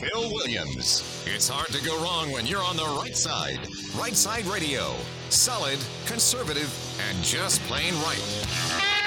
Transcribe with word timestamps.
Phil 0.00 0.32
Williams. 0.32 1.24
It's 1.26 1.48
hard 1.48 1.68
to 1.68 1.84
go 1.84 2.00
wrong 2.02 2.30
when 2.30 2.46
you're 2.46 2.62
on 2.62 2.76
the 2.76 2.84
right 3.02 3.16
side. 3.16 3.58
Right 3.98 4.14
Side 4.14 4.46
Radio. 4.46 4.94
Solid, 5.28 5.78
conservative, 6.06 6.72
and 7.08 7.22
just 7.24 7.60
plain 7.62 7.94
right. 8.02 8.97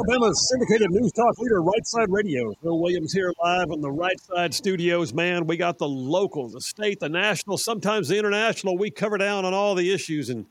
Alabama's 0.00 0.48
syndicated 0.48 0.90
news 0.90 1.12
talk 1.12 1.38
leader, 1.38 1.60
Right 1.60 1.86
Side 1.86 2.08
Radio. 2.08 2.54
Phil 2.62 2.78
Williams 2.78 3.12
here 3.12 3.34
live 3.42 3.70
on 3.70 3.82
the 3.82 3.90
Right 3.90 4.18
Side 4.18 4.54
Studios. 4.54 5.12
Man, 5.12 5.46
we 5.46 5.58
got 5.58 5.76
the 5.76 5.88
local, 5.88 6.48
the 6.48 6.62
state, 6.62 7.00
the 7.00 7.08
national, 7.10 7.58
sometimes 7.58 8.08
the 8.08 8.18
international. 8.18 8.78
We 8.78 8.90
cover 8.90 9.18
down 9.18 9.44
on 9.44 9.52
all 9.52 9.74
the 9.74 9.92
issues. 9.92 10.30
And 10.30 10.46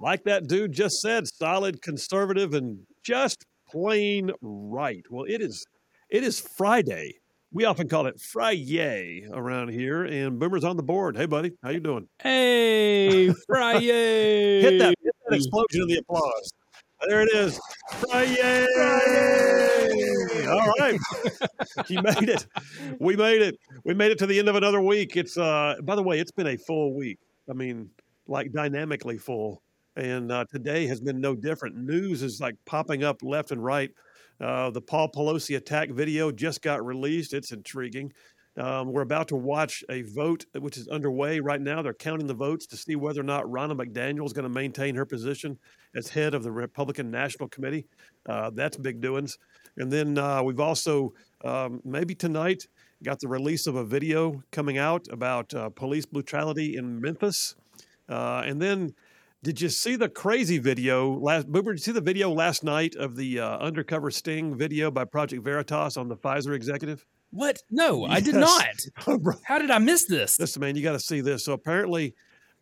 like 0.00 0.24
that 0.24 0.48
dude 0.48 0.72
just 0.72 1.00
said, 1.00 1.28
solid, 1.28 1.80
conservative, 1.80 2.54
and 2.54 2.80
just 3.04 3.46
plain 3.68 4.32
right. 4.40 5.04
Well, 5.08 5.26
it 5.28 5.42
is 5.42 5.64
it 6.10 6.24
is 6.24 6.40
Friday. 6.40 7.20
We 7.52 7.66
often 7.66 7.88
call 7.88 8.06
it 8.06 8.20
Friday 8.20 9.28
around 9.32 9.68
here, 9.68 10.06
and 10.06 10.40
Boomer's 10.40 10.64
on 10.64 10.76
the 10.76 10.82
board. 10.82 11.16
Hey, 11.16 11.26
buddy, 11.26 11.52
how 11.62 11.70
you 11.70 11.78
doing? 11.78 12.08
Hey, 12.20 13.32
Friday! 13.46 14.60
Hit 14.60 14.78
that, 14.80 14.94
hit 15.00 15.14
that 15.28 15.36
explosion 15.36 15.82
of 15.82 15.88
the 15.88 15.98
applause. 15.98 16.52
There 17.06 17.22
it 17.22 17.30
is. 17.32 17.60
Friday! 18.00 18.66
All 20.48 20.72
right. 20.80 20.98
you 21.88 22.02
made 22.02 22.28
it. 22.28 22.46
We 22.98 23.14
made 23.14 23.40
it. 23.40 23.56
We 23.84 23.94
made 23.94 24.10
it 24.10 24.18
to 24.18 24.26
the 24.26 24.38
end 24.38 24.48
of 24.48 24.56
another 24.56 24.80
week. 24.80 25.16
It's 25.16 25.38
uh 25.38 25.76
by 25.82 25.94
the 25.94 26.02
way, 26.02 26.18
it's 26.18 26.32
been 26.32 26.48
a 26.48 26.56
full 26.56 26.94
week. 26.94 27.18
I 27.48 27.52
mean, 27.52 27.90
like 28.26 28.52
dynamically 28.52 29.18
full. 29.18 29.62
And 29.94 30.30
uh, 30.30 30.44
today 30.50 30.86
has 30.86 31.00
been 31.00 31.20
no 31.20 31.34
different. 31.34 31.76
News 31.76 32.22
is 32.22 32.40
like 32.40 32.56
popping 32.66 33.04
up 33.04 33.22
left 33.22 33.52
and 33.52 33.62
right. 33.62 33.90
Uh, 34.40 34.70
the 34.70 34.80
Paul 34.80 35.10
Pelosi 35.10 35.56
attack 35.56 35.90
video 35.90 36.30
just 36.30 36.62
got 36.62 36.84
released. 36.84 37.32
It's 37.32 37.52
intriguing. 37.52 38.12
Um, 38.56 38.92
we're 38.92 39.02
about 39.02 39.28
to 39.28 39.36
watch 39.36 39.84
a 39.88 40.02
vote 40.02 40.44
which 40.58 40.76
is 40.76 40.88
underway 40.88 41.38
right 41.38 41.60
now. 41.60 41.80
They're 41.80 41.94
counting 41.94 42.26
the 42.26 42.34
votes 42.34 42.66
to 42.66 42.76
see 42.76 42.96
whether 42.96 43.20
or 43.20 43.24
not 43.24 43.44
Ronna 43.44 43.76
McDaniel 43.76 44.26
is 44.26 44.32
going 44.32 44.44
to 44.44 44.48
maintain 44.48 44.96
her 44.96 45.04
position 45.04 45.58
as 45.94 46.08
head 46.08 46.34
of 46.34 46.42
the 46.42 46.52
Republican 46.52 47.10
National 47.10 47.48
Committee. 47.48 47.86
Uh, 48.26 48.50
that's 48.50 48.76
big 48.76 49.00
doings. 49.00 49.38
And 49.76 49.90
then 49.92 50.18
uh, 50.18 50.42
we've 50.42 50.60
also, 50.60 51.12
um, 51.44 51.80
maybe 51.84 52.14
tonight, 52.14 52.66
got 53.02 53.20
the 53.20 53.28
release 53.28 53.66
of 53.66 53.76
a 53.76 53.84
video 53.84 54.42
coming 54.50 54.78
out 54.78 55.06
about 55.10 55.54
uh, 55.54 55.70
police 55.70 56.06
brutality 56.06 56.76
in 56.76 57.00
Memphis. 57.00 57.54
Uh, 58.08 58.42
and 58.44 58.60
then, 58.60 58.94
did 59.42 59.60
you 59.60 59.68
see 59.68 59.94
the 59.94 60.08
crazy 60.08 60.58
video 60.58 61.12
last? 61.12 61.46
Boomer, 61.46 61.72
did 61.72 61.80
you 61.80 61.84
see 61.84 61.92
the 61.92 62.00
video 62.00 62.30
last 62.30 62.64
night 62.64 62.96
of 62.96 63.14
the 63.14 63.38
uh, 63.38 63.58
undercover 63.58 64.10
sting 64.10 64.56
video 64.56 64.90
by 64.90 65.04
Project 65.04 65.44
Veritas 65.44 65.96
on 65.96 66.08
the 66.08 66.16
Pfizer 66.16 66.56
executive? 66.56 67.06
What? 67.30 67.62
No, 67.70 68.04
I 68.04 68.20
did 68.20 68.34
not. 68.34 68.74
How 69.44 69.58
did 69.58 69.70
I 69.70 69.78
miss 69.78 70.06
this? 70.06 70.40
Listen, 70.40 70.60
man, 70.60 70.76
you 70.76 70.82
got 70.82 70.92
to 70.92 71.00
see 71.00 71.20
this. 71.20 71.44
So 71.44 71.52
apparently, 71.52 72.14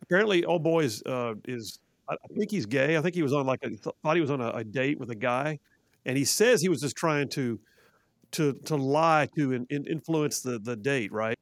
apparently, 0.03 0.45
old 0.45 0.63
boy 0.63 0.83
is 0.83 1.01
uh, 1.03 1.35
is 1.45 1.79
I 2.09 2.33
think 2.35 2.51
he's 2.51 2.65
gay. 2.65 2.97
I 2.97 3.01
think 3.01 3.15
he 3.15 3.23
was 3.23 3.33
on 3.33 3.45
like 3.45 3.59
a 3.63 3.69
thought 3.71 4.15
he 4.15 4.21
was 4.21 4.31
on 4.31 4.41
a, 4.41 4.49
a 4.51 4.63
date 4.63 4.99
with 4.99 5.09
a 5.09 5.15
guy, 5.15 5.59
and 6.05 6.17
he 6.17 6.25
says 6.25 6.61
he 6.61 6.69
was 6.69 6.81
just 6.81 6.95
trying 6.95 7.29
to 7.29 7.59
to 8.31 8.53
to 8.65 8.75
lie 8.75 9.27
to 9.37 9.53
in, 9.53 9.67
in 9.69 9.85
influence 9.85 10.41
the 10.41 10.59
the 10.59 10.75
date, 10.75 11.11
right? 11.11 11.37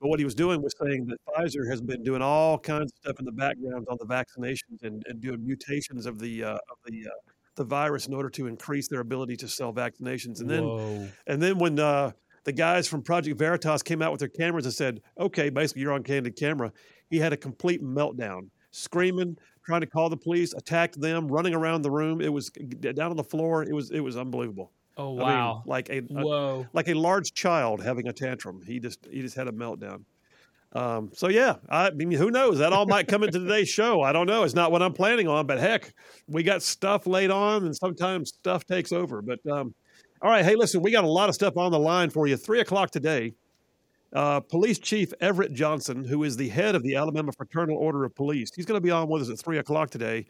But 0.00 0.08
what 0.08 0.18
he 0.18 0.24
was 0.24 0.34
doing 0.34 0.60
was 0.60 0.74
saying 0.82 1.06
that 1.06 1.18
Pfizer 1.26 1.68
has 1.70 1.80
been 1.80 2.02
doing 2.02 2.22
all 2.22 2.58
kinds 2.58 2.90
of 2.92 2.98
stuff 2.98 3.20
in 3.20 3.24
the 3.24 3.32
background 3.32 3.86
on 3.88 3.96
the 4.00 4.06
vaccinations 4.06 4.82
and, 4.82 5.04
and 5.06 5.20
doing 5.20 5.44
mutations 5.46 6.06
of 6.06 6.18
the 6.18 6.42
uh, 6.42 6.54
of 6.54 6.78
the 6.86 7.06
uh, 7.06 7.10
the 7.54 7.64
virus 7.64 8.06
in 8.06 8.14
order 8.14 8.30
to 8.30 8.46
increase 8.48 8.88
their 8.88 9.00
ability 9.00 9.36
to 9.36 9.48
sell 9.48 9.72
vaccinations. 9.72 10.40
And 10.40 10.50
then 10.50 10.64
Whoa. 10.64 11.08
and 11.28 11.40
then 11.40 11.58
when 11.58 11.78
uh, 11.78 12.12
the 12.44 12.52
guys 12.52 12.88
from 12.88 13.02
Project 13.02 13.38
Veritas 13.38 13.82
came 13.82 14.02
out 14.02 14.10
with 14.10 14.18
their 14.18 14.28
cameras 14.28 14.66
and 14.66 14.74
said, 14.74 15.00
"Okay, 15.18 15.50
basically 15.50 15.82
you're 15.82 15.92
on 15.92 16.02
candid 16.02 16.36
camera," 16.36 16.72
he 17.08 17.18
had 17.18 17.32
a 17.32 17.36
complete 17.36 17.80
meltdown, 17.80 18.48
screaming, 18.72 19.36
trying 19.64 19.80
to 19.80 19.86
call 19.86 20.08
the 20.08 20.16
police, 20.16 20.52
attacked 20.54 21.00
them, 21.00 21.28
running 21.28 21.54
around 21.54 21.82
the 21.82 21.90
room. 21.90 22.20
It 22.20 22.32
was 22.32 22.50
down 22.50 23.10
on 23.10 23.16
the 23.16 23.24
floor. 23.24 23.62
It 23.62 23.72
was 23.72 23.90
it 23.90 24.00
was 24.00 24.16
unbelievable. 24.16 24.72
Oh 24.96 25.14
I 25.16 25.18
mean, 25.18 25.18
wow. 25.20 25.62
like 25.66 25.88
a, 25.88 25.98
a 25.98 26.02
Whoa. 26.02 26.66
like 26.72 26.88
a 26.88 26.94
large 26.94 27.32
child 27.32 27.82
having 27.82 28.08
a 28.08 28.12
tantrum. 28.12 28.60
He 28.66 28.78
just 28.78 29.06
he 29.10 29.20
just 29.20 29.36
had 29.36 29.48
a 29.48 29.52
meltdown. 29.52 30.04
Um, 30.74 31.10
so 31.14 31.28
yeah, 31.28 31.56
I 31.68 31.90
mean, 31.90 32.12
who 32.12 32.30
knows? 32.30 32.58
That 32.58 32.72
all 32.72 32.86
might 32.86 33.06
come 33.06 33.22
into 33.22 33.38
today's 33.38 33.68
show. 33.80 34.02
I 34.02 34.12
don't 34.12 34.26
know. 34.26 34.42
It's 34.44 34.54
not 34.54 34.72
what 34.72 34.82
I'm 34.82 34.94
planning 34.94 35.28
on, 35.28 35.46
but 35.46 35.58
heck, 35.58 35.94
we 36.26 36.42
got 36.42 36.62
stuff 36.62 37.06
laid 37.06 37.30
on, 37.30 37.64
and 37.64 37.76
sometimes 37.76 38.30
stuff 38.30 38.64
takes 38.66 38.92
over. 38.92 39.22
But 39.22 39.38
um, 39.50 39.74
all 40.20 40.30
right, 40.30 40.44
hey, 40.44 40.54
listen, 40.54 40.82
we 40.82 40.90
got 40.90 41.04
a 41.04 41.10
lot 41.10 41.28
of 41.28 41.34
stuff 41.34 41.56
on 41.56 41.72
the 41.72 41.78
line 41.78 42.10
for 42.10 42.26
you. 42.26 42.36
Three 42.36 42.60
o'clock 42.60 42.90
today. 42.90 43.34
Uh, 44.12 44.40
Police 44.40 44.78
Chief 44.78 45.12
Everett 45.20 45.52
Johnson, 45.54 46.04
who 46.04 46.22
is 46.24 46.36
the 46.36 46.48
head 46.48 46.74
of 46.74 46.82
the 46.82 46.96
Alabama 46.96 47.32
Fraternal 47.32 47.76
Order 47.76 48.04
of 48.04 48.14
Police, 48.14 48.50
he's 48.54 48.66
going 48.66 48.76
to 48.76 48.84
be 48.84 48.90
on 48.90 49.08
with 49.08 49.22
us 49.22 49.30
at 49.30 49.38
three 49.38 49.58
o'clock 49.58 49.90
today 49.90 50.26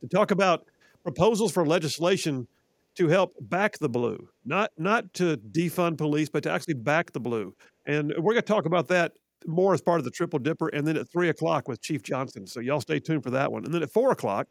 to 0.00 0.08
talk 0.08 0.30
about 0.30 0.66
proposals 1.02 1.52
for 1.52 1.66
legislation 1.66 2.48
to 2.96 3.08
help 3.08 3.34
back 3.40 3.78
the 3.78 3.88
blue, 3.88 4.28
not 4.44 4.70
not 4.78 5.12
to 5.14 5.36
defund 5.36 5.98
police, 5.98 6.30
but 6.30 6.42
to 6.42 6.50
actually 6.50 6.74
back 6.74 7.12
the 7.12 7.20
blue. 7.20 7.54
And 7.86 8.12
we're 8.16 8.32
going 8.32 8.36
to 8.36 8.42
talk 8.42 8.64
about 8.64 8.88
that 8.88 9.12
more 9.46 9.74
as 9.74 9.82
part 9.82 9.98
of 9.98 10.04
the 10.04 10.10
Triple 10.10 10.38
Dipper, 10.38 10.68
and 10.68 10.86
then 10.86 10.96
at 10.96 11.10
three 11.12 11.28
o'clock 11.28 11.68
with 11.68 11.82
Chief 11.82 12.02
Johnson. 12.02 12.46
So 12.46 12.60
y'all 12.60 12.80
stay 12.80 12.98
tuned 12.98 13.22
for 13.22 13.30
that 13.30 13.52
one. 13.52 13.64
And 13.64 13.74
then 13.74 13.82
at 13.82 13.92
four 13.92 14.10
o'clock, 14.10 14.48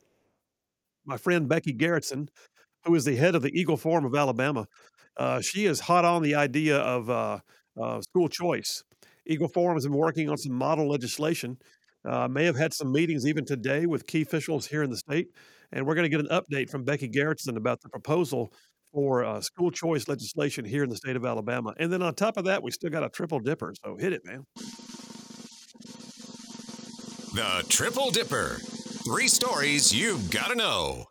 my 1.06 1.18
friend 1.18 1.50
Becky 1.50 1.74
Gerritson, 1.74 2.30
who 2.84 2.94
is 2.94 3.04
the 3.04 3.16
head 3.16 3.34
of 3.34 3.42
the 3.42 3.60
Eagle 3.60 3.78
Forum 3.78 4.06
of 4.06 4.16
Alabama, 4.16 4.68
uh, 5.18 5.42
she 5.42 5.66
is 5.66 5.80
hot 5.80 6.06
on 6.06 6.22
the 6.22 6.36
idea 6.36 6.78
of 6.78 7.10
uh, 7.10 7.40
uh, 7.82 8.02
school 8.02 8.28
choice. 8.28 8.84
Eagle 9.28 9.48
Forum 9.48 9.76
has 9.76 9.86
been 9.86 9.98
working 9.98 10.30
on 10.30 10.38
some 10.38 10.54
model 10.54 10.90
legislation. 10.90 11.58
Uh, 12.08 12.28
may 12.28 12.46
have 12.46 12.56
had 12.56 12.74
some 12.74 12.92
meetings 12.92 13.26
even 13.26 13.46
today 13.46 13.86
with 13.86 14.06
key 14.06 14.22
officials 14.22 14.68
here 14.68 14.84
in 14.84 14.92
the 14.92 14.98
state, 14.98 15.30
and 15.72 15.86
we're 15.86 15.96
going 15.96 16.10
to 16.10 16.16
get 16.16 16.20
an 16.20 16.28
update 16.28 16.70
from 16.70 16.84
Becky 16.84 17.10
Gerritson 17.10 17.58
about 17.58 17.82
the 17.82 17.90
proposal 17.90 18.54
for 18.94 19.26
uh, 19.26 19.42
school 19.42 19.72
choice 19.72 20.08
legislation 20.08 20.64
here 20.64 20.84
in 20.84 20.90
the 20.90 20.96
state 20.96 21.16
of 21.16 21.26
Alabama. 21.26 21.74
And 21.78 21.92
then 21.92 22.02
on 22.02 22.14
top 22.14 22.38
of 22.38 22.46
that, 22.46 22.62
we 22.62 22.72
still 22.72 22.92
got 22.92 23.04
a 23.04 23.10
triple 23.10 23.40
dipper. 23.40 23.74
So 23.84 23.98
hit 23.98 24.14
it, 24.14 24.24
man. 24.24 24.46
The 27.34 27.66
Triple 27.68 28.12
Dipper. 28.12 28.60
Three 29.04 29.28
stories 29.28 29.94
you've 29.94 30.32
got 30.32 30.52
to 30.52 30.56
know. 30.56 31.08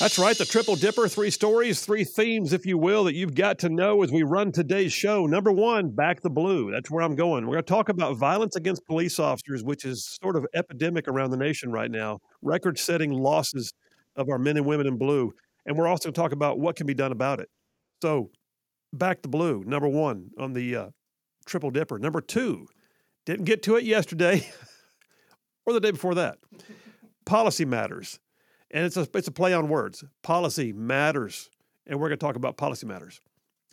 That's 0.00 0.18
right, 0.18 0.34
the 0.34 0.46
Triple 0.46 0.76
Dipper, 0.76 1.08
three 1.08 1.28
stories, 1.28 1.84
three 1.84 2.04
themes, 2.04 2.54
if 2.54 2.64
you 2.64 2.78
will, 2.78 3.04
that 3.04 3.14
you've 3.14 3.34
got 3.34 3.58
to 3.58 3.68
know 3.68 4.02
as 4.02 4.10
we 4.10 4.22
run 4.22 4.50
today's 4.50 4.94
show. 4.94 5.26
Number 5.26 5.52
one, 5.52 5.90
back 5.90 6.22
the 6.22 6.30
blue. 6.30 6.70
That's 6.70 6.90
where 6.90 7.02
I'm 7.04 7.14
going. 7.14 7.44
We're 7.44 7.56
going 7.56 7.64
to 7.64 7.68
talk 7.70 7.90
about 7.90 8.16
violence 8.16 8.56
against 8.56 8.86
police 8.86 9.18
officers, 9.18 9.62
which 9.62 9.84
is 9.84 10.18
sort 10.22 10.36
of 10.36 10.46
epidemic 10.54 11.06
around 11.06 11.32
the 11.32 11.36
nation 11.36 11.70
right 11.70 11.90
now, 11.90 12.20
record 12.40 12.78
setting 12.78 13.12
losses 13.12 13.74
of 14.16 14.30
our 14.30 14.38
men 14.38 14.56
and 14.56 14.64
women 14.64 14.86
in 14.86 14.96
blue. 14.96 15.32
And 15.66 15.76
we're 15.76 15.86
also 15.86 16.06
going 16.06 16.14
to 16.14 16.20
talk 16.22 16.32
about 16.32 16.58
what 16.58 16.76
can 16.76 16.86
be 16.86 16.94
done 16.94 17.12
about 17.12 17.38
it. 17.38 17.50
So, 18.00 18.30
back 18.94 19.20
the 19.20 19.28
blue, 19.28 19.64
number 19.66 19.86
one 19.86 20.30
on 20.38 20.54
the 20.54 20.76
uh, 20.76 20.86
Triple 21.44 21.72
Dipper. 21.72 21.98
Number 21.98 22.22
two, 22.22 22.68
didn't 23.26 23.44
get 23.44 23.62
to 23.64 23.76
it 23.76 23.84
yesterday 23.84 24.48
or 25.66 25.74
the 25.74 25.80
day 25.80 25.90
before 25.90 26.14
that. 26.14 26.38
Policy 27.26 27.66
matters 27.66 28.18
and 28.70 28.84
it's 28.84 28.96
a 28.96 29.06
it's 29.14 29.28
a 29.28 29.32
play 29.32 29.52
on 29.52 29.68
words. 29.68 30.04
Policy 30.22 30.72
matters, 30.72 31.50
and 31.86 31.98
we're 31.98 32.08
going 32.08 32.18
to 32.18 32.24
talk 32.24 32.36
about 32.36 32.56
policy 32.56 32.86
matters. 32.86 33.20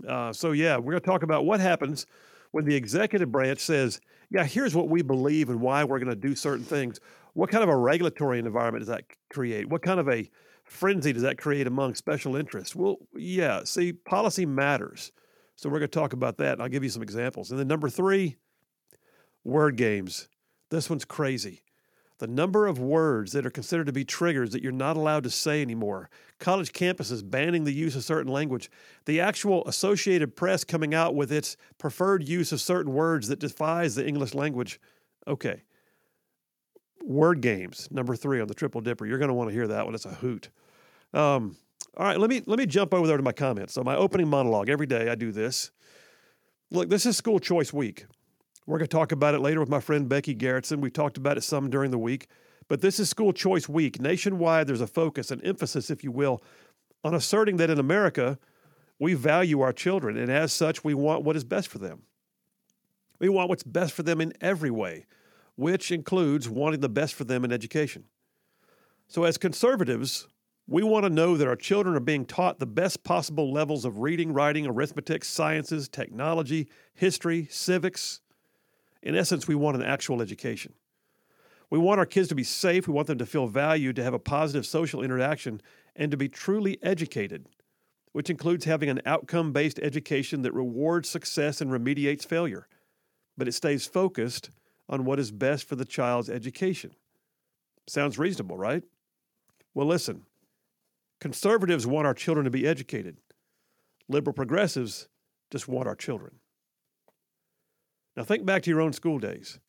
Uh, 0.07 0.31
so 0.33 0.51
yeah, 0.51 0.77
we're 0.77 0.93
going 0.93 1.01
to 1.01 1.05
talk 1.05 1.23
about 1.23 1.45
what 1.45 1.59
happens 1.59 2.05
when 2.51 2.65
the 2.65 2.75
executive 2.75 3.31
branch 3.31 3.59
says, 3.59 3.99
"Yeah, 4.29 4.43
here's 4.43 4.75
what 4.75 4.89
we 4.89 5.01
believe 5.01 5.49
and 5.49 5.61
why 5.61 5.83
we're 5.83 5.99
going 5.99 6.09
to 6.09 6.15
do 6.15 6.35
certain 6.35 6.65
things." 6.65 6.99
What 7.33 7.51
kind 7.51 7.63
of 7.63 7.69
a 7.69 7.77
regulatory 7.77 8.39
environment 8.39 8.81
does 8.81 8.87
that 8.87 9.03
create? 9.29 9.69
What 9.69 9.83
kind 9.83 9.99
of 9.99 10.09
a 10.09 10.27
frenzy 10.63 11.13
does 11.13 11.21
that 11.21 11.37
create 11.37 11.67
among 11.67 11.93
special 11.93 12.35
interests? 12.35 12.75
Well, 12.75 12.97
yeah, 13.15 13.63
see, 13.63 13.93
policy 13.93 14.43
matters. 14.45 15.11
So 15.55 15.69
we're 15.69 15.79
going 15.79 15.89
to 15.89 15.99
talk 15.99 16.13
about 16.13 16.37
that. 16.37 16.53
And 16.53 16.61
I'll 16.63 16.69
give 16.69 16.83
you 16.83 16.89
some 16.89 17.03
examples. 17.03 17.51
And 17.51 17.59
then 17.59 17.67
number 17.67 17.89
three, 17.89 18.37
word 19.43 19.75
games. 19.75 20.29
This 20.71 20.89
one's 20.89 21.05
crazy 21.05 21.61
the 22.19 22.27
number 22.27 22.65
of 22.65 22.79
words 22.79 23.31
that 23.33 23.45
are 23.45 23.51
considered 23.51 23.85
to 23.85 23.93
be 23.93 24.03
triggers 24.03 24.51
that 24.51 24.63
you're 24.63 24.71
not 24.71 24.97
allowed 24.97 25.23
to 25.23 25.29
say 25.29 25.61
anymore, 25.61 26.09
college 26.39 26.73
campuses 26.73 27.27
banning 27.27 27.63
the 27.63 27.73
use 27.73 27.95
of 27.95 28.03
certain 28.03 28.31
language, 28.31 28.71
the 29.05 29.19
actual 29.19 29.65
Associated 29.67 30.35
Press 30.35 30.63
coming 30.63 30.93
out 30.93 31.15
with 31.15 31.31
its 31.31 31.57
preferred 31.77 32.27
use 32.27 32.51
of 32.51 32.59
certain 32.59 32.93
words 32.93 33.27
that 33.27 33.39
defies 33.39 33.95
the 33.95 34.07
English 34.07 34.33
language. 34.33 34.79
Okay. 35.27 35.61
Word 37.03 37.41
games, 37.41 37.87
number 37.91 38.15
three 38.15 38.41
on 38.41 38.47
the 38.47 38.53
Triple 38.53 38.81
Dipper. 38.81 39.05
You're 39.05 39.19
going 39.19 39.29
to 39.29 39.33
want 39.33 39.49
to 39.49 39.53
hear 39.53 39.67
that 39.67 39.85
one. 39.85 39.93
It's 39.93 40.05
a 40.05 40.09
hoot. 40.09 40.49
Um, 41.13 41.55
all 41.95 42.05
right, 42.05 42.19
let 42.19 42.29
me 42.29 42.41
let 42.45 42.59
me 42.59 42.65
jump 42.65 42.93
over 42.93 43.07
there 43.07 43.17
to 43.17 43.23
my 43.23 43.31
comments. 43.31 43.73
So 43.73 43.83
my 43.83 43.95
opening 43.95 44.27
monologue 44.27 44.69
every 44.69 44.85
day 44.85 45.09
I 45.09 45.15
do 45.15 45.31
this. 45.31 45.71
Look, 46.69 46.89
this 46.89 47.05
is 47.05 47.15
school 47.15 47.39
choice 47.39 47.71
week. 47.71 48.05
We're 48.67 48.79
going 48.79 48.89
to 48.89 48.97
talk 48.97 49.13
about 49.13 49.33
it 49.33 49.39
later 49.39 49.61
with 49.61 49.69
my 49.69 49.79
friend 49.79 50.09
Becky 50.09 50.35
Gerritson. 50.35 50.81
We 50.81 50.91
talked 50.91 51.15
about 51.15 51.37
it 51.37 51.41
some 51.41 51.69
during 51.69 51.89
the 51.89 51.97
week. 51.97 52.27
But 52.67 52.81
this 52.81 52.99
is 52.99 53.09
school 53.09 53.31
choice 53.31 53.69
week. 53.69 54.01
Nationwide, 54.01 54.67
there's 54.67 54.81
a 54.81 54.87
focus, 54.87 55.31
an 55.31 55.39
emphasis, 55.41 55.89
if 55.89 56.03
you 56.03 56.11
will, 56.11 56.43
on 57.01 57.15
asserting 57.15 57.55
that 57.57 57.69
in 57.69 57.79
America, 57.79 58.37
we 58.99 59.13
value 59.13 59.61
our 59.61 59.71
children, 59.71 60.17
and 60.17 60.29
as 60.29 60.51
such, 60.51 60.83
we 60.83 60.93
want 60.93 61.23
what 61.23 61.37
is 61.37 61.45
best 61.45 61.69
for 61.69 61.77
them. 61.77 62.01
We 63.19 63.29
want 63.29 63.47
what's 63.47 63.63
best 63.63 63.93
for 63.93 64.03
them 64.03 64.19
in 64.19 64.33
every 64.41 64.71
way, 64.71 65.05
which 65.55 65.91
includes 65.91 66.49
wanting 66.49 66.81
the 66.81 66.89
best 66.89 67.15
for 67.15 67.23
them 67.23 67.45
in 67.45 67.53
education. 67.53 68.03
So, 69.07 69.23
as 69.23 69.37
conservatives, 69.37 70.27
we 70.67 70.83
want 70.83 71.05
to 71.05 71.09
know 71.09 71.37
that 71.37 71.47
our 71.47 71.55
children 71.55 71.95
are 71.95 72.01
being 72.01 72.25
taught 72.25 72.59
the 72.59 72.65
best 72.65 73.03
possible 73.05 73.53
levels 73.53 73.85
of 73.85 73.99
reading, 73.99 74.33
writing, 74.33 74.65
arithmetic, 74.65 75.23
sciences, 75.23 75.87
technology, 75.87 76.67
history, 76.93 77.47
civics. 77.49 78.19
In 79.01 79.15
essence, 79.15 79.47
we 79.47 79.55
want 79.55 79.77
an 79.77 79.83
actual 79.83 80.21
education. 80.21 80.73
We 81.69 81.79
want 81.79 81.99
our 81.99 82.05
kids 82.05 82.29
to 82.29 82.35
be 82.35 82.43
safe. 82.43 82.87
We 82.87 82.93
want 82.93 83.07
them 83.07 83.17
to 83.17 83.25
feel 83.25 83.47
valued, 83.47 83.95
to 83.97 84.03
have 84.03 84.13
a 84.13 84.19
positive 84.19 84.65
social 84.65 85.03
interaction, 85.03 85.61
and 85.95 86.11
to 86.11 86.17
be 86.17 86.29
truly 86.29 86.77
educated, 86.81 87.47
which 88.13 88.29
includes 88.29 88.65
having 88.65 88.89
an 88.89 89.01
outcome 89.05 89.51
based 89.51 89.79
education 89.79 90.43
that 90.43 90.53
rewards 90.53 91.09
success 91.09 91.59
and 91.59 91.71
remediates 91.71 92.25
failure, 92.25 92.67
but 93.37 93.47
it 93.47 93.53
stays 93.53 93.85
focused 93.85 94.49
on 94.89 95.03
what 95.03 95.19
is 95.19 95.31
best 95.31 95.67
for 95.67 95.75
the 95.75 95.85
child's 95.85 96.29
education. 96.29 96.91
Sounds 97.87 98.17
reasonable, 98.17 98.57
right? 98.57 98.83
Well, 99.73 99.87
listen 99.87 100.23
conservatives 101.19 101.87
want 101.87 102.05
our 102.05 102.13
children 102.13 102.45
to 102.45 102.51
be 102.51 102.67
educated, 102.67 103.17
liberal 104.07 104.33
progressives 104.33 105.07
just 105.49 105.67
want 105.67 105.87
our 105.87 105.95
children. 105.95 106.35
Now, 108.17 108.23
think 108.23 108.45
back 108.45 108.63
to 108.63 108.71
your 108.71 108.81
own 108.81 108.93
school 108.93 109.19
days. 109.19 109.59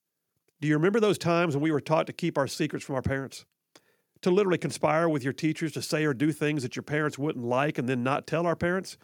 Do 0.61 0.67
you 0.67 0.75
remember 0.75 1.01
those 1.01 1.19
times 1.19 1.55
when 1.55 1.63
we 1.63 1.71
were 1.71 1.83
taught 1.83 2.07
to 2.07 2.15
keep 2.15 2.39
our 2.39 2.47
secrets 2.47 2.85
from 2.85 2.95
our 2.95 3.03
parents? 3.03 3.45
To 4.23 4.31
literally 4.31 4.59
conspire 4.59 5.07
with 5.07 5.23
your 5.23 5.35
teachers 5.35 5.73
to 5.73 5.83
say 5.83 6.05
or 6.07 6.15
do 6.15 6.33
things 6.33 6.63
that 6.63 6.75
your 6.75 6.83
parents 6.83 7.19
wouldn't 7.19 7.45
like 7.45 7.77
and 7.77 7.87
then 7.87 8.03
not 8.03 8.27
tell 8.27 8.47
our 8.47 8.57
parents? 8.57 8.97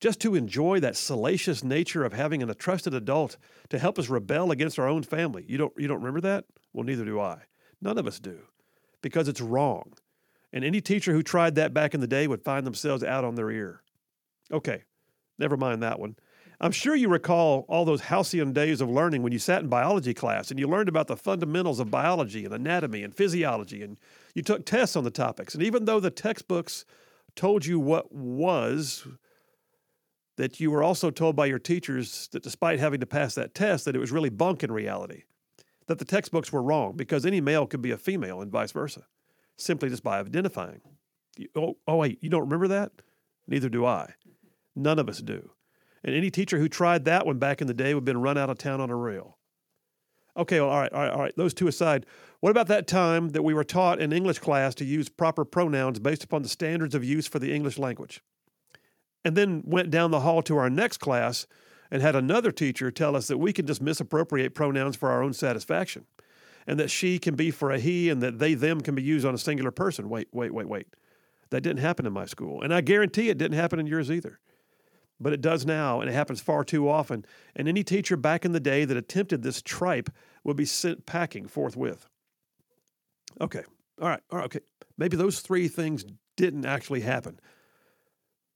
Just 0.00 0.20
to 0.20 0.34
enjoy 0.34 0.80
that 0.80 0.96
salacious 0.96 1.64
nature 1.64 2.04
of 2.04 2.12
having 2.12 2.42
a 2.42 2.54
trusted 2.54 2.92
adult 2.92 3.38
to 3.70 3.78
help 3.78 3.98
us 3.98 4.10
rebel 4.10 4.50
against 4.50 4.78
our 4.78 4.86
own 4.86 5.02
family. 5.02 5.46
You 5.48 5.56
don't, 5.56 5.72
you 5.78 5.88
don't 5.88 6.00
remember 6.00 6.20
that? 6.20 6.44
Well, 6.74 6.84
neither 6.84 7.06
do 7.06 7.18
I. 7.18 7.38
None 7.80 7.96
of 7.96 8.06
us 8.06 8.20
do, 8.20 8.38
because 9.00 9.28
it's 9.28 9.40
wrong. 9.40 9.94
And 10.52 10.62
any 10.62 10.82
teacher 10.82 11.14
who 11.14 11.22
tried 11.22 11.54
that 11.54 11.72
back 11.72 11.94
in 11.94 12.00
the 12.00 12.06
day 12.06 12.26
would 12.26 12.44
find 12.44 12.66
themselves 12.66 13.02
out 13.02 13.24
on 13.24 13.34
their 13.34 13.50
ear. 13.50 13.82
Okay, 14.52 14.82
never 15.38 15.56
mind 15.56 15.82
that 15.82 15.98
one. 15.98 16.16
I'm 16.60 16.72
sure 16.72 16.94
you 16.94 17.08
recall 17.08 17.64
all 17.68 17.84
those 17.84 18.02
halcyon 18.02 18.52
days 18.52 18.80
of 18.80 18.88
learning 18.88 19.22
when 19.22 19.32
you 19.32 19.38
sat 19.38 19.62
in 19.62 19.68
biology 19.68 20.14
class 20.14 20.50
and 20.50 20.58
you 20.58 20.68
learned 20.68 20.88
about 20.88 21.08
the 21.08 21.16
fundamentals 21.16 21.80
of 21.80 21.90
biology 21.90 22.44
and 22.44 22.54
anatomy 22.54 23.02
and 23.02 23.14
physiology, 23.14 23.82
and 23.82 23.98
you 24.34 24.42
took 24.42 24.64
tests 24.64 24.96
on 24.96 25.04
the 25.04 25.10
topics. 25.10 25.54
And 25.54 25.62
even 25.62 25.84
though 25.84 26.00
the 26.00 26.10
textbooks 26.10 26.84
told 27.34 27.66
you 27.66 27.80
what 27.80 28.12
was, 28.12 29.06
that 30.36 30.60
you 30.60 30.70
were 30.70 30.82
also 30.82 31.10
told 31.10 31.36
by 31.36 31.46
your 31.46 31.58
teachers 31.58 32.28
that 32.32 32.42
despite 32.42 32.78
having 32.78 33.00
to 33.00 33.06
pass 33.06 33.34
that 33.34 33.54
test, 33.54 33.84
that 33.84 33.96
it 33.96 34.00
was 34.00 34.12
really 34.12 34.30
bunk 34.30 34.62
in 34.62 34.72
reality, 34.72 35.22
that 35.86 35.98
the 35.98 36.04
textbooks 36.04 36.52
were 36.52 36.62
wrong 36.62 36.96
because 36.96 37.26
any 37.26 37.40
male 37.40 37.66
could 37.66 37.82
be 37.82 37.90
a 37.90 37.98
female 37.98 38.40
and 38.40 38.50
vice 38.50 38.72
versa, 38.72 39.06
simply 39.56 39.88
just 39.88 40.02
by 40.02 40.18
identifying. 40.18 40.80
You, 41.36 41.48
oh, 41.56 41.76
oh, 41.86 41.96
wait, 41.96 42.18
you 42.22 42.30
don't 42.30 42.42
remember 42.42 42.68
that? 42.68 42.92
Neither 43.46 43.68
do 43.68 43.84
I. 43.84 44.14
None 44.74 44.98
of 44.98 45.08
us 45.08 45.20
do. 45.20 45.50
And 46.04 46.14
any 46.14 46.30
teacher 46.30 46.58
who 46.58 46.68
tried 46.68 47.06
that 47.06 47.26
one 47.26 47.38
back 47.38 47.62
in 47.62 47.66
the 47.66 47.74
day 47.74 47.94
would 47.94 48.02
have 48.02 48.04
been 48.04 48.20
run 48.20 48.36
out 48.36 48.50
of 48.50 48.58
town 48.58 48.80
on 48.80 48.90
a 48.90 48.96
rail. 48.96 49.38
Okay, 50.36 50.60
well, 50.60 50.68
all 50.68 50.80
right, 50.80 50.92
all 50.92 51.00
right, 51.00 51.12
all 51.12 51.20
right. 51.20 51.36
Those 51.36 51.54
two 51.54 51.68
aside, 51.68 52.06
what 52.40 52.50
about 52.50 52.66
that 52.66 52.86
time 52.86 53.30
that 53.30 53.42
we 53.42 53.54
were 53.54 53.64
taught 53.64 54.00
in 54.00 54.12
English 54.12 54.40
class 54.40 54.74
to 54.76 54.84
use 54.84 55.08
proper 55.08 55.44
pronouns 55.44 56.00
based 56.00 56.24
upon 56.24 56.42
the 56.42 56.48
standards 56.48 56.94
of 56.94 57.04
use 57.04 57.26
for 57.26 57.38
the 57.38 57.54
English 57.54 57.78
language? 57.78 58.20
And 59.24 59.36
then 59.36 59.62
went 59.64 59.90
down 59.90 60.10
the 60.10 60.20
hall 60.20 60.42
to 60.42 60.58
our 60.58 60.68
next 60.68 60.98
class 60.98 61.46
and 61.90 62.02
had 62.02 62.16
another 62.16 62.50
teacher 62.50 62.90
tell 62.90 63.16
us 63.16 63.28
that 63.28 63.38
we 63.38 63.52
can 63.52 63.66
just 63.66 63.80
misappropriate 63.80 64.54
pronouns 64.54 64.96
for 64.96 65.10
our 65.10 65.22
own 65.22 65.32
satisfaction 65.32 66.04
and 66.66 66.78
that 66.78 66.90
she 66.90 67.18
can 67.18 67.34
be 67.34 67.50
for 67.50 67.70
a 67.70 67.78
he 67.78 68.10
and 68.10 68.22
that 68.22 68.38
they, 68.38 68.54
them 68.54 68.80
can 68.80 68.94
be 68.94 69.02
used 69.02 69.24
on 69.24 69.34
a 69.34 69.38
singular 69.38 69.70
person. 69.70 70.10
Wait, 70.10 70.28
wait, 70.32 70.52
wait, 70.52 70.68
wait. 70.68 70.88
That 71.50 71.60
didn't 71.60 71.80
happen 71.80 72.04
in 72.04 72.12
my 72.12 72.26
school. 72.26 72.60
And 72.62 72.74
I 72.74 72.80
guarantee 72.80 73.30
it 73.30 73.38
didn't 73.38 73.56
happen 73.56 73.78
in 73.78 73.86
yours 73.86 74.10
either 74.10 74.40
but 75.20 75.32
it 75.32 75.40
does 75.40 75.64
now, 75.64 76.00
and 76.00 76.10
it 76.10 76.12
happens 76.12 76.40
far 76.40 76.64
too 76.64 76.88
often. 76.88 77.24
And 77.54 77.68
any 77.68 77.84
teacher 77.84 78.16
back 78.16 78.44
in 78.44 78.52
the 78.52 78.60
day 78.60 78.84
that 78.84 78.96
attempted 78.96 79.42
this 79.42 79.62
tripe 79.62 80.10
would 80.42 80.56
be 80.56 80.64
sent 80.64 81.06
packing 81.06 81.46
forthwith. 81.46 82.08
Okay, 83.40 83.62
all 84.00 84.08
right, 84.08 84.20
all 84.30 84.38
right, 84.38 84.44
okay. 84.46 84.60
Maybe 84.98 85.16
those 85.16 85.40
three 85.40 85.68
things 85.68 86.04
didn't 86.36 86.66
actually 86.66 87.00
happen. 87.00 87.40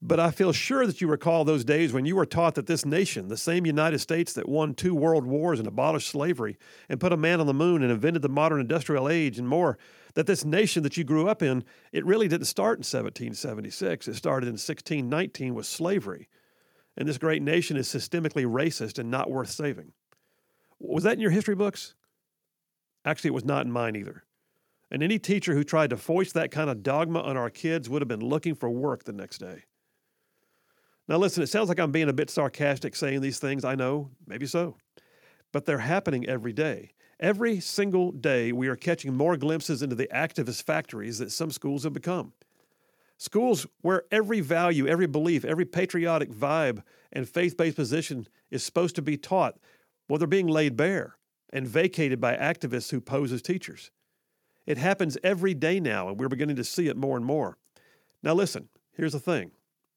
But 0.00 0.20
I 0.20 0.30
feel 0.30 0.52
sure 0.52 0.86
that 0.86 1.00
you 1.00 1.08
recall 1.08 1.44
those 1.44 1.64
days 1.64 1.92
when 1.92 2.04
you 2.04 2.14
were 2.14 2.26
taught 2.26 2.54
that 2.54 2.66
this 2.66 2.86
nation, 2.86 3.26
the 3.26 3.36
same 3.36 3.66
United 3.66 3.98
States 3.98 4.32
that 4.34 4.48
won 4.48 4.74
two 4.74 4.94
world 4.94 5.26
wars 5.26 5.58
and 5.58 5.66
abolished 5.66 6.08
slavery 6.08 6.56
and 6.88 7.00
put 7.00 7.12
a 7.12 7.16
man 7.16 7.40
on 7.40 7.48
the 7.48 7.54
moon 7.54 7.82
and 7.82 7.90
invented 7.90 8.22
the 8.22 8.28
modern 8.28 8.60
industrial 8.60 9.08
age 9.08 9.38
and 9.38 9.48
more, 9.48 9.76
that 10.14 10.26
this 10.26 10.44
nation 10.44 10.84
that 10.84 10.96
you 10.96 11.02
grew 11.02 11.28
up 11.28 11.42
in, 11.42 11.64
it 11.90 12.06
really 12.06 12.28
didn't 12.28 12.46
start 12.46 12.78
in 12.78 12.80
1776. 12.80 14.06
It 14.06 14.14
started 14.14 14.46
in 14.46 14.52
1619 14.52 15.54
with 15.54 15.66
slavery 15.66 16.28
and 16.98 17.08
this 17.08 17.16
great 17.16 17.42
nation 17.42 17.76
is 17.76 17.88
systemically 17.88 18.44
racist 18.44 18.98
and 18.98 19.08
not 19.08 19.30
worth 19.30 19.50
saving. 19.50 19.92
Was 20.80 21.04
that 21.04 21.14
in 21.14 21.20
your 21.20 21.30
history 21.30 21.54
books? 21.54 21.94
Actually, 23.04 23.28
it 23.28 23.34
was 23.34 23.44
not 23.44 23.64
in 23.64 23.72
mine 23.72 23.94
either. 23.94 24.24
And 24.90 25.00
any 25.00 25.18
teacher 25.20 25.54
who 25.54 25.62
tried 25.62 25.90
to 25.90 25.96
foist 25.96 26.34
that 26.34 26.50
kind 26.50 26.68
of 26.68 26.82
dogma 26.82 27.20
on 27.20 27.36
our 27.36 27.50
kids 27.50 27.88
would 27.88 28.02
have 28.02 28.08
been 28.08 28.20
looking 28.20 28.56
for 28.56 28.68
work 28.68 29.04
the 29.04 29.12
next 29.12 29.38
day. 29.38 29.62
Now, 31.06 31.18
listen, 31.18 31.42
it 31.42 31.48
sounds 31.48 31.68
like 31.68 31.78
I'm 31.78 31.92
being 31.92 32.08
a 32.08 32.12
bit 32.12 32.30
sarcastic 32.30 32.96
saying 32.96 33.20
these 33.20 33.38
things. 33.38 33.64
I 33.64 33.76
know, 33.76 34.10
maybe 34.26 34.46
so. 34.46 34.76
But 35.52 35.66
they're 35.66 35.78
happening 35.78 36.26
every 36.26 36.52
day. 36.52 36.90
Every 37.20 37.60
single 37.60 38.10
day, 38.10 38.50
we 38.50 38.66
are 38.66 38.76
catching 38.76 39.14
more 39.14 39.36
glimpses 39.36 39.82
into 39.82 39.94
the 39.94 40.08
activist 40.12 40.64
factories 40.64 41.18
that 41.18 41.30
some 41.30 41.52
schools 41.52 41.84
have 41.84 41.92
become. 41.92 42.32
Schools 43.18 43.66
where 43.82 44.04
every 44.12 44.40
value, 44.40 44.86
every 44.86 45.08
belief, 45.08 45.44
every 45.44 45.64
patriotic 45.64 46.30
vibe 46.30 46.82
and 47.12 47.28
faith 47.28 47.56
based 47.56 47.76
position 47.76 48.28
is 48.50 48.64
supposed 48.64 48.94
to 48.94 49.02
be 49.02 49.16
taught, 49.16 49.58
well, 50.08 50.18
they're 50.18 50.28
being 50.28 50.46
laid 50.46 50.76
bare 50.76 51.16
and 51.52 51.66
vacated 51.66 52.20
by 52.20 52.36
activists 52.36 52.90
who 52.90 53.00
pose 53.00 53.32
as 53.32 53.42
teachers. 53.42 53.90
It 54.66 54.78
happens 54.78 55.18
every 55.24 55.52
day 55.52 55.80
now, 55.80 56.08
and 56.08 56.18
we're 56.18 56.28
beginning 56.28 56.56
to 56.56 56.64
see 56.64 56.88
it 56.88 56.96
more 56.96 57.16
and 57.16 57.26
more. 57.26 57.58
Now, 58.22 58.34
listen, 58.34 58.68
here's 58.92 59.12
the 59.12 59.20
thing, 59.20 59.50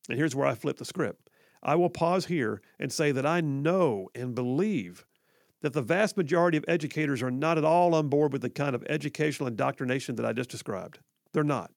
and 0.10 0.18
here's 0.18 0.36
where 0.36 0.48
I 0.48 0.56
flip 0.56 0.78
the 0.78 0.86
script. 0.86 1.30
I 1.62 1.76
will 1.76 1.90
pause 1.90 2.26
here 2.26 2.62
and 2.80 2.92
say 2.92 3.12
that 3.12 3.26
I 3.26 3.42
know 3.42 4.10
and 4.16 4.34
believe 4.34 5.06
that 5.62 5.74
the 5.74 5.82
vast 5.82 6.18
majority 6.18 6.58
of 6.58 6.66
educators 6.68 7.22
are 7.22 7.30
not 7.30 7.58
at 7.58 7.66
all 7.66 7.94
on 7.94 8.08
board 8.08 8.34
with 8.34 8.42
the 8.42 8.50
kind 8.50 8.74
of 8.74 8.84
educational 8.90 9.48
indoctrination 9.48 10.16
that 10.16 10.26
I 10.26 10.34
just 10.34 10.50
described. 10.50 11.00
They're 11.34 11.44
not. 11.44 11.72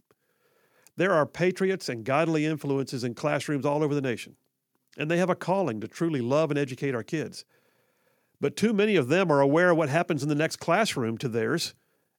There 0.96 1.12
are 1.12 1.26
patriots 1.26 1.88
and 1.88 2.04
godly 2.04 2.46
influences 2.46 3.04
in 3.04 3.14
classrooms 3.14 3.66
all 3.66 3.82
over 3.82 3.94
the 3.94 4.00
nation, 4.00 4.36
and 4.96 5.10
they 5.10 5.18
have 5.18 5.30
a 5.30 5.34
calling 5.34 5.80
to 5.80 5.88
truly 5.88 6.20
love 6.20 6.50
and 6.50 6.58
educate 6.58 6.94
our 6.94 7.02
kids. 7.02 7.44
But 8.40 8.56
too 8.56 8.72
many 8.72 8.96
of 8.96 9.08
them 9.08 9.30
are 9.30 9.40
aware 9.40 9.70
of 9.70 9.76
what 9.76 9.88
happens 9.88 10.22
in 10.22 10.28
the 10.28 10.34
next 10.34 10.56
classroom 10.56 11.18
to 11.18 11.28
theirs, 11.28 11.74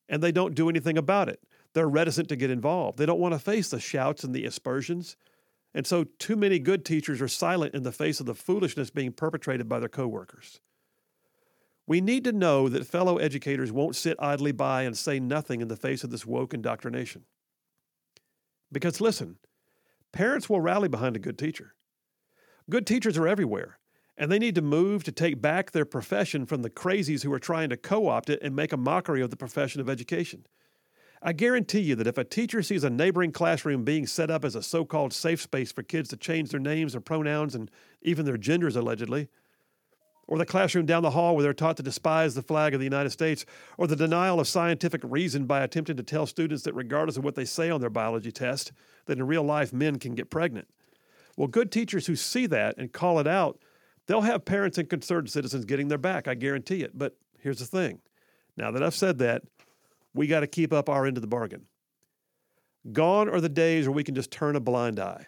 and 0.10 0.22
they 0.22 0.32
don't 0.32 0.56
do 0.56 0.70
anything 0.70 0.98
about 0.98 1.30
it. 1.30 1.40
They're 1.74 1.88
reticent 1.88 2.30
to 2.30 2.36
get 2.36 2.50
involved. 2.50 2.98
They 2.98 3.06
don't 3.06 3.20
want 3.20 3.34
to 3.34 3.40
face 3.40 3.70
the 3.70 3.80
shouts 3.80 4.24
and 4.24 4.34
the 4.34 4.46
aspersions. 4.46 5.18
And 5.74 5.86
so, 5.86 6.06
too 6.06 6.38
many 6.38 6.58
good 6.58 6.86
teachers 6.86 7.22
are 7.22 7.28
silent 7.28 7.76
in 7.76 7.84
the 7.84 7.92
face 7.92 8.22
of 8.22 8.26
the 8.26 8.34
foolishness 8.34 8.90
being 8.90 9.12
perpetrated 9.12 9.68
by 9.68 9.80
their 9.80 9.90
coworkers. 9.90 10.62
We 11.86 12.02
need 12.02 12.24
to 12.24 12.32
know 12.32 12.70
that 12.70 12.88
fellow 12.88 13.18
educators 13.18 13.72
won't 13.72 13.96
sit 13.96 14.16
idly 14.20 14.52
by 14.52 14.84
and 14.84 14.98
say 14.98 15.20
nothing 15.20 15.62
in 15.62 15.68
the 15.68 15.76
face 15.76 16.04
of 16.04 16.12
this 16.12 16.26
woke 16.26 16.54
indoctrination. 16.54 17.26
Because 18.76 19.00
listen, 19.00 19.38
parents 20.12 20.50
will 20.50 20.60
rally 20.60 20.90
behind 20.90 21.16
a 21.16 21.20
good 21.20 21.38
teacher. 21.38 21.76
Good 22.70 22.86
teachers 22.86 23.18
are 23.18 23.26
everywhere, 23.26 23.80
and 24.18 24.30
they 24.30 24.38
need 24.38 24.56
to 24.56 24.62
move 24.62 25.06
to 25.06 25.14
take 25.14 25.42
back 25.42 25.72
their 25.72 25.86
profession 25.86 26.46
from 26.46 26.62
the 26.62 26.70
crazies 26.70 27.24
who 27.24 27.32
are 27.32 27.40
trying 27.40 27.70
to 27.70 27.78
co 27.78 28.10
opt 28.10 28.30
it 28.30 28.42
and 28.42 28.54
make 28.54 28.74
a 28.74 28.78
mockery 28.78 29.22
of 29.22 29.30
the 29.30 29.38
profession 29.38 29.80
of 29.80 29.90
education. 29.90 30.46
I 31.22 31.32
guarantee 31.32 31.80
you 31.80 31.96
that 31.96 32.06
if 32.06 32.18
a 32.18 32.26
teacher 32.26 32.62
sees 32.62 32.84
a 32.84 32.90
neighboring 32.90 33.32
classroom 33.32 33.86
being 33.86 34.06
set 34.06 34.30
up 34.30 34.44
as 34.44 34.56
a 34.56 34.62
so 34.62 34.84
called 34.84 35.14
safe 35.14 35.42
space 35.42 35.72
for 35.72 35.82
kids 35.82 36.10
to 36.10 36.18
change 36.18 36.50
their 36.50 36.60
names 36.60 36.98
or 36.98 37.00
pronouns 37.00 37.56
and 37.56 37.72
even 38.02 38.26
their 38.26 38.36
genders 38.36 38.76
allegedly, 38.76 39.30
or 40.28 40.38
the 40.38 40.46
classroom 40.46 40.86
down 40.86 41.04
the 41.04 41.12
hall 41.12 41.36
where 41.36 41.44
they're 41.44 41.54
taught 41.54 41.78
to 41.78 41.84
despise 41.84 42.34
the 42.34 42.42
flag 42.42 42.74
of 42.74 42.80
the 42.80 42.86
United 42.86 43.12
States, 43.12 43.46
or 43.78 43.88
the 43.88 43.96
denial 43.96 44.40
of 44.40 44.48
scientific 44.48 45.02
reason 45.04 45.46
by 45.46 45.62
attempting 45.62 45.98
to 45.98 46.04
tell 46.04 46.26
students 46.26 46.64
that 46.64 46.74
regardless 46.74 47.18
of 47.18 47.24
what 47.24 47.36
they 47.36 47.46
say 47.46 47.70
on 47.70 47.82
their 47.82 47.90
biology 47.90 48.32
test, 48.32 48.72
that 49.06 49.18
in 49.18 49.28
real 49.28 49.44
life 49.44 49.72
men 49.72 50.00
can 50.00 50.16
get 50.16 50.30
pregnant. 50.30 50.68
Well, 51.38 51.48
good 51.48 51.72
teachers 51.72 52.08
who 52.08 52.16
see 52.16 52.46
that 52.48 52.78
and 52.78 52.92
call 52.92 53.20
it 53.20 53.28
out, 53.28 53.60
they'll 54.08 54.22
have 54.22 54.46
parents 54.46 54.78
and 54.78 54.90
concerned 54.90 55.30
citizens 55.30 55.66
getting 55.66 55.90
their 55.90 55.98
back, 55.98 56.28
I 56.28 56.34
guarantee 56.34 56.82
it. 56.82 56.98
But 56.98 57.18
here's 57.40 57.60
the 57.60 57.66
thing 57.66 58.00
now 58.58 58.72
that 58.72 58.84
I've 58.84 58.96
said 58.96 59.18
that, 59.20 59.44
we 60.14 60.28
got 60.28 60.40
to 60.40 60.48
keep 60.48 60.72
up 60.72 60.90
our 60.90 61.06
end 61.06 61.18
of 61.18 61.22
the 61.22 61.28
bargain. 61.28 61.66
Gone 62.94 63.28
are 63.28 63.42
the 63.42 63.50
days 63.50 63.86
where 63.86 63.96
we 63.96 64.04
can 64.04 64.16
just 64.16 64.32
turn 64.32 64.56
a 64.56 64.62
blind 64.62 65.00
eye. 65.00 65.28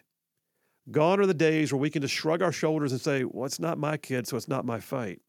Gone 0.89 1.19
are 1.19 1.25
the 1.25 1.33
days 1.33 1.71
where 1.71 1.79
we 1.79 1.89
can 1.89 2.01
just 2.01 2.13
shrug 2.13 2.41
our 2.41 2.51
shoulders 2.51 2.91
and 2.91 3.01
say, 3.01 3.23
well, 3.23 3.45
it's 3.45 3.59
not 3.59 3.77
my 3.77 3.97
kid, 3.97 4.27
so 4.27 4.37
it's 4.37 4.47
not 4.47 4.65
my 4.65 4.79
fight. 4.79 5.19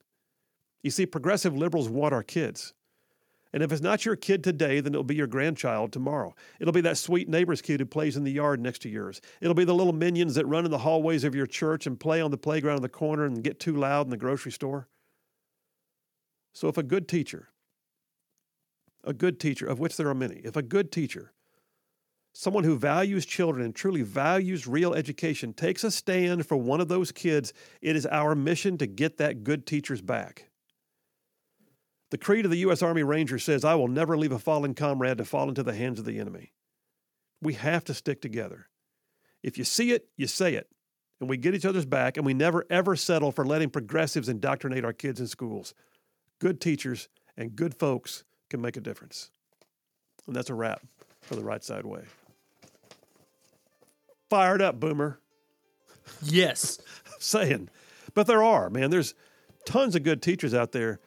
You 0.83 0.91
see, 0.91 1.07
progressive 1.07 1.57
liberals 1.57 1.89
want 1.89 2.15
our 2.15 2.23
kids. 2.23 2.75
And 3.53 3.63
if 3.63 3.73
it's 3.73 3.83
not 3.83 4.05
your 4.05 4.15
kid 4.15 4.45
today, 4.45 4.81
then 4.81 4.93
it'll 4.93 5.05
be 5.05 5.15
your 5.15 5.27
grandchild 5.27 5.91
tomorrow. 5.91 6.35
It'll 6.61 6.73
be 6.73 6.83
that 6.83 6.99
sweet 6.99 7.29
neighbor's 7.29 7.63
kid 7.63 7.81
who 7.81 7.87
plays 7.87 8.17
in 8.17 8.25
the 8.25 8.31
yard 8.31 8.61
next 8.61 8.83
to 8.83 8.89
yours. 8.89 9.21
It'll 9.41 9.55
be 9.55 9.65
the 9.65 9.75
little 9.75 9.95
minions 9.95 10.35
that 10.35 10.47
run 10.47 10.65
in 10.65 10.71
the 10.71 10.79
hallways 10.79 11.25
of 11.25 11.35
your 11.35 11.47
church 11.47 11.87
and 11.87 11.99
play 11.99 12.21
on 12.21 12.31
the 12.31 12.37
playground 12.37 12.77
in 12.77 12.83
the 12.83 12.89
corner 12.89 13.25
and 13.25 13.43
get 13.43 13.59
too 13.59 13.75
loud 13.75 14.07
in 14.07 14.11
the 14.11 14.17
grocery 14.19 14.53
store. 14.53 14.89
So 16.53 16.69
if 16.69 16.77
a 16.77 16.83
good 16.83 17.09
teacher, 17.09 17.49
a 19.03 19.15
good 19.15 19.41
teacher, 19.41 19.67
of 19.67 19.79
which 19.79 19.97
there 19.97 20.09
are 20.09 20.15
many, 20.15 20.37
if 20.45 20.55
a 20.55 20.63
good 20.63 20.93
teacher, 20.93 21.33
someone 22.39 22.63
who 22.63 22.79
values 22.79 23.27
children 23.27 23.65
and 23.65 23.75
truly 23.75 24.03
values 24.03 24.65
real 24.65 24.95
education, 24.95 25.53
takes 25.53 25.83
a 25.83 25.91
stand 25.91 26.47
for 26.47 26.57
one 26.57 26.81
of 26.81 26.87
those 26.87 27.11
kids, 27.11 27.53
it 27.83 27.97
is 27.97 28.07
our 28.07 28.37
mission 28.37 28.79
to 28.79 28.87
get 28.87 29.19
that 29.19 29.43
good 29.43 29.67
teacher's 29.67 30.01
back. 30.01 30.49
The 32.13 32.17
creed 32.17 32.45
of 32.45 32.53
the 32.53 32.59
U.S. 32.59 32.81
Army 32.81 33.03
Ranger 33.03 33.41
says, 33.41 33.65
I 33.65 33.75
will 33.75 33.89
never 33.89 34.17
leave 34.17 34.31
a 34.31 34.39
fallen 34.39 34.75
comrade 34.75 35.19
to 35.19 35.25
fall 35.25 35.49
into 35.49 35.65
the 35.65 35.75
hands 35.75 35.99
of 35.99 36.05
the 36.05 36.21
enemy. 36.21 36.53
We 37.43 37.55
have 37.55 37.83
to 37.87 37.93
stick 37.95 38.23
together. 38.23 38.69
If 39.43 39.59
you 39.59 39.65
see 39.65 39.91
it, 39.91 40.07
you 40.17 40.29
say 40.29 40.55
it. 40.55 40.69
And 41.19 41.29
we 41.29 41.39
get 41.39 41.57
each 41.57 41.67
other's 41.67 41.87
back, 41.87 42.17
and 42.17 42.25
we 42.25 42.35
never 42.35 42.65
ever 42.71 42.95
settle 42.95 43.33
for 43.33 43.45
letting 43.45 43.71
progressives 43.71 44.29
indoctrinate 44.29 44.85
our 44.85 44.93
kids 44.93 45.19
in 45.19 45.27
schools. 45.27 45.75
Good 46.39 46.61
teachers 46.61 47.09
and 47.37 47.57
good 47.57 47.75
folks 47.75 48.23
can 48.49 48.61
make 48.61 48.77
a 48.77 48.81
difference. 48.81 49.33
And 50.29 50.37
that's 50.37 50.51
a 50.51 50.55
wrap 50.55 50.83
for 51.21 51.35
the 51.35 51.43
right 51.43 51.65
side 51.65 51.85
way. 51.85 52.03
Fired 54.29 54.63
up, 54.63 54.79
boomer. 54.79 55.19
Yes. 56.23 56.79
I'm 57.07 57.21
saying. 57.21 57.71
But 58.15 58.27
there 58.27 58.43
are, 58.43 58.71
man. 58.71 58.91
There's 58.91 59.15
tons 59.65 59.95
of 59.95 60.03
good 60.03 60.23
teachers 60.23 60.55
out 60.55 60.73
there 60.73 61.01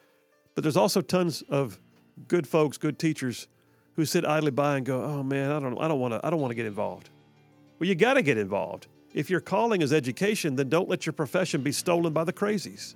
but 0.56 0.64
there's 0.64 0.78
also 0.78 1.02
tons 1.02 1.42
of 1.44 1.80
good 2.28 2.48
folks, 2.48 2.78
good 2.78 3.00
teachers 3.00 3.48
who 3.96 4.06
sit 4.06 4.26
idly 4.26 4.52
by 4.52 4.78
and 4.78 4.86
go, 4.86 5.04
"Oh 5.04 5.24
man, 5.24 5.52
I 5.52 5.60
don't 5.60 5.78
I 5.80 5.88
don't 5.88 6.00
want 6.00 6.14
to 6.14 6.26
I 6.26 6.30
don't 6.30 6.40
want 6.40 6.52
to 6.52 6.56
get 6.56 6.66
involved." 6.66 7.10
Well, 7.80 7.88
you 7.88 7.96
got 7.96 8.16
to 8.16 8.22
get 8.22 8.38
involved. 8.38 8.88
If 9.14 9.30
your 9.30 9.42
calling 9.42 9.82
is 9.82 9.92
education, 9.92 10.56
then 10.56 10.70
don't 10.70 10.88
let 10.88 11.06
your 11.06 11.14
profession 11.14 11.62
be 11.62 11.72
stolen 11.72 12.14
by 12.14 12.24
the 12.24 12.34
crazies. 12.34 12.96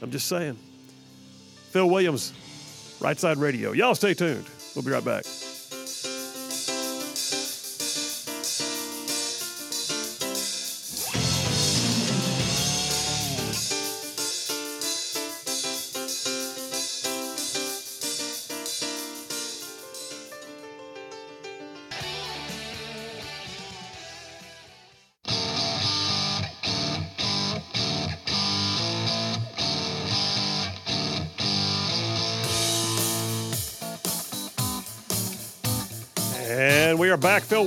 I'm 0.00 0.10
just 0.10 0.28
saying. 0.28 0.58
Phil 1.70 1.88
Williams, 1.88 2.32
Right 3.00 3.18
Side 3.18 3.38
Radio. 3.38 3.72
Y'all 3.72 3.94
stay 3.94 4.14
tuned. 4.14 4.44
We'll 4.74 4.84
be 4.84 4.90
right 4.90 5.04
back. 5.04 5.24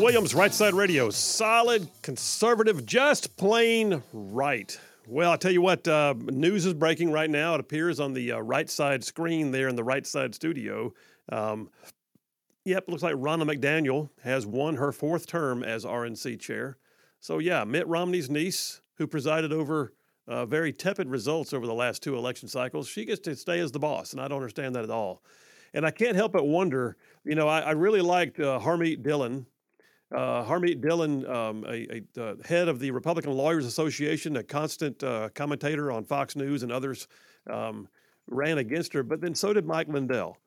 Williams, 0.01 0.35
Right 0.35 0.53
Side 0.53 0.73
Radio. 0.73 1.09
Solid, 1.09 1.89
conservative, 2.01 2.85
just 2.85 3.37
plain 3.37 4.03
right. 4.11 4.77
Well, 5.07 5.31
I'll 5.31 5.37
tell 5.37 5.51
you 5.51 5.61
what, 5.61 5.87
uh, 5.87 6.15
news 6.17 6.65
is 6.65 6.73
breaking 6.73 7.11
right 7.11 7.29
now. 7.29 7.53
It 7.53 7.59
appears 7.59 7.99
on 7.99 8.13
the 8.13 8.33
uh, 8.33 8.39
right 8.39 8.69
side 8.69 9.03
screen 9.03 9.51
there 9.51 9.67
in 9.67 9.75
the 9.75 9.83
right 9.83 10.05
side 10.05 10.33
studio. 10.33 10.93
Um, 11.31 11.69
yep, 12.63 12.85
looks 12.87 13.03
like 13.03 13.15
Ronna 13.15 13.43
McDaniel 13.43 14.09
has 14.23 14.45
won 14.45 14.75
her 14.75 14.91
fourth 14.91 15.27
term 15.27 15.63
as 15.63 15.85
RNC 15.85 16.39
chair. 16.39 16.77
So, 17.19 17.39
yeah, 17.39 17.63
Mitt 17.63 17.87
Romney's 17.87 18.29
niece, 18.29 18.81
who 18.95 19.07
presided 19.07 19.53
over 19.53 19.93
uh, 20.27 20.45
very 20.45 20.73
tepid 20.73 21.09
results 21.09 21.53
over 21.53 21.67
the 21.67 21.73
last 21.73 22.01
two 22.01 22.15
election 22.15 22.47
cycles, 22.47 22.87
she 22.87 23.05
gets 23.05 23.21
to 23.21 23.35
stay 23.35 23.59
as 23.59 23.71
the 23.71 23.79
boss. 23.79 24.11
And 24.11 24.21
I 24.21 24.27
don't 24.27 24.37
understand 24.37 24.75
that 24.75 24.83
at 24.83 24.89
all. 24.89 25.21
And 25.73 25.85
I 25.85 25.91
can't 25.91 26.15
help 26.15 26.31
but 26.31 26.47
wonder, 26.47 26.95
you 27.23 27.35
know, 27.35 27.47
I, 27.47 27.59
I 27.59 27.71
really 27.71 28.01
liked 28.01 28.39
uh, 28.39 28.59
Harmeet 28.59 29.03
Dillon. 29.03 29.45
Uh, 30.15 30.45
Harmeet 30.45 30.79
Dillon, 30.79 31.25
um, 31.29 31.65
a, 31.67 32.01
a 32.17 32.23
uh, 32.23 32.35
head 32.45 32.69
of 32.69 32.79
the 32.79 32.89
Republican 32.89 33.33
Lawyers 33.33 33.65
Association, 33.65 34.37
a 34.37 34.43
constant 34.43 35.03
uh, 35.03 35.27
commentator 35.35 35.91
on 35.91 36.05
Fox 36.05 36.37
News 36.37 36.63
and 36.63 36.71
others, 36.71 37.09
um, 37.51 37.89
ran 38.27 38.59
against 38.59 38.93
her. 38.93 39.03
But 39.03 39.19
then 39.19 39.35
so 39.35 39.51
did 39.51 39.65
Mike 39.65 39.89
Lindell. 39.89 40.37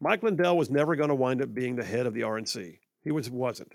Mike 0.00 0.22
Lindell 0.22 0.58
was 0.58 0.68
never 0.68 0.94
going 0.96 1.08
to 1.08 1.14
wind 1.14 1.40
up 1.40 1.54
being 1.54 1.76
the 1.76 1.84
head 1.84 2.04
of 2.04 2.12
the 2.12 2.20
RNC. 2.20 2.78
He 3.02 3.10
was 3.10 3.30
wasn't. 3.30 3.72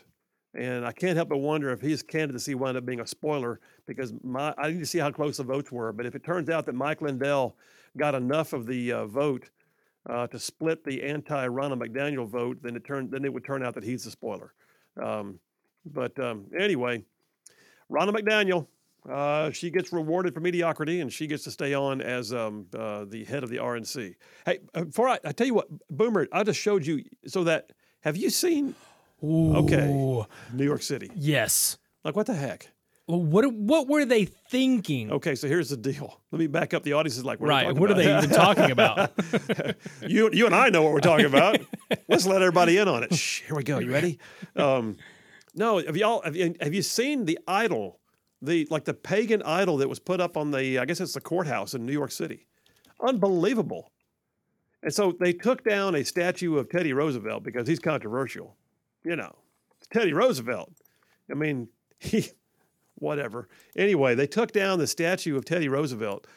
And 0.54 0.86
I 0.86 0.92
can't 0.92 1.16
help 1.16 1.30
but 1.30 1.38
wonder 1.38 1.72
if 1.72 1.82
his 1.82 2.04
candidacy 2.04 2.54
wound 2.54 2.78
up 2.78 2.86
being 2.86 3.00
a 3.00 3.08
spoiler 3.08 3.62
because 3.88 4.14
my, 4.22 4.54
I 4.60 4.70
need 4.70 4.80
to 4.80 4.86
see 4.86 5.00
how 5.00 5.10
close 5.10 5.38
the 5.38 5.44
votes 5.44 5.72
were. 5.72 5.92
But 5.92 6.06
if 6.06 6.14
it 6.14 6.24
turns 6.24 6.50
out 6.50 6.68
that 6.68 6.76
Mike 6.76 7.02
Lindell 7.02 7.56
got 7.98 8.14
enough 8.14 8.54
of 8.54 8.68
the 8.68 8.92
uh, 8.92 9.06
vote 9.08 9.50
uh, 10.08 10.28
to 10.28 10.38
split 10.38 10.84
the 10.84 11.02
anti-Ronna 11.02 11.82
McDaniel 11.82 12.28
vote, 12.28 12.60
then 12.62 12.76
it 12.76 12.84
turned 12.84 13.10
then 13.10 13.26
it 13.26 13.34
would 13.34 13.46
turn 13.46 13.66
out 13.66 13.74
that 13.74 13.84
he's 13.84 14.04
the 14.04 14.12
spoiler. 14.12 14.54
Um, 15.02 15.40
but 15.86 16.18
um, 16.20 16.46
anyway, 16.58 17.04
Ronna 17.92 18.12
McDaniel, 18.12 18.68
uh, 19.10 19.52
she 19.52 19.72
gets 19.72 19.92
rewarded 19.92 20.34
for 20.34 20.40
mediocrity, 20.40 21.02
and 21.02 21.12
she 21.12 21.28
gets 21.28 21.44
to 21.46 21.52
stay 21.52 21.74
on 21.74 22.02
as 22.02 22.34
um, 22.34 22.68
uh, 22.78 23.06
the 23.06 23.26
head 23.26 23.44
of 23.44 23.50
the 23.50 23.58
RNC. 23.58 24.16
Hey, 24.46 24.60
uh, 24.76 24.84
before 24.84 25.10
I, 25.10 25.20
I 25.26 25.32
tell 25.32 25.48
you 25.48 25.56
what, 25.56 25.68
Boomer, 25.90 26.28
I 26.32 26.44
just 26.44 26.60
showed 26.60 26.86
you 26.86 27.04
so 27.26 27.44
that 27.46 27.72
have 28.02 28.16
you 28.16 28.30
seen? 28.30 28.76
Ooh. 29.24 29.56
Okay, 29.58 29.88
New 30.54 30.64
York 30.66 30.82
City. 30.82 31.10
Yes. 31.16 31.78
Like 32.04 32.16
what 32.16 32.26
the 32.26 32.34
heck? 32.34 32.72
Well, 33.12 33.22
what 33.22 33.54
what 33.54 33.90
were 33.90 34.06
they 34.06 34.24
thinking? 34.24 35.12
Okay, 35.12 35.36
so 35.36 35.46
here's 35.46 35.68
the 35.68 35.76
deal. 35.76 36.22
Let 36.32 36.40
me 36.40 36.48
back 36.48 36.74
up. 36.74 36.84
The 36.84 36.94
audience 36.94 37.18
is 37.18 37.26
like, 37.26 37.42
what 37.42 37.50
right. 37.50 37.68
Are 37.68 37.74
what 37.74 37.92
are 37.92 37.94
they 37.94 38.18
even 38.18 38.30
talking 38.30 38.72
about? 38.72 39.12
you, 40.08 40.30
you 40.32 40.46
and 40.46 40.56
I 40.56 40.70
know 40.70 40.82
what 40.82 40.94
we're 40.94 41.02
talking 41.02 41.26
about. 41.26 41.60
Let's 42.08 42.26
let 42.26 42.42
everybody 42.42 42.78
in 42.78 42.88
on 42.88 43.04
it. 43.04 43.14
Shh, 43.14 43.42
here 43.42 43.58
we 43.58 43.64
go. 43.64 43.80
You 43.80 43.92
ready? 43.92 44.18
Um, 44.56 44.96
no, 45.54 45.80
have 45.80 45.98
y'all 45.98 46.22
have 46.22 46.38
you, 46.38 46.56
have 46.62 46.74
you 46.74 46.82
seen 46.82 47.26
the 47.26 47.38
idol, 47.50 48.00
the 48.42 48.66
like 48.72 48.86
the 48.86 48.94
pagan 48.94 49.44
idol 49.44 49.76
that 49.80 49.90
was 49.90 50.00
put 50.00 50.22
up 50.22 50.38
on 50.38 50.52
the 50.52 50.80
I 50.80 50.86
guess 50.86 51.02
it's 51.02 51.14
the 51.14 51.20
courthouse 51.20 51.74
in 51.74 51.86
New 51.86 51.92
York 51.92 52.12
City? 52.12 52.48
Unbelievable. 53.06 53.92
And 54.84 54.94
so 54.94 55.12
they 55.20 55.34
took 55.34 55.66
down 55.66 55.96
a 55.96 56.06
statue 56.06 56.56
of 56.56 56.70
Teddy 56.70 56.94
Roosevelt 56.94 57.44
because 57.44 57.68
he's 57.68 57.80
controversial. 57.80 58.56
You 59.04 59.18
know, 59.18 59.36
Teddy 59.92 60.14
Roosevelt. 60.14 60.72
I 61.30 61.34
mean, 61.34 61.68
he 62.00 62.30
whatever. 63.02 63.48
Anyway, 63.76 64.16
they 64.16 64.28
took 64.28 64.52
down 64.52 64.80
the 64.80 64.88
statue 64.88 65.36
of 65.36 65.46
Teddy 65.46 65.68
Roosevelt 65.68 66.28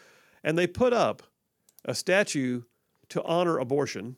and 0.43 0.59
they 0.59 0.67
put 0.67 0.93
up 0.93 1.23
a 1.85 1.95
statue 1.95 2.63
to 3.11 3.23
honor 3.23 3.59
abortion. 3.59 4.17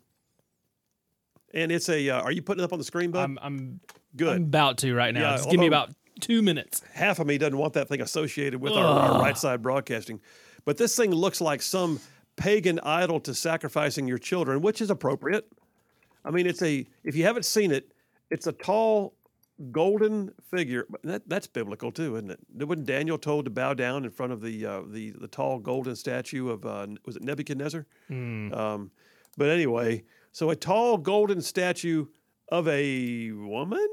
And 1.53 1.73
it's 1.73 1.89
a, 1.89 2.09
uh, 2.11 2.21
are 2.21 2.33
you 2.33 2.43
putting 2.43 2.63
it 2.63 2.65
up 2.65 2.73
on 2.73 2.79
the 2.79 2.85
screen, 2.85 3.11
bud? 3.11 3.25
I'm 3.25 3.39
I'm 3.41 3.81
Good. 4.17 4.37
I'm 4.37 4.43
about 4.45 4.79
to 4.79 4.95
right 4.95 5.13
now. 5.13 5.21
Yeah, 5.21 5.37
Just 5.37 5.51
give 5.51 5.61
me 5.61 5.67
about 5.67 5.91
two 6.21 6.41
minutes. 6.41 6.83
Half 6.93 7.19
of 7.19 7.27
me 7.27 7.39
doesn't 7.39 7.59
want 7.59 7.75
that 7.75 7.89
thing 7.89 8.01
associated 8.01 8.61
with 8.61 8.73
our, 8.73 8.85
our 8.85 9.21
right 9.21 9.37
side 9.37 9.63
broadcasting. 9.63 10.21
But 10.65 10.79
this 10.79 10.97
thing 10.97 11.11
looks 11.11 11.41
like 11.41 11.61
some 11.61 12.01
pagan 12.37 12.81
idol 12.81 13.21
to 13.21 13.35
sacrificing 13.35 14.09
your 14.09 14.19
children, 14.19 14.63
which 14.63 14.81
is 14.81 14.91
appropriate. 14.91 15.47
I 16.25 16.31
mean, 16.31 16.47
it's 16.47 16.63
a, 16.63 16.87
if 17.05 17.15
you 17.15 17.25
haven't 17.25 17.45
seen 17.45 17.71
it, 17.71 17.93
it's 18.31 18.47
a 18.47 18.53
tall 18.53 19.15
golden 19.73 20.33
figure. 20.51 20.87
That, 21.05 21.29
that's 21.29 21.47
biblical 21.47 21.91
too, 21.91 22.17
isn't 22.17 22.31
it? 22.31 22.41
Wasn't 22.55 22.87
Daniel 22.87 23.19
told 23.19 23.45
to 23.47 23.51
bow 23.51 23.75
down 23.75 24.05
in 24.05 24.11
front 24.11 24.33
of 24.33 24.41
the 24.41 24.67
uh, 24.67 24.83
the 24.87 25.11
the 25.11 25.29
tall 25.29 25.59
golden 25.59 25.97
statue 25.97 26.49
of 26.51 26.65
uh, 26.67 26.87
was 27.05 27.17
it 27.17 27.23
Nebuchadnezzar? 27.23 27.87
Um, 28.53 28.91
but 29.37 29.49
anyway, 29.49 30.05
so 30.33 30.51
a 30.51 30.57
tall 30.57 30.99
golden 30.99 31.41
statue 31.41 32.07
of 32.49 32.69
a 32.69 33.33
woman, 33.33 33.87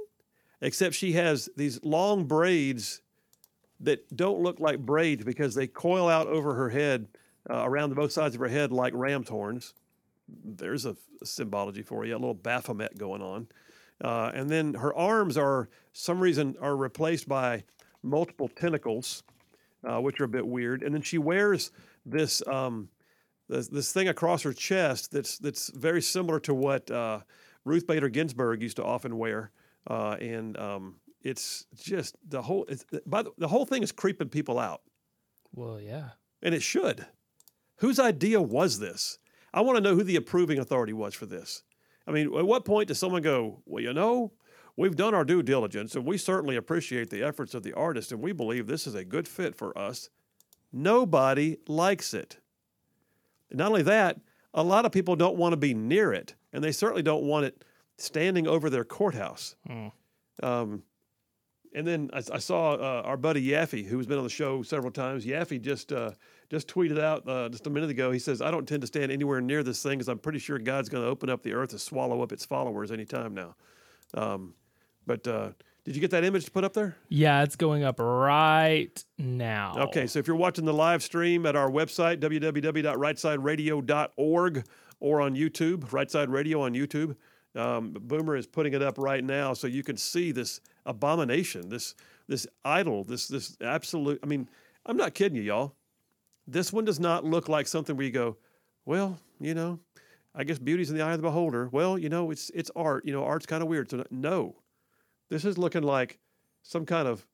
except 0.62 0.96
she 0.96 1.14
has 1.14 1.50
these 1.56 1.84
long 1.84 2.26
braids 2.26 3.02
that 3.80 4.16
don't 4.16 4.42
look 4.42 4.60
like 4.60 4.80
braids 4.80 5.24
because 5.24 5.56
they 5.56 5.68
coil 5.68 6.08
out 6.08 6.28
over 6.28 6.54
her 6.54 6.70
head, 6.70 7.08
uh, 7.50 7.64
around 7.66 7.90
the 7.90 7.96
both 7.96 8.12
sides 8.12 8.36
of 8.36 8.42
her 8.42 8.48
head 8.48 8.72
like 8.72 8.94
ram's 8.96 9.28
horns. 9.28 9.74
There's 10.28 10.86
a, 10.86 10.96
a 11.22 11.26
symbology 11.26 11.82
for 11.82 12.06
you, 12.06 12.14
a 12.14 12.18
little 12.18 12.34
Baphomet 12.34 12.98
going 12.98 13.22
on. 13.22 13.48
Uh, 14.04 14.32
and 14.34 14.50
then 14.50 14.74
her 14.74 14.94
arms 14.94 15.38
are, 15.38 15.70
some 15.94 16.20
reason, 16.20 16.56
are 16.62 16.76
replaced 16.76 17.28
by 17.28 17.64
multiple 18.04 18.50
tentacles, 18.50 19.24
uh, 19.90 20.00
which 20.02 20.20
are 20.20 20.26
a 20.26 20.30
bit 20.30 20.46
weird. 20.46 20.84
And 20.84 20.94
then 20.94 21.02
she 21.02 21.18
wears 21.18 21.72
this 22.06 22.46
um, 22.48 22.90
this, 23.50 23.68
this 23.68 23.94
thing 23.94 24.08
across 24.10 24.42
her 24.44 24.54
chest 24.54 25.12
that's 25.12 25.38
that's 25.38 25.70
very 25.70 26.02
similar 26.02 26.40
to 26.42 26.54
what 26.54 26.90
uh, 26.92 27.22
Ruth 27.66 27.88
Bader 27.88 28.10
Ginsburg 28.10 28.62
used 28.62 28.78
to 28.78 28.84
often 28.84 29.18
wear, 29.18 29.52
uh, 29.88 30.18
and 30.20 30.58
um, 30.58 30.96
it's 31.22 31.66
just 31.76 32.16
the 32.28 32.42
whole. 32.42 32.66
It's, 32.68 32.86
by 33.06 33.24
the, 33.24 33.32
the 33.38 33.48
whole 33.48 33.66
thing 33.66 33.84
is 33.84 33.92
creeping 33.92 34.30
people 34.30 34.60
out, 34.60 34.82
Well, 35.54 35.80
yeah. 35.80 36.10
and 36.42 36.54
it 36.54 36.62
should. 36.62 37.06
Whose 37.78 38.00
idea 38.00 38.42
was 38.42 38.80
this? 38.80 39.18
I 39.54 39.62
want 39.62 39.78
to 39.78 39.84
know 39.84 39.96
who 39.96 40.04
the 40.04 40.16
approving 40.16 40.60
authority 40.60 40.94
was 40.94 41.14
for 41.14 41.26
this. 41.26 41.64
I 42.08 42.12
mean, 42.12 42.28
at 42.38 42.46
what 42.46 42.66
point 42.66 42.88
does 42.88 43.00
someone 43.00 43.22
go, 43.22 43.62
well, 43.66 43.84
you 43.84 43.94
know, 43.94 44.34
we've 44.76 44.96
done 44.96 45.14
our 45.14 45.24
due 45.24 45.44
diligence 45.44 45.96
and 45.96 46.06
we 46.06 46.18
certainly 46.18 46.56
appreciate 46.56 47.10
the 47.10 47.24
efforts 47.24 47.54
of 47.54 47.64
the 47.64 47.74
artist 47.74 48.12
and 48.12 48.22
we 48.22 48.32
believe 48.32 48.68
this 48.68 48.88
is 48.88 48.96
a 48.96 49.06
good 49.06 49.28
fit 49.28 49.56
for 49.56 49.78
us? 49.78 50.10
Nobody 50.72 51.58
likes 51.68 52.14
it. 52.14 52.38
And 53.50 53.60
not 53.60 53.70
only 53.70 53.84
that, 53.84 54.20
a 54.54 54.64
lot 54.64 54.86
of 54.86 54.92
people 54.92 55.16
don't 55.16 55.38
want 55.38 55.54
to 55.54 55.58
be 55.58 55.74
near 55.74 56.14
it, 56.14 56.36
and 56.52 56.64
they 56.64 56.72
certainly 56.72 57.04
don't 57.04 57.24
want 57.24 57.46
it 57.46 57.64
standing 57.98 58.48
over 58.48 58.70
their 58.70 58.84
courthouse. 58.84 59.56
Um, 60.42 60.84
and 61.76 61.88
then 61.88 62.10
I, 62.14 62.22
I 62.32 62.38
saw 62.40 62.74
uh, 62.74 63.02
our 63.06 63.18
buddy 63.18 63.48
Yaffe, 63.48 63.86
who's 63.86 64.06
been 64.06 64.18
on 64.18 64.24
the 64.24 64.30
show 64.30 64.62
several 64.62 64.92
times. 64.92 65.26
Yaffe 65.26 65.60
just 65.62 65.92
uh, 65.92 66.12
just 66.54 66.68
tweeted 66.68 67.00
out 67.00 67.28
uh, 67.28 67.50
just 67.50 67.66
a 67.68 67.70
minute 67.70 67.90
ago. 67.90 68.12
He 68.12 68.20
says, 68.20 68.42
"I 68.42 68.50
don't 68.52 68.66
tend 68.68 68.82
to 68.82 68.88
stand 68.88 69.12
anywhere 69.12 69.42
near 69.42 69.64
this 69.64 69.84
thing 69.84 69.98
because 69.98 70.08
I'm 70.08 70.20
pretty 70.20 70.40
sure 70.40 70.58
God's 70.60 70.88
going 70.88 71.04
to 71.04 71.10
open 71.10 71.30
up 71.30 71.44
the 71.44 71.52
earth 71.54 71.72
to 71.72 71.80
swallow 71.80 72.22
up 72.22 72.32
its 72.32 72.46
followers 72.46 72.90
anytime 72.92 73.34
now." 73.34 73.56
Um, 74.14 74.54
but 75.06 75.28
uh, 75.28 75.50
did 75.84 75.96
you 75.96 76.02
get 76.02 76.12
that 76.12 76.24
image 76.24 76.46
to 76.46 76.52
put 76.52 76.64
up 76.64 76.72
there? 76.74 76.96
Yeah, 77.10 77.44
it's 77.44 77.58
going 77.58 77.84
up 77.84 78.00
right 78.00 79.04
now. 79.18 79.76
Okay, 79.78 80.08
so 80.08 80.20
if 80.20 80.28
you're 80.28 80.38
watching 80.38 80.64
the 80.66 80.74
live 80.74 81.04
stream 81.04 81.46
at 81.46 81.58
our 81.58 81.70
website, 81.70 82.20
www.rightsideradio.org, 82.20 84.66
or 85.00 85.22
on 85.22 85.36
YouTube, 85.36 85.92
Right 85.92 86.10
Side 86.10 86.30
Radio 86.30 86.62
on 86.62 86.74
YouTube, 86.74 87.18
um, 87.56 87.94
Boomer 88.00 88.38
is 88.38 88.48
putting 88.48 88.74
it 88.74 88.82
up 88.82 88.98
right 88.98 89.24
now 89.24 89.54
so 89.54 89.68
you 89.68 89.84
can 89.84 89.96
see 89.98 90.32
this 90.32 90.60
abomination, 90.86 91.70
this 91.70 91.94
this 92.28 92.48
idol, 92.64 93.04
this 93.04 93.28
this 93.28 93.58
absolute. 93.62 94.20
I 94.24 94.28
mean, 94.28 94.50
I'm 94.86 94.98
not 94.98 95.14
kidding 95.14 95.36
you, 95.36 95.44
y'all. 95.44 95.76
This 96.48 96.74
one 96.74 96.86
does 96.86 97.00
not 97.00 97.24
look 97.24 97.48
like 97.48 97.68
something 97.68 97.96
where 97.96 98.06
you 98.06 98.12
go, 98.12 98.38
well, 98.86 99.20
you 99.40 99.54
know, 99.54 99.80
I 100.36 100.44
guess 100.44 100.60
beauty's 100.60 100.90
in 100.90 100.98
the 100.98 101.04
eye 101.04 101.12
of 101.12 101.20
the 101.20 101.28
beholder. 101.28 101.70
Well, 101.72 101.98
you 101.98 102.10
know, 102.10 102.32
it's 102.32 102.50
it's 102.52 102.72
art. 102.76 103.06
You 103.06 103.14
know, 103.14 103.24
art's 103.24 103.46
kind 103.46 103.62
of 103.64 103.70
weird. 103.70 103.90
So 103.90 104.04
no, 104.12 104.56
this 105.30 105.46
is 105.46 105.58
looking 105.58 105.84
like 105.84 106.20
some 106.64 106.86
kind 106.86 107.08
of 107.08 107.26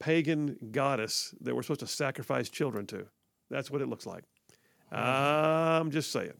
pagan 0.00 0.56
goddess 0.70 1.34
that 1.40 1.54
we're 1.54 1.62
supposed 1.62 1.80
to 1.80 1.86
sacrifice 1.86 2.48
children 2.48 2.86
to. 2.86 3.06
That's 3.50 3.70
what 3.70 3.80
it 3.80 3.88
looks 3.88 4.06
like. 4.06 4.24
I'm 4.90 5.90
just 5.90 6.10
saying. 6.12 6.34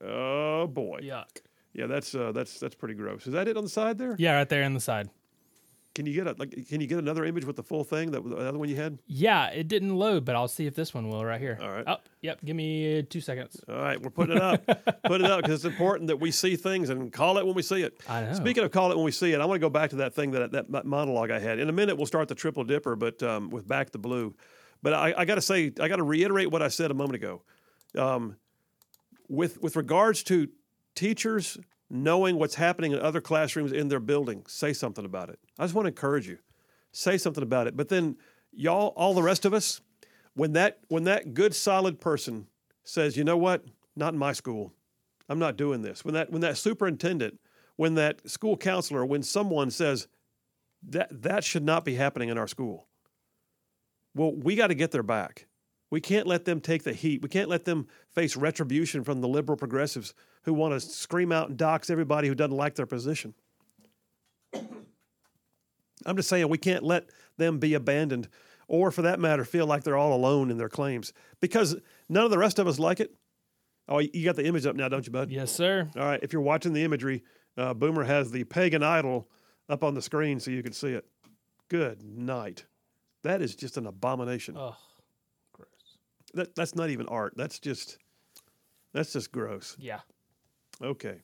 Oh 0.00 0.66
boy. 0.66 1.00
Yuck. 1.02 1.40
Yeah, 1.72 1.86
that's 1.86 2.14
uh, 2.14 2.32
that's 2.32 2.58
that's 2.58 2.74
pretty 2.74 2.94
gross. 2.94 3.26
Is 3.26 3.32
that 3.34 3.48
it 3.48 3.56
on 3.56 3.64
the 3.64 3.70
side 3.70 3.98
there? 3.98 4.16
Yeah, 4.18 4.36
right 4.36 4.48
there 4.48 4.64
on 4.64 4.74
the 4.74 4.80
side. 4.80 5.10
Can 5.96 6.04
you 6.04 6.12
get 6.12 6.26
a 6.26 6.36
like? 6.38 6.68
Can 6.68 6.82
you 6.82 6.86
get 6.86 6.98
another 6.98 7.24
image 7.24 7.46
with 7.46 7.56
the 7.56 7.62
full 7.62 7.82
thing? 7.82 8.10
That 8.10 8.22
the 8.22 8.36
other 8.36 8.58
one 8.58 8.68
you 8.68 8.76
had. 8.76 8.98
Yeah, 9.06 9.46
it 9.46 9.66
didn't 9.66 9.96
load, 9.96 10.26
but 10.26 10.36
I'll 10.36 10.46
see 10.46 10.66
if 10.66 10.74
this 10.74 10.92
one 10.92 11.08
will 11.08 11.24
right 11.24 11.40
here. 11.40 11.58
All 11.58 11.70
right. 11.70 11.84
Oh, 11.86 11.96
yep. 12.20 12.38
Give 12.44 12.54
me 12.54 12.98
uh, 12.98 13.02
two 13.08 13.22
seconds. 13.22 13.58
All 13.66 13.76
right, 13.76 13.98
we're 13.98 14.10
putting 14.10 14.36
it 14.36 14.42
up. 14.42 14.62
Put 15.04 15.22
it 15.22 15.30
up 15.30 15.40
because 15.40 15.54
it's 15.54 15.64
important 15.64 16.08
that 16.08 16.18
we 16.18 16.30
see 16.30 16.54
things 16.54 16.90
and 16.90 17.10
call 17.10 17.38
it 17.38 17.46
when 17.46 17.54
we 17.54 17.62
see 17.62 17.80
it. 17.80 17.98
I 18.10 18.24
know. 18.26 18.34
Speaking 18.34 18.62
of 18.62 18.72
call 18.72 18.92
it 18.92 18.96
when 18.96 19.06
we 19.06 19.10
see 19.10 19.32
it, 19.32 19.40
I 19.40 19.46
want 19.46 19.56
to 19.56 19.60
go 19.66 19.70
back 19.70 19.88
to 19.90 19.96
that 19.96 20.12
thing 20.14 20.32
that 20.32 20.52
that 20.52 20.84
monologue 20.84 21.30
I 21.30 21.38
had. 21.38 21.58
In 21.58 21.70
a 21.70 21.72
minute, 21.72 21.96
we'll 21.96 22.04
start 22.04 22.28
the 22.28 22.34
triple 22.34 22.62
dipper, 22.64 22.94
but 22.94 23.22
um, 23.22 23.48
with 23.48 23.66
back 23.66 23.90
the 23.90 23.98
blue. 23.98 24.34
But 24.82 24.92
I, 24.92 25.14
I 25.16 25.24
got 25.24 25.36
to 25.36 25.40
say, 25.40 25.72
I 25.80 25.88
got 25.88 25.96
to 25.96 26.02
reiterate 26.02 26.50
what 26.50 26.60
I 26.60 26.68
said 26.68 26.90
a 26.90 26.94
moment 26.94 27.14
ago. 27.14 27.40
Um, 27.96 28.36
with 29.30 29.62
with 29.62 29.76
regards 29.76 30.22
to 30.24 30.50
teachers 30.94 31.56
knowing 31.88 32.38
what's 32.38 32.56
happening 32.56 32.92
in 32.92 33.00
other 33.00 33.20
classrooms 33.20 33.72
in 33.72 33.88
their 33.88 34.00
building, 34.00 34.44
say 34.48 34.72
something 34.72 35.04
about 35.04 35.28
it. 35.28 35.38
I 35.58 35.64
just 35.64 35.74
want 35.74 35.86
to 35.86 35.90
encourage 35.90 36.28
you. 36.28 36.38
Say 36.92 37.18
something 37.18 37.42
about 37.42 37.66
it. 37.66 37.76
But 37.76 37.88
then 37.88 38.16
y'all, 38.52 38.88
all 38.96 39.14
the 39.14 39.22
rest 39.22 39.44
of 39.44 39.54
us, 39.54 39.80
when 40.34 40.52
that 40.52 40.80
when 40.88 41.04
that 41.04 41.34
good 41.34 41.54
solid 41.54 42.00
person 42.00 42.46
says, 42.84 43.16
you 43.16 43.24
know 43.24 43.36
what, 43.36 43.64
not 43.94 44.12
in 44.12 44.18
my 44.18 44.32
school, 44.32 44.72
I'm 45.28 45.38
not 45.38 45.56
doing 45.56 45.82
this. 45.82 46.04
When 46.04 46.14
that 46.14 46.30
when 46.30 46.42
that 46.42 46.56
superintendent, 46.56 47.40
when 47.76 47.94
that 47.94 48.28
school 48.28 48.56
counselor, 48.56 49.04
when 49.04 49.22
someone 49.22 49.70
says 49.70 50.08
that 50.88 51.22
that 51.22 51.44
should 51.44 51.64
not 51.64 51.84
be 51.84 51.94
happening 51.94 52.28
in 52.28 52.38
our 52.38 52.48
school, 52.48 52.86
well, 54.14 54.32
we 54.32 54.56
got 54.56 54.68
to 54.68 54.74
get 54.74 54.90
their 54.90 55.02
back. 55.02 55.46
We 55.90 56.00
can't 56.00 56.26
let 56.26 56.44
them 56.44 56.60
take 56.60 56.82
the 56.82 56.92
heat. 56.92 57.22
We 57.22 57.28
can't 57.28 57.48
let 57.48 57.64
them 57.64 57.86
face 58.10 58.36
retribution 58.36 59.04
from 59.04 59.20
the 59.20 59.28
liberal 59.28 59.56
progressives 59.56 60.14
who 60.42 60.52
want 60.52 60.74
to 60.74 60.80
scream 60.80 61.32
out 61.32 61.48
and 61.48 61.56
dox 61.56 61.90
everybody 61.90 62.28
who 62.28 62.34
doesn't 62.34 62.56
like 62.56 62.74
their 62.74 62.86
position. 62.86 63.34
I'm 66.04 66.16
just 66.16 66.28
saying 66.28 66.48
we 66.48 66.58
can't 66.58 66.82
let 66.82 67.06
them 67.36 67.58
be 67.58 67.74
abandoned 67.74 68.28
or, 68.68 68.90
for 68.90 69.02
that 69.02 69.20
matter, 69.20 69.44
feel 69.44 69.66
like 69.66 69.84
they're 69.84 69.96
all 69.96 70.14
alone 70.14 70.50
in 70.50 70.58
their 70.58 70.68
claims 70.68 71.12
because 71.40 71.76
none 72.08 72.24
of 72.24 72.30
the 72.30 72.38
rest 72.38 72.58
of 72.58 72.66
us 72.66 72.78
like 72.78 73.00
it. 73.00 73.14
Oh, 73.88 73.98
you 73.98 74.24
got 74.24 74.34
the 74.34 74.44
image 74.44 74.66
up 74.66 74.74
now, 74.74 74.88
don't 74.88 75.06
you, 75.06 75.12
bud? 75.12 75.30
Yes, 75.30 75.52
sir. 75.52 75.88
All 75.96 76.02
right. 76.02 76.18
If 76.20 76.32
you're 76.32 76.42
watching 76.42 76.72
the 76.72 76.82
imagery, 76.82 77.22
uh, 77.56 77.72
Boomer 77.74 78.02
has 78.02 78.32
the 78.32 78.42
pagan 78.42 78.82
idol 78.82 79.28
up 79.68 79.84
on 79.84 79.94
the 79.94 80.02
screen 80.02 80.40
so 80.40 80.50
you 80.50 80.64
can 80.64 80.72
see 80.72 80.88
it. 80.88 81.06
Good 81.68 82.02
night. 82.02 82.64
That 83.22 83.42
is 83.42 83.54
just 83.54 83.76
an 83.76 83.86
abomination. 83.86 84.56
Oh. 84.58 84.76
That, 86.36 86.54
that's 86.54 86.74
not 86.74 86.90
even 86.90 87.06
art. 87.08 87.32
That's 87.36 87.58
just 87.58 87.98
that's 88.92 89.12
just 89.12 89.32
gross. 89.32 89.76
Yeah. 89.80 90.00
Okay. 90.82 91.16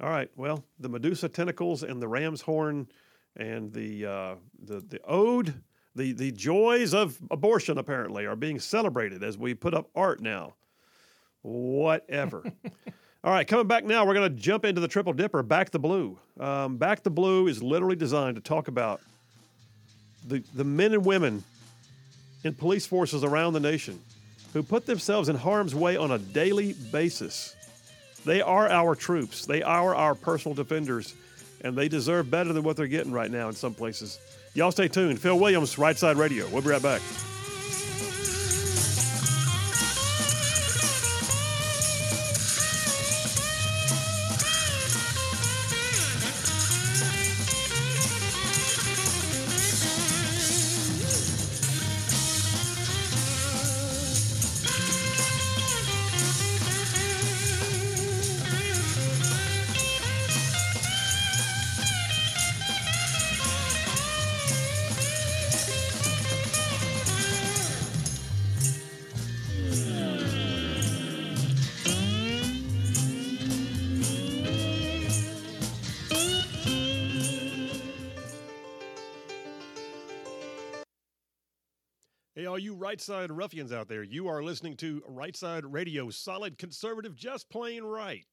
All 0.00 0.08
right. 0.08 0.30
Well, 0.36 0.64
the 0.78 0.88
Medusa 0.88 1.28
tentacles 1.28 1.82
and 1.82 2.00
the 2.00 2.08
ram's 2.08 2.40
horn 2.40 2.88
and 3.36 3.72
the 3.72 4.06
uh, 4.06 4.34
the 4.64 4.78
the 4.80 5.00
ode, 5.04 5.54
the 5.96 6.12
the 6.12 6.30
joys 6.30 6.94
of 6.94 7.18
abortion 7.32 7.78
apparently 7.78 8.26
are 8.26 8.36
being 8.36 8.60
celebrated 8.60 9.24
as 9.24 9.36
we 9.36 9.54
put 9.54 9.74
up 9.74 9.90
art 9.94 10.20
now. 10.20 10.54
Whatever. 11.42 12.44
All 13.24 13.32
right, 13.32 13.48
coming 13.48 13.66
back 13.66 13.84
now, 13.84 14.06
we're 14.06 14.14
going 14.14 14.30
to 14.30 14.40
jump 14.40 14.64
into 14.64 14.80
the 14.80 14.88
triple 14.88 15.14
dipper. 15.14 15.42
Back 15.42 15.70
the 15.70 15.78
blue. 15.78 16.18
Um, 16.38 16.76
back 16.76 17.02
the 17.02 17.10
blue 17.10 17.48
is 17.48 17.62
literally 17.62 17.96
designed 17.96 18.36
to 18.36 18.42
talk 18.42 18.68
about 18.68 19.00
the 20.28 20.44
the 20.54 20.64
men 20.64 20.94
and 20.94 21.04
women 21.04 21.42
in 22.44 22.54
police 22.54 22.86
forces 22.86 23.24
around 23.24 23.54
the 23.54 23.60
nation 23.60 23.98
who 24.54 24.62
put 24.62 24.86
themselves 24.86 25.28
in 25.28 25.36
harm's 25.36 25.74
way 25.74 25.98
on 25.98 26.12
a 26.12 26.18
daily 26.18 26.72
basis. 26.72 27.54
They 28.24 28.40
are 28.40 28.70
our 28.70 28.94
troops. 28.94 29.44
They 29.44 29.62
are 29.62 29.94
our 29.94 30.14
personal 30.14 30.54
defenders, 30.54 31.14
and 31.60 31.76
they 31.76 31.88
deserve 31.88 32.30
better 32.30 32.54
than 32.54 32.62
what 32.62 32.76
they're 32.76 32.86
getting 32.86 33.12
right 33.12 33.30
now 33.30 33.48
in 33.48 33.54
some 33.54 33.74
places. 33.74 34.18
Y'all 34.54 34.72
stay 34.72 34.88
tuned. 34.88 35.20
Phil 35.20 35.38
Williams, 35.38 35.76
Right 35.76 35.98
Side 35.98 36.16
Radio. 36.16 36.48
We'll 36.48 36.62
be 36.62 36.68
right 36.68 36.82
back. 36.82 37.02
Right 82.94 83.00
side 83.00 83.32
ruffians 83.32 83.72
out 83.72 83.88
there, 83.88 84.04
you 84.04 84.28
are 84.28 84.40
listening 84.40 84.76
to 84.76 85.02
Right 85.08 85.36
Side 85.36 85.64
Radio, 85.64 86.10
solid 86.10 86.58
conservative, 86.58 87.16
just 87.16 87.50
plain 87.50 87.82
right. 87.82 88.24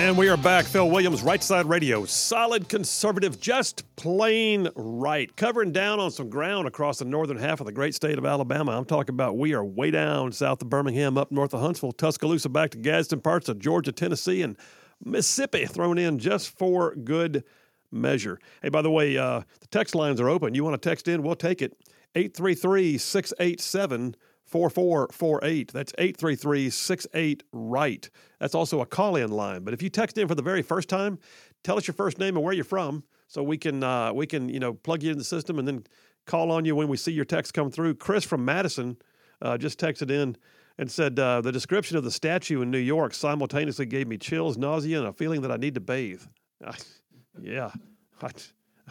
And 0.00 0.16
we 0.16 0.30
are 0.30 0.38
back. 0.38 0.64
Phil 0.64 0.88
Williams, 0.88 1.20
Right 1.20 1.42
Side 1.42 1.66
Radio. 1.66 2.06
Solid 2.06 2.70
conservative, 2.70 3.38
just 3.38 3.84
plain 3.96 4.66
right. 4.74 5.36
Covering 5.36 5.72
down 5.72 6.00
on 6.00 6.10
some 6.10 6.30
ground 6.30 6.66
across 6.66 7.00
the 7.00 7.04
northern 7.04 7.36
half 7.36 7.60
of 7.60 7.66
the 7.66 7.72
great 7.72 7.94
state 7.94 8.16
of 8.16 8.24
Alabama. 8.24 8.72
I'm 8.72 8.86
talking 8.86 9.14
about 9.14 9.36
we 9.36 9.52
are 9.52 9.62
way 9.62 9.90
down 9.90 10.32
south 10.32 10.62
of 10.62 10.70
Birmingham, 10.70 11.18
up 11.18 11.30
north 11.30 11.52
of 11.52 11.60
Huntsville, 11.60 11.92
Tuscaloosa, 11.92 12.48
back 12.48 12.70
to 12.70 12.78
Gadsden, 12.78 13.20
parts 13.20 13.50
of 13.50 13.58
Georgia, 13.58 13.92
Tennessee, 13.92 14.40
and 14.40 14.56
Mississippi 15.04 15.66
thrown 15.66 15.98
in 15.98 16.18
just 16.18 16.56
for 16.56 16.94
good 16.94 17.44
measure. 17.92 18.40
Hey, 18.62 18.70
by 18.70 18.80
the 18.80 18.90
way, 18.90 19.18
uh, 19.18 19.42
the 19.60 19.66
text 19.66 19.94
lines 19.94 20.18
are 20.18 20.30
open. 20.30 20.54
You 20.54 20.64
want 20.64 20.80
to 20.80 20.88
text 20.88 21.08
in? 21.08 21.22
We'll 21.22 21.36
take 21.36 21.60
it. 21.60 21.76
833 22.14 22.96
687 22.96 24.16
4448. 24.50 25.72
That's 25.72 25.92
833 25.98 26.70
68 26.70 27.42
right. 27.52 28.10
That's 28.38 28.54
also 28.54 28.80
a 28.80 28.86
call 28.86 29.16
in 29.16 29.30
line. 29.30 29.62
But 29.62 29.74
if 29.74 29.82
you 29.82 29.88
text 29.88 30.18
in 30.18 30.28
for 30.28 30.34
the 30.34 30.42
very 30.42 30.62
first 30.62 30.88
time, 30.88 31.18
tell 31.62 31.76
us 31.76 31.86
your 31.86 31.94
first 31.94 32.18
name 32.18 32.36
and 32.36 32.44
where 32.44 32.54
you're 32.54 32.64
from 32.64 33.04
so 33.28 33.42
we 33.42 33.58
can, 33.58 33.82
uh, 33.82 34.12
we 34.12 34.26
can 34.26 34.48
you 34.48 34.58
know, 34.58 34.74
plug 34.74 35.02
you 35.02 35.12
in 35.12 35.18
the 35.18 35.24
system 35.24 35.58
and 35.58 35.68
then 35.68 35.84
call 36.26 36.50
on 36.50 36.64
you 36.64 36.74
when 36.74 36.88
we 36.88 36.96
see 36.96 37.12
your 37.12 37.24
text 37.24 37.54
come 37.54 37.70
through. 37.70 37.94
Chris 37.94 38.24
from 38.24 38.44
Madison 38.44 38.96
uh, 39.42 39.56
just 39.56 39.78
texted 39.78 40.10
in 40.10 40.36
and 40.78 40.90
said 40.90 41.18
uh, 41.18 41.40
the 41.40 41.52
description 41.52 41.96
of 41.96 42.04
the 42.04 42.10
statue 42.10 42.62
in 42.62 42.70
New 42.70 42.78
York 42.78 43.14
simultaneously 43.14 43.86
gave 43.86 44.08
me 44.08 44.16
chills, 44.16 44.56
nausea, 44.56 44.98
and 44.98 45.08
a 45.08 45.12
feeling 45.12 45.42
that 45.42 45.52
I 45.52 45.56
need 45.56 45.74
to 45.74 45.80
bathe. 45.80 46.22
yeah, 47.40 47.70
I, 48.22 48.30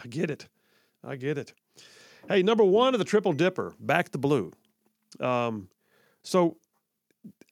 I 0.02 0.06
get 0.08 0.30
it. 0.30 0.48
I 1.02 1.16
get 1.16 1.36
it. 1.38 1.52
Hey, 2.28 2.42
number 2.42 2.64
one 2.64 2.94
of 2.94 2.98
the 2.98 3.04
Triple 3.04 3.32
Dipper, 3.32 3.74
Back 3.80 4.12
the 4.12 4.18
Blue. 4.18 4.52
Um, 5.18 5.68
so, 6.22 6.56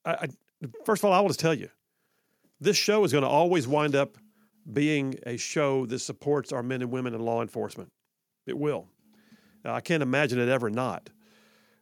I, 0.05 0.13
I, 0.13 0.29
first 0.85 1.01
of 1.03 1.07
all, 1.07 1.13
I 1.13 1.21
will 1.21 1.29
just 1.29 1.41
tell 1.41 1.55
you, 1.55 1.69
this 2.61 2.77
show 2.77 3.05
is 3.05 3.13
going 3.13 3.23
to 3.23 3.29
always 3.29 3.67
wind 3.67 3.95
up 3.95 4.17
being 4.73 5.15
a 5.27 5.37
show 5.37 5.87
that 5.87 6.01
supports 6.01 6.53
our 6.53 6.63
men 6.63 6.83
and 6.83 6.91
women 6.91 7.15
in 7.15 7.21
law 7.21 7.43
enforcement. 7.43 7.91
It 8.47 8.59
will. 8.59 8.89
Uh, 9.65 9.73
I 9.73 9.81
can't 9.81 10.03
imagine 10.03 10.39
it 10.39 10.49
ever 10.49 10.71
not. 10.71 11.11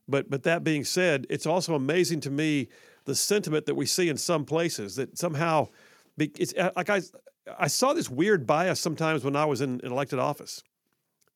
But 0.08 0.30
but 0.30 0.44
that 0.44 0.62
being 0.62 0.84
said, 0.84 1.26
it's 1.28 1.46
also 1.46 1.74
amazing 1.74 2.20
to 2.20 2.30
me 2.30 2.68
the 3.04 3.14
sentiment 3.14 3.66
that 3.66 3.74
we 3.74 3.86
see 3.86 4.08
in 4.08 4.16
some 4.16 4.44
places 4.44 4.96
that 4.96 5.18
somehow 5.18 5.68
it's 6.18 6.54
uh, 6.54 6.70
like 6.76 6.90
I 6.90 7.02
I 7.58 7.66
saw 7.66 7.92
this 7.92 8.08
weird 8.08 8.46
bias 8.46 8.80
sometimes 8.80 9.24
when 9.24 9.36
I 9.36 9.44
was 9.44 9.60
in, 9.60 9.80
in 9.80 9.92
elected 9.92 10.18
office 10.18 10.62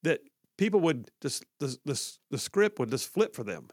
that 0.02 0.20
people 0.56 0.80
would 0.80 1.10
just 1.20 1.44
the, 1.58 1.76
the, 1.84 2.00
the 2.30 2.38
script 2.38 2.78
would 2.78 2.90
just 2.90 3.12
flip 3.12 3.34
for 3.34 3.42
them 3.44 3.68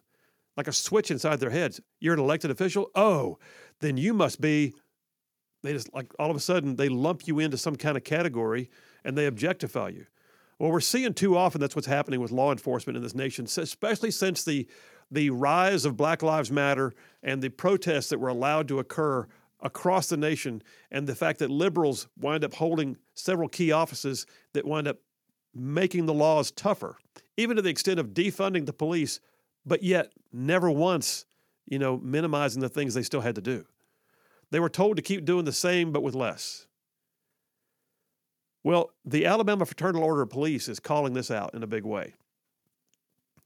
like 0.57 0.67
a 0.67 0.73
switch 0.73 1.11
inside 1.11 1.39
their 1.39 1.51
heads. 1.51 1.79
You're 1.99 2.15
an 2.15 2.19
elected 2.19 2.51
official? 2.51 2.89
Oh, 2.95 3.37
then 3.79 3.95
you 3.95 4.13
must 4.13 4.41
be. 4.41 4.73
They 5.63 5.73
just 5.73 5.93
like 5.93 6.11
all 6.19 6.29
of 6.29 6.35
a 6.35 6.41
sudden 6.41 6.75
they 6.75 6.89
lump 6.89 7.27
you 7.27 7.39
into 7.39 7.57
some 7.57 7.75
kind 7.75 7.95
of 7.95 8.03
category 8.03 8.69
and 9.05 9.17
they 9.17 9.25
objectify 9.25 9.89
you. 9.89 10.05
Well, 10.59 10.71
we're 10.71 10.79
seeing 10.79 11.13
too 11.13 11.37
often 11.37 11.61
that's 11.61 11.75
what's 11.75 11.87
happening 11.87 12.19
with 12.19 12.31
law 12.31 12.51
enforcement 12.51 12.97
in 12.97 13.03
this 13.03 13.15
nation, 13.15 13.45
especially 13.45 14.11
since 14.11 14.43
the 14.43 14.67
the 15.09 15.29
rise 15.29 15.85
of 15.85 15.95
Black 15.95 16.21
Lives 16.21 16.51
Matter 16.51 16.93
and 17.23 17.41
the 17.41 17.49
protests 17.49 18.09
that 18.09 18.19
were 18.19 18.27
allowed 18.27 18.67
to 18.67 18.79
occur 18.79 19.27
across 19.61 20.07
the 20.09 20.17
nation, 20.17 20.61
and 20.91 21.07
the 21.07 21.15
fact 21.15 21.39
that 21.39 21.49
liberals 21.49 22.07
wind 22.19 22.43
up 22.43 22.53
holding 22.53 22.97
several 23.15 23.49
key 23.49 23.71
offices 23.71 24.25
that 24.53 24.65
wind 24.65 24.87
up 24.87 24.97
making 25.55 26.05
the 26.05 26.13
laws 26.13 26.51
tougher, 26.51 26.97
even 27.37 27.55
to 27.55 27.61
the 27.61 27.69
extent 27.69 27.99
of 27.99 28.09
defunding 28.09 28.65
the 28.65 28.73
police 28.73 29.19
but 29.67 29.83
yet 29.83 30.13
never 30.31 30.71
once, 30.71 31.25
you 31.67 31.77
know, 31.77 31.97
minimizing 31.97 32.61
the 32.61 32.69
things 32.69 32.93
they 32.93 33.03
still 33.03 33.21
had 33.21 33.35
to 33.35 33.41
do. 33.41 33.65
They 34.49 34.59
were 34.59 34.69
told 34.69 34.95
to 34.95 35.01
keep 35.01 35.25
doing 35.25 35.45
the 35.45 35.51
same, 35.51 35.91
but 35.91 36.01
with 36.01 36.15
less. 36.15 36.67
Well, 38.63 38.91
the 39.05 39.25
Alabama 39.25 39.65
Fraternal 39.65 40.03
Order 40.03 40.21
of 40.21 40.29
Police 40.29 40.67
is 40.69 40.79
calling 40.79 41.13
this 41.13 41.29
out 41.29 41.53
in 41.53 41.63
a 41.63 41.67
big 41.67 41.83
way. 41.83 42.13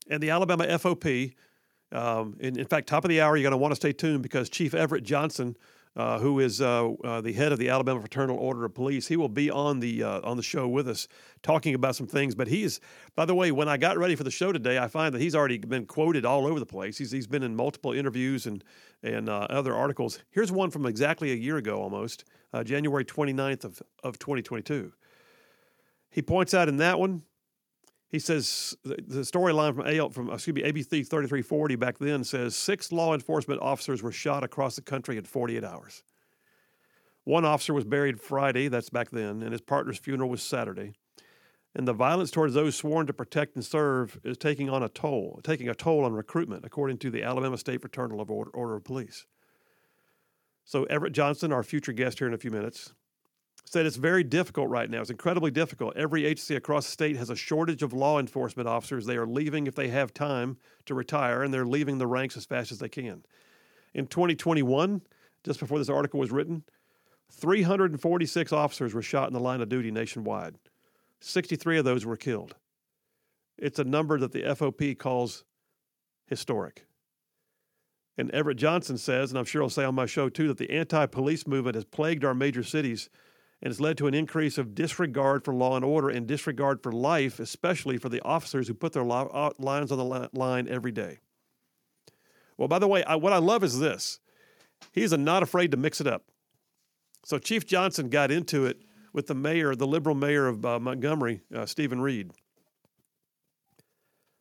And 0.10 0.22
the 0.22 0.30
Alabama 0.30 0.66
FOP, 0.66 1.34
um, 1.92 2.38
in, 2.40 2.58
in 2.58 2.66
fact, 2.66 2.88
top 2.88 3.04
of 3.04 3.10
the 3.10 3.22
hour, 3.22 3.36
you're 3.36 3.44
going 3.44 3.52
to 3.52 3.58
want 3.58 3.72
to 3.72 3.76
stay 3.76 3.94
tuned 3.94 4.24
because 4.24 4.50
Chief 4.50 4.74
Everett 4.74 5.04
Johnson 5.04 5.58
uh, 5.96 6.20
who 6.20 6.40
is 6.40 6.62
uh, 6.62 6.90
uh, 7.04 7.22
the 7.22 7.34
head 7.34 7.52
of 7.52 7.60
the 7.60 7.70
Alabama 7.70 8.00
Fraternal 8.00 8.38
Order 8.38 8.66
of 8.66 8.74
Police. 8.74 9.08
He 9.08 9.18
will 9.18 9.30
be 9.30 9.50
on 9.50 9.80
the 9.80 10.04
uh, 10.04 10.22
on 10.24 10.38
the 10.38 10.44
show 10.44 10.68
with 10.68 10.88
us, 10.88 11.08
talking 11.44 11.76
about 11.76 11.96
some 11.96 12.08
things. 12.08 12.34
But 12.34 12.48
he's, 12.48 12.80
by 13.16 13.26
the 13.26 13.36
way, 13.36 13.52
when 13.52 13.68
I 13.68 13.78
got 13.78 13.98
ready 13.98 14.16
for 14.16 14.24
the 14.24 14.32
show 14.32 14.52
today, 14.52 14.78
I 14.78 14.88
find 14.88 15.14
that 15.14 15.22
he's 15.22 15.36
already 15.36 15.58
been 15.58 15.86
quoted 15.86 16.26
all 16.26 16.48
over 16.48 16.60
the 16.60 16.66
place. 16.66 16.98
He's 16.98 17.12
he's 17.12 17.28
been 17.28 17.44
in 17.44 17.56
multiple 17.56 17.92
interviews 17.92 18.46
and 18.46 18.64
and 19.04 19.28
uh, 19.30 19.48
other 19.50 19.76
articles. 19.76 20.20
Here's 20.32 20.52
one 20.52 20.72
from 20.72 20.86
exactly 20.86 21.32
a 21.32 21.36
year 21.36 21.58
ago, 21.58 21.82
almost 21.82 22.26
uh, 22.54 22.64
January 22.64 23.04
29th 23.04 23.66
of 23.66 23.82
of 24.04 24.18
2022. 24.20 24.94
He 26.10 26.22
points 26.22 26.54
out 26.54 26.68
in 26.68 26.78
that 26.78 27.00
one 27.00 27.24
he 28.12 28.19
says 28.19 28.76
the 28.84 29.21
storyline 29.21 29.74
from 29.74 29.88
AL, 29.88 30.10
from 30.10 30.30
excuse 30.30 30.54
me 30.54 30.63
ABC 30.63 31.08
3340 31.08 31.76
back 31.78 31.97
then 31.97 32.26
says 32.26 32.58
six 32.58 32.91
law 32.91 33.13
enforcement 33.13 33.62
officers 33.62 34.04
were 34.04 34.12
shot 34.12 34.43
across 34.43 34.76
the 34.76 34.82
country 34.82 35.17
in 35.17 35.24
48 35.24 35.63
hours. 35.63 36.04
One 37.24 37.45
officer 37.45 37.74
was 37.74 37.86
buried 37.86 38.19
Friday, 38.19 38.67
that's 38.67 38.89
back 38.89 39.12
then, 39.12 39.41
and 39.41 39.54
his 39.54 39.62
partner's 39.62 39.97
funeral 39.97 40.30
was 40.30 40.43
Saturday. 40.43 40.93
And 41.74 41.88
the 41.88 41.93
violence 41.93 42.32
towards 42.32 42.54
those 42.54 42.76
sworn 42.76 43.08
to 43.08 43.13
protect 43.13 43.56
and 43.56 43.63
serve 43.63 44.19
is 44.26 44.38
taking 44.38 44.69
on 44.69 44.84
a 44.84 44.89
toll, 44.89 45.39
taking 45.41 45.69
a 45.69 45.76
toll 45.76 46.04
on 46.04 46.12
recruitment, 46.12 46.65
according 46.65 46.97
to 46.97 47.10
the 47.10 47.24
Alabama 47.24 47.58
State 47.58 47.80
Fraternal 47.80 48.19
Order, 48.19 48.52
Order 48.52 48.76
of 48.76 48.84
Police. 48.84 49.26
So 50.65 50.84
Everett 50.86 51.13
Johnson, 51.13 51.54
our 51.54 51.63
future 51.63 51.93
guest 51.93 52.19
here 52.19 52.28
in 52.28 52.34
a 52.34 52.38
few 52.38 52.52
minutes, 52.52 52.93
said 53.65 53.86
it's 53.86 53.95
very 53.95 54.24
difficult 54.24 54.69
right 54.69 54.89
now. 54.89 55.02
It's 55.02 55.10
incredibly 55.10 55.52
difficult. 55.52 55.95
Every 55.95 56.26
agency 56.26 56.56
across 56.56 56.86
the 56.86 56.91
state 56.91 57.15
has 57.15 57.30
a 57.30 57.36
shortage 57.36 57.84
of 57.84 57.93
law 57.93 58.19
enforcement 58.19 58.67
officers. 58.67 59.06
They 59.06 59.17
are 59.17 59.28
leaving 59.28 59.67
if 59.67 59.76
they 59.76 59.88
have 59.89 60.13
time 60.13 60.58
to 60.86 60.93
retire, 60.93 61.43
and 61.43 61.54
they're 61.54 61.65
leaving 61.65 61.97
the 61.97 62.08
ranks 62.08 62.36
as 62.36 62.45
fast 62.45 62.71
as 62.71 62.80
they 62.80 62.89
can. 62.89 63.24
In 63.93 64.08
2021, 64.08 65.02
just 65.43 65.60
before 65.60 65.78
this 65.78 65.89
article 65.89 66.19
was 66.19 66.32
written, 66.32 66.63
346 67.32 68.52
officers 68.52 68.93
were 68.93 69.02
shot 69.02 69.28
in 69.28 69.34
the 69.34 69.39
line 69.39 69.62
of 69.62 69.69
duty 69.69 69.91
nationwide. 69.91 70.56
63 71.21 71.80
of 71.80 71.86
those 71.86 72.06
were 72.06 72.17
killed. 72.17 72.56
It's 73.58 73.80
a 73.80 73.84
number 73.84 74.17
that 74.19 74.32
the 74.32 74.41
FOP 74.41 74.97
calls 74.97 75.43
historic. 76.26 76.86
And 78.17 78.32
Everett 78.32 78.58
Johnson 78.58 78.97
says, 78.97 79.32
and 79.32 79.39
I'm 79.39 79.45
sure 79.45 79.63
I'll 79.63 79.69
say 79.69 79.84
on 79.84 79.95
my 79.95 80.06
show 80.06 80.30
too, 80.30 80.47
that 80.50 80.58
the 80.58 80.71
anti 80.71 81.06
police 81.06 81.47
movement 81.47 81.76
has 81.76 81.86
plagued 81.86 82.26
our 82.26 82.34
major 82.34 82.63
cities 82.63 83.10
and 83.62 83.69
has 83.69 83.80
led 83.80 83.97
to 83.97 84.08
an 84.08 84.13
increase 84.13 84.58
of 84.58 84.74
disregard 84.74 85.45
for 85.45 85.54
law 85.54 85.76
and 85.76 85.86
order 85.86 86.10
and 86.10 86.28
disregard 86.28 86.82
for 86.82 86.91
life, 86.91 87.39
especially 87.39 87.97
for 87.97 88.10
the 88.10 88.21
officers 88.24 88.67
who 88.67 88.74
put 88.74 88.93
their 88.93 89.10
uh, 89.10 89.52
lives 89.60 89.91
on 89.91 89.97
the 89.97 90.30
line 90.34 90.67
every 90.67 90.91
day. 90.91 91.19
Well, 92.58 92.67
by 92.67 92.80
the 92.80 92.88
way, 92.88 93.04
I, 93.04 93.15
what 93.15 93.34
I 93.34 93.38
love 93.38 93.63
is 93.63 93.80
this 93.80 94.19
he's 94.91 95.12
not 95.12 95.43
afraid 95.43 95.71
to 95.71 95.78
mix 95.78 96.02
it 96.02 96.08
up. 96.08 96.26
So 97.24 97.38
Chief 97.38 97.65
Johnson 97.65 98.10
got 98.10 98.32
into 98.32 98.65
it 98.65 98.82
with 99.13 99.28
the 99.28 99.36
mayor, 99.36 99.76
the 99.76 99.88
liberal 99.88 100.15
mayor 100.15 100.47
of 100.47 100.65
uh, 100.65 100.80
Montgomery, 100.80 101.41
uh, 101.56 101.65
Steven 101.65 102.02
Reed. 102.02 102.32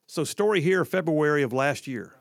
So, 0.06 0.24
story 0.24 0.60
here, 0.60 0.84
February 0.84 1.44
of 1.44 1.52
last 1.52 1.86
year. 1.86 2.14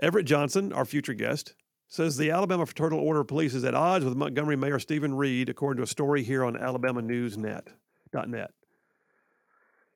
Everett 0.00 0.26
Johnson, 0.26 0.72
our 0.72 0.84
future 0.84 1.14
guest, 1.14 1.54
says 1.90 2.16
the 2.16 2.30
Alabama 2.30 2.64
Fraternal 2.64 3.00
Order 3.00 3.20
of 3.20 3.28
Police 3.28 3.52
is 3.52 3.64
at 3.64 3.74
odds 3.74 4.04
with 4.04 4.16
Montgomery 4.16 4.56
Mayor 4.56 4.78
Steven 4.78 5.12
Reed, 5.12 5.48
according 5.48 5.78
to 5.78 5.82
a 5.82 5.88
story 5.88 6.22
here 6.22 6.44
on 6.44 6.54
alabamanews.net. 6.54 8.50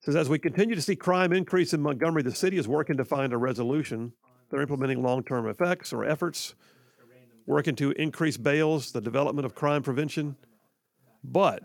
Says 0.00 0.16
as 0.16 0.28
we 0.28 0.40
continue 0.40 0.74
to 0.74 0.82
see 0.82 0.96
crime 0.96 1.32
increase 1.32 1.72
in 1.72 1.80
Montgomery, 1.80 2.24
the 2.24 2.34
city 2.34 2.58
is 2.58 2.66
working 2.66 2.96
to 2.96 3.04
find 3.04 3.32
a 3.32 3.38
resolution. 3.38 4.12
They're 4.50 4.60
implementing 4.60 5.02
long-term 5.02 5.48
effects 5.48 5.92
or 5.92 6.04
efforts, 6.04 6.56
working 7.46 7.76
to 7.76 7.92
increase 7.92 8.36
bails, 8.36 8.90
the 8.90 9.00
development 9.00 9.46
of 9.46 9.54
crime 9.54 9.84
prevention. 9.84 10.34
But 11.22 11.62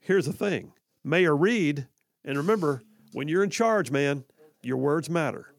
here's 0.00 0.24
the 0.24 0.32
thing, 0.32 0.72
Mayor 1.04 1.36
Reed, 1.36 1.86
and 2.24 2.38
remember, 2.38 2.82
when 3.12 3.28
you're 3.28 3.44
in 3.44 3.50
charge, 3.50 3.90
man, 3.90 4.24
your 4.62 4.78
words 4.78 5.10
matter. 5.10 5.54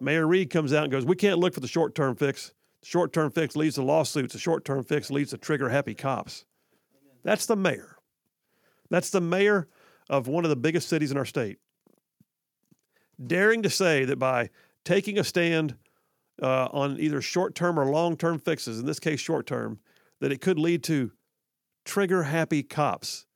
Mayor 0.00 0.26
Reed 0.26 0.50
comes 0.50 0.72
out 0.72 0.84
and 0.84 0.92
goes, 0.92 1.04
"We 1.04 1.16
can't 1.16 1.40
look 1.40 1.52
for 1.52 1.60
the 1.60 1.68
short-term 1.68 2.14
fix." 2.14 2.52
Short 2.82 3.12
term 3.12 3.30
fix 3.30 3.54
leads 3.54 3.76
to 3.76 3.82
lawsuits. 3.82 4.34
A 4.34 4.38
short 4.38 4.64
term 4.64 4.82
fix 4.82 5.10
leads 5.10 5.30
to 5.30 5.38
trigger 5.38 5.68
happy 5.68 5.94
cops. 5.94 6.44
That's 7.22 7.46
the 7.46 7.56
mayor. 7.56 7.96
That's 8.90 9.10
the 9.10 9.20
mayor 9.20 9.68
of 10.10 10.26
one 10.26 10.44
of 10.44 10.50
the 10.50 10.56
biggest 10.56 10.88
cities 10.88 11.10
in 11.10 11.16
our 11.16 11.24
state. 11.24 11.58
Daring 13.24 13.62
to 13.62 13.70
say 13.70 14.04
that 14.04 14.18
by 14.18 14.50
taking 14.84 15.18
a 15.18 15.24
stand 15.24 15.76
uh, 16.42 16.68
on 16.72 16.98
either 16.98 17.22
short 17.22 17.54
term 17.54 17.78
or 17.78 17.86
long 17.86 18.16
term 18.16 18.38
fixes, 18.38 18.80
in 18.80 18.86
this 18.86 18.98
case, 18.98 19.20
short 19.20 19.46
term, 19.46 19.78
that 20.20 20.32
it 20.32 20.40
could 20.40 20.58
lead 20.58 20.82
to 20.84 21.12
trigger 21.84 22.24
happy 22.24 22.62
cops. 22.62 23.26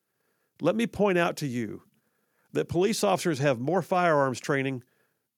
Let 0.61 0.75
me 0.75 0.87
point 0.87 1.19
out 1.19 1.37
to 1.39 1.47
you 1.47 1.83
that 2.53 2.69
police 2.69 3.05
officers 3.05 3.39
have 3.39 3.61
more 3.61 3.83
firearms 3.83 4.41
training 4.41 4.83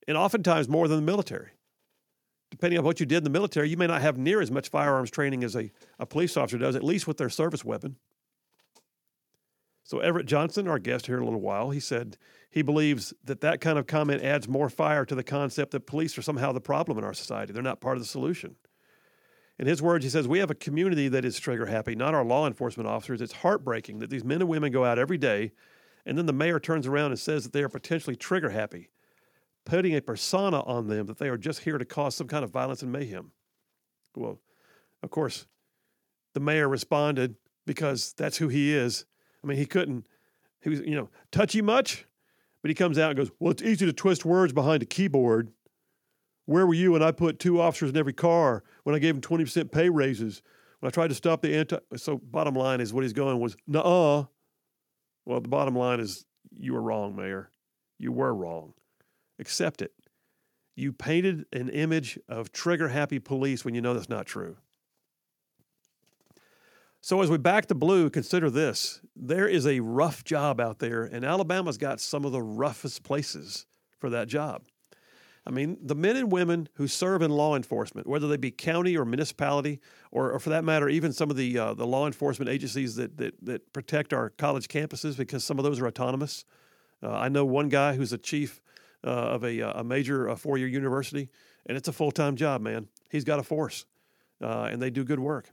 and 0.06 0.16
oftentimes 0.16 0.68
more 0.68 0.88
than 0.88 0.98
the 0.98 1.10
military. 1.10 1.50
Depending 2.50 2.78
on 2.78 2.84
what 2.84 3.00
you 3.00 3.06
did 3.06 3.18
in 3.18 3.24
the 3.24 3.30
military, 3.30 3.68
you 3.68 3.76
may 3.76 3.86
not 3.86 4.02
have 4.02 4.18
near 4.18 4.40
as 4.40 4.50
much 4.50 4.68
firearms 4.68 5.10
training 5.10 5.44
as 5.44 5.54
a, 5.56 5.70
a 5.98 6.06
police 6.06 6.36
officer 6.36 6.58
does, 6.58 6.76
at 6.76 6.84
least 6.84 7.06
with 7.06 7.16
their 7.16 7.28
service 7.28 7.64
weapon. 7.64 7.96
So, 9.84 10.00
Everett 10.00 10.26
Johnson, 10.26 10.68
our 10.68 10.78
guest 10.78 11.06
here 11.06 11.16
in 11.16 11.22
a 11.22 11.24
little 11.24 11.40
while, 11.40 11.70
he 11.70 11.80
said 11.80 12.18
he 12.50 12.60
believes 12.60 13.14
that 13.24 13.40
that 13.40 13.60
kind 13.60 13.78
of 13.78 13.86
comment 13.86 14.22
adds 14.22 14.46
more 14.46 14.68
fire 14.68 15.04
to 15.06 15.14
the 15.14 15.24
concept 15.24 15.70
that 15.70 15.86
police 15.86 16.18
are 16.18 16.22
somehow 16.22 16.52
the 16.52 16.60
problem 16.60 16.98
in 16.98 17.04
our 17.04 17.14
society. 17.14 17.52
They're 17.52 17.62
not 17.62 17.80
part 17.80 17.96
of 17.96 18.02
the 18.02 18.08
solution. 18.08 18.56
In 19.58 19.66
his 19.66 19.80
words, 19.80 20.04
he 20.04 20.10
says, 20.10 20.28
We 20.28 20.40
have 20.40 20.50
a 20.50 20.54
community 20.54 21.08
that 21.08 21.24
is 21.24 21.40
trigger 21.40 21.66
happy, 21.66 21.94
not 21.94 22.14
our 22.14 22.24
law 22.24 22.46
enforcement 22.46 22.88
officers. 22.88 23.22
It's 23.22 23.32
heartbreaking 23.32 24.00
that 24.00 24.10
these 24.10 24.24
men 24.24 24.40
and 24.40 24.48
women 24.48 24.72
go 24.72 24.84
out 24.84 24.98
every 24.98 25.18
day 25.18 25.52
and 26.08 26.16
then 26.16 26.24
the 26.24 26.32
mayor 26.32 26.58
turns 26.58 26.86
around 26.86 27.10
and 27.10 27.20
says 27.20 27.44
that 27.44 27.52
they 27.52 27.62
are 27.62 27.68
potentially 27.68 28.16
trigger 28.16 28.48
happy, 28.48 28.88
putting 29.68 29.94
a 29.94 30.00
persona 30.00 30.60
on 30.62 30.88
them 30.88 31.06
that 31.06 31.18
they 31.18 31.28
are 31.28 31.36
just 31.36 31.60
here 31.60 31.78
to 31.78 31.84
cause 31.84 32.16
some 32.16 32.26
kind 32.26 32.42
of 32.42 32.50
violence 32.50 32.82
and 32.82 32.90
mayhem. 32.90 33.30
Well, 34.16 34.40
of 35.02 35.10
course, 35.10 35.46
the 36.34 36.40
mayor 36.40 36.68
responded 36.68 37.36
because 37.66 38.14
that's 38.14 38.38
who 38.38 38.48
he 38.48 38.74
is. 38.74 39.04
I 39.44 39.46
mean, 39.46 39.58
he 39.58 39.66
couldn't, 39.66 40.06
he 40.62 40.70
was, 40.70 40.80
you 40.80 40.96
know, 40.96 41.10
touchy 41.30 41.60
much, 41.60 42.06
but 42.62 42.70
he 42.70 42.74
comes 42.74 42.98
out 42.98 43.10
and 43.10 43.16
goes, 43.16 43.30
Well, 43.38 43.52
it's 43.52 43.62
easy 43.62 43.86
to 43.86 43.92
twist 43.92 44.24
words 44.24 44.52
behind 44.52 44.82
a 44.82 44.86
keyboard. 44.86 45.52
Where 46.46 46.66
were 46.66 46.74
you 46.74 46.92
when 46.92 47.02
I 47.02 47.12
put 47.12 47.38
two 47.38 47.60
officers 47.60 47.90
in 47.90 47.96
every 47.98 48.14
car, 48.14 48.64
when 48.84 48.96
I 48.96 48.98
gave 48.98 49.14
them 49.14 49.20
20% 49.20 49.70
pay 49.70 49.90
raises, 49.90 50.40
when 50.80 50.88
I 50.88 50.90
tried 50.90 51.08
to 51.08 51.14
stop 51.14 51.42
the 51.42 51.54
anti. 51.54 51.76
So, 51.96 52.16
bottom 52.16 52.54
line 52.54 52.80
is 52.80 52.94
what 52.94 53.04
he's 53.04 53.12
going 53.12 53.38
was, 53.38 53.54
Nuh 53.66 53.80
uh. 53.80 54.24
Well, 55.26 55.40
the 55.42 55.48
bottom 55.48 55.76
line 55.76 56.00
is 56.00 56.24
you 56.58 56.72
were 56.72 56.80
wrong, 56.80 57.14
Mayor. 57.14 57.50
You 57.98 58.12
were 58.12 58.34
wrong. 58.34 58.72
Accept 59.38 59.82
it. 59.82 59.92
You 60.74 60.92
painted 60.92 61.44
an 61.52 61.68
image 61.68 62.18
of 62.28 62.52
trigger 62.52 62.88
happy 62.88 63.18
police 63.18 63.64
when 63.64 63.74
you 63.74 63.80
know 63.80 63.94
that's 63.94 64.08
not 64.08 64.26
true. 64.26 64.56
So, 67.00 67.22
as 67.22 67.30
we 67.30 67.38
back 67.38 67.66
to 67.66 67.74
blue, 67.74 68.10
consider 68.10 68.50
this 68.50 69.00
there 69.14 69.48
is 69.48 69.66
a 69.66 69.80
rough 69.80 70.24
job 70.24 70.60
out 70.60 70.78
there, 70.78 71.04
and 71.04 71.24
Alabama's 71.24 71.78
got 71.78 72.00
some 72.00 72.24
of 72.24 72.32
the 72.32 72.42
roughest 72.42 73.02
places 73.02 73.66
for 73.98 74.10
that 74.10 74.28
job. 74.28 74.62
I 75.46 75.50
mean, 75.50 75.78
the 75.80 75.94
men 75.94 76.16
and 76.16 76.30
women 76.30 76.68
who 76.74 76.86
serve 76.86 77.22
in 77.22 77.30
law 77.30 77.56
enforcement, 77.56 78.06
whether 78.06 78.28
they 78.28 78.36
be 78.36 78.50
county 78.50 78.98
or 78.98 79.06
municipality, 79.06 79.80
or, 80.10 80.32
or 80.32 80.38
for 80.38 80.50
that 80.50 80.62
matter, 80.62 80.88
even 80.90 81.12
some 81.12 81.30
of 81.30 81.36
the 81.36 81.58
uh, 81.58 81.74
the 81.74 81.86
law 81.86 82.06
enforcement 82.06 82.50
agencies 82.50 82.96
that, 82.96 83.16
that 83.16 83.34
that 83.42 83.72
protect 83.72 84.12
our 84.12 84.30
college 84.30 84.68
campuses, 84.68 85.16
because 85.16 85.42
some 85.42 85.58
of 85.58 85.64
those 85.64 85.80
are 85.80 85.86
autonomous. 85.86 86.44
Uh, 87.02 87.12
I 87.12 87.28
know 87.28 87.44
one 87.44 87.68
guy 87.68 87.94
who's 87.94 88.12
a 88.12 88.18
chief 88.18 88.60
uh, 89.04 89.10
of 89.10 89.44
a, 89.44 89.62
uh, 89.62 89.80
a 89.80 89.84
major 89.84 90.28
uh, 90.28 90.36
four 90.36 90.58
year 90.58 90.66
university, 90.66 91.28
and 91.66 91.76
it's 91.76 91.88
a 91.88 91.92
full 91.92 92.10
time 92.10 92.36
job, 92.36 92.60
man. 92.60 92.88
He's 93.10 93.24
got 93.24 93.38
a 93.38 93.42
force, 93.42 93.86
uh, 94.42 94.68
and 94.70 94.82
they 94.82 94.90
do 94.90 95.04
good 95.04 95.20
work. 95.20 95.50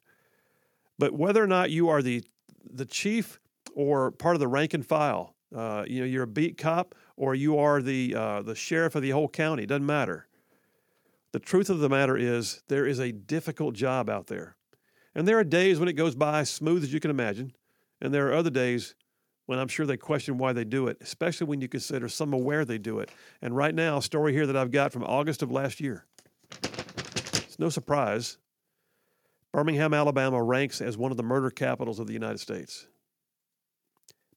But 0.98 1.14
whether 1.14 1.44
or 1.44 1.48
not 1.48 1.72
you 1.72 1.90
are 1.90 2.02
the 2.02 2.24
the 2.68 2.86
chief 2.86 3.40
or 3.76 4.12
part 4.12 4.36
of 4.36 4.40
the 4.40 4.48
rank 4.48 4.74
and 4.74 4.86
file, 4.86 5.36
you 5.52 5.58
know, 5.60 6.06
you're 6.06 6.24
a 6.24 6.28
beat 6.28 6.58
cop 6.58 6.96
or 7.18 7.36
you 7.36 7.58
are 7.58 7.82
the 7.82 8.14
the 8.44 8.56
sheriff 8.56 8.96
of 8.96 9.02
the 9.02 9.12
whole 9.12 9.30
county. 9.30 9.66
Doesn't 9.66 9.86
matter. 9.86 10.28
The 11.32 11.40
truth 11.40 11.70
of 11.70 11.80
the 11.80 11.90
matter 11.90 12.18
is 12.18 12.64
there 12.70 12.88
is 12.88 13.00
a 13.00 13.12
difficult 13.12 13.76
job 13.76 14.10
out 14.10 14.28
there, 14.28 14.56
and 15.14 15.28
there 15.28 15.38
are 15.38 15.44
days 15.44 15.80
when 15.80 15.90
it 15.90 15.94
goes 15.94 16.16
by 16.16 16.44
smooth 16.44 16.82
as 16.82 16.94
you 16.94 17.00
can 17.00 17.12
imagine, 17.12 17.52
and 18.02 18.14
there 18.14 18.28
are 18.30 18.34
other 18.34 18.50
days 18.50 18.96
when 19.46 19.60
I'm 19.60 19.68
sure 19.68 19.86
they 19.86 19.98
question 19.98 20.38
why 20.38 20.54
they 20.54 20.64
do 20.64 20.88
it, 20.88 20.98
especially 21.02 21.48
when 21.48 21.62
you 21.62 21.68
consider 21.68 22.10
some 22.10 22.34
of 22.34 22.42
where 22.42 22.66
they 22.66 22.78
do 22.78 23.00
it. 23.00 23.10
And 23.42 23.56
right 23.56 23.74
now, 23.74 24.00
story 24.00 24.34
here 24.34 24.48
that 24.48 24.58
I've 24.58 24.72
got 24.72 24.92
from 24.92 25.04
August 25.04 25.42
of 25.42 25.52
last 25.52 25.80
year. 25.80 26.06
It's 26.52 27.60
no 27.60 27.70
surprise. 27.70 28.38
Birmingham, 29.54 29.94
Alabama 29.94 30.42
ranks 30.42 30.82
as 30.82 30.98
one 30.98 31.12
of 31.12 31.18
the 31.18 31.24
murder 31.24 31.50
capitals 31.50 32.00
of 32.00 32.08
the 32.08 32.14
United 32.14 32.40
States. 32.40 32.88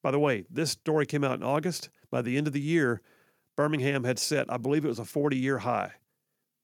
By 0.02 0.10
the 0.10 0.18
way, 0.18 0.44
this 0.50 0.70
story 0.70 1.06
came 1.06 1.24
out 1.24 1.36
in 1.36 1.42
August. 1.42 1.90
By 2.10 2.22
the 2.22 2.36
end 2.36 2.46
of 2.46 2.52
the 2.52 2.60
year, 2.60 3.02
Birmingham 3.56 4.04
had 4.04 4.18
set, 4.18 4.46
I 4.48 4.56
believe 4.56 4.84
it 4.84 4.88
was 4.88 5.00
a 5.00 5.04
40 5.04 5.36
year 5.36 5.58
high 5.58 5.92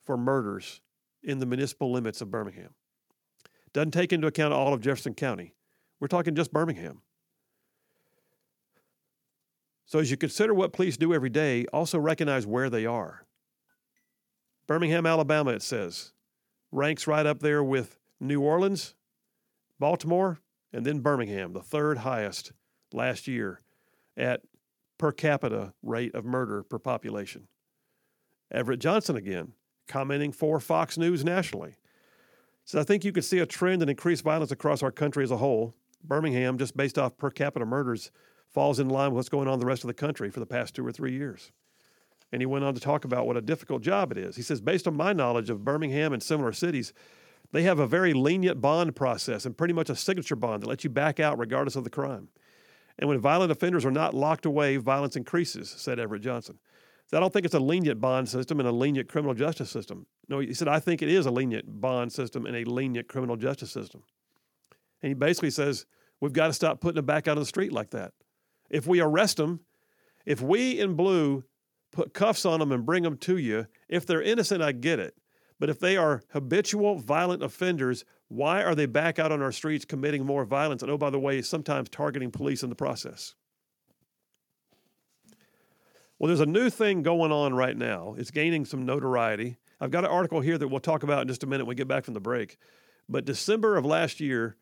for 0.05 0.17
murders 0.17 0.81
in 1.23 1.41
the 1.41 1.47
municipal 1.47 1.91
limits 1.91 2.21
of 2.21 2.31
Birmingham. 2.31 2.75
Doesn't 3.73 3.91
take 3.91 4.13
into 4.13 4.29
account 4.29 4.55
all 4.55 4.73
of 4.73 4.81
Jefferson 4.81 5.15
County. 5.15 5.55
We're 5.99 6.07
talking 6.07 6.37
just 6.37 6.53
Birmingham. 6.53 7.01
So, 9.87 9.99
as 9.99 10.11
you 10.11 10.17
consider 10.17 10.55
what 10.55 10.73
police 10.73 10.97
do 10.97 11.13
every 11.13 11.31
day, 11.31 11.67
also 11.73 11.99
recognize 11.99 12.47
where 12.47 12.71
they 12.71 12.87
are. 12.87 13.27
Birmingham, 14.67 15.05
Alabama, 15.05 15.51
it 15.51 15.63
says, 15.63 16.13
ranks 16.73 17.07
right 17.07 17.27
up 17.27 17.41
there 17.41 17.63
with 17.63 17.99
New 18.19 18.41
Orleans, 18.41 18.95
Baltimore, 19.79 20.41
and 20.73 20.87
then 20.87 21.01
Birmingham, 21.01 21.53
the 21.53 21.63
third 21.63 21.99
highest 21.99 22.53
last 22.93 23.29
year 23.29 23.61
at 24.17 24.41
per 24.99 25.13
capita 25.13 25.75
rate 25.83 26.15
of 26.15 26.25
murder 26.25 26.63
per 26.63 26.79
population. 26.79 27.47
Everett 28.51 28.81
Johnson 28.81 29.17
again, 29.17 29.53
commenting 29.89 30.33
for 30.33 30.61
Fox 30.61 30.97
News 30.97 31.25
nationally. 31.25 31.77
So 32.65 32.81
I 32.81 32.85
think 32.85 33.05
you 33.05 33.13
could 33.13 33.25
see 33.25 33.41
a 33.41 33.47
trend 33.47 33.83
in 33.83 33.89
increased 33.89 34.25
violence 34.25 34.51
across 34.51 34.83
our 34.83 34.93
country 34.93 35.25
as 35.25 35.31
a 35.31 35.37
whole. 35.37 35.75
Birmingham, 36.03 36.57
just 36.57 36.77
based 36.77 36.99
off 36.99 37.17
per 37.17 37.31
capita 37.31 37.67
murders, 37.67 38.11
falls 38.55 38.79
in 38.81 38.89
line 38.89 39.11
with 39.11 39.17
what's 39.17 39.29
going 39.29 39.49
on 39.49 39.55
in 39.55 39.61
the 39.61 39.67
rest 39.67 39.83
of 39.83 39.89
the 39.89 39.95
country 39.95 40.31
for 40.31 40.41
the 40.41 40.47
past 40.47 40.75
two 40.75 40.87
or 40.87 40.93
three 40.93 41.13
years. 41.13 41.53
And 42.33 42.41
he 42.41 42.47
went 42.47 42.65
on 42.65 42.75
to 42.75 42.81
talk 42.81 43.05
about 43.05 43.27
what 43.27 43.37
a 43.37 43.43
difficult 43.43 43.83
job 43.83 44.13
it 44.13 44.19
is. 44.19 44.37
He 44.37 44.43
says, 44.43 44.61
based 44.61 44.89
on 44.89 44.97
my 44.97 45.13
knowledge 45.13 45.51
of 45.51 45.65
Birmingham 45.65 46.13
and 46.13 46.23
similar 46.23 46.53
cities, 46.53 46.93
they 47.53 47.65
have 47.65 47.79
a 47.79 47.87
very 47.87 48.13
lenient 48.15 48.61
bond 48.61 48.97
process 48.97 49.45
and 49.45 49.57
pretty 49.57 49.75
much 49.75 49.91
a 49.91 49.97
signature 49.97 50.37
bond 50.37 50.63
that 50.63 50.69
lets 50.69 50.85
you 50.85 50.91
back 50.91 51.21
out 51.21 51.39
regardless 51.39 51.77
of 51.77 51.85
the 51.85 51.91
crime. 51.91 52.29
And 52.99 53.09
when 53.09 53.19
violent 53.19 53.53
offenders 53.53 53.85
are 53.85 53.91
not 53.91 54.15
locked 54.15 54.47
away, 54.47 54.77
violence 54.77 55.17
increases, 55.17 55.69
said 55.69 55.99
Everett 55.99 56.23
Johnson. 56.23 56.59
So 57.07 57.17
I 57.17 57.21
don't 57.21 57.33
think 57.33 57.45
it's 57.45 57.55
a 57.55 57.61
lenient 57.61 58.01
bond 58.01 58.29
system 58.29 58.61
and 58.61 58.69
a 58.69 58.73
lenient 58.73 59.09
criminal 59.09 59.35
justice 59.35 59.71
system. 59.71 60.07
No, 60.29 60.39
he 60.39 60.55
said, 60.55 60.69
I 60.69 60.81
think 60.81 61.03
it 61.03 61.09
is 61.09 61.27
a 61.27 61.31
lenient 61.31 61.81
bond 61.81 62.13
system 62.13 62.47
and 62.47 62.57
a 62.57 62.69
lenient 62.69 63.09
criminal 63.09 63.37
justice 63.37 63.71
system. 63.71 64.05
And 65.03 65.11
he 65.11 65.15
basically 65.15 65.51
says, 65.51 65.87
we've 66.21 66.33
got 66.33 66.47
to 66.47 66.53
stop 66.53 66.81
putting 66.81 66.97
them 66.97 67.05
back 67.05 67.29
out 67.29 67.37
on 67.37 67.43
the 67.43 67.47
street 67.47 67.73
like 67.73 67.91
that. 67.91 68.13
If 68.71 68.87
we 68.87 69.01
arrest 69.01 69.37
them, 69.37 69.61
if 70.27 70.41
we 70.41 70.79
in 70.79 70.95
blue 70.95 71.45
put 71.93 72.15
cuffs 72.15 72.45
on 72.45 72.61
them 72.61 72.73
and 72.73 72.85
bring 72.85 73.03
them 73.03 73.17
to 73.19 73.37
you, 73.37 73.67
if 73.89 74.07
they're 74.07 74.23
innocent, 74.23 74.63
I 74.63 74.73
get 74.73 74.99
it. 74.99 75.15
But 75.61 75.71
if 75.71 75.79
they 75.79 75.97
are 75.97 76.23
habitual 76.33 76.99
violent 76.99 77.43
offenders, 77.43 78.05
why 78.29 78.63
are 78.63 78.75
they 78.75 78.87
back 78.87 79.19
out 79.19 79.31
on 79.31 79.41
our 79.41 79.53
streets 79.53 79.85
committing 79.85 80.27
more 80.27 80.45
violence? 80.45 80.83
And 80.83 80.91
oh, 80.91 80.99
by 80.99 81.11
the 81.11 81.21
way, 81.21 81.41
sometimes 81.43 81.89
targeting 81.89 82.31
police 82.31 82.63
in 82.63 82.71
the 82.71 82.75
process. 82.75 83.35
Well, 86.19 86.29
there's 86.29 86.41
a 86.41 86.47
new 86.47 86.71
thing 86.71 87.03
going 87.03 87.33
on 87.33 87.55
right 87.55 87.77
now. 87.77 88.15
It's 88.19 88.31
gaining 88.31 88.65
some 88.65 88.87
notoriety. 88.87 89.57
I've 89.81 89.91
got 89.91 90.05
an 90.05 90.11
article 90.11 90.41
here 90.41 90.59
that 90.59 90.69
we'll 90.69 90.81
talk 90.81 91.03
about 91.03 91.23
in 91.23 91.29
just 91.29 91.43
a 91.43 91.47
minute 91.47 91.65
when 91.65 91.71
we 91.71 91.75
get 91.77 91.89
back 91.89 92.05
from 92.05 92.15
the 92.15 92.21
break. 92.21 92.57
But 93.09 93.25
December 93.25 93.77
of 93.77 93.85
last 93.85 94.21
year, 94.21 94.57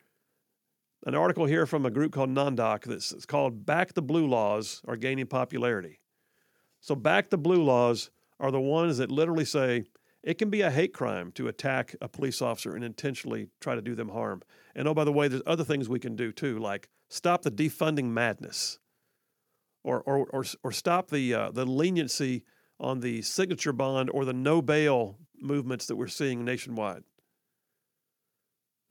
an 1.04 1.14
article 1.14 1.46
here 1.46 1.66
from 1.66 1.84
a 1.84 1.90
group 1.90 2.12
called 2.12 2.30
NONDOC 2.30 2.84
that's 2.84 3.26
called 3.26 3.66
Back 3.66 3.94
the 3.94 4.02
Blue 4.02 4.26
Laws 4.26 4.82
are 4.86 4.96
gaining 4.96 5.26
popularity. 5.26 6.00
So, 6.80 6.94
Back 6.94 7.30
the 7.30 7.38
Blue 7.38 7.62
Laws 7.62 8.10
are 8.38 8.50
the 8.50 8.60
ones 8.60 8.98
that 8.98 9.10
literally 9.10 9.44
say 9.44 9.84
it 10.22 10.38
can 10.38 10.50
be 10.50 10.60
a 10.60 10.70
hate 10.70 10.94
crime 10.94 11.32
to 11.32 11.48
attack 11.48 11.96
a 12.00 12.08
police 12.08 12.40
officer 12.40 12.74
and 12.74 12.84
intentionally 12.84 13.48
try 13.60 13.74
to 13.74 13.82
do 13.82 13.94
them 13.94 14.10
harm. 14.10 14.42
And 14.74 14.86
oh, 14.86 14.94
by 14.94 15.04
the 15.04 15.12
way, 15.12 15.28
there's 15.28 15.42
other 15.46 15.64
things 15.64 15.88
we 15.88 15.98
can 15.98 16.16
do 16.16 16.32
too, 16.32 16.58
like 16.58 16.88
stop 17.08 17.42
the 17.42 17.50
defunding 17.50 18.06
madness, 18.06 18.78
or 19.82 20.02
or 20.02 20.26
or, 20.30 20.44
or 20.62 20.72
stop 20.72 21.10
the 21.10 21.34
uh, 21.34 21.50
the 21.50 21.66
leniency 21.66 22.44
on 22.78 23.00
the 23.00 23.22
signature 23.22 23.72
bond 23.72 24.10
or 24.12 24.24
the 24.24 24.32
no 24.32 24.62
bail 24.62 25.18
movements 25.40 25.86
that 25.86 25.96
we're 25.96 26.06
seeing 26.06 26.44
nationwide. 26.44 27.02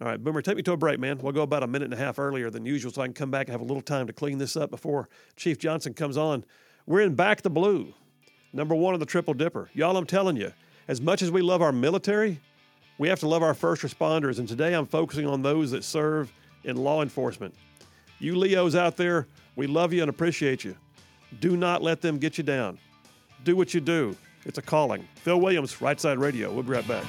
All 0.02 0.08
right, 0.08 0.22
Boomer, 0.22 0.42
take 0.42 0.58
me 0.58 0.64
to 0.64 0.72
a 0.72 0.78
break, 0.78 1.00
man. 1.00 1.20
We'll 1.20 1.32
go 1.32 1.44
about 1.44 1.62
a 1.62 1.68
minute 1.68 1.86
and 1.86 1.94
a 1.94 1.98
half 1.98 2.18
earlier 2.18 2.50
than 2.50 2.66
usual 2.66 2.92
so 2.92 3.04
I 3.04 3.06
can 3.06 3.14
come 3.14 3.30
back 3.30 3.48
and 3.48 3.52
have 3.52 3.62
a 3.62 3.66
little 3.66 3.84
time 3.84 4.08
to 4.08 4.14
clean 4.14 4.40
this 4.40 4.58
up 4.58 4.72
before 4.72 5.10
Chief 5.36 5.60
Johnson 5.60 5.94
comes 5.94 6.18
on. 6.18 6.44
We're 6.88 7.02
in 7.02 7.14
Back 7.14 7.44
the 7.44 7.52
Blue, 7.52 7.94
number 8.52 8.74
one 8.74 8.96
on 8.96 9.00
the 9.00 9.06
Triple 9.06 9.36
Dipper. 9.36 9.70
Y'all, 9.76 9.96
I'm 9.96 10.08
telling 10.08 10.38
you, 10.38 10.54
as 10.88 11.00
much 11.00 11.22
as 11.22 11.30
we 11.30 11.44
love 11.44 11.62
our 11.62 11.72
military, 11.72 12.40
we 12.98 13.10
have 13.10 13.20
to 13.20 13.28
love 13.28 13.44
our 13.44 13.54
first 13.54 13.84
responders. 13.84 14.40
And 14.40 14.48
today 14.48 14.74
I'm 14.74 14.88
focusing 14.88 15.28
on 15.28 15.44
those 15.44 15.70
that 15.70 15.84
serve 15.84 16.34
in 16.64 16.78
law 16.78 17.04
enforcement. 17.04 17.54
You 18.18 18.36
Leos 18.36 18.76
out 18.76 18.98
there, 18.98 19.28
we 19.56 19.68
love 19.68 19.94
you 19.94 20.02
and 20.02 20.10
appreciate 20.10 20.64
you. 20.64 20.76
Do 21.40 21.56
not 21.56 21.84
let 21.84 22.02
them 22.02 22.18
get 22.18 22.40
you 22.40 22.44
down. 22.44 22.80
Do 23.44 23.56
what 23.56 23.76
you 23.76 23.80
do. 23.82 24.18
It's 24.46 24.58
a 24.58 24.64
calling. 24.64 25.08
Phil 25.18 25.40
Williams, 25.40 25.80
Right 25.80 26.02
Side 26.02 26.18
Radio. 26.18 26.52
We'll 26.52 26.64
be 26.64 26.72
right 26.72 26.88
back. 26.88 27.06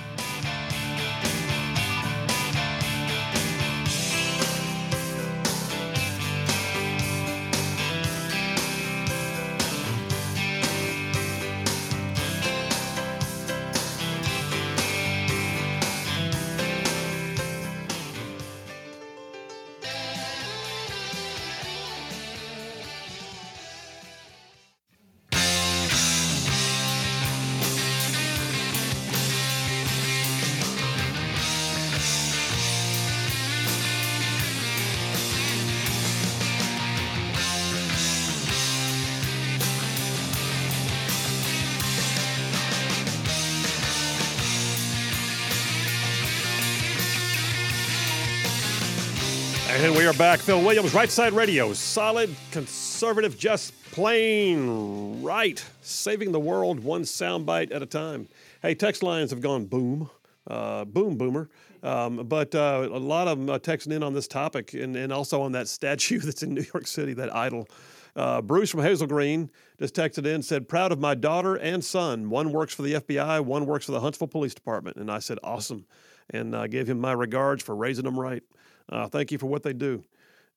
We 50.03 50.09
are 50.09 50.12
back. 50.15 50.41
Phil 50.41 50.61
Williams, 50.61 50.93
Right 50.95 51.09
Side 51.09 51.33
Radio. 51.33 51.73
Solid, 51.75 52.35
conservative, 52.51 53.38
just 53.38 53.73
plain 53.93 55.23
right. 55.23 55.65
Saving 55.81 56.33
the 56.33 56.41
world 56.41 56.81
one 56.81 57.03
soundbite 57.03 57.73
at 57.73 57.83
a 57.83 57.87
time. 57.87 58.27
Hey, 58.62 58.75
text 58.75 59.05
lines 59.05 59.31
have 59.31 59.41
gone 59.41 59.67
boom. 59.67 60.11
Uh, 60.45 60.85
boom, 60.87 61.17
boomer. 61.17 61.49
Um, 61.85 62.27
but 62.27 62.53
uh, 62.53 62.88
a 62.91 62.99
lot 62.99 63.29
of 63.29 63.38
them 63.38 63.49
uh, 63.49 63.61
texting 63.61 63.93
in 63.93 64.03
on 64.03 64.12
this 64.12 64.27
topic 64.27 64.75
and, 64.75 64.97
and 64.97 65.12
also 65.12 65.41
on 65.41 65.53
that 65.53 65.69
statue 65.79 66.19
that's 66.19 66.43
in 66.43 66.53
New 66.53 66.67
York 66.75 66.88
City, 66.88 67.12
that 67.15 67.33
idol. 67.33 67.69
Uh, 68.17 68.43
Bruce 68.43 68.71
from 68.71 68.81
Hazel 68.81 69.07
Green 69.07 69.53
just 69.79 69.95
texted 69.95 70.27
in 70.27 70.43
said, 70.43 70.69
Proud 70.69 70.91
of 70.91 70.99
my 70.99 71.15
daughter 71.15 71.55
and 71.55 71.85
son. 71.85 72.29
One 72.29 72.51
works 72.51 72.75
for 72.75 72.83
the 72.83 72.95
FBI, 72.95 73.45
one 73.45 73.67
works 73.67 73.87
for 73.87 73.93
the 73.93 74.01
Huntsville 74.01 74.27
Police 74.27 74.53
Department. 74.53 74.97
And 74.97 75.12
I 75.12 75.21
said, 75.21 75.38
Awesome. 75.45 75.87
And 76.31 76.57
I 76.57 76.65
uh, 76.65 76.67
gave 76.67 76.88
him 76.88 76.99
my 76.99 77.12
regards 77.12 77.62
for 77.62 77.77
raising 77.77 78.05
them 78.05 78.19
right. 78.19 78.43
Uh, 78.88 79.09
thank 79.09 79.33
you 79.33 79.38
for 79.38 79.47
what 79.47 79.62
they 79.62 79.73
do. 79.73 80.03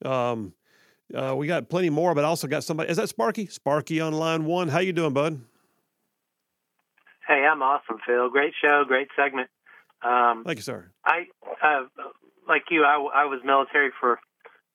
Um, 0.03 0.53
uh, 1.13 1.35
we 1.37 1.47
got 1.47 1.69
plenty 1.69 1.89
more, 1.89 2.15
but 2.15 2.23
also 2.23 2.47
got 2.47 2.63
somebody. 2.63 2.89
Is 2.89 2.97
that 2.97 3.09
Sparky? 3.09 3.45
Sparky 3.47 4.01
on 4.01 4.13
line 4.13 4.45
one. 4.45 4.67
How 4.69 4.79
you 4.79 4.93
doing, 4.93 5.13
bud? 5.13 5.39
Hey, 7.27 7.45
I'm 7.49 7.61
awesome, 7.61 7.97
Phil. 8.05 8.29
Great 8.29 8.53
show, 8.61 8.83
great 8.87 9.07
segment. 9.15 9.49
Um, 10.03 10.43
Thank 10.45 10.59
you, 10.59 10.63
sir. 10.63 10.91
I, 11.03 11.25
uh, 11.63 11.85
like 12.47 12.63
you, 12.69 12.83
I, 12.83 13.23
I, 13.23 13.25
was 13.25 13.39
military 13.43 13.89
for 13.99 14.19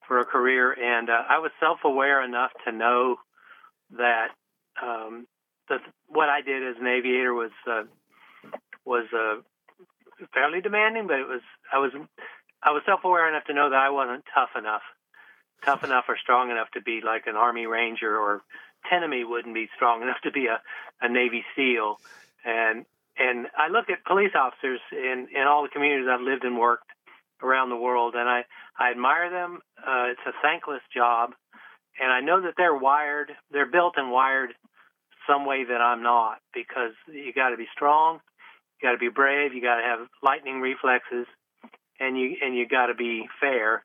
for 0.07 0.19
a 0.19 0.25
career, 0.25 0.73
and 0.73 1.09
uh, 1.09 1.23
I 1.29 1.39
was 1.39 1.51
self-aware 1.59 2.23
enough 2.23 2.51
to 2.65 2.71
know 2.73 3.15
that 3.97 4.29
um, 4.81 5.27
that 5.69 5.79
what 6.07 6.27
I 6.27 6.41
did 6.41 6.67
as 6.67 6.75
an 6.81 6.87
aviator 6.87 7.33
was 7.33 7.51
uh, 7.69 7.83
was 8.83 9.05
uh, 9.13 9.41
fairly 10.33 10.59
demanding, 10.59 11.07
but 11.07 11.19
it 11.19 11.27
was 11.27 11.41
I 11.71 11.77
was 11.77 11.91
I 12.63 12.71
was 12.71 12.83
self-aware 12.85 13.27
enough 13.27 13.45
to 13.45 13.53
know 13.53 13.69
that 13.69 13.79
I 13.79 13.89
wasn't 13.89 14.23
tough 14.33 14.51
enough, 14.57 14.83
tough 15.65 15.83
enough 15.83 16.05
or 16.07 16.17
strong 16.17 16.51
enough 16.51 16.69
to 16.73 16.81
be 16.81 17.01
like 17.03 17.25
an 17.27 17.35
Army 17.35 17.65
Ranger, 17.65 18.15
or 18.15 18.41
Tenemy 18.89 19.23
wouldn't 19.23 19.55
be 19.55 19.67
strong 19.75 20.01
enough 20.03 20.21
to 20.23 20.31
be 20.31 20.47
a, 20.47 20.61
a 21.01 21.09
Navy 21.09 21.43
SEAL. 21.55 21.99
And 22.45 22.85
and 23.17 23.47
I 23.57 23.67
look 23.67 23.89
at 23.89 24.05
police 24.05 24.31
officers 24.35 24.79
in 24.91 25.27
in 25.35 25.43
all 25.47 25.63
the 25.63 25.69
communities 25.69 26.07
I've 26.09 26.21
lived 26.21 26.43
and 26.43 26.57
worked 26.57 26.89
around 27.41 27.69
the 27.69 27.77
world, 27.77 28.15
and 28.15 28.29
I 28.29 28.45
I 28.77 28.91
admire 28.91 29.29
them. 29.29 29.59
Uh, 29.77 30.11
it's 30.11 30.25
a 30.25 30.33
thankless 30.41 30.81
job, 30.93 31.31
and 31.99 32.11
I 32.11 32.21
know 32.21 32.41
that 32.41 32.53
they're 32.57 32.75
wired, 32.75 33.31
they're 33.51 33.69
built 33.69 33.95
and 33.97 34.11
wired 34.11 34.53
some 35.27 35.45
way 35.45 35.63
that 35.63 35.81
I'm 35.81 36.01
not, 36.01 36.39
because 36.53 36.93
you 37.07 37.31
got 37.33 37.49
to 37.49 37.57
be 37.57 37.67
strong, 37.73 38.19
you 38.79 38.87
got 38.87 38.93
to 38.93 38.97
be 38.97 39.09
brave, 39.09 39.53
you 39.53 39.61
got 39.61 39.77
to 39.77 39.83
have 39.83 40.07
lightning 40.23 40.61
reflexes, 40.61 41.27
and 42.01 42.17
you 42.17 42.35
and 42.41 42.55
you 42.55 42.67
got 42.67 42.87
to 42.87 42.95
be 42.95 43.27
fair. 43.39 43.83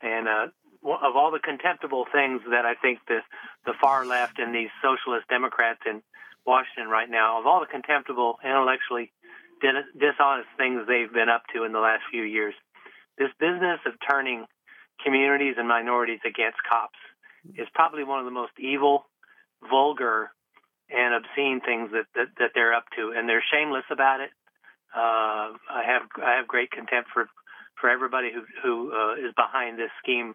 And 0.00 0.26
uh, 0.26 0.46
of 0.82 1.16
all 1.16 1.30
the 1.30 1.38
contemptible 1.38 2.06
things 2.10 2.40
that 2.50 2.64
I 2.64 2.74
think 2.74 2.98
the 3.06 3.20
the 3.66 3.74
far 3.80 4.06
left 4.06 4.38
and 4.38 4.54
these 4.54 4.70
socialist 4.82 5.28
Democrats 5.28 5.80
in 5.86 6.02
Washington 6.46 6.88
right 6.88 7.08
now, 7.08 7.38
of 7.38 7.46
all 7.46 7.60
the 7.60 7.66
contemptible, 7.66 8.38
intellectually 8.42 9.12
dishonest 9.60 10.48
things 10.56 10.82
they've 10.88 11.12
been 11.12 11.28
up 11.28 11.42
to 11.54 11.64
in 11.64 11.72
the 11.72 11.78
last 11.78 12.02
few 12.10 12.22
years, 12.22 12.54
this 13.18 13.28
business 13.38 13.78
of 13.84 13.92
turning 14.08 14.46
communities 15.04 15.56
and 15.58 15.68
minorities 15.68 16.20
against 16.24 16.56
cops 16.68 16.98
is 17.56 17.68
probably 17.74 18.04
one 18.04 18.18
of 18.18 18.24
the 18.24 18.30
most 18.30 18.52
evil, 18.58 19.04
vulgar, 19.68 20.30
and 20.88 21.14
obscene 21.14 21.60
things 21.60 21.90
that, 21.92 22.06
that, 22.14 22.28
that 22.38 22.50
they're 22.54 22.72
up 22.72 22.84
to, 22.96 23.12
and 23.14 23.28
they're 23.28 23.44
shameless 23.52 23.84
about 23.90 24.20
it. 24.20 24.30
Uh, 24.96 25.54
I 25.70 25.84
have 25.86 26.02
I 26.20 26.36
have 26.36 26.48
great 26.48 26.70
contempt 26.72 27.10
for 27.14 27.28
for 27.80 27.90
everybody 27.90 28.30
who 28.32 28.42
who 28.62 28.92
uh, 28.92 29.14
is 29.14 29.32
behind 29.34 29.78
this 29.78 29.90
scheme 30.02 30.34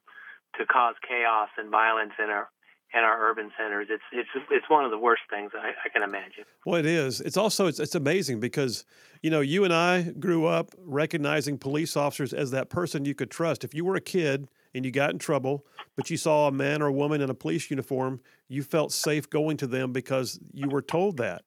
to 0.58 0.66
cause 0.66 0.96
chaos 1.08 1.50
and 1.58 1.70
violence 1.70 2.14
in 2.22 2.30
our 2.30 2.50
in 2.94 3.02
our 3.02 3.30
urban 3.30 3.52
centers. 3.58 3.88
It's 3.90 4.04
it's 4.12 4.30
it's 4.50 4.70
one 4.70 4.86
of 4.86 4.92
the 4.92 4.98
worst 4.98 5.24
things 5.30 5.52
I, 5.54 5.70
I, 5.86 5.90
can 5.90 6.02
imagine. 6.02 6.46
Well, 6.66 6.80
it 6.80 6.86
is. 6.86 7.22
It's 7.22 7.38
also 7.38 7.68
it's, 7.68 7.80
it's 7.80 7.96
amazing 7.96 8.40
because 8.40 8.86
you 9.22 9.30
know 9.30 9.42
you 9.42 9.64
and 9.64 9.74
I 9.74 10.04
grew 10.04 10.46
up 10.46 10.74
recognizing 10.78 11.58
police 11.58 11.98
officers 11.98 12.34
as 12.34 12.52
that 12.52 12.70
person 12.70 13.06
you 13.06 13.16
could 13.16 13.30
trust. 13.30 13.64
If 13.64 13.74
you 13.74 13.86
were 13.86 13.96
a 13.96 14.02
kid 14.02 14.48
and 14.74 14.86
you 14.86 14.92
got 14.92 15.12
in 15.12 15.20
trouble, 15.20 15.66
but 15.96 16.10
you 16.10 16.18
saw 16.18 16.48
a 16.48 16.52
man 16.52 16.82
or 16.82 16.88
a 16.88 16.94
woman 16.94 17.22
in 17.22 17.30
a 17.30 17.34
police 17.34 17.70
uniform, 17.70 18.22
you 18.48 18.64
felt 18.64 18.92
safe 18.92 19.30
going 19.30 19.58
to 19.58 19.68
them 19.68 19.92
because 19.92 20.40
you 20.54 20.70
were 20.70 20.82
told 20.82 21.18
that. 21.18 21.44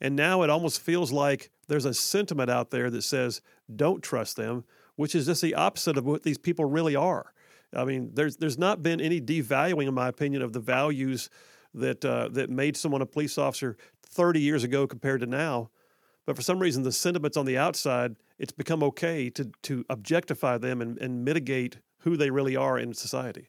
And 0.00 0.16
now 0.16 0.42
it 0.42 0.50
almost 0.50 0.80
feels 0.80 1.12
like 1.12 1.50
there's 1.68 1.84
a 1.84 1.94
sentiment 1.94 2.50
out 2.50 2.70
there 2.70 2.90
that 2.90 3.02
says 3.02 3.40
don't 3.74 4.02
trust 4.02 4.36
them 4.36 4.64
which 5.02 5.16
is 5.16 5.26
just 5.26 5.42
the 5.42 5.56
opposite 5.56 5.98
of 5.98 6.04
what 6.04 6.22
these 6.22 6.38
people 6.38 6.64
really 6.64 6.94
are. 6.94 7.34
I 7.74 7.84
mean, 7.84 8.12
there's 8.14 8.36
there's 8.36 8.56
not 8.56 8.84
been 8.84 9.00
any 9.00 9.20
devaluing, 9.20 9.88
in 9.88 9.94
my 9.94 10.06
opinion, 10.06 10.42
of 10.42 10.52
the 10.52 10.60
values 10.60 11.28
that 11.74 12.04
uh, 12.04 12.28
that 12.28 12.50
made 12.50 12.76
someone 12.76 13.02
a 13.02 13.06
police 13.06 13.36
officer 13.36 13.76
30 14.06 14.40
years 14.40 14.62
ago 14.62 14.86
compared 14.86 15.20
to 15.22 15.26
now. 15.26 15.70
But 16.24 16.36
for 16.36 16.42
some 16.42 16.60
reason, 16.60 16.84
the 16.84 16.92
sentiments 16.92 17.36
on 17.36 17.46
the 17.46 17.58
outside, 17.58 18.14
it's 18.38 18.52
become 18.52 18.80
okay 18.84 19.28
to 19.30 19.50
to 19.62 19.84
objectify 19.90 20.58
them 20.58 20.80
and, 20.80 20.96
and 20.98 21.24
mitigate 21.24 21.78
who 22.02 22.16
they 22.16 22.30
really 22.30 22.54
are 22.54 22.78
in 22.78 22.94
society. 22.94 23.48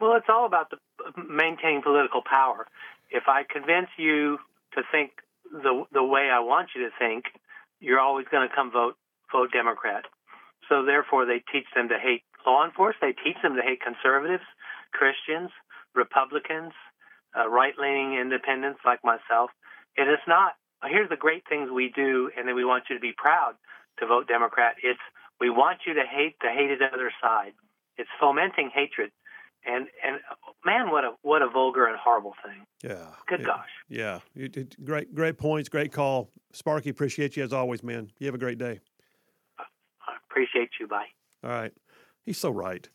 Well, 0.00 0.16
it's 0.16 0.28
all 0.28 0.44
about 0.44 0.68
the, 0.68 0.76
maintaining 1.16 1.80
political 1.80 2.20
power. 2.28 2.66
If 3.10 3.22
I 3.26 3.44
convince 3.50 3.88
you 3.96 4.36
to 4.74 4.82
think 4.92 5.12
the 5.50 5.84
the 5.94 6.04
way 6.04 6.28
I 6.30 6.40
want 6.40 6.70
you 6.76 6.82
to 6.82 6.90
think, 6.98 7.24
you're 7.80 8.00
always 8.00 8.26
going 8.30 8.46
to 8.46 8.54
come 8.54 8.70
vote 8.70 8.98
vote 9.34 9.50
Democrat. 9.52 10.06
So 10.68 10.86
therefore, 10.86 11.26
they 11.26 11.42
teach 11.52 11.66
them 11.74 11.88
to 11.90 11.98
hate 11.98 12.22
law 12.46 12.64
enforcement. 12.64 13.16
They 13.16 13.18
teach 13.18 13.42
them 13.42 13.56
to 13.56 13.62
hate 13.62 13.80
conservatives, 13.82 14.46
Christians, 14.92 15.50
Republicans, 15.94 16.72
uh, 17.36 17.48
right-leaning 17.50 18.14
independents 18.14 18.80
like 18.86 19.00
myself. 19.02 19.50
It 19.96 20.06
is 20.06 20.22
not. 20.26 20.54
Here's 20.84 21.08
the 21.08 21.16
great 21.16 21.42
things 21.48 21.70
we 21.70 21.92
do, 21.94 22.30
and 22.36 22.46
then 22.46 22.54
we 22.54 22.64
want 22.64 22.84
you 22.88 22.94
to 22.96 23.00
be 23.00 23.12
proud 23.16 23.54
to 23.98 24.06
vote 24.06 24.28
Democrat. 24.28 24.76
It's 24.82 25.00
we 25.40 25.50
want 25.50 25.78
you 25.86 25.94
to 25.94 26.04
hate 26.08 26.36
the 26.40 26.50
hated 26.50 26.80
other 26.82 27.10
side. 27.22 27.52
It's 27.96 28.10
fomenting 28.20 28.70
hatred, 28.74 29.10
and 29.66 29.86
and 30.04 30.20
man, 30.64 30.90
what 30.90 31.04
a 31.04 31.12
what 31.22 31.42
a 31.42 31.48
vulgar 31.48 31.86
and 31.86 31.96
horrible 31.96 32.34
thing. 32.44 32.66
Yeah. 32.82 33.06
Good 33.26 33.44
gosh. 33.44 33.70
Yeah. 33.88 34.20
great 34.84 35.14
great 35.14 35.38
points. 35.38 35.68
Great 35.68 35.92
call, 35.92 36.30
Sparky. 36.52 36.90
Appreciate 36.90 37.36
you 37.36 37.44
as 37.44 37.52
always, 37.52 37.82
man. 37.82 38.10
You 38.18 38.26
have 38.26 38.34
a 38.34 38.38
great 38.38 38.58
day. 38.58 38.80
Appreciate 40.34 40.70
you. 40.80 40.88
Bye. 40.88 41.06
All 41.44 41.50
right. 41.50 41.72
He's 42.24 42.38
so 42.38 42.50
right. 42.50 42.88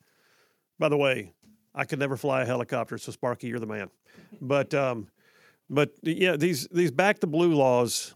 By 0.77 0.89
the 0.89 0.97
way, 0.97 1.31
I 1.73 1.85
could 1.85 1.97
never 1.97 2.17
fly 2.17 2.41
a 2.41 2.45
helicopter, 2.45 2.97
so 2.97 3.13
Sparky, 3.13 3.47
you're 3.47 3.59
the 3.59 3.65
man. 3.65 3.89
But 4.41 4.73
um, 4.73 5.07
but 5.69 5.93
yeah, 6.01 6.35
these 6.35 6.67
these 6.67 6.91
back 6.91 7.19
to 7.19 7.27
blue 7.27 7.53
laws. 7.53 8.13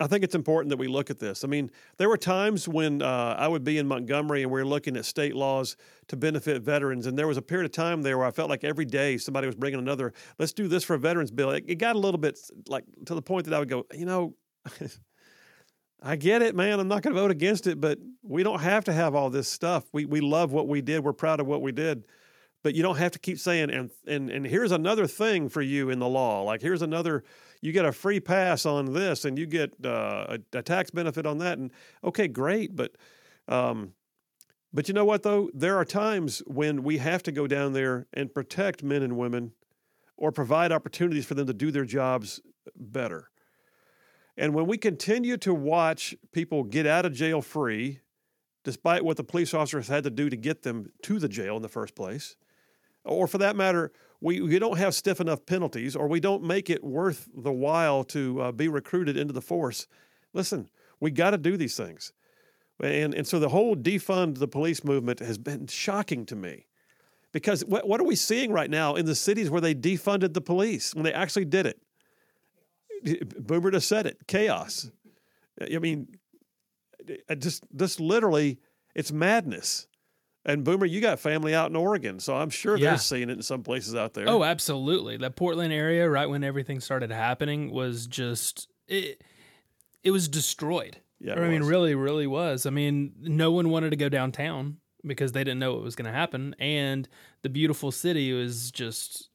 I 0.00 0.06
think 0.06 0.24
it's 0.24 0.34
important 0.34 0.70
that 0.70 0.78
we 0.78 0.88
look 0.88 1.10
at 1.10 1.18
this. 1.20 1.44
I 1.44 1.48
mean, 1.48 1.70
there 1.98 2.08
were 2.08 2.16
times 2.16 2.66
when 2.66 3.00
uh, 3.00 3.36
I 3.38 3.46
would 3.46 3.62
be 3.62 3.78
in 3.78 3.86
Montgomery 3.86 4.42
and 4.42 4.50
we 4.50 4.58
were 4.60 4.66
looking 4.66 4.96
at 4.96 5.04
state 5.04 5.36
laws 5.36 5.76
to 6.08 6.16
benefit 6.16 6.62
veterans, 6.62 7.06
and 7.06 7.16
there 7.16 7.28
was 7.28 7.36
a 7.36 7.42
period 7.42 7.66
of 7.66 7.72
time 7.72 8.02
there 8.02 8.16
where 8.16 8.26
I 8.26 8.30
felt 8.30 8.48
like 8.48 8.64
every 8.64 8.86
day 8.86 9.18
somebody 9.18 9.46
was 9.46 9.54
bringing 9.54 9.78
another. 9.78 10.14
Let's 10.38 10.52
do 10.54 10.66
this 10.66 10.82
for 10.82 10.94
a 10.94 10.98
veterans 10.98 11.30
bill. 11.30 11.50
It, 11.50 11.64
it 11.68 11.74
got 11.76 11.94
a 11.94 11.98
little 11.98 12.18
bit 12.18 12.38
like 12.68 12.84
to 13.04 13.14
the 13.14 13.22
point 13.22 13.44
that 13.44 13.54
I 13.54 13.58
would 13.58 13.68
go, 13.68 13.84
you 13.94 14.06
know. 14.06 14.34
I 16.02 16.16
get 16.16 16.42
it, 16.42 16.54
man. 16.54 16.80
I'm 16.80 16.88
not 16.88 17.02
going 17.02 17.14
to 17.14 17.20
vote 17.20 17.30
against 17.30 17.66
it, 17.66 17.80
but 17.80 17.98
we 18.22 18.42
don't 18.42 18.60
have 18.60 18.84
to 18.84 18.92
have 18.92 19.14
all 19.14 19.30
this 19.30 19.48
stuff. 19.48 19.84
We 19.92 20.04
we 20.04 20.20
love 20.20 20.52
what 20.52 20.68
we 20.68 20.82
did. 20.82 21.04
We're 21.04 21.12
proud 21.12 21.40
of 21.40 21.46
what 21.46 21.62
we 21.62 21.72
did. 21.72 22.04
But 22.62 22.74
you 22.74 22.82
don't 22.82 22.96
have 22.96 23.12
to 23.12 23.18
keep 23.18 23.38
saying 23.38 23.70
and 23.70 23.90
and 24.06 24.30
and 24.30 24.46
here's 24.46 24.72
another 24.72 25.06
thing 25.06 25.48
for 25.48 25.62
you 25.62 25.90
in 25.90 25.98
the 25.98 26.08
law. 26.08 26.42
Like 26.42 26.62
here's 26.62 26.82
another 26.82 27.24
you 27.60 27.72
get 27.72 27.84
a 27.84 27.92
free 27.92 28.20
pass 28.20 28.66
on 28.66 28.92
this 28.92 29.24
and 29.24 29.38
you 29.38 29.46
get 29.46 29.74
uh, 29.84 30.36
a, 30.52 30.58
a, 30.58 30.62
tax 30.62 30.90
benefit 30.90 31.24
on 31.24 31.38
that 31.38 31.56
and 31.56 31.70
okay, 32.02 32.28
great, 32.28 32.74
but 32.74 32.92
um 33.48 33.92
but 34.72 34.88
you 34.88 34.94
know 34.94 35.04
what 35.04 35.22
though? 35.22 35.50
There 35.54 35.76
are 35.76 35.84
times 35.84 36.42
when 36.46 36.82
we 36.82 36.98
have 36.98 37.22
to 37.24 37.32
go 37.32 37.46
down 37.46 37.74
there 37.74 38.06
and 38.12 38.32
protect 38.32 38.82
men 38.82 39.02
and 39.02 39.16
women 39.16 39.52
or 40.16 40.32
provide 40.32 40.72
opportunities 40.72 41.26
for 41.26 41.34
them 41.34 41.46
to 41.46 41.54
do 41.54 41.70
their 41.70 41.84
jobs 41.84 42.40
better. 42.76 43.30
And 44.36 44.54
when 44.54 44.66
we 44.66 44.78
continue 44.78 45.36
to 45.38 45.54
watch 45.54 46.14
people 46.32 46.64
get 46.64 46.86
out 46.86 47.06
of 47.06 47.12
jail 47.12 47.40
free, 47.40 48.00
despite 48.64 49.04
what 49.04 49.16
the 49.16 49.24
police 49.24 49.54
officers 49.54 49.88
had 49.88 50.04
to 50.04 50.10
do 50.10 50.28
to 50.28 50.36
get 50.36 50.62
them 50.62 50.90
to 51.02 51.18
the 51.18 51.28
jail 51.28 51.56
in 51.56 51.62
the 51.62 51.68
first 51.68 51.94
place, 51.94 52.36
or 53.04 53.26
for 53.26 53.38
that 53.38 53.54
matter, 53.54 53.92
we, 54.20 54.40
we 54.40 54.58
don't 54.58 54.78
have 54.78 54.94
stiff 54.94 55.20
enough 55.20 55.44
penalties, 55.44 55.94
or 55.94 56.08
we 56.08 56.18
don't 56.18 56.42
make 56.42 56.70
it 56.70 56.82
worth 56.82 57.28
the 57.36 57.52
while 57.52 58.02
to 58.04 58.40
uh, 58.40 58.52
be 58.52 58.68
recruited 58.68 59.16
into 59.16 59.34
the 59.34 59.42
force. 59.42 59.86
Listen, 60.32 60.68
we 60.98 61.10
got 61.10 61.30
to 61.30 61.38
do 61.38 61.56
these 61.56 61.76
things. 61.76 62.12
And, 62.82 63.14
and 63.14 63.26
so 63.26 63.38
the 63.38 63.50
whole 63.50 63.76
defund 63.76 64.38
the 64.38 64.48
police 64.48 64.82
movement 64.82 65.20
has 65.20 65.38
been 65.38 65.66
shocking 65.66 66.26
to 66.26 66.34
me. 66.36 66.66
Because 67.32 67.64
what, 67.64 67.86
what 67.86 68.00
are 68.00 68.04
we 68.04 68.16
seeing 68.16 68.52
right 68.52 68.70
now 68.70 68.94
in 68.94 69.06
the 69.06 69.14
cities 69.14 69.50
where 69.50 69.60
they 69.60 69.74
defunded 69.74 70.34
the 70.34 70.40
police, 70.40 70.94
when 70.94 71.04
they 71.04 71.12
actually 71.12 71.44
did 71.44 71.66
it? 71.66 71.80
Boomer 73.38 73.70
just 73.70 73.88
said 73.88 74.06
it 74.06 74.26
chaos. 74.26 74.90
I 75.60 75.78
mean, 75.78 76.08
just, 77.38 77.64
just 77.76 78.00
literally, 78.00 78.58
it's 78.94 79.12
madness. 79.12 79.86
And 80.46 80.62
Boomer, 80.64 80.84
you 80.86 81.00
got 81.00 81.20
family 81.20 81.54
out 81.54 81.70
in 81.70 81.76
Oregon, 81.76 82.20
so 82.20 82.36
I'm 82.36 82.50
sure 82.50 82.76
Yeah. 82.76 82.90
they're 82.90 82.98
seeing 82.98 83.30
it 83.30 83.34
in 83.34 83.42
some 83.42 83.62
places 83.62 83.94
out 83.94 84.12
there. 84.14 84.28
Oh, 84.28 84.44
absolutely. 84.44 85.16
That 85.16 85.36
Portland 85.36 85.72
area, 85.72 86.08
right 86.08 86.26
when 86.28 86.44
everything 86.44 86.80
started 86.80 87.10
happening, 87.10 87.70
was 87.70 88.06
just 88.06 88.68
it. 88.88 89.22
It 90.02 90.10
was 90.10 90.28
destroyed. 90.28 90.98
Yeah, 91.18 91.34
I 91.40 91.48
mean, 91.48 91.62
really, 91.62 91.94
really 91.94 92.26
was. 92.26 92.66
I 92.66 92.70
mean, 92.70 93.14
no 93.20 93.50
one 93.52 93.70
wanted 93.70 93.90
to 93.90 93.96
go 93.96 94.10
downtown 94.10 94.76
because 95.06 95.32
they 95.32 95.44
didn't 95.44 95.60
know 95.60 95.72
what 95.72 95.82
was 95.82 95.96
going 95.96 96.04
to 96.06 96.12
happen, 96.12 96.54
and 96.58 97.08
the 97.40 97.48
beautiful 97.48 97.90
city 97.90 98.30
was 98.34 98.70
just 98.70 99.30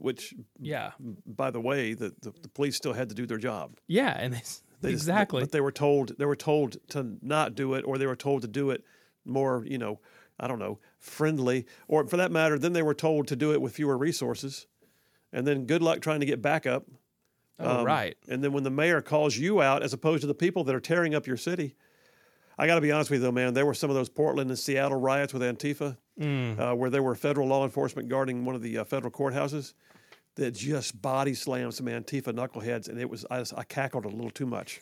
which, 0.00 0.34
yeah, 0.58 0.92
by 1.26 1.50
the 1.50 1.60
way, 1.60 1.94
the, 1.94 2.12
the, 2.22 2.32
the 2.42 2.48
police 2.48 2.76
still 2.76 2.92
had 2.92 3.08
to 3.10 3.14
do 3.14 3.26
their 3.26 3.38
job. 3.38 3.78
yeah, 3.86 4.16
and 4.18 4.32
they, 4.34 4.42
They 4.80 4.92
just- 4.92 5.02
exactly. 5.04 5.40
but 5.42 5.52
they 5.52 5.60
were 5.60 5.72
told 5.72 6.16
they 6.18 6.24
were 6.24 6.36
told 6.36 6.76
to 6.90 7.16
not 7.22 7.54
do 7.54 7.74
it, 7.74 7.84
or 7.86 7.98
they 7.98 8.06
were 8.06 8.16
told 8.16 8.42
to 8.42 8.48
do 8.48 8.70
it 8.70 8.82
more, 9.24 9.64
you 9.66 9.78
know, 9.78 10.00
I 10.38 10.48
don't 10.48 10.58
know, 10.58 10.78
friendly, 10.98 11.66
or 11.86 12.06
for 12.06 12.16
that 12.16 12.32
matter, 12.32 12.58
then 12.58 12.72
they 12.72 12.82
were 12.82 12.94
told 12.94 13.28
to 13.28 13.36
do 13.36 13.52
it 13.52 13.60
with 13.60 13.74
fewer 13.74 13.98
resources, 13.98 14.66
and 15.32 15.46
then 15.46 15.66
good 15.66 15.82
luck 15.82 16.00
trying 16.00 16.20
to 16.20 16.26
get 16.26 16.40
backup. 16.40 16.86
oh, 17.58 17.80
Um, 17.80 17.84
right. 17.86 18.16
And 18.28 18.42
then 18.42 18.52
when 18.52 18.64
the 18.64 18.70
mayor 18.70 19.02
calls 19.02 19.36
you 19.36 19.60
out, 19.60 19.82
as 19.82 19.92
opposed 19.92 20.22
to 20.22 20.26
the 20.26 20.34
people 20.34 20.64
that 20.64 20.74
are 20.74 20.80
tearing 20.80 21.14
up 21.14 21.26
your 21.26 21.36
city, 21.36 21.76
I 22.60 22.66
got 22.66 22.74
to 22.76 22.80
be 22.80 22.92
honest 22.92 23.10
with 23.10 23.20
you, 23.20 23.24
though, 23.26 23.32
man. 23.32 23.54
There 23.54 23.64
were 23.66 23.74
some 23.74 23.88
of 23.90 23.96
those 23.96 24.08
Portland 24.08 24.50
and 24.50 24.58
Seattle 24.58 25.00
riots 25.00 25.32
with 25.32 25.42
Antifa, 25.42 25.96
Mm. 26.20 26.58
uh, 26.58 26.74
where 26.76 26.90
there 26.90 27.02
were 27.02 27.14
federal 27.14 27.48
law 27.48 27.64
enforcement 27.64 28.08
guarding 28.10 28.44
one 28.44 28.54
of 28.54 28.60
the 28.60 28.76
uh, 28.78 28.84
federal 28.84 29.10
courthouses 29.10 29.72
that 30.34 30.50
just 30.52 31.00
body 31.00 31.32
slammed 31.32 31.72
some 31.72 31.86
Antifa 31.86 32.34
knuckleheads, 32.34 32.88
and 32.88 32.98
it 33.00 33.08
was 33.08 33.24
I, 33.30 33.42
I 33.56 33.64
cackled 33.64 34.04
a 34.04 34.08
little 34.08 34.30
too 34.30 34.44
much. 34.46 34.80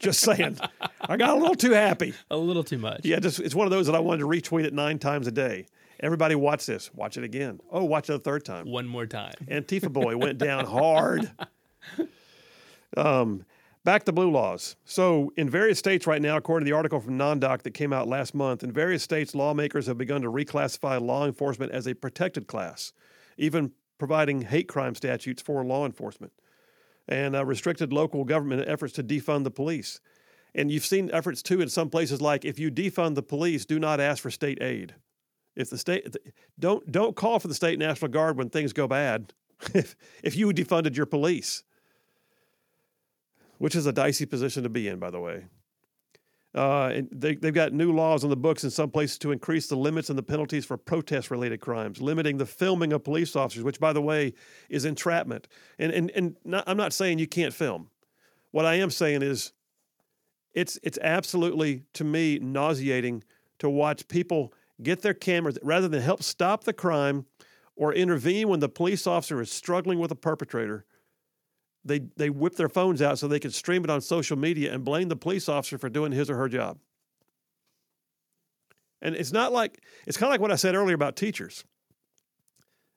Just 0.00 0.20
saying, 0.20 0.58
I 1.00 1.16
got 1.16 1.30
a 1.30 1.40
little 1.40 1.54
too 1.54 1.70
happy. 1.72 2.14
A 2.30 2.36
little 2.36 2.64
too 2.64 2.78
much. 2.78 3.02
Yeah, 3.04 3.20
just 3.20 3.38
it's 3.40 3.54
one 3.54 3.66
of 3.66 3.70
those 3.70 3.86
that 3.86 3.94
I 3.94 4.00
wanted 4.00 4.20
to 4.20 4.26
retweet 4.26 4.64
it 4.64 4.72
nine 4.74 4.98
times 4.98 5.26
a 5.28 5.32
day. 5.32 5.66
Everybody 6.00 6.34
watch 6.34 6.66
this. 6.66 6.92
Watch 6.94 7.16
it 7.16 7.24
again. 7.24 7.60
Oh, 7.70 7.84
watch 7.84 8.08
it 8.10 8.14
a 8.14 8.18
third 8.18 8.44
time. 8.44 8.68
One 8.70 8.86
more 8.86 9.06
time. 9.06 9.34
Antifa 9.48 9.92
boy 9.92 10.16
went 10.16 10.38
down 10.38 10.64
hard. 10.66 11.30
Um, 12.96 13.44
back 13.84 14.04
to 14.04 14.12
blue 14.12 14.30
laws. 14.30 14.76
So, 14.84 15.32
in 15.36 15.48
various 15.48 15.78
states 15.78 16.06
right 16.06 16.22
now, 16.22 16.36
according 16.36 16.66
to 16.66 16.70
the 16.70 16.76
article 16.76 17.00
from 17.00 17.18
NonDoc 17.18 17.62
that 17.62 17.72
came 17.72 17.92
out 17.92 18.08
last 18.08 18.34
month, 18.34 18.62
in 18.62 18.72
various 18.72 19.02
states, 19.02 19.34
lawmakers 19.34 19.86
have 19.86 19.98
begun 19.98 20.22
to 20.22 20.30
reclassify 20.30 21.00
law 21.00 21.26
enforcement 21.26 21.72
as 21.72 21.86
a 21.86 21.94
protected 21.94 22.46
class, 22.46 22.92
even 23.36 23.72
providing 23.98 24.42
hate 24.42 24.68
crime 24.68 24.94
statutes 24.94 25.42
for 25.42 25.64
law 25.64 25.84
enforcement, 25.84 26.32
and 27.08 27.34
uh, 27.34 27.44
restricted 27.44 27.92
local 27.92 28.24
government 28.24 28.68
efforts 28.68 28.92
to 28.94 29.02
defund 29.02 29.44
the 29.44 29.50
police. 29.50 30.00
And 30.54 30.70
you've 30.70 30.86
seen 30.86 31.10
efforts 31.12 31.42
too 31.42 31.60
in 31.60 31.68
some 31.68 31.90
places 31.90 32.20
like 32.20 32.44
if 32.44 32.58
you 32.58 32.70
defund 32.70 33.14
the 33.14 33.22
police, 33.22 33.64
do 33.64 33.78
not 33.78 34.00
ask 34.00 34.22
for 34.22 34.30
state 34.30 34.62
aid. 34.62 34.94
If 35.56 35.70
the 35.70 35.78
state 35.78 36.16
don't 36.58 36.90
don't 36.90 37.16
call 37.16 37.40
for 37.40 37.48
the 37.48 37.54
state 37.54 37.78
national 37.78 38.10
guard 38.10 38.36
when 38.36 38.48
things 38.48 38.72
go 38.72 38.86
bad. 38.86 39.34
if 39.74 39.96
if 40.22 40.36
you 40.36 40.48
defunded 40.48 40.96
your 40.96 41.06
police, 41.06 41.64
which 43.58 43.74
is 43.74 43.86
a 43.86 43.92
dicey 43.92 44.26
position 44.26 44.62
to 44.62 44.68
be 44.68 44.88
in, 44.88 44.98
by 44.98 45.10
the 45.10 45.20
way. 45.20 45.44
Uh, 46.54 46.90
and 46.94 47.08
they, 47.12 47.34
they've 47.34 47.54
got 47.54 47.72
new 47.72 47.92
laws 47.92 48.24
on 48.24 48.30
the 48.30 48.36
books 48.36 48.64
in 48.64 48.70
some 48.70 48.90
places 48.90 49.18
to 49.18 49.32
increase 49.32 49.66
the 49.66 49.76
limits 49.76 50.08
and 50.08 50.18
the 50.18 50.22
penalties 50.22 50.64
for 50.64 50.76
protest 50.76 51.30
related 51.30 51.60
crimes, 51.60 52.00
limiting 52.00 52.38
the 52.38 52.46
filming 52.46 52.92
of 52.92 53.04
police 53.04 53.36
officers, 53.36 53.62
which, 53.62 53.78
by 53.78 53.92
the 53.92 54.00
way, 54.00 54.32
is 54.70 54.84
entrapment. 54.84 55.46
And, 55.78 55.92
and, 55.92 56.10
and 56.12 56.36
not, 56.44 56.64
I'm 56.66 56.78
not 56.78 56.92
saying 56.92 57.18
you 57.18 57.26
can't 57.26 57.52
film. 57.52 57.90
What 58.50 58.64
I 58.64 58.76
am 58.76 58.90
saying 58.90 59.22
is 59.22 59.52
it's, 60.54 60.78
it's 60.82 60.98
absolutely, 61.02 61.84
to 61.92 62.04
me, 62.04 62.38
nauseating 62.38 63.24
to 63.58 63.68
watch 63.68 64.08
people 64.08 64.54
get 64.82 65.02
their 65.02 65.14
cameras 65.14 65.58
rather 65.62 65.86
than 65.86 66.00
help 66.00 66.22
stop 66.22 66.64
the 66.64 66.72
crime 66.72 67.26
or 67.76 67.92
intervene 67.92 68.48
when 68.48 68.60
the 68.60 68.68
police 68.68 69.06
officer 69.06 69.40
is 69.40 69.52
struggling 69.52 69.98
with 69.98 70.10
a 70.10 70.16
perpetrator 70.16 70.86
they 71.88 72.00
they 72.16 72.30
whip 72.30 72.56
their 72.56 72.68
phones 72.68 73.02
out 73.02 73.18
so 73.18 73.26
they 73.26 73.40
can 73.40 73.50
stream 73.50 73.84
it 73.84 73.90
on 73.90 74.00
social 74.00 74.36
media 74.36 74.72
and 74.72 74.84
blame 74.84 75.08
the 75.08 75.16
police 75.16 75.48
officer 75.48 75.78
for 75.78 75.88
doing 75.88 76.12
his 76.12 76.30
or 76.30 76.36
her 76.36 76.48
job. 76.48 76.78
And 79.00 79.14
it's 79.14 79.32
not 79.32 79.52
like 79.52 79.82
it's 80.06 80.16
kind 80.16 80.28
of 80.28 80.32
like 80.32 80.40
what 80.40 80.52
I 80.52 80.56
said 80.56 80.74
earlier 80.74 80.94
about 80.94 81.16
teachers. 81.16 81.64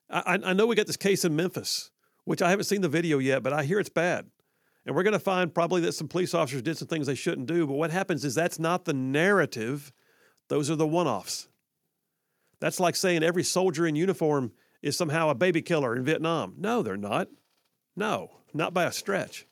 I, 0.09 0.39
I 0.43 0.53
know 0.53 0.67
we 0.67 0.75
got 0.75 0.87
this 0.87 0.97
case 0.97 1.23
in 1.23 1.35
Memphis, 1.35 1.89
which 2.25 2.41
I 2.41 2.49
haven't 2.49 2.65
seen 2.65 2.81
the 2.81 2.89
video 2.89 3.17
yet, 3.19 3.43
but 3.43 3.53
I 3.53 3.63
hear 3.63 3.79
it's 3.79 3.89
bad. 3.89 4.29
And 4.85 4.95
we're 4.95 5.03
going 5.03 5.13
to 5.13 5.19
find 5.19 5.53
probably 5.53 5.79
that 5.81 5.93
some 5.93 6.07
police 6.07 6.33
officers 6.33 6.63
did 6.63 6.77
some 6.77 6.87
things 6.87 7.07
they 7.07 7.15
shouldn't 7.15 7.47
do. 7.47 7.65
But 7.65 7.75
what 7.75 7.91
happens 7.91 8.25
is 8.25 8.35
that's 8.35 8.59
not 8.59 8.85
the 8.85 8.93
narrative; 8.93 9.93
those 10.49 10.69
are 10.69 10.75
the 10.75 10.87
one-offs. 10.87 11.47
That's 12.59 12.79
like 12.79 12.95
saying 12.95 13.23
every 13.23 13.43
soldier 13.43 13.87
in 13.87 13.95
uniform 13.95 14.51
is 14.81 14.97
somehow 14.97 15.29
a 15.29 15.35
baby 15.35 15.61
killer 15.61 15.95
in 15.95 16.03
Vietnam. 16.03 16.55
No, 16.57 16.81
they're 16.81 16.97
not. 16.97 17.27
No, 17.95 18.31
not 18.53 18.73
by 18.73 18.85
a 18.85 18.91
stretch. 18.91 19.45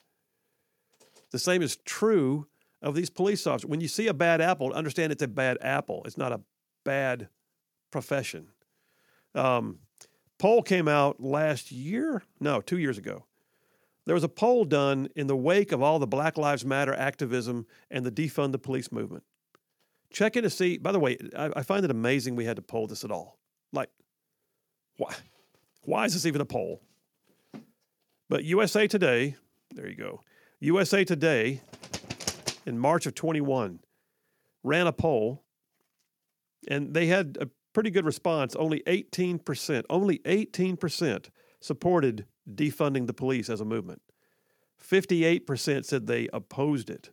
The 1.32 1.40
same 1.40 1.62
is 1.62 1.78
true 1.78 2.48
of 2.82 2.96
these 2.96 3.10
police 3.10 3.46
officers. 3.46 3.70
When 3.70 3.82
you 3.82 3.88
see 3.88 4.08
a 4.08 4.14
bad 4.14 4.42
apple, 4.42 4.74
understand 4.74 5.12
it's 5.12 5.24
a 5.24 5.28
bad 5.28 5.58
apple. 5.62 6.02
It's 6.06 6.18
not 6.18 6.32
a 6.32 6.42
bad 6.84 7.30
profession. 7.92 8.48
Um, 9.36 9.80
poll 10.38 10.62
came 10.64 10.88
out 10.88 11.22
last 11.22 11.72
year. 11.72 12.24
No, 12.40 12.62
two 12.62 12.78
years 12.78 12.98
ago. 12.98 13.26
There 14.06 14.16
was 14.16 14.24
a 14.24 14.30
poll 14.30 14.66
done 14.66 15.10
in 15.16 15.28
the 15.28 15.36
wake 15.36 15.72
of 15.72 15.84
all 15.84 16.00
the 16.00 16.08
Black 16.08 16.38
Lives 16.38 16.66
Matter 16.66 16.94
activism 16.94 17.68
and 17.92 18.06
the 18.06 18.12
defund 18.12 18.54
the 18.54 18.58
police 18.58 18.92
movement. 18.92 19.24
Check 20.12 20.36
in 20.36 20.44
to 20.44 20.50
see. 20.50 20.80
By 20.80 20.92
the 20.92 21.00
way, 21.00 21.18
I, 21.38 21.52
I 21.58 21.62
find 21.62 21.86
it 21.86 21.92
amazing 21.92 22.36
we 22.36 22.46
had 22.46 22.56
to 22.56 22.64
poll 22.64 22.88
this 22.88 23.04
at 23.04 23.12
all. 23.12 23.38
Like, 23.72 23.90
why? 24.98 25.14
Why 25.84 26.06
is 26.06 26.14
this 26.14 26.26
even 26.26 26.42
a 26.42 26.46
poll? 26.46 26.82
But 28.30 28.44
USA 28.44 28.88
Today, 28.88 29.36
there 29.74 29.90
you 29.90 29.96
go. 29.96 30.22
USA 30.60 31.04
Today 31.04 31.62
in 32.66 32.78
March 32.78 33.08
of 33.08 33.16
21 33.16 33.80
ran 34.64 34.88
a 34.88 34.94
poll 34.94 35.44
and 36.68 36.94
they 36.94 37.08
had 37.08 37.38
a 37.42 37.50
pretty 37.74 37.90
good 37.90 38.06
response. 38.06 38.56
Only 38.56 38.82
18%, 38.82 39.84
only 39.90 40.20
18% 40.20 41.30
supported 41.60 42.26
defunding 42.54 43.08
the 43.08 43.14
police 43.14 43.50
as 43.50 43.62
a 43.62 43.66
movement. 43.66 44.02
58% 44.80 45.86
said 45.86 46.06
they 46.06 46.30
opposed 46.32 46.90
it. 46.90 47.10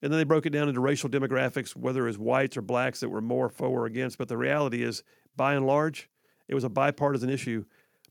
And 0.00 0.12
then 0.12 0.20
they 0.20 0.24
broke 0.24 0.46
it 0.46 0.50
down 0.50 0.68
into 0.68 0.80
racial 0.80 1.10
demographics, 1.10 1.74
whether 1.74 2.04
it 2.04 2.08
was 2.08 2.18
whites 2.18 2.56
or 2.56 2.62
blacks 2.62 3.00
that 3.00 3.08
were 3.08 3.20
more 3.20 3.48
for 3.48 3.80
or 3.80 3.86
against. 3.86 4.16
But 4.16 4.28
the 4.28 4.36
reality 4.36 4.84
is, 4.84 5.02
by 5.36 5.54
and 5.54 5.66
large, 5.66 6.08
it 6.46 6.54
was 6.54 6.62
a 6.62 6.68
bipartisan 6.68 7.28
issue. 7.28 7.64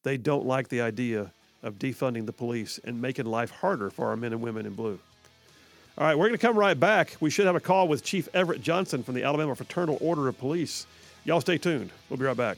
They 0.04 0.18
don't 0.18 0.46
like 0.46 0.68
the 0.68 0.82
idea 0.82 1.32
of 1.64 1.76
defunding 1.76 2.26
the 2.26 2.34
police 2.34 2.80
and 2.84 3.02
making 3.02 3.26
life 3.26 3.52
harder 3.52 3.90
for 3.90 4.08
our 4.08 4.16
men 4.16 4.34
and 4.34 4.42
women 4.42 4.66
in 4.66 4.74
blue. 4.74 5.00
All 5.98 6.06
right, 6.06 6.16
we're 6.18 6.28
going 6.28 6.38
to 6.40 6.46
come 6.46 6.58
right 6.58 6.80
back. 6.80 7.18
We 7.20 7.30
should 7.30 7.48
have 7.48 7.56
a 7.56 7.60
call 7.60 7.88
with 7.88 8.04
Chief 8.04 8.30
Everett 8.34 8.62
Johnson 8.62 9.02
from 9.02 9.16
the 9.16 9.24
Alabama 9.24 9.56
Fraternal 9.56 9.98
Order 10.00 10.28
of 10.28 10.38
Police. 10.38 10.86
Y'all 11.26 11.42
stay 11.42 11.58
tuned. 11.58 11.90
We'll 12.10 12.18
be 12.18 12.26
right 12.26 12.38
back. 12.38 12.58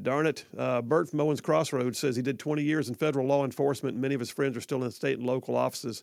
Darn 0.00 0.26
it. 0.26 0.46
Uh, 0.56 0.80
Bert 0.80 1.10
from 1.10 1.20
Owens 1.20 1.42
Crossroads 1.42 1.98
says 1.98 2.16
he 2.16 2.22
did 2.22 2.38
20 2.38 2.62
years 2.62 2.88
in 2.88 2.94
federal 2.94 3.26
law 3.26 3.44
enforcement. 3.44 3.98
Many 3.98 4.14
of 4.14 4.20
his 4.20 4.30
friends 4.30 4.56
are 4.56 4.62
still 4.62 4.82
in 4.84 4.90
state 4.90 5.18
and 5.18 5.26
local 5.26 5.54
offices. 5.54 6.02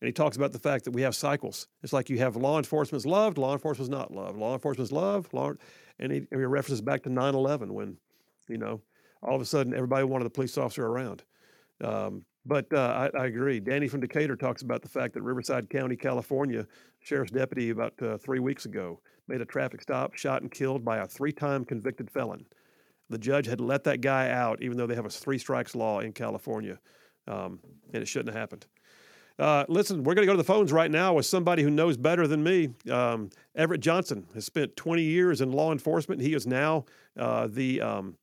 And 0.00 0.06
he 0.06 0.12
talks 0.12 0.36
about 0.36 0.52
the 0.52 0.58
fact 0.58 0.84
that 0.84 0.92
we 0.92 1.02
have 1.02 1.14
cycles. 1.14 1.66
It's 1.82 1.92
like 1.92 2.08
you 2.08 2.18
have 2.18 2.36
law 2.36 2.56
enforcement's 2.56 3.04
loved, 3.04 3.36
law 3.36 3.52
enforcement's 3.52 3.90
not 3.90 4.12
loved. 4.12 4.38
Law 4.38 4.54
enforcement's 4.54 4.92
loved, 4.92 5.34
law, 5.34 5.52
and 5.98 6.10
he, 6.10 6.26
he 6.30 6.36
references 6.36 6.80
back 6.80 7.02
to 7.02 7.10
9 7.10 7.34
11 7.34 7.74
when, 7.74 7.96
you 8.48 8.56
know, 8.56 8.80
all 9.22 9.36
of 9.36 9.42
a 9.42 9.44
sudden 9.44 9.74
everybody 9.74 10.04
wanted 10.04 10.26
a 10.26 10.30
police 10.30 10.56
officer 10.56 10.86
around. 10.86 11.22
Um, 11.84 12.24
but 12.46 12.72
uh, 12.72 13.10
I, 13.14 13.18
I, 13.18 13.26
agree. 13.26 13.60
Danny 13.60 13.86
from 13.86 14.00
Decatur 14.00 14.36
talks 14.36 14.62
about 14.62 14.80
the 14.80 14.88
fact 14.88 15.14
that 15.14 15.22
Riverside 15.22 15.68
County, 15.68 15.96
California, 15.96 16.66
sheriff's 17.00 17.32
deputy 17.32 17.70
about 17.70 17.92
uh, 18.02 18.16
three 18.16 18.38
weeks 18.38 18.64
ago 18.64 19.00
made 19.28 19.40
a 19.40 19.44
traffic 19.44 19.82
stop, 19.82 20.14
shot 20.14 20.42
and 20.42 20.50
killed 20.50 20.84
by 20.84 20.98
a 20.98 21.06
three-time 21.06 21.64
convicted 21.64 22.10
felon. 22.10 22.44
The 23.10 23.18
judge 23.18 23.46
had 23.46 23.60
let 23.60 23.84
that 23.84 24.00
guy 24.00 24.30
out, 24.30 24.62
even 24.62 24.76
though 24.76 24.86
they 24.86 24.94
have 24.94 25.04
a 25.04 25.10
three 25.10 25.38
strikes 25.38 25.74
law 25.74 26.00
in 26.00 26.12
California, 26.12 26.78
um, 27.28 27.60
and 27.92 28.02
it 28.02 28.06
shouldn't 28.06 28.34
have 28.34 28.40
happened. 28.40 28.66
Uh, 29.40 29.64
listen, 29.68 30.04
we're 30.04 30.14
going 30.14 30.22
to 30.22 30.26
go 30.26 30.34
to 30.34 30.36
the 30.36 30.44
phones 30.44 30.70
right 30.70 30.90
now 30.90 31.14
with 31.14 31.24
somebody 31.24 31.62
who 31.62 31.70
knows 31.70 31.96
better 31.96 32.26
than 32.26 32.42
me. 32.42 32.68
Um, 32.90 33.30
Everett 33.54 33.80
Johnson 33.80 34.26
has 34.34 34.44
spent 34.44 34.76
20 34.76 35.02
years 35.02 35.40
in 35.40 35.50
law 35.50 35.72
enforcement. 35.72 36.20
He 36.20 36.34
is 36.34 36.46
now 36.46 36.84
uh, 37.18 37.48
the 37.50 37.80
um, 37.80 38.16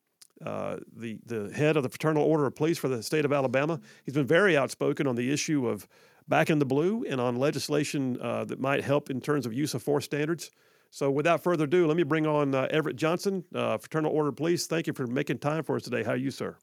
uh, 0.45 0.77
the 0.95 1.17
the 1.25 1.51
head 1.55 1.75
of 1.75 1.81
the 1.81 1.89
Fraternal 1.89 2.23
Order 2.23 2.45
of 2.45 2.55
Police 2.55 2.77
for 2.77 2.87
the 2.87 3.01
state 3.01 3.25
of 3.25 3.33
Alabama. 3.33 3.79
He's 4.05 4.13
been 4.13 4.27
very 4.27 4.55
outspoken 4.55 5.07
on 5.07 5.15
the 5.15 5.33
issue 5.33 5.67
of 5.67 5.87
back 6.27 6.51
in 6.51 6.59
the 6.59 6.65
blue 6.65 7.03
and 7.09 7.19
on 7.19 7.37
legislation 7.37 8.21
uh, 8.21 8.45
that 8.45 8.59
might 8.59 8.83
help 8.83 9.09
in 9.09 9.19
terms 9.19 9.47
of 9.47 9.53
use 9.53 9.73
of 9.73 9.81
force 9.81 10.05
standards. 10.05 10.51
So, 10.91 11.09
without 11.09 11.41
further 11.41 11.63
ado, 11.63 11.87
let 11.87 11.97
me 11.97 12.03
bring 12.03 12.27
on 12.27 12.53
uh, 12.53 12.67
Everett 12.69 12.95
Johnson, 12.95 13.43
Fraternal 13.51 14.11
Order 14.11 14.29
of 14.29 14.35
Police. 14.35 14.67
Thank 14.67 14.85
you 14.85 14.93
for 14.93 15.07
making 15.07 15.39
time 15.39 15.63
for 15.63 15.77
us 15.77 15.81
today. 15.81 16.03
How 16.03 16.11
are 16.11 16.15
you, 16.15 16.29
sir? 16.29 16.57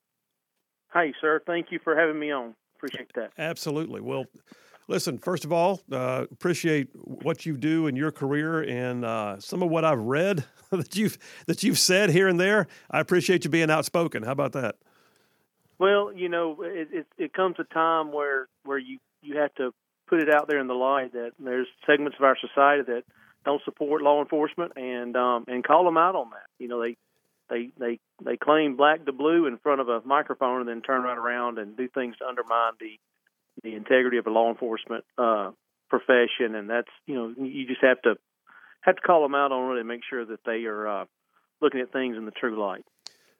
Hi, 0.91 1.13
sir. 1.21 1.43
Thank 1.45 1.73
you 1.73 1.81
for 1.83 1.97
having 1.97 2.21
me 2.21 2.31
on 2.31 2.55
appreciate 2.77 3.13
that. 3.15 3.33
Absolutely. 3.39 4.01
Well, 4.01 4.27
listen, 4.89 5.19
first 5.19 5.45
of 5.45 5.53
all, 5.53 5.81
uh, 5.91 6.27
appreciate 6.31 6.89
what 6.95 7.47
you 7.47 7.57
do 7.57 7.87
in 7.87 7.97
your 7.97 8.11
career 8.11 8.63
and 8.63 9.05
uh, 9.05 9.41
some 9.41 9.63
of 9.63 9.71
what 9.71 9.85
I've 9.85 10.01
read 10.01 10.45
that 10.71 10.97
you've 10.97 11.19
that 11.47 11.63
you've 11.63 11.79
said 11.79 12.11
here 12.11 12.29
and 12.29 12.39
there. 12.39 12.67
I 12.91 13.01
appreciate 13.01 13.45
you 13.45 13.51
being 13.51 13.71
outspoken. 13.71 14.23
How 14.23 14.33
about 14.33 14.53
that? 14.53 14.77
Well, 15.79 16.13
you 16.15 16.29
know, 16.29 16.63
it, 16.63 16.89
it, 16.93 17.07
it 17.19 17.33
comes 17.33 17.57
a 17.59 17.65
time 17.65 18.13
where 18.13 18.49
where 18.65 18.79
you 18.79 18.99
you 19.23 19.39
have 19.39 19.55
to 19.55 19.73
put 20.07 20.21
it 20.21 20.33
out 20.33 20.49
there 20.49 20.59
in 20.59 20.67
the 20.67 20.75
light 20.75 21.13
that 21.13 21.33
there's 21.39 21.67
segments 21.87 22.17
of 22.19 22.25
our 22.25 22.37
society 22.39 22.83
that 22.87 23.05
don't 23.45 23.63
support 23.65 24.03
law 24.03 24.23
enforcement 24.23 24.73
and 24.77 25.17
um, 25.17 25.45
and 25.49 25.65
call 25.65 25.85
them 25.85 25.97
out 25.97 26.15
on 26.15 26.31
that. 26.31 26.47
You 26.59 26.69
know, 26.69 26.81
they 26.81 26.97
they 27.55 27.71
they 27.79 28.01
they 28.25 28.37
claim 28.37 28.77
black 28.77 29.05
to 29.05 29.13
blue 29.13 29.47
in 29.47 29.59
front 29.59 29.81
of 29.81 29.89
a 29.89 30.01
microphone 30.05 30.61
and 30.61 30.69
then 30.69 30.83
turn 30.83 31.03
right 31.03 31.19
around 31.19 31.59
and 31.59 31.77
do 31.77 31.89
things 31.89 32.17
to 32.19 32.27
undermine 32.27 32.73
the 32.81 32.99
the 33.63 33.75
integrity 33.75 34.19
of 34.19 34.27
a 34.27 34.31
law 34.31 34.51
enforcement 34.51 35.05
uh, 35.17 35.51
profession, 35.89 36.55
and 36.55 36.69
that's 36.69 36.91
you 37.07 37.15
know 37.15 37.35
you 37.39 37.67
just 37.67 37.83
have 37.83 38.01
to 38.03 38.17
have 38.83 38.97
to 38.97 39.03
call 39.03 39.23
them 39.23 39.35
out 39.35 39.53
on 39.53 39.77
it 39.77 39.81
and 39.81 39.89
make 39.89 40.03
sure 40.09 40.25
that 40.25 40.41
they 40.45 40.65
are 40.65 40.87
uh, 40.87 41.05
looking 41.61 41.81
at 41.81 41.93
things 41.93 42.17
in 42.17 42.25
the 42.25 42.33
true 42.33 42.61
light. 42.61 42.85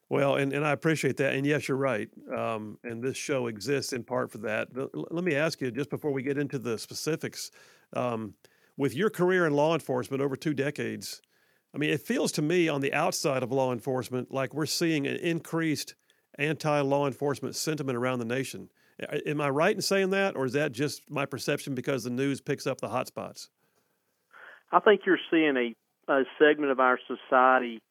Well, 0.07 0.35
and, 0.35 0.53
and 0.53 0.65
I 0.65 0.71
appreciate 0.71 1.17
that. 1.17 1.33
And 1.33 1.47
yes, 1.47 1.67
you're 1.67 1.77
right. 1.77 2.09
Um, 2.35 2.77
and 2.83 3.03
this 3.03 3.17
show 3.17 3.47
exists 3.47 3.91
in 3.91 4.03
part 4.03 4.31
for 4.31 4.37
that. 4.39 4.71
But 4.71 4.91
let 4.93 5.23
me 5.23 5.35
ask 5.35 5.59
you, 5.61 5.71
just 5.71 5.89
before 5.89 6.11
we 6.11 6.21
get 6.21 6.37
into 6.37 6.59
the 6.59 6.77
specifics, 6.77 7.49
um, 7.93 8.35
with 8.77 8.93
your 8.93 9.09
career 9.09 9.47
in 9.47 9.53
law 9.53 9.73
enforcement 9.73 10.21
over 10.21 10.35
two 10.35 10.53
decades, 10.53 11.21
I 11.75 11.77
mean, 11.77 11.89
it 11.89 12.01
feels 12.01 12.31
to 12.33 12.41
me 12.41 12.69
on 12.69 12.79
the 12.79 12.93
outside 12.93 13.43
of 13.43 13.51
law 13.51 13.73
enforcement 13.73 14.33
like 14.33 14.53
we're 14.53 14.65
seeing 14.65 15.05
an 15.05 15.17
increased 15.17 15.93
anti 16.39 16.79
law 16.79 17.05
enforcement 17.05 17.55
sentiment 17.55 17.97
around 17.97 18.19
the 18.19 18.25
nation. 18.25 18.69
Am 19.27 19.41
I 19.41 19.49
right 19.49 19.75
in 19.75 19.81
saying 19.81 20.11
that, 20.11 20.37
or 20.37 20.45
is 20.45 20.53
that 20.53 20.71
just 20.71 21.01
my 21.09 21.25
perception 21.25 21.75
because 21.75 22.05
the 22.05 22.09
news 22.09 22.39
picks 22.39 22.65
up 22.65 22.79
the 22.79 22.87
hot 22.87 23.07
spots? 23.07 23.49
I 24.71 24.79
think 24.79 25.01
you're 25.05 25.19
seeing 25.29 25.57
a, 25.57 26.11
a 26.11 26.23
segment 26.39 26.71
of 26.71 26.79
our 26.79 26.97
society 27.07 27.81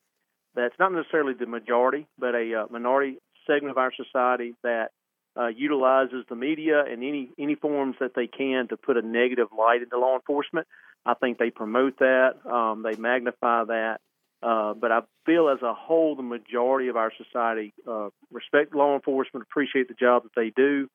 that's 0.54 0.74
not 0.78 0.92
necessarily 0.92 1.34
the 1.38 1.46
majority, 1.46 2.06
but 2.18 2.34
a 2.34 2.62
uh, 2.62 2.66
minority 2.70 3.18
segment 3.46 3.70
of 3.70 3.76
our 3.76 3.92
society 3.94 4.54
that 4.62 4.92
uh, 5.36 5.48
utilizes 5.48 6.24
the 6.28 6.36
media 6.36 6.84
and 6.84 7.02
any 7.02 7.30
any 7.38 7.54
forms 7.54 7.96
that 8.00 8.14
they 8.14 8.26
can 8.26 8.68
to 8.68 8.76
put 8.76 8.96
a 8.96 9.02
negative 9.02 9.48
light 9.56 9.82
into 9.82 9.98
law 9.98 10.14
enforcement. 10.14 10.66
I 11.06 11.14
think 11.14 11.38
they 11.38 11.50
promote 11.50 11.98
that, 11.98 12.34
um, 12.50 12.82
they 12.82 12.96
magnify 12.96 13.64
that. 13.64 14.00
Uh, 14.42 14.74
but 14.74 14.92
I 14.92 15.00
feel 15.24 15.48
as 15.48 15.62
a 15.62 15.72
whole, 15.72 16.16
the 16.16 16.22
majority 16.22 16.88
of 16.88 16.96
our 16.96 17.10
society 17.16 17.72
uh, 17.88 18.10
respect 18.30 18.74
law 18.74 18.94
enforcement, 18.94 19.46
appreciate 19.48 19.88
the 19.88 19.94
job 19.94 20.24
that 20.24 20.34
they 20.36 20.50
do. 20.50 20.88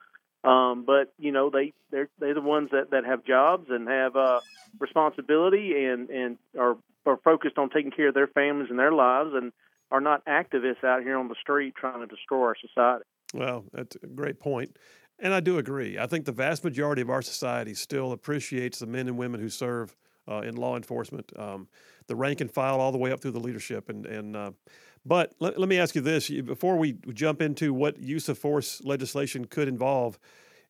Um, 0.43 0.83
but 0.85 1.13
you 1.17 1.31
know, 1.31 1.49
they 1.49 1.73
they're 1.91 2.09
they're 2.19 2.33
the 2.33 2.41
ones 2.41 2.69
that, 2.71 2.91
that 2.91 3.05
have 3.05 3.25
jobs 3.25 3.67
and 3.69 3.87
have 3.87 4.15
uh, 4.15 4.39
responsibility 4.79 5.85
and 5.85 6.09
and 6.09 6.37
are 6.57 6.77
are 7.05 7.17
focused 7.17 7.57
on 7.57 7.69
taking 7.69 7.91
care 7.91 8.09
of 8.09 8.13
their 8.13 8.27
families 8.27 8.69
and 8.69 8.79
their 8.79 8.91
lives 8.91 9.31
and 9.33 9.51
are 9.91 10.01
not 10.01 10.23
activists 10.25 10.83
out 10.83 11.01
here 11.01 11.17
on 11.17 11.27
the 11.27 11.35
street 11.41 11.73
trying 11.75 11.99
to 11.99 12.07
destroy 12.07 12.43
our 12.43 12.55
society. 12.55 13.03
Well, 13.33 13.65
that's 13.73 13.95
a 14.01 14.07
great 14.07 14.39
point. 14.39 14.77
And 15.19 15.33
I 15.33 15.39
do 15.39 15.57
agree. 15.57 15.99
I 15.99 16.07
think 16.07 16.25
the 16.25 16.31
vast 16.31 16.63
majority 16.63 17.01
of 17.01 17.09
our 17.09 17.21
society 17.21 17.73
still 17.73 18.13
appreciates 18.13 18.79
the 18.79 18.87
men 18.87 19.07
and 19.07 19.17
women 19.17 19.41
who 19.41 19.49
serve 19.49 19.95
uh, 20.29 20.41
in 20.41 20.55
law 20.55 20.77
enforcement, 20.77 21.31
um, 21.37 21.67
the 22.07 22.15
rank 22.15 22.41
and 22.41 22.51
file, 22.51 22.79
all 22.79 22.91
the 22.91 22.97
way 22.97 23.11
up 23.11 23.19
through 23.19 23.31
the 23.31 23.39
leadership. 23.39 23.89
And 23.89 24.05
and 24.05 24.35
uh, 24.35 24.51
but 25.05 25.33
let, 25.39 25.59
let 25.59 25.67
me 25.67 25.79
ask 25.79 25.95
you 25.95 26.01
this 26.01 26.29
before 26.29 26.77
we 26.77 26.93
jump 27.13 27.41
into 27.41 27.73
what 27.73 27.99
use 27.99 28.29
of 28.29 28.37
force 28.37 28.81
legislation 28.83 29.45
could 29.45 29.67
involve. 29.67 30.19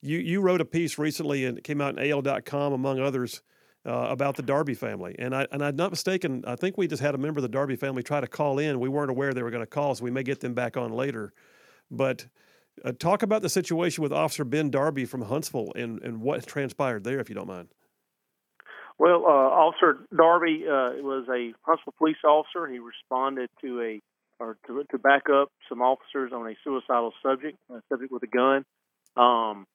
You 0.02 0.18
you 0.18 0.42
wrote 0.42 0.62
a 0.62 0.66
piece 0.66 0.98
recently 0.98 1.46
and 1.46 1.58
it 1.58 1.64
came 1.64 1.82
out 1.82 1.98
in 1.98 2.12
AL.com 2.12 2.74
among 2.74 3.00
others. 3.00 3.42
Uh, 3.86 4.08
about 4.10 4.36
the 4.36 4.44
Darby 4.44 4.74
family, 4.74 5.16
and 5.20 5.34
I 5.34 5.48
and 5.54 5.64
I'm 5.64 5.78
not 5.78 5.90
mistaken. 5.90 6.44
I 6.46 6.58
think 6.58 6.78
we 6.78 6.86
just 6.86 7.02
had 7.02 7.16
a 7.16 7.18
member 7.18 7.40
of 7.40 7.44
the 7.44 7.48
Darby 7.48 7.78
family 7.78 8.04
try 8.04 8.20
to 8.20 8.28
call 8.28 8.60
in. 8.60 8.78
We 8.78 8.90
weren't 8.90 9.10
aware 9.10 9.34
they 9.34 9.42
were 9.42 9.52
going 9.52 9.64
to 9.64 9.66
call, 9.66 9.96
so 9.96 10.04
we 10.04 10.12
may 10.12 10.22
get 10.22 10.42
them 10.42 10.54
back 10.54 10.76
on 10.76 10.92
later. 10.92 11.32
But 11.90 12.26
uh, 12.84 12.92
talk 12.92 13.24
about 13.24 13.42
the 13.42 13.50
situation 13.50 14.02
with 14.02 14.14
Officer 14.14 14.44
Ben 14.44 14.70
Darby 14.70 15.06
from 15.06 15.22
Huntsville 15.22 15.72
and, 15.76 16.02
and 16.02 16.22
what 16.22 16.46
transpired 16.46 17.04
there, 17.04 17.20
if 17.20 17.30
you 17.30 17.36
don't 17.36 17.48
mind. 17.48 17.70
Well, 18.98 19.24
uh, 19.26 19.30
Officer 19.30 20.00
Darby 20.16 20.66
uh, 20.66 21.02
was 21.02 21.26
a 21.30 21.54
Huntsville 21.64 21.94
police 21.98 22.18
officer. 22.28 22.68
He 22.68 22.80
responded 22.80 23.50
to 23.62 23.82
a 23.82 24.02
or 24.40 24.58
to, 24.68 24.84
to 24.92 24.98
back 24.98 25.24
up 25.30 25.50
some 25.68 25.82
officers 25.82 26.32
on 26.34 26.48
a 26.48 26.56
suicidal 26.64 27.14
subject, 27.22 27.58
a 27.70 27.82
subject 27.90 28.12
with 28.12 28.24
a 28.24 28.28
gun. 28.28 28.64
Um, 29.18 29.66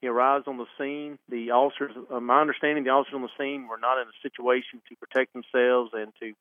he 0.00 0.08
arrives 0.08 0.46
on 0.48 0.56
the 0.56 0.66
scene. 0.78 1.18
The 1.28 1.52
officers, 1.52 1.92
uh, 2.10 2.20
my 2.20 2.40
understanding, 2.40 2.84
the 2.84 2.90
officers 2.90 3.14
on 3.14 3.22
the 3.22 3.34
scene 3.38 3.68
were 3.68 3.78
not 3.78 4.00
in 4.00 4.08
a 4.08 4.16
situation 4.22 4.82
to 4.88 4.96
protect 4.96 5.32
themselves 5.32 5.90
and 5.94 6.12
to 6.20 6.32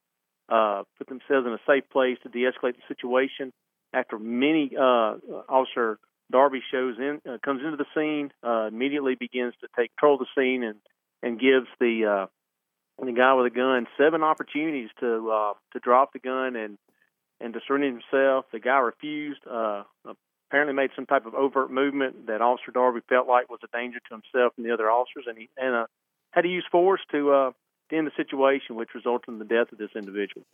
uh, 0.49 0.84
put 0.97 1.07
themselves 1.07 1.45
in 1.45 1.53
a 1.53 1.60
safe 1.68 1.88
place 1.91 2.18
to 2.24 2.30
de-escalate 2.30 2.76
the 2.76 2.88
situation 2.88 3.51
after 3.94 4.20
many 4.20 4.72
uh, 4.78 5.16
Officer 5.48 6.00
Darby 6.32 6.62
shows 6.72 6.96
in, 7.00 7.22
uh, 7.28 7.38
comes 7.44 7.62
into 7.64 7.78
the 7.78 7.86
scene, 7.96 8.32
uh, 8.46 8.68
immediately 8.68 9.16
begins 9.16 9.54
to 9.62 9.68
take 9.76 9.92
control 9.96 10.16
of 10.16 10.22
the 10.22 10.42
scene 10.42 10.64
and 10.64 10.80
and 11.22 11.40
gives 11.40 11.68
the 11.80 12.06
uh, 12.06 12.26
the 13.04 13.12
guy 13.12 13.34
with 13.34 13.48
a 13.48 13.56
gun 13.56 13.88
seven 13.98 14.24
opportunities 14.24 14.90
to 15.00 15.32
uh, 15.32 15.54
to 15.74 15.80
drop 15.80 16.14
the 16.14 16.20
gun 16.20 16.56
and 16.56 16.78
and 17.42 17.54
to 17.54 17.60
surrender 17.68 17.88
himself. 17.88 18.46
The 18.52 18.60
guy 18.60 18.80
refused. 18.80 19.42
Uh, 19.50 19.84
apparently, 20.50 20.74
made 20.74 20.90
some 20.96 21.06
type 21.06 21.26
of 21.26 21.36
overt 21.36 21.72
movement 21.72 22.28
that 22.28 22.42
Officer 22.42 22.72
Darby 22.72 23.02
felt 23.08 23.28
like 23.28 23.50
was 23.50 23.60
a 23.64 23.78
danger 23.78 24.00
to 24.00 24.16
himself 24.16 24.54
and 24.58 24.66
the 24.66 24.74
other 24.74 24.90
officers, 24.90 25.26
and 25.28 25.38
he 25.38 25.50
and 25.58 25.76
uh, 25.76 25.86
had 26.32 26.42
to 26.42 26.50
use 26.50 26.66
force 26.72 27.02
to 27.12 27.32
uh, 27.32 27.52
to 27.90 27.98
end 27.98 28.08
the 28.08 28.12
situation, 28.16 28.76
which 28.76 28.90
resulted 28.94 29.30
in 29.30 29.40
the 29.40 29.46
death 29.46 29.72
of 29.72 29.78
this 29.78 29.92
individual. 29.96 30.46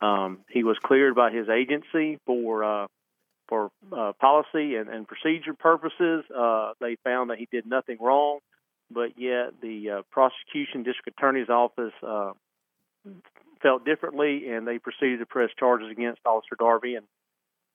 Um, 0.00 0.40
he 0.50 0.64
was 0.64 0.76
cleared 0.82 1.14
by 1.14 1.30
his 1.30 1.48
agency 1.48 2.18
for 2.26 2.64
uh, 2.64 2.86
for 3.48 3.70
uh, 3.92 4.12
policy 4.20 4.76
and, 4.76 4.88
and, 4.88 5.06
procedure 5.06 5.54
purposes. 5.54 6.24
Uh, 6.34 6.72
they 6.80 6.96
found 7.04 7.30
that 7.30 7.38
he 7.38 7.46
did 7.50 7.66
nothing 7.66 7.98
wrong, 8.00 8.38
but 8.90 9.18
yet 9.18 9.60
the 9.60 9.90
uh, 9.90 10.02
prosecution 10.10 10.82
district 10.82 11.18
attorney's 11.18 11.50
office 11.50 11.92
uh, 12.02 12.32
felt 13.62 13.84
differently, 13.84 14.48
and 14.48 14.66
they 14.66 14.78
proceeded 14.78 15.18
to 15.18 15.26
press 15.26 15.50
charges 15.58 15.90
against 15.90 16.20
Officer 16.24 16.56
Darby 16.58 16.94
and 16.94 17.06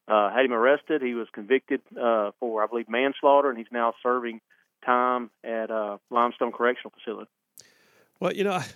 uh, 0.08 0.34
had 0.34 0.46
him 0.46 0.54
arrested. 0.54 1.04
He 1.04 1.14
was 1.14 1.28
convicted 1.34 1.82
for, 1.94 2.64
I 2.64 2.68
believe, 2.68 2.90
manslaughter, 2.90 3.50
and 3.50 3.58
he's 3.58 3.68
now 3.72 3.94
serving 4.02 4.42
time 4.84 5.30
at 5.44 5.70
Limestone 6.10 6.52
Correctional 6.52 6.92
Facility. 6.98 7.30
Well, 8.20 8.34
you 8.34 8.44
know. 8.44 8.60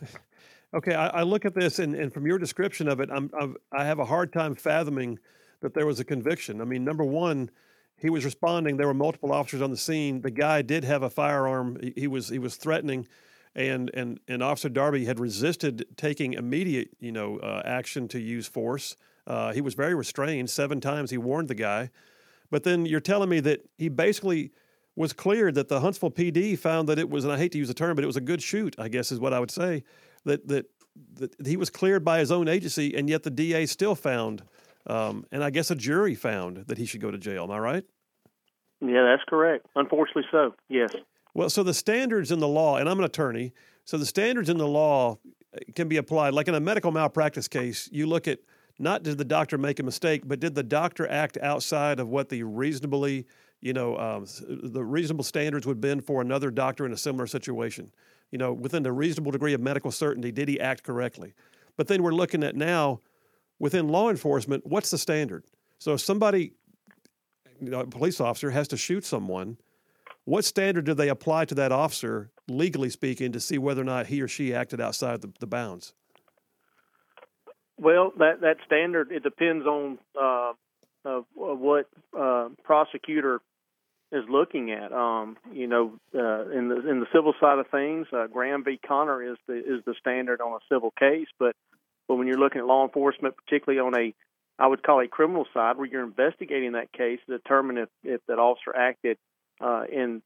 Okay, 0.74 0.96
I, 0.96 1.08
I, 1.08 1.22
look 1.22 1.46
at 1.46 1.54
this, 1.54 1.78
and, 1.78 1.94
and 1.94 2.12
from 2.12 2.26
your 2.26 2.40
description 2.40 2.88
of 2.88 3.00
it, 3.00 3.10
I'm, 3.12 3.30
I'm, 3.40 3.56
i 3.72 3.86
have 3.86 4.00
a 4.00 4.06
hard 4.06 4.34
time 4.34 4.56
fathoming 4.56 5.20
that 5.62 5.76
there 5.76 5.86
was 5.86 6.00
a 6.00 6.04
conviction. 6.04 6.62
I 6.62 6.64
mean, 6.64 6.84
number 6.84 7.04
one, 7.04 7.52
he 7.96 8.10
was 8.10 8.26
responding. 8.26 8.78
There 8.78 8.88
were 8.88 8.96
multiple 8.96 9.32
officers 9.32 9.62
on 9.62 9.70
the 9.70 9.78
scene. 9.78 10.22
The 10.22 10.32
guy 10.32 10.64
did 10.64 10.84
have 10.84 11.04
a 11.04 11.12
firearm. 11.12 11.78
He, 11.80 11.94
he 11.96 12.08
was 12.08 12.30
he 12.30 12.40
was 12.40 12.56
threatening, 12.56 13.08
and 13.54 13.92
and 13.94 14.20
and 14.28 14.42
Officer 14.42 14.68
Darby 14.68 15.06
had 15.06 15.20
resisted 15.20 15.86
taking 15.96 16.34
immediate 16.34 16.90
you 17.00 17.12
know 17.12 17.38
uh, 17.38 17.62
action 17.64 18.08
to 18.08 18.20
use 18.20 18.48
force. 18.48 18.98
Uh, 19.28 19.54
he 19.54 19.62
was 19.62 19.76
very 19.76 19.94
restrained. 19.94 20.50
Seven 20.50 20.82
times 20.82 21.12
he 21.12 21.18
warned 21.20 21.50
the 21.50 21.56
guy, 21.56 21.92
but 22.50 22.64
then 22.64 22.88
you're 22.88 23.00
telling 23.00 23.30
me 23.30 23.40
that 23.42 23.64
he 23.78 23.90
basically 23.90 24.52
was 24.96 25.14
cleared 25.14 25.54
that 25.56 25.70
the 25.70 25.82
Huntsville 25.82 26.12
PD 26.12 26.58
found 26.58 26.90
that 26.90 27.00
it 27.00 27.10
was, 27.10 27.24
and 27.24 27.34
I 27.34 27.38
hate 27.38 27.52
to 27.54 27.58
use 27.58 27.68
the 27.68 27.74
term, 27.74 27.96
but 27.96 28.04
it 28.04 28.08
was 28.08 28.18
a 28.18 28.22
good 28.22 28.42
shoot. 28.42 28.76
I 28.80 28.90
guess 28.90 29.12
is 29.12 29.20
what 29.20 29.34
I 29.34 29.40
would 29.40 29.52
say 29.52 29.84
that 30.26 30.48
that 30.48 30.66
that 31.16 31.48
he 31.48 31.58
was 31.58 31.70
cleared 31.70 32.04
by 32.06 32.20
his 32.20 32.32
own 32.32 32.48
agency, 32.48 32.96
and 32.96 33.10
yet 33.10 33.24
the 33.24 33.32
DA 33.32 33.66
still 33.66 33.96
found, 33.96 34.44
um, 34.86 35.26
and 35.32 35.44
I 35.44 35.50
guess 35.50 35.72
a 35.72 35.76
jury 35.76 36.16
found 36.16 36.66
that 36.68 36.78
he 36.78 36.86
should 36.86 37.02
go 37.02 37.12
to 37.12 37.18
jail. 37.18 37.44
Am 37.44 37.52
I 37.52 37.60
right? 37.60 37.84
Yeah, 38.80 39.04
that's 39.04 39.24
correct. 39.28 39.66
Unfortunately, 39.76 40.26
so 40.32 40.54
yes. 40.70 40.94
Well, 41.34 41.50
so 41.50 41.64
the 41.64 41.74
standards 41.74 42.32
in 42.32 42.40
the 42.40 42.48
law, 42.48 42.78
and 42.78 42.88
I'm 42.88 43.00
an 43.00 43.06
attorney, 43.06 43.54
so 43.86 43.98
the 43.98 44.06
standards 44.06 44.50
in 44.50 44.58
the 44.58 44.68
law 44.68 45.18
uh, 45.56 45.60
can 45.76 45.88
be 45.88 45.98
applied. 45.98 46.34
Like 46.34 46.48
in 46.48 46.56
a 46.56 46.60
medical 46.60 46.92
malpractice 46.92 47.48
case, 47.48 47.90
you 47.92 48.06
look 48.06 48.28
at 48.28 48.40
not 48.80 49.04
did 49.04 49.18
the 49.18 49.26
doctor 49.26 49.58
make 49.58 49.80
a 49.80 49.84
mistake, 49.84 50.24
but 50.26 50.40
did 50.40 50.56
the 50.56 50.64
doctor 50.64 51.08
act 51.08 51.38
outside 51.42 52.00
of 52.00 52.10
what 52.10 52.30
the 52.30 52.44
reasonably, 52.44 53.26
you 53.62 53.74
know, 53.74 53.98
um, 53.98 54.26
the 54.48 54.84
reasonable 54.84 55.24
standards 55.24 55.66
would 55.66 55.76
have 55.76 55.82
been 55.82 56.02
for 56.02 56.22
another 56.22 56.52
doctor 56.52 56.86
in 56.86 56.92
a 56.92 56.98
similar 56.98 57.28
situation 57.28 57.92
you 58.34 58.40
know, 58.40 58.52
within 58.52 58.84
a 58.88 58.92
reasonable 58.92 59.32
degree 59.32 59.54
of 59.54 59.62
medical 59.62 59.92
certainty, 59.92 60.32
did 60.32 60.50
he 60.50 60.60
act 60.60 60.82
correctly? 60.82 61.36
But 61.78 61.88
then 61.88 62.02
we're 62.02 62.16
looking 62.16 62.44
at 62.44 62.56
now 62.56 63.00
within 63.60 63.90
law 63.90 64.10
enforcement, 64.10 64.66
what's 64.66 64.90
the 64.90 64.98
standard? 64.98 65.46
So 65.78 65.94
if 65.94 66.02
somebody, 66.02 66.54
you 67.62 67.70
know, 67.70 67.82
a 67.82 67.86
police 67.86 68.20
officer 68.20 68.50
has 68.50 68.68
to 68.70 68.78
shoot 68.78 69.06
someone, 69.06 69.58
what 70.26 70.46
standard 70.46 70.86
do 70.86 70.96
they 70.96 71.10
apply 71.10 71.46
to 71.46 71.54
that 71.54 71.72
officer, 71.72 72.32
legally 72.50 72.90
speaking, 72.90 73.32
to 73.34 73.40
see 73.40 73.60
whether 73.60 73.82
or 73.82 73.86
not 73.86 74.08
he 74.08 74.20
or 74.20 74.28
she 74.28 74.52
acted 74.52 74.82
outside 74.82 75.22
the, 75.22 75.32
the 75.40 75.46
bounds? 75.46 75.94
Well, 77.78 78.14
that 78.18 78.42
that 78.42 78.58
standard 78.66 79.12
it 79.12 79.22
depends 79.22 79.68
on 79.68 80.00
uh, 80.20 80.54
what 81.36 81.88
uh, 82.18 82.50
prosecutor 82.64 83.42
is 84.14 84.24
looking 84.30 84.72
at. 84.72 84.94
Um, 84.94 85.38
you 85.52 85.68
know, 85.68 86.00
uh, 86.16 86.50
in 86.50 86.70
the 86.70 86.88
in 86.90 87.00
the 87.00 87.08
civil 87.14 87.34
side 87.42 87.60
of 87.60 87.68
things, 87.70 88.08
uh, 88.14 88.28
Graham 88.28 88.64
v. 88.64 88.80
Connor 88.86 89.24
is 89.24 89.38
the 89.48 89.56
is 89.56 89.84
the 89.86 89.96
standard 90.00 90.40
on 90.40 90.54
a 90.54 90.74
civil 90.74 90.92
case. 90.98 91.28
But 91.40 91.56
but 92.08 92.16
when 92.16 92.28
you're 92.28 92.38
looking 92.38 92.60
at 92.60 92.68
law 92.68 92.86
enforcement, 92.86 93.36
particularly 93.36 93.80
on 93.80 94.00
a 94.00 94.14
I 94.60 94.68
would 94.68 94.84
call 94.84 95.02
a 95.02 95.08
criminal 95.08 95.46
side, 95.54 95.78
where 95.78 95.88
you're 95.88 96.04
investigating 96.04 96.74
that 96.74 96.94
case 96.94 97.20
to 97.26 97.38
determine 97.38 97.80
if, 97.80 97.90
if 98.04 98.22
that 98.28 98.38
officer 98.38 98.76
acted 98.76 99.18
uh, 99.60 99.84
in 99.92 100.22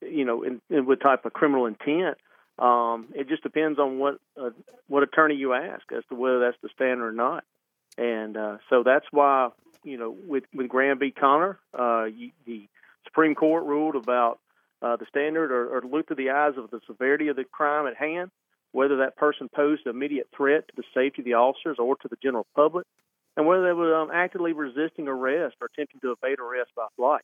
you 0.00 0.24
know 0.24 0.44
in, 0.44 0.60
in 0.70 0.86
what 0.86 1.00
type 1.00 1.24
of 1.24 1.32
criminal 1.32 1.66
intent. 1.66 2.16
Um, 2.58 3.08
it 3.14 3.28
just 3.28 3.42
depends 3.42 3.78
on 3.78 3.98
what 3.98 4.18
uh, 4.40 4.50
what 4.86 5.02
attorney 5.02 5.34
you 5.34 5.52
ask 5.52 5.82
as 5.96 6.04
to 6.10 6.14
whether 6.14 6.38
that's 6.38 6.58
the 6.62 6.68
standard 6.74 7.08
or 7.08 7.12
not. 7.12 7.44
And 7.98 8.36
uh, 8.36 8.58
so 8.70 8.82
that's 8.84 9.06
why 9.10 9.48
you 9.82 9.98
know 9.98 10.14
with 10.26 10.44
with 10.54 10.68
Graham 10.68 11.00
v. 11.00 11.10
Connor, 11.10 11.58
uh, 11.76 12.04
you, 12.04 12.30
the 12.46 12.68
Supreme 13.04 13.34
Court 13.34 13.64
ruled 13.64 13.96
about 13.96 14.38
uh, 14.80 14.96
the 14.96 15.06
standard 15.08 15.52
or, 15.52 15.76
or 15.76 15.82
look 15.82 16.06
through 16.06 16.16
the 16.16 16.30
eyes 16.30 16.54
of 16.56 16.70
the 16.70 16.80
severity 16.86 17.28
of 17.28 17.36
the 17.36 17.44
crime 17.44 17.86
at 17.86 17.96
hand, 17.96 18.30
whether 18.72 18.98
that 18.98 19.16
person 19.16 19.48
posed 19.54 19.86
an 19.86 19.90
immediate 19.90 20.28
threat 20.36 20.66
to 20.68 20.74
the 20.76 20.82
safety 20.94 21.22
of 21.22 21.24
the 21.24 21.34
officers 21.34 21.76
or 21.78 21.96
to 21.96 22.08
the 22.08 22.16
general 22.22 22.46
public, 22.54 22.86
and 23.36 23.46
whether 23.46 23.64
they 23.64 23.72
were 23.72 23.94
um, 23.94 24.10
actively 24.12 24.52
resisting 24.52 25.08
arrest 25.08 25.56
or 25.60 25.68
attempting 25.72 26.00
to 26.00 26.12
evade 26.12 26.38
arrest 26.40 26.70
by 26.76 26.86
flight. 26.96 27.22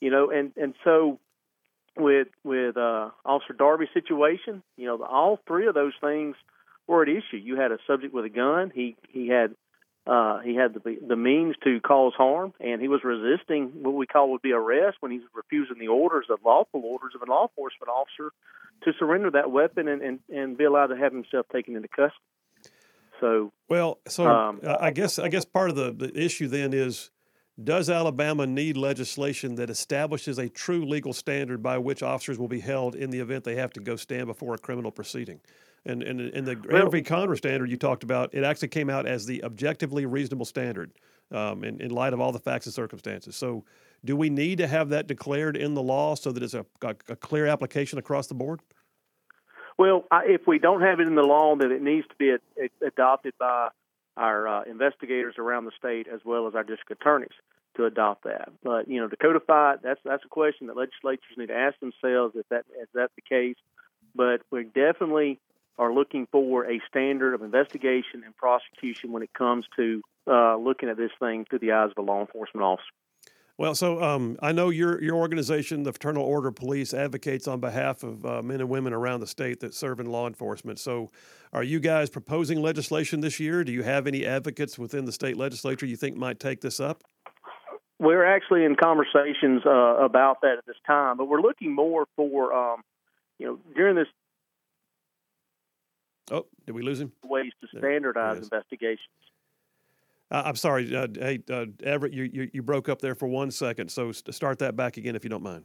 You 0.00 0.10
know, 0.10 0.30
and 0.30 0.52
and 0.56 0.74
so 0.84 1.18
with 1.96 2.28
with 2.44 2.76
uh, 2.76 3.10
Officer 3.24 3.54
Darby's 3.54 3.88
situation, 3.92 4.62
you 4.76 4.86
know, 4.86 5.02
all 5.02 5.40
three 5.46 5.66
of 5.66 5.74
those 5.74 5.94
things 6.00 6.36
were 6.86 7.02
at 7.02 7.08
issue. 7.08 7.36
You 7.36 7.56
had 7.56 7.72
a 7.72 7.78
subject 7.86 8.14
with 8.14 8.24
a 8.24 8.30
gun. 8.30 8.70
He 8.74 8.96
he 9.08 9.28
had 9.28 9.54
uh, 10.08 10.38
he 10.40 10.54
had 10.54 10.72
the 10.72 10.96
the 11.06 11.16
means 11.16 11.54
to 11.64 11.80
cause 11.80 12.14
harm, 12.16 12.54
and 12.60 12.80
he 12.80 12.88
was 12.88 13.00
resisting 13.04 13.70
what 13.82 13.94
we 13.94 14.06
call 14.06 14.30
would 14.32 14.40
be 14.40 14.52
arrest 14.52 14.96
when 15.00 15.12
he's 15.12 15.20
refusing 15.34 15.78
the 15.78 15.88
orders 15.88 16.26
of 16.30 16.38
lawful 16.44 16.80
orders 16.82 17.12
of 17.14 17.20
a 17.20 17.30
law 17.30 17.42
enforcement 17.42 17.90
officer 17.90 18.32
to 18.84 18.92
surrender 18.98 19.30
that 19.30 19.50
weapon 19.50 19.86
and, 19.86 20.00
and, 20.00 20.18
and 20.30 20.56
be 20.56 20.64
allowed 20.64 20.86
to 20.86 20.96
have 20.96 21.12
himself 21.12 21.44
taken 21.52 21.76
into 21.76 21.88
custody. 21.88 22.14
So 23.20 23.52
well, 23.68 23.98
so 24.08 24.26
um, 24.26 24.60
I 24.64 24.92
guess 24.92 25.18
I 25.18 25.28
guess 25.28 25.44
part 25.44 25.68
of 25.68 25.76
the, 25.76 25.92
the 25.92 26.18
issue 26.18 26.48
then 26.48 26.72
is 26.72 27.10
does 27.62 27.90
Alabama 27.90 28.46
need 28.46 28.78
legislation 28.78 29.56
that 29.56 29.68
establishes 29.68 30.38
a 30.38 30.48
true 30.48 30.86
legal 30.86 31.12
standard 31.12 31.62
by 31.62 31.76
which 31.76 32.02
officers 32.02 32.38
will 32.38 32.48
be 32.48 32.60
held 32.60 32.94
in 32.94 33.10
the 33.10 33.18
event 33.18 33.44
they 33.44 33.56
have 33.56 33.72
to 33.72 33.80
go 33.80 33.96
stand 33.96 34.26
before 34.26 34.54
a 34.54 34.58
criminal 34.58 34.92
proceeding? 34.92 35.40
And, 35.86 36.02
and, 36.02 36.20
and 36.20 36.46
the 36.46 36.60
well, 36.70 36.90
v. 36.90 37.02
Connor 37.02 37.36
standard 37.36 37.70
you 37.70 37.76
talked 37.76 38.02
about, 38.02 38.34
it 38.34 38.44
actually 38.44 38.68
came 38.68 38.90
out 38.90 39.06
as 39.06 39.26
the 39.26 39.42
objectively 39.44 40.06
reasonable 40.06 40.44
standard 40.44 40.92
um, 41.32 41.64
in, 41.64 41.80
in 41.80 41.90
light 41.90 42.12
of 42.12 42.20
all 42.20 42.32
the 42.32 42.38
facts 42.38 42.66
and 42.66 42.74
circumstances. 42.74 43.36
So, 43.36 43.64
do 44.04 44.16
we 44.16 44.30
need 44.30 44.58
to 44.58 44.68
have 44.68 44.90
that 44.90 45.08
declared 45.08 45.56
in 45.56 45.74
the 45.74 45.82
law 45.82 46.14
so 46.14 46.30
that 46.30 46.42
it's 46.42 46.54
a, 46.54 46.64
a, 46.82 46.94
a 47.08 47.16
clear 47.16 47.46
application 47.46 47.98
across 47.98 48.28
the 48.28 48.34
board? 48.34 48.60
Well, 49.76 50.04
I, 50.10 50.24
if 50.26 50.46
we 50.46 50.58
don't 50.58 50.82
have 50.82 51.00
it 51.00 51.06
in 51.06 51.14
the 51.14 51.22
law, 51.22 51.56
then 51.56 51.72
it 51.72 51.82
needs 51.82 52.06
to 52.08 52.14
be 52.16 52.30
a, 52.30 52.38
a, 52.62 52.86
adopted 52.86 53.34
by 53.38 53.68
our 54.16 54.48
uh, 54.48 54.62
investigators 54.64 55.36
around 55.38 55.64
the 55.64 55.72
state 55.78 56.08
as 56.12 56.20
well 56.24 56.48
as 56.48 56.54
our 56.54 56.64
district 56.64 56.90
attorneys 57.00 57.32
to 57.76 57.86
adopt 57.86 58.24
that. 58.24 58.50
But 58.62 58.88
you 58.88 59.00
know, 59.00 59.08
to 59.08 59.16
codify 59.16 59.74
it, 59.74 59.80
that's 59.82 60.00
that's 60.04 60.24
a 60.24 60.28
question 60.28 60.66
that 60.66 60.76
legislatures 60.76 61.36
need 61.36 61.46
to 61.46 61.56
ask 61.56 61.78
themselves 61.78 62.34
if 62.36 62.48
that 62.50 62.64
is 62.80 62.88
that 62.94 63.10
the 63.16 63.22
case. 63.22 63.56
But 64.14 64.42
we're 64.50 64.64
definitely 64.64 65.38
are 65.78 65.92
looking 65.92 66.26
for 66.30 66.70
a 66.70 66.80
standard 66.88 67.34
of 67.34 67.42
investigation 67.42 68.22
and 68.24 68.36
prosecution 68.36 69.12
when 69.12 69.22
it 69.22 69.32
comes 69.32 69.64
to 69.76 70.02
uh, 70.26 70.56
looking 70.56 70.88
at 70.88 70.96
this 70.96 71.12
thing 71.20 71.46
through 71.48 71.60
the 71.60 71.72
eyes 71.72 71.90
of 71.96 72.02
a 72.02 72.06
law 72.06 72.20
enforcement 72.20 72.64
officer. 72.64 72.84
Well, 73.58 73.74
so 73.74 74.00
um, 74.00 74.38
I 74.40 74.52
know 74.52 74.70
your 74.70 75.02
your 75.02 75.16
organization, 75.16 75.82
the 75.82 75.92
Fraternal 75.92 76.22
Order 76.22 76.48
of 76.48 76.54
Police, 76.54 76.94
advocates 76.94 77.48
on 77.48 77.58
behalf 77.58 78.04
of 78.04 78.24
uh, 78.24 78.40
men 78.40 78.60
and 78.60 78.68
women 78.68 78.92
around 78.92 79.18
the 79.18 79.26
state 79.26 79.58
that 79.60 79.74
serve 79.74 79.98
in 79.98 80.06
law 80.06 80.28
enforcement. 80.28 80.78
So, 80.78 81.10
are 81.52 81.64
you 81.64 81.80
guys 81.80 82.08
proposing 82.08 82.62
legislation 82.62 83.20
this 83.20 83.40
year? 83.40 83.64
Do 83.64 83.72
you 83.72 83.82
have 83.82 84.06
any 84.06 84.24
advocates 84.24 84.78
within 84.78 85.06
the 85.06 85.12
state 85.12 85.36
legislature 85.36 85.86
you 85.86 85.96
think 85.96 86.16
might 86.16 86.38
take 86.38 86.60
this 86.60 86.78
up? 86.78 87.02
We're 87.98 88.24
actually 88.24 88.64
in 88.64 88.76
conversations 88.76 89.62
uh, 89.66 89.70
about 89.70 90.42
that 90.42 90.58
at 90.58 90.66
this 90.66 90.76
time, 90.86 91.16
but 91.16 91.26
we're 91.26 91.40
looking 91.40 91.74
more 91.74 92.06
for, 92.14 92.54
um, 92.54 92.82
you 93.40 93.46
know, 93.46 93.58
during 93.74 93.96
this 93.96 94.06
Oh, 96.30 96.46
did 96.66 96.72
we 96.72 96.82
lose 96.82 97.00
him? 97.00 97.12
Ways 97.24 97.52
to 97.60 97.78
standardize 97.78 98.38
investigations. 98.38 99.08
Uh, 100.30 100.42
I'm 100.44 100.56
sorry, 100.56 100.94
uh, 100.94 101.06
hey 101.14 101.40
uh, 101.50 101.66
Everett, 101.82 102.12
you, 102.12 102.24
you, 102.24 102.50
you 102.52 102.62
broke 102.62 102.88
up 102.88 103.00
there 103.00 103.14
for 103.14 103.26
one 103.26 103.50
second. 103.50 103.90
So 103.90 104.12
start 104.12 104.58
that 104.58 104.76
back 104.76 104.98
again 104.98 105.16
if 105.16 105.24
you 105.24 105.30
don't 105.30 105.42
mind. 105.42 105.64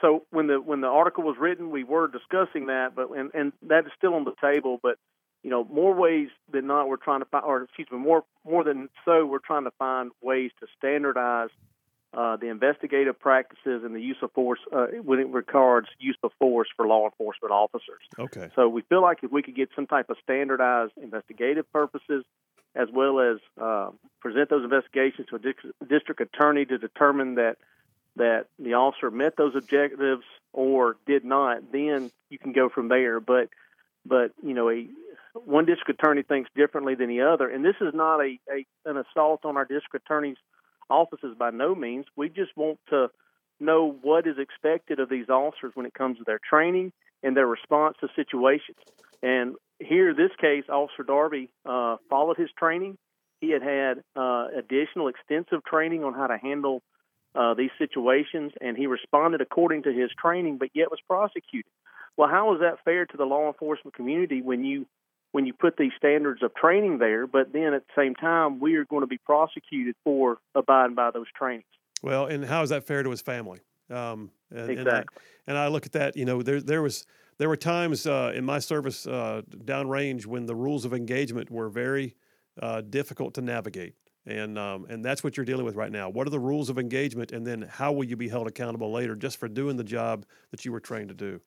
So 0.00 0.24
when 0.30 0.46
the 0.46 0.60
when 0.60 0.82
the 0.82 0.88
article 0.88 1.24
was 1.24 1.36
written, 1.40 1.70
we 1.70 1.82
were 1.82 2.06
discussing 2.06 2.66
that, 2.66 2.94
but 2.94 3.10
and, 3.10 3.30
and 3.34 3.52
that 3.62 3.86
is 3.86 3.92
still 3.96 4.14
on 4.14 4.24
the 4.24 4.34
table. 4.40 4.78
But 4.82 4.98
you 5.42 5.50
know, 5.50 5.64
more 5.64 5.94
ways 5.94 6.28
than 6.52 6.66
not, 6.66 6.88
we're 6.88 6.96
trying 6.96 7.20
to 7.20 7.26
find, 7.26 7.44
or 7.44 7.62
excuse 7.62 7.88
me, 7.90 7.98
more 7.98 8.24
more 8.44 8.62
than 8.62 8.88
so, 9.04 9.26
we're 9.26 9.38
trying 9.38 9.64
to 9.64 9.70
find 9.78 10.12
ways 10.22 10.50
to 10.60 10.66
standardize 10.78 11.50
uh, 12.14 12.36
the 12.36 12.48
investigative 12.48 13.18
practices 13.18 13.82
and 13.84 13.94
the 13.94 14.00
use 14.00 14.16
of 14.22 14.32
force 14.32 14.60
uh, 14.72 14.86
when 15.02 15.18
it 15.18 15.28
regards 15.28 15.88
use 15.98 16.16
of 16.22 16.32
force 16.38 16.68
for 16.76 16.86
law 16.86 17.04
enforcement 17.04 17.52
officers. 17.52 18.00
Okay. 18.18 18.48
So 18.56 18.68
we 18.68 18.82
feel 18.82 19.02
like 19.02 19.18
if 19.22 19.30
we 19.30 19.42
could 19.42 19.56
get 19.56 19.68
some 19.74 19.86
type 19.86 20.08
of 20.08 20.16
standardized 20.22 20.92
investigative 21.00 21.70
purposes, 21.72 22.24
as 22.74 22.88
well 22.92 23.20
as 23.20 23.38
uh, 23.60 23.90
present 24.20 24.50
those 24.50 24.64
investigations 24.64 25.28
to 25.28 25.36
a 25.36 25.86
district 25.86 26.20
attorney 26.20 26.64
to 26.66 26.78
determine 26.78 27.36
that 27.36 27.56
that 28.16 28.46
the 28.58 28.74
officer 28.74 29.10
met 29.10 29.36
those 29.36 29.54
objectives 29.54 30.24
or 30.54 30.96
did 31.06 31.22
not, 31.22 31.70
then 31.70 32.10
you 32.30 32.38
can 32.38 32.52
go 32.52 32.68
from 32.68 32.88
there. 32.88 33.20
But 33.20 33.50
but 34.04 34.32
you 34.42 34.54
know 34.54 34.70
a 34.70 34.88
one 35.34 35.66
district 35.66 36.00
attorney 36.00 36.22
thinks 36.22 36.50
differently 36.54 36.94
than 36.94 37.08
the 37.08 37.22
other, 37.22 37.48
and 37.48 37.64
this 37.64 37.76
is 37.80 37.92
not 37.92 38.20
a, 38.20 38.38
a 38.50 38.66
an 38.84 38.96
assault 38.96 39.44
on 39.44 39.56
our 39.56 39.64
district 39.64 40.06
attorney's 40.06 40.38
offices 40.90 41.34
by 41.38 41.50
no 41.50 41.74
means. 41.74 42.06
We 42.16 42.28
just 42.28 42.56
want 42.56 42.78
to 42.90 43.08
know 43.58 43.96
what 44.02 44.26
is 44.26 44.38
expected 44.38 45.00
of 45.00 45.08
these 45.08 45.28
officers 45.28 45.72
when 45.74 45.86
it 45.86 45.94
comes 45.94 46.18
to 46.18 46.24
their 46.24 46.40
training 46.48 46.92
and 47.22 47.36
their 47.36 47.46
response 47.46 47.96
to 48.00 48.08
situations. 48.14 48.78
And 49.22 49.56
here, 49.80 50.14
this 50.14 50.30
case, 50.40 50.64
Officer 50.68 51.02
Darby 51.02 51.50
uh, 51.64 51.96
followed 52.08 52.36
his 52.36 52.50
training. 52.58 52.98
He 53.40 53.50
had 53.50 53.62
had 53.62 54.02
uh, 54.14 54.48
additional 54.56 55.08
extensive 55.08 55.64
training 55.64 56.04
on 56.04 56.14
how 56.14 56.26
to 56.26 56.38
handle 56.38 56.82
uh, 57.34 57.54
these 57.54 57.70
situations, 57.78 58.52
and 58.60 58.76
he 58.76 58.86
responded 58.86 59.40
according 59.40 59.82
to 59.82 59.92
his 59.92 60.10
training, 60.18 60.56
but 60.58 60.70
yet 60.74 60.90
was 60.90 61.00
prosecuted. 61.06 61.70
Well, 62.16 62.28
how 62.28 62.54
is 62.54 62.60
that 62.60 62.82
fair 62.84 63.04
to 63.04 63.16
the 63.16 63.24
law 63.24 63.48
enforcement 63.48 63.94
community 63.94 64.40
when 64.40 64.64
you 64.64 64.86
when 65.36 65.44
you 65.44 65.52
put 65.52 65.76
these 65.76 65.92
standards 65.98 66.42
of 66.42 66.54
training 66.54 66.96
there, 66.96 67.26
but 67.26 67.52
then 67.52 67.74
at 67.74 67.82
the 67.86 67.92
same 67.94 68.14
time 68.14 68.58
we 68.58 68.76
are 68.76 68.86
going 68.86 69.02
to 69.02 69.06
be 69.06 69.18
prosecuted 69.18 69.94
for 70.02 70.38
abiding 70.54 70.94
by 70.94 71.10
those 71.10 71.26
trainings? 71.36 71.66
Well, 72.02 72.24
and 72.24 72.42
how 72.42 72.62
is 72.62 72.70
that 72.70 72.84
fair 72.84 73.02
to 73.02 73.10
his 73.10 73.20
family? 73.20 73.60
Um, 73.90 74.30
and, 74.50 74.70
exactly. 74.70 74.88
And 74.88 74.88
I, 74.88 75.04
and 75.48 75.58
I, 75.58 75.66
look 75.68 75.84
at 75.84 75.92
that. 75.92 76.16
You 76.16 76.24
know, 76.24 76.40
there 76.40 76.62
there 76.62 76.80
was 76.80 77.04
there 77.36 77.50
were 77.50 77.56
times 77.58 78.06
uh, 78.06 78.32
in 78.34 78.46
my 78.46 78.58
service 78.58 79.06
uh, 79.06 79.42
downrange 79.66 80.24
when 80.24 80.46
the 80.46 80.54
rules 80.54 80.86
of 80.86 80.94
engagement 80.94 81.50
were 81.50 81.68
very 81.68 82.16
uh, 82.62 82.80
difficult 82.80 83.34
to 83.34 83.42
navigate. 83.42 83.92
And 84.24 84.58
um, 84.58 84.86
and 84.88 85.04
that's 85.04 85.22
what 85.22 85.36
you're 85.36 85.44
dealing 85.44 85.66
with 85.66 85.74
right 85.74 85.92
now. 85.92 86.08
What 86.08 86.26
are 86.26 86.30
the 86.30 86.40
rules 86.40 86.70
of 86.70 86.78
engagement, 86.78 87.32
and 87.32 87.46
then 87.46 87.60
how 87.60 87.92
will 87.92 88.04
you 88.04 88.16
be 88.16 88.30
held 88.30 88.46
accountable 88.46 88.90
later 88.90 89.14
just 89.14 89.36
for 89.36 89.48
doing 89.48 89.76
the 89.76 89.84
job 89.84 90.24
that 90.50 90.64
you 90.64 90.72
were 90.72 90.80
trained 90.80 91.10
to 91.10 91.14
do? 91.14 91.42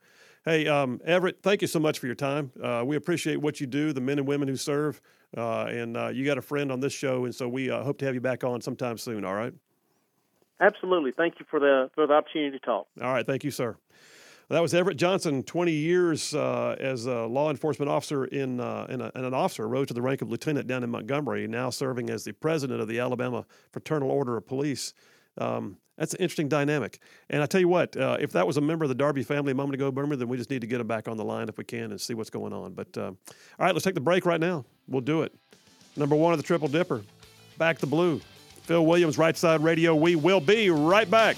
Hey, 0.50 0.66
um, 0.66 1.00
Everett, 1.06 1.44
thank 1.44 1.62
you 1.62 1.68
so 1.68 1.80
much 1.80 2.00
for 2.00 2.08
your 2.08 2.16
time. 2.16 2.52
Uh, 2.60 2.82
we 2.84 2.96
appreciate 2.96 3.40
what 3.40 3.62
you 3.62 3.68
do, 3.68 3.94
the 3.94 4.02
men 4.02 4.18
and 4.18 4.28
women 4.28 4.48
who 4.48 4.56
serve, 4.56 5.00
uh, 5.38 5.66
and 5.66 5.96
uh, 5.96 6.08
you 6.08 6.26
got 6.26 6.40
a 6.40 6.42
friend 6.42 6.72
on 6.72 6.80
this 6.80 6.92
show, 6.92 7.26
and 7.26 7.36
so 7.36 7.48
we 7.48 7.70
uh, 7.70 7.84
hope 7.84 8.00
to 8.00 8.06
have 8.06 8.16
you 8.16 8.20
back 8.20 8.44
on 8.44 8.60
sometime 8.60 8.98
soon. 8.98 9.24
All 9.24 9.36
right. 9.36 9.54
Absolutely. 10.60 11.12
Thank 11.12 11.36
you 11.40 11.46
for 11.52 11.60
the 11.60 11.92
for 11.94 12.08
the 12.08 12.14
opportunity 12.14 12.58
to 12.58 12.66
talk. 12.66 12.88
All 13.00 13.14
right. 13.14 13.28
Thank 13.28 13.44
you, 13.44 13.52
sir. 13.52 13.78
That 14.50 14.64
was 14.64 14.74
Everett 14.74 14.98
Johnson, 14.98 15.44
20 15.44 15.72
years 15.72 16.34
uh, 16.34 16.76
as 16.80 17.06
a 17.06 17.28
law 17.28 17.52
enforcement 17.52 17.92
officer 17.92 18.26
in, 18.26 18.60
uh, 18.60 18.88
in, 18.90 19.02
a, 19.02 19.12
and 19.14 19.28
an 19.28 19.36
officer, 19.36 19.68
rose 19.68 19.90
to 19.90 19.94
the 19.94 20.02
rank 20.02 20.24
of 20.24 20.32
lieutenant 20.32 20.66
down 20.66 20.84
in 20.84 20.90
Montgomery, 20.90 21.48
now 21.48 21.70
serving 21.70 22.10
as 22.10 22.24
the 22.24 22.32
president 22.32 22.82
of 22.82 22.88
the 22.88 22.98
Alabama 22.98 23.46
Fraternal 23.72 24.10
Order 24.10 24.36
of 24.38 24.48
Police. 24.48 24.96
Um, 25.38 25.78
that's 26.00 26.14
an 26.14 26.22
interesting 26.22 26.48
dynamic. 26.48 27.00
And 27.30 27.44
I 27.44 27.46
tell 27.46 27.62
you 27.62 27.68
what, 27.68 27.96
uh, 27.96 28.18
if 28.20 28.32
that 28.32 28.48
was 28.48 28.58
a 28.58 28.62
member 28.62 28.86
of 28.86 28.90
the 28.90 28.96
Darby 28.96 29.22
family 29.22 29.52
a 29.52 29.56
moment 29.56 29.76
ago, 29.76 29.92
Boomer, 29.92 30.16
then 30.16 30.28
we 30.30 30.38
just 30.38 30.50
need 30.50 30.62
to 30.62 30.68
get 30.68 30.82
him 30.82 30.88
back 30.88 31.08
on 31.08 31.18
the 31.18 31.26
line 31.26 31.50
if 31.50 31.58
we 31.58 31.66
can 31.66 31.92
and 31.92 32.00
see 32.02 32.14
what's 32.14 32.30
going 32.30 32.54
on. 32.54 32.74
But 32.74 32.98
uh, 32.98 33.02
all 33.02 33.16
right, 33.60 33.74
let's 33.74 33.84
take 33.84 33.96
the 33.96 34.02
break 34.02 34.26
right 34.26 34.40
now. 34.40 34.66
We'll 34.88 35.02
do 35.02 35.22
it. 35.22 35.36
Number 35.96 36.16
one 36.16 36.34
of 36.34 36.40
the 36.40 36.44
Triple 36.44 36.70
Dipper, 36.70 37.04
Back 37.58 37.78
the 37.80 37.88
Blue. 37.88 38.22
Phil 38.70 38.86
Williams, 38.86 39.18
Right 39.18 39.36
Side 39.36 39.64
Radio. 39.64 39.96
We 39.96 40.16
will 40.16 40.40
be 40.40 40.70
right 40.70 41.10
back. 41.10 41.36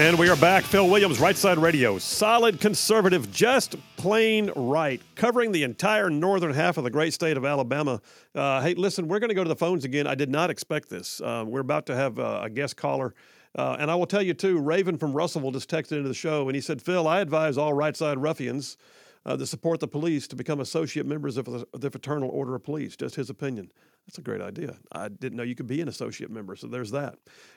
And 0.00 0.18
we 0.18 0.30
are 0.30 0.36
back. 0.36 0.64
Phil 0.64 0.88
Williams, 0.88 1.20
Right 1.20 1.36
Side 1.36 1.58
Radio. 1.58 1.98
Solid 1.98 2.58
conservative, 2.58 3.30
just 3.30 3.76
plain 3.98 4.50
right, 4.56 4.98
covering 5.14 5.52
the 5.52 5.62
entire 5.62 6.08
northern 6.08 6.54
half 6.54 6.78
of 6.78 6.84
the 6.84 6.90
great 6.90 7.12
state 7.12 7.36
of 7.36 7.44
Alabama. 7.44 8.00
Uh, 8.34 8.62
hey, 8.62 8.72
listen, 8.72 9.08
we're 9.08 9.18
going 9.18 9.28
to 9.28 9.34
go 9.34 9.44
to 9.44 9.48
the 9.48 9.54
phones 9.54 9.84
again. 9.84 10.06
I 10.06 10.14
did 10.14 10.30
not 10.30 10.48
expect 10.48 10.88
this. 10.88 11.20
Uh, 11.20 11.44
we're 11.46 11.60
about 11.60 11.84
to 11.84 11.94
have 11.94 12.18
uh, 12.18 12.40
a 12.44 12.48
guest 12.48 12.78
caller. 12.78 13.14
Uh, 13.54 13.76
and 13.78 13.90
I 13.90 13.94
will 13.94 14.06
tell 14.06 14.22
you, 14.22 14.32
too, 14.32 14.58
Raven 14.58 14.96
from 14.96 15.12
Russellville 15.12 15.50
just 15.50 15.70
texted 15.70 15.98
into 15.98 16.08
the 16.08 16.14
show 16.14 16.48
and 16.48 16.54
he 16.54 16.62
said, 16.62 16.80
Phil, 16.80 17.06
I 17.06 17.20
advise 17.20 17.58
all 17.58 17.74
right 17.74 17.94
side 17.94 18.16
ruffians 18.16 18.78
uh, 19.26 19.36
that 19.36 19.48
support 19.48 19.80
the 19.80 19.88
police 19.88 20.26
to 20.28 20.34
become 20.34 20.60
associate 20.60 21.04
members 21.04 21.36
of 21.36 21.44
the, 21.44 21.66
the 21.74 21.90
Fraternal 21.90 22.30
Order 22.30 22.54
of 22.54 22.64
Police. 22.64 22.96
Just 22.96 23.16
his 23.16 23.28
opinion. 23.28 23.70
That's 24.10 24.18
a 24.18 24.22
great 24.22 24.40
idea. 24.40 24.74
I 24.90 25.06
didn't 25.06 25.36
know 25.36 25.44
you 25.44 25.54
could 25.54 25.68
be 25.68 25.80
an 25.80 25.86
associate 25.86 26.32
member, 26.32 26.56
so 26.56 26.66
there's 26.66 26.90
that. 26.90 27.14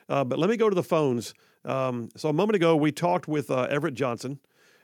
Uh, 0.08 0.22
but 0.22 0.38
let 0.38 0.48
me 0.48 0.56
go 0.56 0.68
to 0.68 0.74
the 0.76 0.84
phones. 0.84 1.34
Um, 1.64 2.10
so 2.14 2.28
a 2.28 2.32
moment 2.32 2.54
ago, 2.54 2.76
we 2.76 2.92
talked 2.92 3.26
with 3.26 3.50
uh, 3.50 3.62
Everett 3.62 3.94
Johnson, 3.94 4.38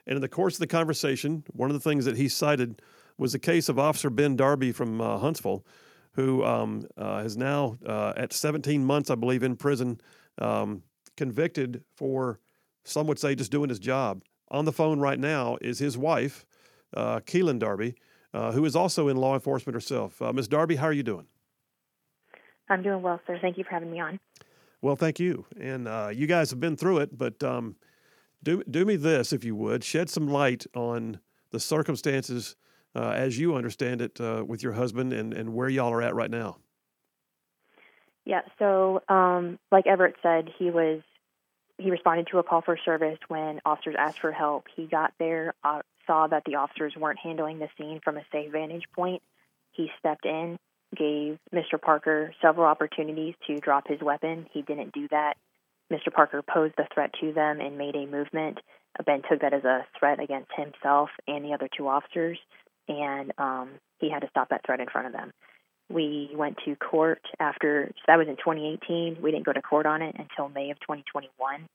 and 0.04 0.16
in 0.16 0.20
the 0.20 0.28
course 0.28 0.54
of 0.54 0.58
the 0.58 0.66
conversation, 0.66 1.44
one 1.52 1.70
of 1.70 1.74
the 1.74 1.88
things 1.88 2.06
that 2.06 2.16
he 2.16 2.28
cited 2.28 2.82
was 3.18 3.30
the 3.30 3.38
case 3.38 3.68
of 3.68 3.78
Officer 3.78 4.10
Ben 4.10 4.34
Darby 4.34 4.72
from 4.72 5.00
uh, 5.00 5.18
Huntsville, 5.18 5.64
who 6.14 6.44
um, 6.44 6.88
uh, 6.98 7.22
is 7.24 7.36
now 7.36 7.78
uh, 7.86 8.14
at 8.16 8.32
17 8.32 8.84
months, 8.84 9.08
I 9.08 9.14
believe, 9.14 9.44
in 9.44 9.54
prison, 9.54 10.00
um, 10.38 10.82
convicted 11.16 11.84
for 11.94 12.40
some 12.82 13.06
would 13.06 13.20
say 13.20 13.36
just 13.36 13.52
doing 13.52 13.68
his 13.68 13.78
job. 13.78 14.24
On 14.48 14.64
the 14.64 14.72
phone 14.72 14.98
right 14.98 15.20
now 15.20 15.56
is 15.60 15.78
his 15.78 15.96
wife, 15.96 16.44
uh, 16.96 17.20
Keelan 17.20 17.60
Darby, 17.60 17.94
who 18.32 18.64
is 18.64 18.74
also 18.74 19.06
in 19.06 19.16
law 19.16 19.34
enforcement 19.34 19.74
herself. 19.74 20.20
Ms. 20.20 20.48
Darby, 20.48 20.74
how 20.74 20.86
are 20.86 20.92
you 20.92 21.04
doing? 21.04 21.28
I'm 22.70 22.82
doing 22.82 23.02
well, 23.02 23.20
sir. 23.26 23.38
Thank 23.40 23.58
you 23.58 23.64
for 23.64 23.70
having 23.70 23.90
me 23.90 24.00
on. 24.00 24.20
Well, 24.80 24.96
thank 24.96 25.20
you. 25.20 25.44
And 25.60 25.86
uh, 25.86 26.10
you 26.12 26.26
guys 26.26 26.50
have 26.50 26.60
been 26.60 26.76
through 26.76 26.98
it, 26.98 27.18
but 27.18 27.42
um, 27.42 27.76
do 28.42 28.62
do 28.64 28.84
me 28.84 28.96
this, 28.96 29.32
if 29.32 29.44
you 29.44 29.54
would, 29.56 29.84
shed 29.84 30.08
some 30.08 30.28
light 30.28 30.66
on 30.74 31.20
the 31.50 31.60
circumstances 31.60 32.56
uh, 32.94 33.10
as 33.10 33.38
you 33.38 33.54
understand 33.54 34.00
it 34.00 34.20
uh, 34.20 34.44
with 34.46 34.62
your 34.62 34.72
husband 34.72 35.12
and, 35.12 35.34
and 35.34 35.52
where 35.52 35.68
y'all 35.68 35.92
are 35.92 36.02
at 36.02 36.14
right 36.14 36.30
now. 36.30 36.56
Yeah. 38.24 38.42
So, 38.58 39.02
um, 39.08 39.58
like 39.70 39.86
Everett 39.86 40.16
said, 40.22 40.50
he 40.58 40.70
was 40.70 41.02
he 41.78 41.90
responded 41.90 42.28
to 42.30 42.38
a 42.38 42.42
call 42.42 42.60
for 42.60 42.78
service 42.84 43.18
when 43.28 43.60
officers 43.64 43.96
asked 43.98 44.20
for 44.20 44.32
help. 44.32 44.66
He 44.76 44.86
got 44.86 45.12
there, 45.18 45.54
uh, 45.64 45.80
saw 46.06 46.26
that 46.26 46.44
the 46.44 46.56
officers 46.56 46.94
weren't 46.96 47.18
handling 47.18 47.58
the 47.58 47.68
scene 47.78 48.00
from 48.04 48.18
a 48.18 48.22
safe 48.30 48.52
vantage 48.52 48.84
point. 48.94 49.22
He 49.72 49.90
stepped 49.98 50.26
in 50.26 50.58
gave 50.96 51.38
Mr. 51.54 51.80
Parker 51.80 52.32
several 52.42 52.66
opportunities 52.66 53.34
to 53.46 53.56
drop 53.58 53.86
his 53.86 54.00
weapon. 54.00 54.46
He 54.52 54.62
didn't 54.62 54.92
do 54.92 55.08
that. 55.08 55.34
Mr. 55.92 56.12
Parker 56.12 56.42
posed 56.42 56.74
the 56.76 56.86
threat 56.92 57.10
to 57.20 57.32
them 57.32 57.60
and 57.60 57.76
made 57.76 57.96
a 57.96 58.06
movement. 58.06 58.58
Ben 59.04 59.22
took 59.28 59.40
that 59.40 59.54
as 59.54 59.64
a 59.64 59.86
threat 59.98 60.20
against 60.20 60.50
himself 60.56 61.10
and 61.26 61.44
the 61.44 61.52
other 61.52 61.68
two 61.76 61.88
officers, 61.88 62.38
and 62.88 63.32
um, 63.38 63.70
he 63.98 64.10
had 64.10 64.20
to 64.20 64.28
stop 64.28 64.50
that 64.50 64.64
threat 64.64 64.80
in 64.80 64.86
front 64.88 65.06
of 65.06 65.12
them. 65.12 65.32
We 65.88 66.30
went 66.34 66.58
to 66.64 66.76
court 66.76 67.22
after, 67.40 67.90
so 67.96 68.02
that 68.06 68.16
was 68.16 68.28
in 68.28 68.36
2018. 68.36 69.18
We 69.20 69.32
didn't 69.32 69.46
go 69.46 69.52
to 69.52 69.62
court 69.62 69.86
on 69.86 70.02
it 70.02 70.14
until 70.18 70.48
May 70.48 70.70
of 70.70 70.78
2021, 70.80 71.66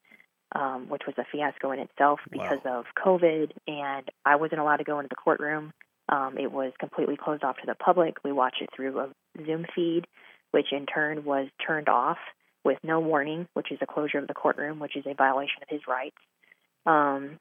um, 0.53 0.87
which 0.87 1.01
was 1.05 1.15
a 1.17 1.25
fiasco 1.29 1.71
in 1.71 1.79
itself 1.79 2.19
because 2.31 2.59
wow. 2.63 2.79
of 2.79 2.85
COVID, 3.03 3.51
and 3.67 4.09
I 4.25 4.37
wasn't 4.37 4.61
allowed 4.61 4.77
to 4.77 4.85
go 4.85 4.99
into 4.99 5.09
the 5.09 5.15
courtroom. 5.15 5.73
Um, 6.07 6.37
it 6.37 6.51
was 6.51 6.71
completely 6.79 7.17
closed 7.17 7.43
off 7.43 7.57
to 7.57 7.65
the 7.65 7.75
public. 7.75 8.17
We 8.23 8.31
watched 8.31 8.61
it 8.61 8.69
through 8.75 8.99
a 8.99 9.09
Zoom 9.45 9.65
feed, 9.75 10.05
which 10.51 10.71
in 10.71 10.85
turn 10.85 11.25
was 11.25 11.47
turned 11.65 11.89
off 11.89 12.17
with 12.63 12.77
no 12.83 12.99
warning, 12.99 13.47
which 13.53 13.71
is 13.71 13.79
a 13.81 13.85
closure 13.85 14.19
of 14.19 14.27
the 14.27 14.33
courtroom, 14.33 14.79
which 14.79 14.95
is 14.95 15.05
a 15.07 15.13
violation 15.13 15.61
of 15.61 15.69
his 15.69 15.81
rights. 15.87 16.17
Um, 16.85 17.39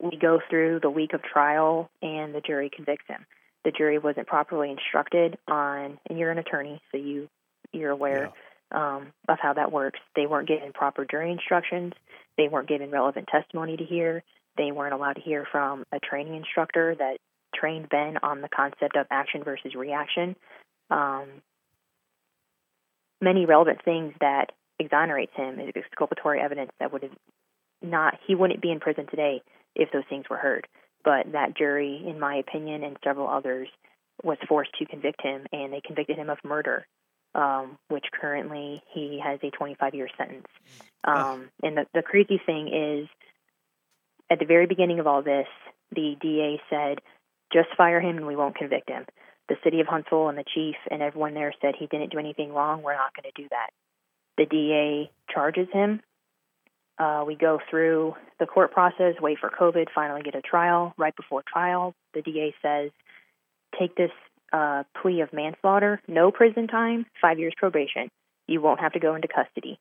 we 0.00 0.16
go 0.16 0.40
through 0.48 0.80
the 0.80 0.90
week 0.90 1.12
of 1.12 1.22
trial, 1.22 1.90
and 2.02 2.34
the 2.34 2.40
jury 2.40 2.70
convicts 2.74 3.06
him. 3.08 3.24
The 3.64 3.70
jury 3.72 3.98
wasn't 3.98 4.26
properly 4.26 4.70
instructed 4.70 5.38
on, 5.48 5.98
and 6.08 6.18
you're 6.18 6.30
an 6.30 6.38
attorney, 6.38 6.80
so 6.90 6.98
you 6.98 7.28
you're 7.72 7.90
aware 7.90 8.32
yeah. 8.72 8.96
um, 8.96 9.08
of 9.28 9.38
how 9.40 9.54
that 9.54 9.72
works. 9.72 9.98
They 10.14 10.26
weren't 10.26 10.48
given 10.48 10.72
proper 10.72 11.04
jury 11.04 11.32
instructions. 11.32 11.92
They 12.36 12.48
weren't 12.48 12.68
given 12.68 12.90
relevant 12.90 13.28
testimony 13.28 13.76
to 13.76 13.84
hear. 13.84 14.22
They 14.56 14.72
weren't 14.72 14.94
allowed 14.94 15.14
to 15.14 15.22
hear 15.22 15.46
from 15.50 15.84
a 15.92 16.00
training 16.00 16.34
instructor 16.36 16.94
that 16.98 17.18
trained 17.54 17.88
Ben 17.88 18.18
on 18.22 18.40
the 18.42 18.48
concept 18.48 18.96
of 18.96 19.06
action 19.10 19.44
versus 19.44 19.74
reaction. 19.74 20.36
Um, 20.90 21.24
many 23.20 23.46
relevant 23.46 23.80
things 23.84 24.14
that 24.20 24.52
exonerates 24.78 25.32
him 25.34 25.58
is 25.58 25.72
exculpatory 25.74 26.40
evidence 26.40 26.70
that 26.80 26.92
would 26.92 27.02
have 27.02 27.16
not 27.82 28.14
he 28.26 28.34
wouldn't 28.34 28.60
be 28.60 28.70
in 28.70 28.80
prison 28.80 29.06
today 29.10 29.42
if 29.74 29.90
those 29.92 30.04
things 30.08 30.24
were 30.28 30.36
heard. 30.36 30.66
But 31.04 31.32
that 31.32 31.56
jury, 31.56 32.02
in 32.06 32.18
my 32.18 32.36
opinion, 32.36 32.82
and 32.82 32.96
several 33.04 33.28
others, 33.28 33.68
was 34.24 34.38
forced 34.48 34.72
to 34.78 34.86
convict 34.86 35.22
him, 35.22 35.46
and 35.52 35.72
they 35.72 35.80
convicted 35.80 36.16
him 36.16 36.30
of 36.30 36.38
murder. 36.44 36.86
um, 37.36 37.78
which 37.88 38.06
currently 38.18 38.82
he 38.92 39.20
has 39.22 39.38
a 39.42 39.50
25 39.50 39.94
year 39.94 40.08
sentence. 40.16 40.46
Um, 41.04 41.50
and 41.62 41.76
the, 41.76 41.86
the 41.94 42.02
crazy 42.02 42.40
thing 42.44 42.68
is, 42.68 43.08
at 44.30 44.38
the 44.38 44.44
very 44.44 44.66
beginning 44.66 44.98
of 44.98 45.06
all 45.06 45.22
this, 45.22 45.46
the 45.94 46.16
DA 46.20 46.60
said, 46.68 46.98
just 47.52 47.68
fire 47.76 48.00
him 48.00 48.16
and 48.16 48.26
we 48.26 48.36
won't 48.36 48.56
convict 48.56 48.88
him. 48.90 49.06
The 49.48 49.56
city 49.62 49.80
of 49.80 49.86
Huntsville 49.86 50.28
and 50.28 50.36
the 50.36 50.44
chief 50.54 50.74
and 50.90 51.02
everyone 51.02 51.34
there 51.34 51.54
said 51.60 51.74
he 51.78 51.86
didn't 51.86 52.10
do 52.10 52.18
anything 52.18 52.52
wrong. 52.52 52.82
We're 52.82 52.94
not 52.94 53.14
going 53.14 53.30
to 53.32 53.42
do 53.42 53.48
that. 53.50 53.70
The 54.36 54.46
DA 54.46 55.10
charges 55.32 55.68
him. 55.72 56.00
Uh, 56.98 57.24
we 57.26 57.36
go 57.36 57.60
through 57.70 58.14
the 58.40 58.46
court 58.46 58.72
process, 58.72 59.14
wait 59.20 59.38
for 59.38 59.50
COVID, 59.50 59.86
finally 59.94 60.22
get 60.22 60.34
a 60.34 60.40
trial. 60.40 60.94
Right 60.96 61.14
before 61.14 61.42
trial, 61.46 61.94
the 62.14 62.22
DA 62.22 62.54
says, 62.62 62.90
take 63.78 63.94
this 63.94 64.10
uh, 64.52 64.84
plea 65.00 65.20
of 65.20 65.32
manslaughter, 65.32 66.00
no 66.08 66.30
prison 66.30 66.66
time, 66.66 67.06
five 67.20 67.38
years 67.38 67.52
probation. 67.56 68.10
You 68.46 68.60
won't 68.60 68.80
have 68.80 68.92
to 68.92 69.00
go 69.00 69.14
into 69.14 69.28
custody. 69.28 69.78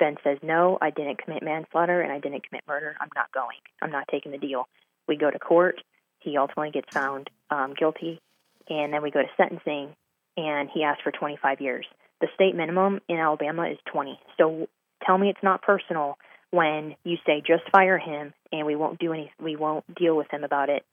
Ben 0.00 0.16
says, 0.24 0.38
No, 0.42 0.78
I 0.80 0.90
didn't 0.90 1.22
commit 1.22 1.44
manslaughter 1.44 2.00
and 2.00 2.12
I 2.12 2.18
didn't 2.18 2.48
commit 2.48 2.64
murder. 2.66 2.96
I'm 3.00 3.10
not 3.14 3.30
going. 3.32 3.58
I'm 3.80 3.92
not 3.92 4.08
taking 4.10 4.32
the 4.32 4.38
deal. 4.38 4.68
We 5.06 5.16
go 5.16 5.30
to 5.30 5.38
court. 5.38 5.80
He 6.18 6.36
ultimately 6.36 6.72
gets 6.72 6.88
found 6.92 7.30
um, 7.50 7.74
guilty. 7.78 8.20
And 8.68 8.92
then 8.92 9.02
we 9.02 9.10
go 9.10 9.20
to 9.20 9.28
sentencing, 9.36 9.94
and 10.36 10.68
he 10.72 10.84
asks 10.84 11.02
for 11.02 11.10
25 11.10 11.60
years. 11.60 11.86
The 12.20 12.28
state 12.34 12.54
minimum 12.54 13.00
in 13.08 13.16
Alabama 13.16 13.68
is 13.70 13.78
20. 13.92 14.18
So 14.38 14.68
tell 15.04 15.18
me 15.18 15.28
it's 15.28 15.42
not 15.42 15.62
personal 15.62 16.18
when 16.50 16.96
you 17.04 17.16
say 17.26 17.42
just 17.46 17.62
fire 17.70 17.98
him 17.98 18.32
and 18.52 18.66
we 18.66 18.76
won't 18.76 18.98
do 18.98 19.12
any 19.12 19.32
we 19.40 19.56
won't 19.56 19.84
deal 19.94 20.16
with 20.16 20.26
him 20.32 20.44
about 20.44 20.68
it 20.68 20.84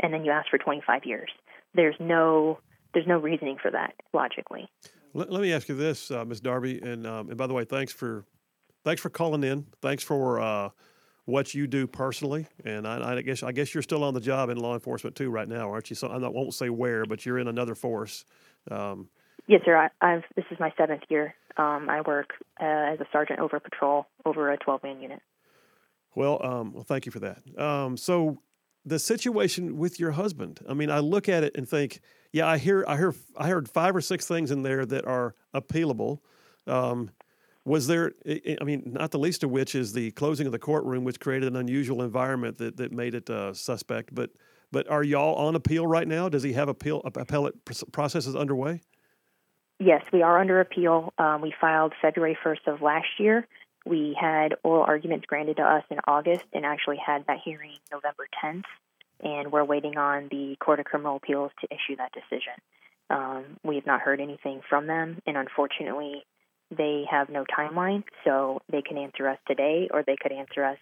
and 0.00 0.12
then 0.12 0.24
you 0.24 0.30
ask 0.30 0.48
for 0.50 0.58
25 0.58 1.04
years 1.04 1.30
there's 1.74 1.94
no 2.00 2.58
there's 2.94 3.06
no 3.06 3.18
reasoning 3.18 3.56
for 3.60 3.70
that 3.70 3.94
logically 4.12 4.68
let, 5.14 5.30
let 5.30 5.42
me 5.42 5.52
ask 5.52 5.68
you 5.68 5.74
this 5.74 6.10
uh, 6.10 6.24
ms 6.24 6.40
darby 6.40 6.80
and 6.80 7.06
um, 7.06 7.28
and 7.28 7.36
by 7.36 7.46
the 7.46 7.54
way 7.54 7.64
thanks 7.64 7.92
for 7.92 8.24
thanks 8.84 9.00
for 9.00 9.10
calling 9.10 9.44
in. 9.44 9.66
Thanks 9.80 10.02
for 10.02 10.40
uh, 10.40 10.70
what 11.24 11.54
you 11.54 11.66
do 11.66 11.86
personally. 11.86 12.46
And 12.64 12.86
I, 12.86 13.16
I, 13.16 13.22
guess 13.22 13.42
I 13.42 13.52
guess 13.52 13.74
you're 13.74 13.82
still 13.82 14.04
on 14.04 14.14
the 14.14 14.20
job 14.20 14.50
in 14.50 14.58
law 14.58 14.74
enforcement 14.74 15.16
too 15.16 15.30
right 15.30 15.48
now, 15.48 15.70
aren't 15.70 15.90
you? 15.90 15.96
So 15.96 16.08
I 16.08 16.16
won't 16.18 16.54
say 16.54 16.70
where, 16.70 17.04
but 17.04 17.24
you're 17.24 17.38
in 17.38 17.48
another 17.48 17.74
force. 17.74 18.24
Um, 18.70 19.08
yes, 19.46 19.62
sir. 19.64 19.90
I, 20.00 20.10
have 20.10 20.24
this 20.36 20.44
is 20.50 20.58
my 20.58 20.72
seventh 20.76 21.02
year. 21.08 21.34
Um, 21.56 21.88
I 21.88 22.00
work 22.00 22.30
uh, 22.60 22.64
as 22.64 23.00
a 23.00 23.06
sergeant 23.12 23.38
over 23.38 23.60
patrol 23.60 24.06
over 24.24 24.50
a 24.50 24.56
12 24.56 24.82
man 24.82 25.00
unit. 25.00 25.20
Well, 26.14 26.44
um, 26.44 26.72
well, 26.72 26.84
thank 26.84 27.06
you 27.06 27.12
for 27.12 27.20
that. 27.20 27.40
Um, 27.58 27.96
so 27.96 28.38
the 28.84 28.98
situation 28.98 29.78
with 29.78 30.00
your 30.00 30.12
husband. 30.12 30.60
I 30.68 30.74
mean, 30.74 30.90
I 30.90 30.98
look 30.98 31.28
at 31.28 31.44
it 31.44 31.56
and 31.56 31.68
think, 31.68 32.00
yeah, 32.32 32.46
I 32.46 32.58
hear, 32.58 32.84
I 32.88 32.96
hear, 32.96 33.14
I 33.36 33.48
heard 33.48 33.68
five 33.68 33.94
or 33.94 34.00
six 34.00 34.26
things 34.26 34.50
in 34.50 34.62
there 34.62 34.84
that 34.84 35.04
are 35.04 35.34
appealable. 35.54 36.18
Um, 36.66 37.10
was 37.64 37.86
there, 37.86 38.12
I 38.26 38.64
mean, 38.64 38.82
not 38.86 39.12
the 39.12 39.18
least 39.18 39.44
of 39.44 39.50
which 39.50 39.74
is 39.74 39.92
the 39.92 40.10
closing 40.12 40.46
of 40.46 40.52
the 40.52 40.58
courtroom, 40.58 41.04
which 41.04 41.20
created 41.20 41.48
an 41.48 41.56
unusual 41.56 42.02
environment 42.02 42.58
that, 42.58 42.76
that 42.76 42.92
made 42.92 43.14
it 43.14 43.30
uh, 43.30 43.54
suspect. 43.54 44.14
But 44.14 44.30
but 44.72 44.88
are 44.88 45.02
y'all 45.04 45.34
on 45.34 45.54
appeal 45.54 45.86
right 45.86 46.08
now? 46.08 46.28
Does 46.30 46.42
he 46.42 46.54
have 46.54 46.68
appeal 46.68 47.02
appellate 47.04 47.54
processes 47.92 48.34
underway? 48.34 48.80
Yes, 49.78 50.02
we 50.12 50.22
are 50.22 50.40
under 50.40 50.60
appeal. 50.60 51.12
Um, 51.18 51.42
we 51.42 51.52
filed 51.60 51.92
February 52.00 52.38
1st 52.42 52.72
of 52.72 52.82
last 52.82 53.08
year. 53.18 53.46
We 53.84 54.16
had 54.18 54.54
oral 54.62 54.84
arguments 54.84 55.26
granted 55.26 55.56
to 55.56 55.62
us 55.62 55.84
in 55.90 55.98
August 56.06 56.44
and 56.52 56.64
actually 56.64 56.98
had 57.04 57.26
that 57.26 57.38
hearing 57.44 57.76
November 57.90 58.28
10th. 58.42 58.62
And 59.22 59.52
we're 59.52 59.64
waiting 59.64 59.98
on 59.98 60.28
the 60.30 60.56
Court 60.58 60.80
of 60.80 60.86
Criminal 60.86 61.16
Appeals 61.16 61.50
to 61.60 61.66
issue 61.66 61.96
that 61.96 62.12
decision. 62.12 62.54
Um, 63.10 63.58
we 63.62 63.74
have 63.74 63.86
not 63.86 64.00
heard 64.00 64.20
anything 64.20 64.62
from 64.68 64.86
them, 64.86 65.20
and 65.26 65.36
unfortunately, 65.36 66.24
they 66.76 67.04
have 67.10 67.28
no 67.28 67.44
timeline, 67.56 68.04
so 68.24 68.60
they 68.70 68.82
can 68.82 68.98
answer 68.98 69.28
us 69.28 69.38
today 69.46 69.88
or 69.92 70.02
they 70.02 70.16
could 70.20 70.32
answer 70.32 70.64
us 70.64 70.78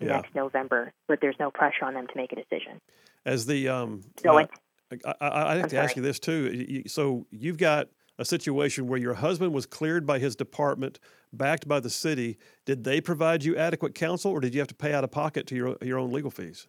yeah. 0.00 0.08
next 0.08 0.34
November, 0.34 0.92
but 1.08 1.18
there's 1.20 1.36
no 1.38 1.50
pressure 1.50 1.84
on 1.84 1.94
them 1.94 2.06
to 2.06 2.12
make 2.16 2.32
a 2.32 2.36
decision. 2.36 2.80
As 3.24 3.46
the 3.46 3.68
um, 3.68 4.02
so 4.22 4.38
uh, 4.38 4.46
I, 4.90 4.96
I, 5.04 5.14
I 5.20 5.54
have 5.54 5.64
I'm 5.64 5.70
to 5.70 5.70
sorry. 5.70 5.84
ask 5.84 5.96
you 5.96 6.02
this 6.02 6.18
too. 6.18 6.82
So 6.86 7.26
you've 7.30 7.58
got 7.58 7.88
a 8.18 8.24
situation 8.24 8.86
where 8.86 8.98
your 8.98 9.14
husband 9.14 9.52
was 9.52 9.66
cleared 9.66 10.06
by 10.06 10.18
his 10.18 10.36
department, 10.36 10.98
backed 11.32 11.68
by 11.68 11.80
the 11.80 11.90
city. 11.90 12.38
Did 12.66 12.84
they 12.84 13.00
provide 13.00 13.44
you 13.44 13.56
adequate 13.56 13.94
counsel, 13.94 14.30
or 14.30 14.40
did 14.40 14.54
you 14.54 14.60
have 14.60 14.68
to 14.68 14.74
pay 14.74 14.92
out 14.92 15.04
of 15.04 15.10
pocket 15.10 15.46
to 15.48 15.54
your 15.54 15.76
your 15.82 15.98
own 15.98 16.12
legal 16.12 16.30
fees? 16.30 16.66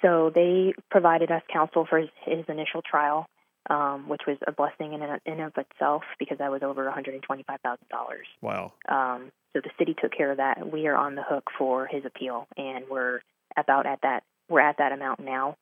So 0.00 0.30
they 0.32 0.74
provided 0.90 1.30
us 1.32 1.42
counsel 1.52 1.86
for 1.88 1.98
his, 1.98 2.08
his 2.24 2.44
initial 2.48 2.82
trial 2.88 3.26
um, 3.68 4.08
which 4.08 4.22
was 4.26 4.36
a 4.46 4.52
blessing 4.52 4.92
in 4.92 5.02
and 5.02 5.20
in 5.26 5.40
of 5.40 5.52
itself 5.56 6.02
because 6.18 6.38
that 6.38 6.50
was 6.50 6.62
over 6.62 6.84
one 6.84 6.92
hundred 6.92 7.14
and 7.14 7.22
twenty 7.22 7.42
five 7.42 7.60
thousand 7.60 7.88
dollars. 7.90 8.26
Wow! 8.40 8.72
Um, 8.88 9.30
so 9.52 9.60
the 9.60 9.70
city 9.78 9.94
took 10.00 10.12
care 10.12 10.30
of 10.30 10.38
that. 10.38 10.70
We 10.70 10.86
are 10.86 10.96
on 10.96 11.14
the 11.14 11.22
hook 11.22 11.44
for 11.58 11.86
his 11.86 12.04
appeal, 12.04 12.46
and 12.56 12.84
we're 12.90 13.20
about 13.56 13.86
at 13.86 14.00
that. 14.02 14.22
We're 14.48 14.60
at 14.60 14.78
that 14.78 14.92
amount 14.92 15.20
now. 15.20 15.56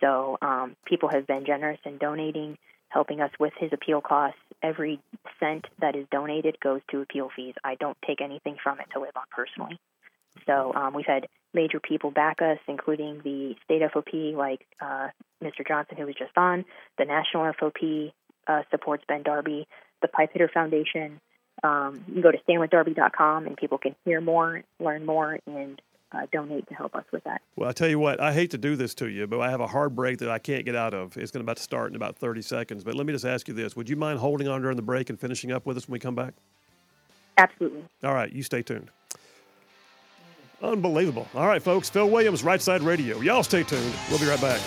So 0.00 0.38
um, 0.42 0.76
people 0.84 1.08
have 1.08 1.26
been 1.26 1.46
generous 1.46 1.78
in 1.84 1.98
donating, 1.98 2.58
helping 2.88 3.20
us 3.20 3.30
with 3.38 3.52
his 3.58 3.70
appeal 3.72 4.00
costs. 4.00 4.38
Every 4.62 5.00
cent 5.38 5.66
that 5.80 5.94
is 5.94 6.06
donated 6.10 6.58
goes 6.60 6.80
to 6.90 7.00
appeal 7.00 7.30
fees. 7.34 7.54
I 7.62 7.76
don't 7.76 7.96
take 8.06 8.20
anything 8.20 8.56
from 8.62 8.80
it 8.80 8.86
to 8.94 9.00
live 9.00 9.16
on 9.16 9.24
personally. 9.30 9.78
So 10.46 10.72
um, 10.74 10.94
we've 10.94 11.06
had 11.06 11.28
major 11.52 11.80
people 11.80 12.10
back 12.10 12.42
us, 12.42 12.58
including 12.68 13.20
the 13.22 13.54
state 13.64 13.82
FOP, 13.82 14.34
like 14.36 14.66
uh, 14.80 15.08
Mr. 15.42 15.66
Johnson, 15.66 15.96
who 15.96 16.06
was 16.06 16.14
just 16.16 16.36
on. 16.36 16.64
The 16.98 17.04
national 17.04 17.52
FOP 17.52 18.12
uh, 18.46 18.62
supports 18.70 19.04
Ben 19.06 19.22
Darby. 19.22 19.66
The 20.02 20.08
Pipe 20.08 20.30
Hitter 20.32 20.50
Foundation. 20.52 21.20
Um, 21.62 22.04
you 22.08 22.14
can 22.14 22.22
go 22.22 22.30
to 22.30 22.38
standwithdarby.com 22.46 23.46
and 23.46 23.56
people 23.56 23.78
can 23.78 23.94
hear 24.04 24.20
more, 24.20 24.62
learn 24.78 25.06
more, 25.06 25.38
and 25.46 25.80
uh, 26.12 26.26
donate 26.30 26.68
to 26.68 26.74
help 26.74 26.94
us 26.94 27.04
with 27.10 27.24
that. 27.24 27.40
Well, 27.56 27.68
I 27.68 27.72
tell 27.72 27.88
you 27.88 27.98
what, 27.98 28.20
I 28.20 28.32
hate 28.32 28.50
to 28.50 28.58
do 28.58 28.76
this 28.76 28.94
to 28.96 29.08
you, 29.08 29.26
but 29.26 29.40
I 29.40 29.50
have 29.50 29.60
a 29.60 29.66
hard 29.66 29.96
break 29.96 30.18
that 30.18 30.30
I 30.30 30.38
can't 30.38 30.64
get 30.64 30.76
out 30.76 30.94
of. 30.94 31.16
It's 31.16 31.30
going 31.30 31.40
to 31.40 31.44
about 31.44 31.56
to 31.56 31.62
start 31.62 31.90
in 31.90 31.96
about 31.96 32.16
30 32.16 32.42
seconds. 32.42 32.84
But 32.84 32.94
let 32.94 33.06
me 33.06 33.12
just 33.12 33.24
ask 33.24 33.48
you 33.48 33.54
this: 33.54 33.74
Would 33.76 33.88
you 33.88 33.96
mind 33.96 34.18
holding 34.18 34.46
on 34.46 34.60
during 34.60 34.76
the 34.76 34.82
break 34.82 35.10
and 35.10 35.18
finishing 35.18 35.52
up 35.52 35.66
with 35.66 35.76
us 35.76 35.88
when 35.88 35.94
we 35.94 35.98
come 35.98 36.14
back? 36.14 36.34
Absolutely. 37.38 37.84
All 38.02 38.14
right, 38.14 38.32
you 38.32 38.42
stay 38.42 38.62
tuned. 38.62 38.90
Unbelievable. 40.62 41.28
All 41.34 41.46
right, 41.46 41.62
folks. 41.62 41.90
Phil 41.90 42.08
Williams, 42.08 42.42
Right 42.42 42.62
Side 42.62 42.82
Radio. 42.82 43.20
Y'all 43.20 43.42
stay 43.42 43.62
tuned. 43.62 43.94
We'll 44.10 44.18
be 44.18 44.26
right 44.26 44.40
back. 44.40 44.60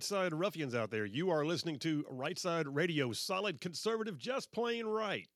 Right 0.00 0.04
side 0.06 0.32
ruffians 0.32 0.74
out 0.74 0.90
there, 0.90 1.04
you 1.04 1.28
are 1.28 1.44
listening 1.44 1.78
to 1.80 2.06
Right 2.08 2.38
Side 2.38 2.66
Radio, 2.66 3.12
solid 3.12 3.60
conservative, 3.60 4.16
just 4.16 4.50
plain 4.50 4.86
right. 4.86 5.28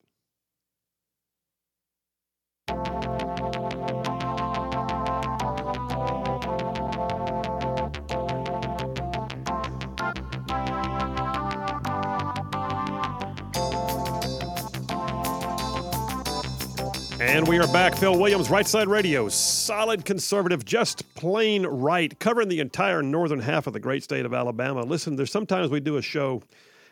And 17.34 17.48
we 17.48 17.58
are 17.58 17.66
back. 17.66 17.96
Phil 17.96 18.16
Williams, 18.16 18.48
Right 18.48 18.64
Side 18.64 18.86
Radio, 18.86 19.28
solid 19.28 20.04
conservative, 20.04 20.64
just 20.64 21.16
plain 21.16 21.66
right, 21.66 22.16
covering 22.20 22.48
the 22.48 22.60
entire 22.60 23.02
northern 23.02 23.40
half 23.40 23.66
of 23.66 23.72
the 23.72 23.80
great 23.80 24.04
state 24.04 24.24
of 24.24 24.32
Alabama. 24.32 24.82
Listen, 24.82 25.16
there's 25.16 25.32
sometimes 25.32 25.68
we 25.68 25.80
do 25.80 25.96
a 25.96 26.00
show, 26.02 26.44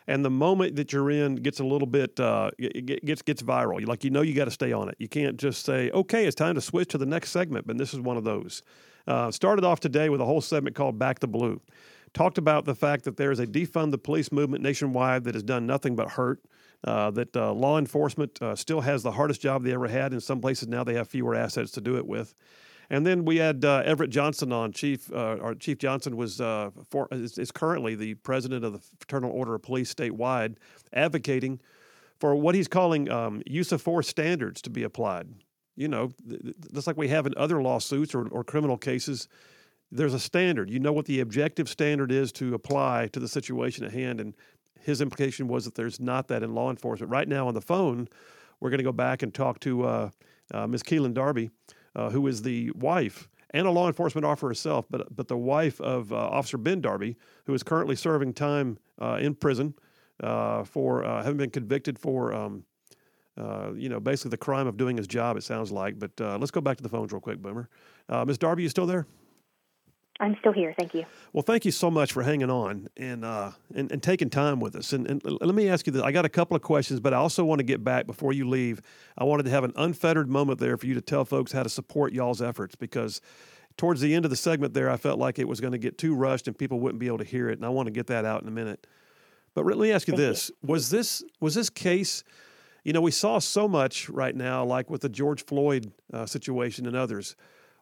and 0.05 0.25
the 0.25 0.29
moment 0.29 0.75
that 0.75 0.91
you're 0.91 1.09
in 1.09 1.35
gets 1.35 1.61
a 1.61 1.63
little 1.63 1.87
bit 1.87 2.19
uh, 2.19 2.51
gets 2.59 3.21
gets 3.21 3.41
viral. 3.41 3.87
Like 3.87 4.03
you 4.03 4.09
know, 4.09 4.21
you 4.21 4.33
got 4.33 4.43
to 4.43 4.51
stay 4.51 4.73
on 4.73 4.89
it. 4.89 4.95
You 4.99 5.07
can't 5.07 5.37
just 5.37 5.65
say, 5.65 5.89
"Okay, 5.91 6.25
it's 6.25 6.35
time 6.35 6.55
to 6.55 6.61
switch 6.61 6.89
to 6.89 6.97
the 6.97 7.05
next 7.05 7.31
segment." 7.31 7.65
But 7.65 7.77
this 7.77 7.93
is 7.93 8.01
one 8.01 8.17
of 8.17 8.25
those. 8.25 8.63
Uh, 9.07 9.31
started 9.31 9.63
off 9.63 9.79
today 9.79 10.09
with 10.09 10.19
a 10.19 10.25
whole 10.25 10.41
segment 10.41 10.75
called 10.75 10.99
"Back 10.99 11.19
the 11.19 11.27
Blue." 11.27 11.61
Talked 12.13 12.37
about 12.37 12.65
the 12.65 12.75
fact 12.75 13.05
that 13.05 13.15
there 13.15 13.31
is 13.31 13.39
a 13.39 13.47
defund 13.47 13.91
the 13.91 13.97
police 13.97 14.29
movement 14.29 14.61
nationwide 14.61 15.23
that 15.23 15.35
has 15.35 15.43
done 15.43 15.65
nothing 15.65 15.95
but 15.95 16.09
hurt 16.09 16.43
uh, 16.83 17.11
that 17.11 17.35
uh, 17.35 17.53
law 17.53 17.77
enforcement 17.77 18.41
uh, 18.41 18.55
still 18.55 18.81
has 18.81 19.03
the 19.03 19.11
hardest 19.11 19.41
job 19.41 19.63
they 19.63 19.73
ever 19.73 19.87
had. 19.87 20.13
In 20.13 20.19
some 20.19 20.41
places 20.41 20.67
now 20.67 20.83
they 20.83 20.95
have 20.95 21.07
fewer 21.07 21.35
assets 21.35 21.71
to 21.71 21.81
do 21.81 21.97
it 21.97 22.05
with. 22.05 22.33
And 22.89 23.07
then 23.07 23.23
we 23.23 23.37
had 23.37 23.63
uh, 23.63 23.81
Everett 23.85 24.09
Johnson 24.09 24.51
on. 24.51 24.73
Chief 24.73 25.11
uh, 25.11 25.37
our 25.41 25.55
Chief 25.55 25.77
Johnson 25.77 26.17
was 26.17 26.37
for, 26.37 27.07
is, 27.11 27.37
is, 27.37 27.51
currently 27.51 27.95
the 27.95 28.15
president 28.15 28.65
of 28.65 28.73
the 28.73 28.79
Fraternal 28.99 29.31
Order 29.31 29.55
of 29.55 29.63
Police 29.63 29.93
statewide, 29.93 30.57
advocating 30.91 31.59
for 32.19 32.35
what 32.35 32.55
he's 32.55 32.67
calling 32.67 33.09
um, 33.09 33.41
use 33.45 33.71
of 33.71 33.81
force 33.81 34.07
standards 34.07 34.61
to 34.63 34.69
be 34.69 34.83
applied. 34.83 35.27
You 35.75 35.87
know, 35.87 36.11
just 36.73 36.85
like 36.85 36.97
we 36.97 37.07
have 37.07 37.25
in 37.25 37.33
other 37.35 37.61
lawsuits 37.61 38.13
or, 38.13 38.27
or 38.27 38.43
criminal 38.43 38.77
cases, 38.77 39.27
there's 39.91 40.13
a 40.13 40.19
standard. 40.19 40.69
You 40.69 40.79
know 40.79 40.91
what 40.91 41.05
the 41.05 41.19
objective 41.19 41.69
standard 41.69 42.11
is 42.11 42.31
to 42.33 42.53
apply 42.53 43.09
to 43.13 43.19
the 43.19 43.27
situation 43.27 43.85
at 43.85 43.91
hand. 43.91 44.19
And 44.19 44.35
his 44.83 45.01
implication 45.01 45.47
was 45.47 45.65
that 45.65 45.75
there's 45.75 45.99
not 45.99 46.27
that 46.27 46.43
in 46.43 46.53
law 46.53 46.69
enforcement. 46.69 47.11
Right 47.11 47.27
now 47.27 47.47
on 47.47 47.53
the 47.53 47.61
phone, 47.61 48.07
we're 48.59 48.69
going 48.69 48.79
to 48.79 48.83
go 48.83 48.91
back 48.91 49.23
and 49.23 49.33
talk 49.33 49.59
to 49.61 49.83
uh, 49.83 50.09
uh, 50.53 50.67
Ms. 50.67 50.83
Keelan 50.83 51.13
Darby 51.13 51.49
uh, 51.95 52.09
who 52.09 52.25
is 52.27 52.41
the 52.41 52.71
wife 52.71 53.29
and 53.51 53.67
a 53.67 53.71
law 53.71 53.87
enforcement 53.87 54.25
officer 54.25 54.47
herself, 54.47 54.85
but 54.89 55.15
but 55.15 55.27
the 55.27 55.37
wife 55.37 55.79
of 55.79 56.11
uh, 56.11 56.15
Officer 56.15 56.57
Ben 56.57 56.81
Darby, 56.81 57.17
who 57.45 57.53
is 57.53 57.61
currently 57.61 57.95
serving 57.95 58.33
time 58.33 58.79
uh, 58.99 59.19
in 59.21 59.35
prison 59.35 59.75
uh, 60.21 60.63
for 60.63 61.03
having 61.03 61.37
been 61.37 61.51
convicted 61.51 61.99
for. 61.99 62.33
Um, 62.33 62.65
you 63.75 63.89
know, 63.89 63.99
basically 63.99 64.29
the 64.29 64.37
crime 64.37 64.67
of 64.67 64.77
doing 64.77 64.95
his 64.95 65.07
job. 65.07 65.37
It 65.37 65.43
sounds 65.43 65.71
like, 65.71 65.97
but 65.97 66.11
let's 66.19 66.51
go 66.51 66.61
back 66.61 66.77
to 66.77 66.83
the 66.83 66.89
phones 66.89 67.11
real 67.11 67.21
quick, 67.21 67.41
Boomer. 67.41 67.67
Ms. 68.09 68.37
Darby, 68.37 68.63
you 68.63 68.69
still 68.69 68.85
there? 68.85 69.07
I'm 70.19 70.37
still 70.39 70.51
here. 70.51 70.73
Thank 70.77 70.93
you. 70.93 71.05
Well, 71.33 71.41
thank 71.41 71.65
you 71.65 71.71
so 71.71 71.89
much 71.89 72.13
for 72.13 72.21
hanging 72.21 72.51
on 72.51 72.87
and 72.97 73.25
uh, 73.25 73.51
and, 73.73 73.91
and 73.91 74.01
taking 74.01 74.29
time 74.29 74.59
with 74.59 74.75
us. 74.75 74.93
And, 74.93 75.07
and 75.07 75.21
let 75.23 75.55
me 75.55 75.69
ask 75.69 75.87
you 75.87 75.93
this: 75.93 76.03
I 76.03 76.11
got 76.11 76.23
a 76.23 76.29
couple 76.29 76.55
of 76.55 76.61
questions, 76.61 76.99
but 76.99 77.13
I 77.13 77.17
also 77.17 77.43
want 77.43 77.59
to 77.59 77.63
get 77.63 77.83
back 77.83 78.05
before 78.05 78.31
you 78.31 78.47
leave. 78.47 78.81
I 79.17 79.23
wanted 79.23 79.43
to 79.43 79.49
have 79.49 79.63
an 79.63 79.73
unfettered 79.75 80.29
moment 80.29 80.59
there 80.59 80.77
for 80.77 80.85
you 80.85 80.93
to 80.93 81.01
tell 81.01 81.25
folks 81.25 81.51
how 81.51 81.63
to 81.63 81.69
support 81.69 82.13
y'all's 82.13 82.41
efforts 82.41 82.75
because 82.75 83.21
towards 83.75 84.01
the 84.01 84.13
end 84.13 84.23
of 84.23 84.31
the 84.31 84.37
segment 84.37 84.75
there, 84.75 84.89
I 84.89 84.97
felt 84.97 85.17
like 85.17 85.39
it 85.39 85.47
was 85.47 85.59
going 85.59 85.71
to 85.71 85.79
get 85.79 85.97
too 85.97 86.13
rushed 86.13 86.47
and 86.47 86.55
people 86.55 86.79
wouldn't 86.79 86.99
be 86.99 87.07
able 87.07 87.17
to 87.17 87.23
hear 87.23 87.49
it. 87.49 87.57
And 87.57 87.65
I 87.65 87.69
want 87.69 87.87
to 87.87 87.91
get 87.91 88.07
that 88.07 88.23
out 88.23 88.43
in 88.43 88.47
a 88.47 88.51
minute. 88.51 88.85
But 89.55 89.65
let 89.65 89.77
me 89.79 89.91
ask 89.91 90.07
you 90.07 90.11
thank 90.11 90.27
this: 90.27 90.49
you. 90.49 90.67
was 90.67 90.91
this 90.91 91.23
was 91.39 91.55
this 91.55 91.71
case? 91.71 92.23
You 92.83 92.93
know, 92.93 93.01
we 93.01 93.11
saw 93.11 93.39
so 93.39 93.67
much 93.67 94.09
right 94.09 94.35
now, 94.35 94.63
like 94.63 94.91
with 94.91 95.01
the 95.01 95.09
George 95.09 95.43
Floyd 95.45 95.91
uh, 96.11 96.27
situation 96.27 96.85
and 96.85 96.95
others 96.95 97.35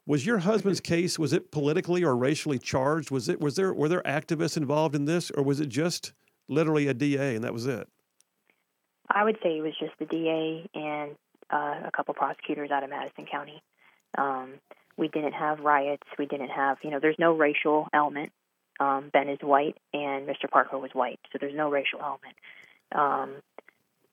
was 0.05 0.25
your 0.25 0.39
husband's 0.39 0.81
case 0.81 1.19
was 1.19 1.33
it 1.33 1.51
politically 1.51 2.03
or 2.03 2.15
racially 2.15 2.59
charged? 2.59 3.11
Was 3.11 3.29
it 3.29 3.39
was 3.39 3.55
there 3.55 3.73
were 3.73 3.89
there 3.89 4.01
activists 4.03 4.57
involved 4.57 4.95
in 4.95 5.05
this, 5.05 5.31
or 5.31 5.43
was 5.43 5.59
it 5.59 5.69
just 5.69 6.13
literally 6.47 6.87
a 6.87 6.93
DA 6.93 7.35
and 7.35 7.43
that 7.43 7.53
was 7.53 7.67
it? 7.67 7.87
I 9.09 9.23
would 9.23 9.37
say 9.43 9.57
it 9.57 9.61
was 9.61 9.73
just 9.79 9.93
the 9.99 10.05
DA 10.05 10.69
and 10.73 11.11
uh, 11.51 11.87
a 11.87 11.91
couple 11.95 12.13
prosecutors 12.13 12.71
out 12.71 12.83
of 12.83 12.89
Madison 12.89 13.25
County. 13.25 13.61
Um, 14.17 14.53
we 14.97 15.07
didn't 15.09 15.33
have 15.33 15.59
riots. 15.59 16.07
We 16.17 16.25
didn't 16.25 16.49
have 16.49 16.77
you 16.83 16.89
know. 16.89 16.99
There's 16.99 17.19
no 17.19 17.35
racial 17.35 17.87
element. 17.93 18.31
Um, 18.79 19.11
ben 19.13 19.29
is 19.29 19.37
white 19.41 19.77
and 19.93 20.27
Mr. 20.27 20.49
Parker 20.49 20.79
was 20.79 20.89
white, 20.93 21.19
so 21.31 21.37
there's 21.39 21.55
no 21.55 21.69
racial 21.69 21.99
element. 22.01 22.35
Um, 22.93 23.41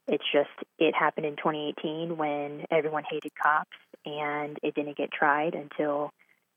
it's 0.08 0.24
just 0.32 0.48
it 0.78 0.94
happened 0.94 1.26
in 1.26 1.36
2018 1.36 2.16
when 2.16 2.64
everyone 2.70 3.04
hated 3.08 3.32
cops, 3.40 3.76
and 4.06 4.58
it 4.62 4.74
didn't 4.74 4.96
get 4.96 5.12
tried 5.12 5.54
until 5.54 6.10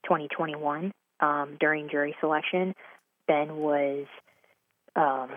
2021 0.06 0.94
um, 1.20 1.58
during 1.60 1.90
jury 1.90 2.16
selection. 2.20 2.74
Ben 3.28 3.58
was 3.58 4.06
um, 4.96 5.30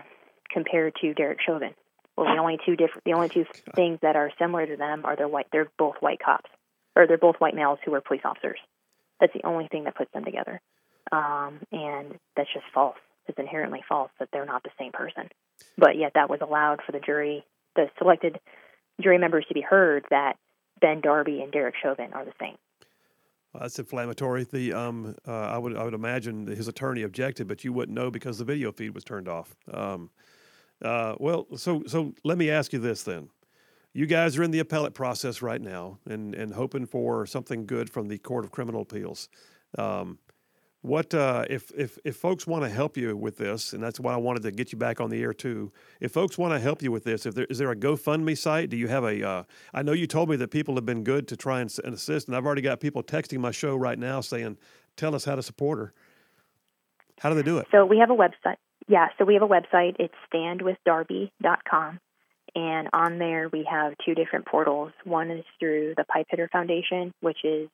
compared 0.49 0.95
to 1.01 1.13
Derek 1.13 1.39
Chauvin. 1.45 1.73
Well, 2.15 2.33
the 2.33 2.39
only 2.39 2.57
two 2.65 2.77
different, 2.77 3.03
the 3.03 3.13
only 3.13 3.27
two 3.27 3.45
things 3.75 3.99
that 4.01 4.15
are 4.15 4.31
similar 4.39 4.65
to 4.65 4.77
them 4.77 5.03
are 5.03 5.17
they're 5.17 5.27
white. 5.27 5.47
They're 5.51 5.69
both 5.77 5.95
white 5.99 6.19
cops, 6.23 6.49
or 6.95 7.07
they're 7.07 7.17
both 7.17 7.35
white 7.39 7.55
males 7.55 7.79
who 7.83 7.91
were 7.91 8.01
police 8.01 8.21
officers. 8.23 8.59
That's 9.19 9.33
the 9.33 9.45
only 9.45 9.67
thing 9.67 9.83
that 9.83 9.95
puts 9.95 10.11
them 10.13 10.23
together, 10.23 10.61
um, 11.11 11.59
and 11.73 12.17
that's 12.37 12.51
just 12.53 12.65
false. 12.73 12.95
It's 13.27 13.37
inherently 13.37 13.83
false 13.87 14.11
that 14.19 14.29
they're 14.31 14.45
not 14.45 14.63
the 14.63 14.69
same 14.79 14.93
person. 14.93 15.29
But 15.77 15.97
yet, 15.97 16.13
that 16.15 16.29
was 16.29 16.39
allowed 16.41 16.79
for 16.85 16.93
the 16.93 16.99
jury 16.99 17.43
the 17.75 17.87
selected 17.97 18.39
jury 19.01 19.17
members 19.17 19.45
to 19.47 19.53
be 19.53 19.61
heard 19.61 20.05
that 20.09 20.37
Ben 20.81 21.01
Darby 21.01 21.41
and 21.41 21.51
Derek 21.51 21.75
Chauvin 21.81 22.13
are 22.13 22.25
the 22.25 22.33
same. 22.39 22.55
Well, 23.53 23.61
that's 23.61 23.79
inflammatory. 23.79 24.43
The 24.43 24.73
um, 24.73 25.15
uh, 25.27 25.31
I 25.31 25.57
would 25.57 25.77
I 25.77 25.83
would 25.83 25.93
imagine 25.93 26.47
his 26.47 26.67
attorney 26.67 27.03
objected, 27.03 27.47
but 27.47 27.63
you 27.63 27.71
wouldn't 27.71 27.95
know 27.95 28.11
because 28.11 28.37
the 28.37 28.45
video 28.45 28.71
feed 28.71 28.93
was 28.93 29.03
turned 29.03 29.29
off. 29.29 29.55
Um, 29.71 30.09
uh, 30.81 31.15
well, 31.19 31.47
so 31.55 31.83
so 31.87 32.13
let 32.23 32.37
me 32.37 32.49
ask 32.49 32.73
you 32.73 32.79
this 32.79 33.03
then. 33.03 33.29
You 33.93 34.07
guys 34.07 34.37
are 34.37 34.43
in 34.43 34.51
the 34.51 34.59
appellate 34.59 34.93
process 34.93 35.41
right 35.41 35.61
now, 35.61 35.99
and 36.05 36.35
and 36.35 36.53
hoping 36.53 36.85
for 36.85 37.25
something 37.25 37.65
good 37.65 37.89
from 37.89 38.09
the 38.09 38.17
Court 38.17 38.43
of 38.43 38.51
Criminal 38.51 38.81
Appeals. 38.81 39.29
Um, 39.77 40.19
what 40.85 41.13
uh, 41.13 41.45
if 41.49 41.71
if 41.75 41.97
if 42.03 42.15
folks 42.15 42.45
want 42.45 42.63
to 42.63 42.69
help 42.69 42.95
you 42.95 43.15
with 43.17 43.37
this, 43.37 43.73
and 43.73 43.81
that's 43.81 43.99
why 43.99 44.13
I 44.13 44.17
wanted 44.17 44.43
to 44.43 44.51
get 44.51 44.71
you 44.71 44.77
back 44.77 45.01
on 45.01 45.09
the 45.09 45.21
air 45.21 45.33
too. 45.33 45.71
If 45.99 46.11
folks 46.11 46.37
want 46.37 46.53
to 46.53 46.59
help 46.59 46.81
you 46.81 46.91
with 46.91 47.03
this, 47.03 47.25
if 47.25 47.35
there 47.35 47.45
is 47.45 47.57
there 47.57 47.71
a 47.71 47.75
GoFundMe 47.75 48.37
site? 48.37 48.69
Do 48.69 48.77
you 48.77 48.87
have 48.87 49.03
a? 49.03 49.27
Uh, 49.27 49.43
I 49.73 49.81
know 49.81 49.93
you 49.93 50.07
told 50.07 50.29
me 50.29 50.35
that 50.37 50.49
people 50.49 50.75
have 50.75 50.85
been 50.85 51.03
good 51.03 51.27
to 51.29 51.37
try 51.37 51.61
and, 51.61 51.73
and 51.83 51.93
assist, 51.93 52.27
and 52.27 52.37
I've 52.37 52.45
already 52.45 52.61
got 52.61 52.79
people 52.79 53.03
texting 53.03 53.39
my 53.39 53.51
show 53.51 53.75
right 53.75 53.97
now 53.97 54.21
saying, 54.21 54.57
"Tell 54.95 55.15
us 55.15 55.25
how 55.25 55.35
to 55.35 55.43
support 55.43 55.79
her." 55.79 55.93
How 57.19 57.29
do 57.29 57.35
they 57.35 57.43
do 57.43 57.57
it? 57.57 57.67
So 57.71 57.85
we 57.85 57.99
have 57.99 58.11
a 58.11 58.15
website. 58.15 58.57
Yeah, 58.87 59.07
so 59.17 59.25
we 59.25 59.33
have 59.33 59.43
a 59.43 59.47
website. 59.47 59.95
It's 59.99 60.13
standwithdarby.com. 60.31 61.99
And 62.55 62.87
on 62.93 63.17
there, 63.17 63.49
we 63.49 63.67
have 63.69 63.93
two 64.05 64.15
different 64.15 64.45
portals. 64.45 64.91
One 65.03 65.29
is 65.29 65.43
through 65.59 65.95
the 65.97 66.05
Pipe 66.05 66.27
Hitter 66.29 66.49
Foundation, 66.51 67.13
which 67.19 67.39
is 67.43 67.67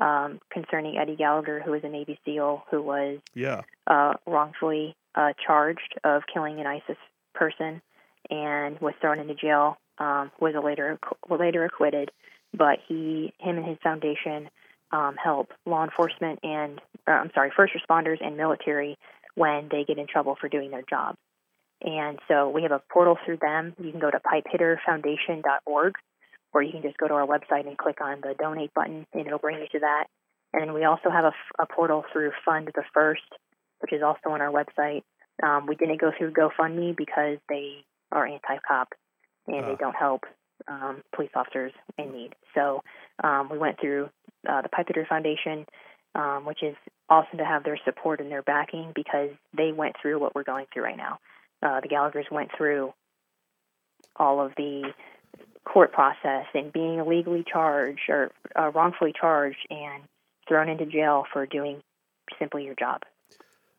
um, 0.00 0.40
concerning 0.50 0.96
Eddie 0.96 1.16
Gallagher, 1.16 1.60
who 1.64 1.72
was 1.72 1.82
a 1.84 1.88
Navy 1.88 2.18
SEAL 2.24 2.64
who 2.70 2.82
was 2.82 3.18
yeah. 3.34 3.62
uh, 3.86 4.14
wrongfully 4.26 4.94
uh, 5.14 5.32
charged 5.44 5.98
of 6.04 6.22
killing 6.32 6.60
an 6.60 6.66
ISIS 6.66 6.96
person 7.34 7.82
and 8.30 8.80
was 8.80 8.94
thrown 9.00 9.18
into 9.18 9.34
jail. 9.34 9.78
Um, 9.98 10.30
was 10.38 10.54
later 10.62 10.96
later 11.28 11.64
acquitted, 11.64 12.12
but 12.56 12.78
he 12.86 13.32
him 13.40 13.56
and 13.56 13.66
his 13.66 13.78
foundation 13.82 14.48
um, 14.92 15.16
help 15.22 15.50
law 15.66 15.82
enforcement 15.82 16.38
and 16.44 16.80
uh, 17.08 17.12
I'm 17.12 17.30
sorry 17.34 17.50
first 17.56 17.74
responders 17.74 18.24
and 18.24 18.36
military 18.36 18.96
when 19.34 19.68
they 19.70 19.84
get 19.84 19.98
in 19.98 20.06
trouble 20.06 20.36
for 20.40 20.48
doing 20.48 20.70
their 20.70 20.84
job. 20.88 21.16
And 21.82 22.18
so 22.28 22.48
we 22.48 22.62
have 22.62 22.72
a 22.72 22.82
portal 22.92 23.18
through 23.24 23.38
them. 23.38 23.74
You 23.80 23.90
can 23.90 24.00
go 24.00 24.10
to 24.10 24.20
pipehitterfoundation.org 24.20 25.94
or 26.52 26.62
you 26.62 26.72
can 26.72 26.82
just 26.82 26.96
go 26.96 27.08
to 27.08 27.14
our 27.14 27.26
website 27.26 27.66
and 27.66 27.76
click 27.76 28.00
on 28.00 28.20
the 28.22 28.34
donate 28.38 28.72
button 28.74 29.06
and 29.12 29.26
it'll 29.26 29.38
bring 29.38 29.58
you 29.58 29.68
to 29.72 29.80
that. 29.80 30.04
And 30.52 30.62
then 30.62 30.74
we 30.74 30.84
also 30.84 31.10
have 31.10 31.24
a, 31.24 31.32
a 31.62 31.66
portal 31.66 32.04
through 32.12 32.32
Fund 32.44 32.70
the 32.74 32.82
First, 32.94 33.22
which 33.80 33.92
is 33.92 34.02
also 34.02 34.30
on 34.30 34.40
our 34.40 34.50
website. 34.50 35.02
Um, 35.42 35.66
we 35.66 35.76
didn't 35.76 36.00
go 36.00 36.10
through 36.16 36.32
GoFundMe 36.32 36.96
because 36.96 37.38
they 37.48 37.84
are 38.10 38.26
anti-cop 38.26 38.88
and 39.46 39.66
they 39.66 39.76
don't 39.78 39.94
help 39.94 40.24
um, 40.66 41.02
police 41.14 41.30
officers 41.34 41.72
in 41.96 42.12
need. 42.12 42.34
So 42.54 42.82
um, 43.22 43.48
we 43.50 43.58
went 43.58 43.80
through 43.80 44.08
uh, 44.48 44.62
the 44.62 44.68
Pipe 44.68 44.86
Hitter 44.88 45.06
Foundation, 45.08 45.66
um, 46.14 46.44
which 46.44 46.62
is 46.62 46.74
awesome 47.08 47.38
to 47.38 47.44
have 47.44 47.64
their 47.64 47.78
support 47.84 48.20
and 48.20 48.30
their 48.30 48.42
backing 48.42 48.92
because 48.94 49.30
they 49.56 49.72
went 49.72 49.96
through 50.00 50.18
what 50.18 50.34
we're 50.34 50.44
going 50.44 50.66
through 50.72 50.84
right 50.84 50.96
now. 50.96 51.18
Uh, 51.62 51.80
the 51.80 51.88
Gallaghers 51.88 52.30
went 52.30 52.50
through 52.56 52.92
all 54.16 54.44
of 54.44 54.52
the 54.56 54.92
court 55.64 55.92
process 55.92 56.46
and 56.54 56.72
being 56.72 56.98
illegally 56.98 57.44
charged 57.50 58.08
or 58.08 58.30
uh, 58.58 58.70
wrongfully 58.70 59.12
charged 59.18 59.66
and 59.70 60.02
thrown 60.48 60.68
into 60.68 60.86
jail 60.86 61.24
for 61.32 61.46
doing 61.46 61.82
simply 62.38 62.64
your 62.64 62.74
job. 62.74 63.02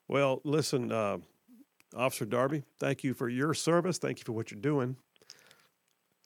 Well, 0.07 0.41
listen, 0.43 0.91
uh, 0.91 1.17
Officer 1.95 2.25
Darby, 2.25 2.63
thank 2.79 3.03
you 3.03 3.13
for 3.13 3.27
your 3.27 3.53
service. 3.53 3.97
Thank 3.97 4.19
you 4.19 4.23
for 4.23 4.33
what 4.33 4.51
you're 4.51 4.61
doing. 4.61 4.95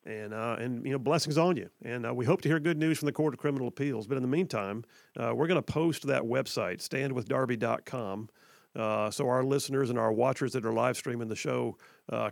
And, 0.06 0.34
uh, 0.34 0.58
and 0.60 0.86
you 0.86 0.92
know, 0.92 1.00
blessings 1.00 1.38
on 1.38 1.56
you. 1.56 1.70
And 1.84 2.06
uh, 2.06 2.14
we 2.14 2.26
hope 2.26 2.42
to 2.42 2.50
hear 2.50 2.60
good 2.60 2.78
news 2.78 3.00
from 3.00 3.06
the 3.06 3.14
Court 3.14 3.34
of 3.34 3.40
Criminal 3.40 3.70
Appeals. 3.70 4.06
But 4.06 4.18
in 4.18 4.22
the 4.22 4.28
meantime, 4.30 4.84
uh, 5.18 5.32
we're 5.34 5.48
going 5.48 5.62
to 5.62 5.74
post 5.74 6.06
that 6.08 6.24
website, 6.24 6.86
standwithdarby.com, 6.86 8.30
uh, 8.76 9.12
so 9.12 9.30
our 9.30 9.44
listeners 9.46 9.90
and 9.90 10.00
our 10.00 10.12
watchers 10.12 10.52
that 10.54 10.66
are 10.66 10.74
live 10.74 10.98
streaming 10.98 11.30
the 11.30 11.36
show 11.36 11.78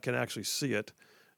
can 0.02 0.16
actually 0.16 0.44
see 0.44 0.74
it. 0.74 0.92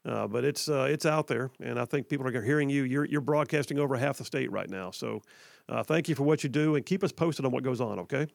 Uh, 0.04 0.26
but 0.26 0.44
it's 0.44 0.68
uh, 0.68 0.86
it's 0.90 1.06
out 1.06 1.28
there, 1.28 1.50
and 1.60 1.80
I 1.80 1.86
think 1.86 2.08
people 2.08 2.26
are 2.26 2.42
hearing 2.42 2.68
you. 2.68 2.82
You're 2.82 3.06
you're 3.06 3.22
broadcasting 3.22 3.78
over 3.78 3.96
half 3.96 4.18
the 4.18 4.24
state 4.24 4.52
right 4.52 4.68
now. 4.68 4.90
So, 4.90 5.22
uh, 5.68 5.82
thank 5.82 6.08
you 6.08 6.14
for 6.14 6.24
what 6.24 6.44
you 6.44 6.50
do, 6.50 6.74
and 6.74 6.84
keep 6.84 7.02
us 7.02 7.10
posted 7.10 7.46
on 7.46 7.52
what 7.52 7.62
goes 7.62 7.80
on. 7.80 7.98
Okay. 8.00 8.26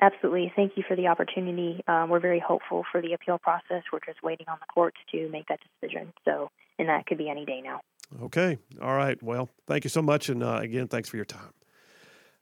Absolutely. 0.00 0.52
Thank 0.56 0.72
you 0.76 0.84
for 0.86 0.96
the 0.96 1.06
opportunity. 1.08 1.82
Um, 1.86 2.08
we're 2.08 2.20
very 2.20 2.40
hopeful 2.40 2.84
for 2.90 3.02
the 3.02 3.12
appeal 3.12 3.38
process. 3.38 3.82
We're 3.92 4.00
just 4.04 4.22
waiting 4.22 4.46
on 4.48 4.56
the 4.60 4.66
courts 4.72 4.96
to 5.12 5.28
make 5.28 5.46
that 5.48 5.60
decision. 5.80 6.12
So, 6.24 6.50
and 6.78 6.88
that 6.88 7.06
could 7.06 7.18
be 7.18 7.28
any 7.28 7.44
day 7.44 7.60
now. 7.60 7.80
Okay. 8.22 8.58
All 8.80 8.94
right. 8.94 9.22
Well, 9.22 9.48
thank 9.66 9.84
you 9.84 9.90
so 9.90 10.02
much, 10.02 10.28
and 10.28 10.42
uh, 10.42 10.58
again, 10.62 10.88
thanks 10.88 11.08
for 11.08 11.16
your 11.16 11.24
time. 11.24 11.52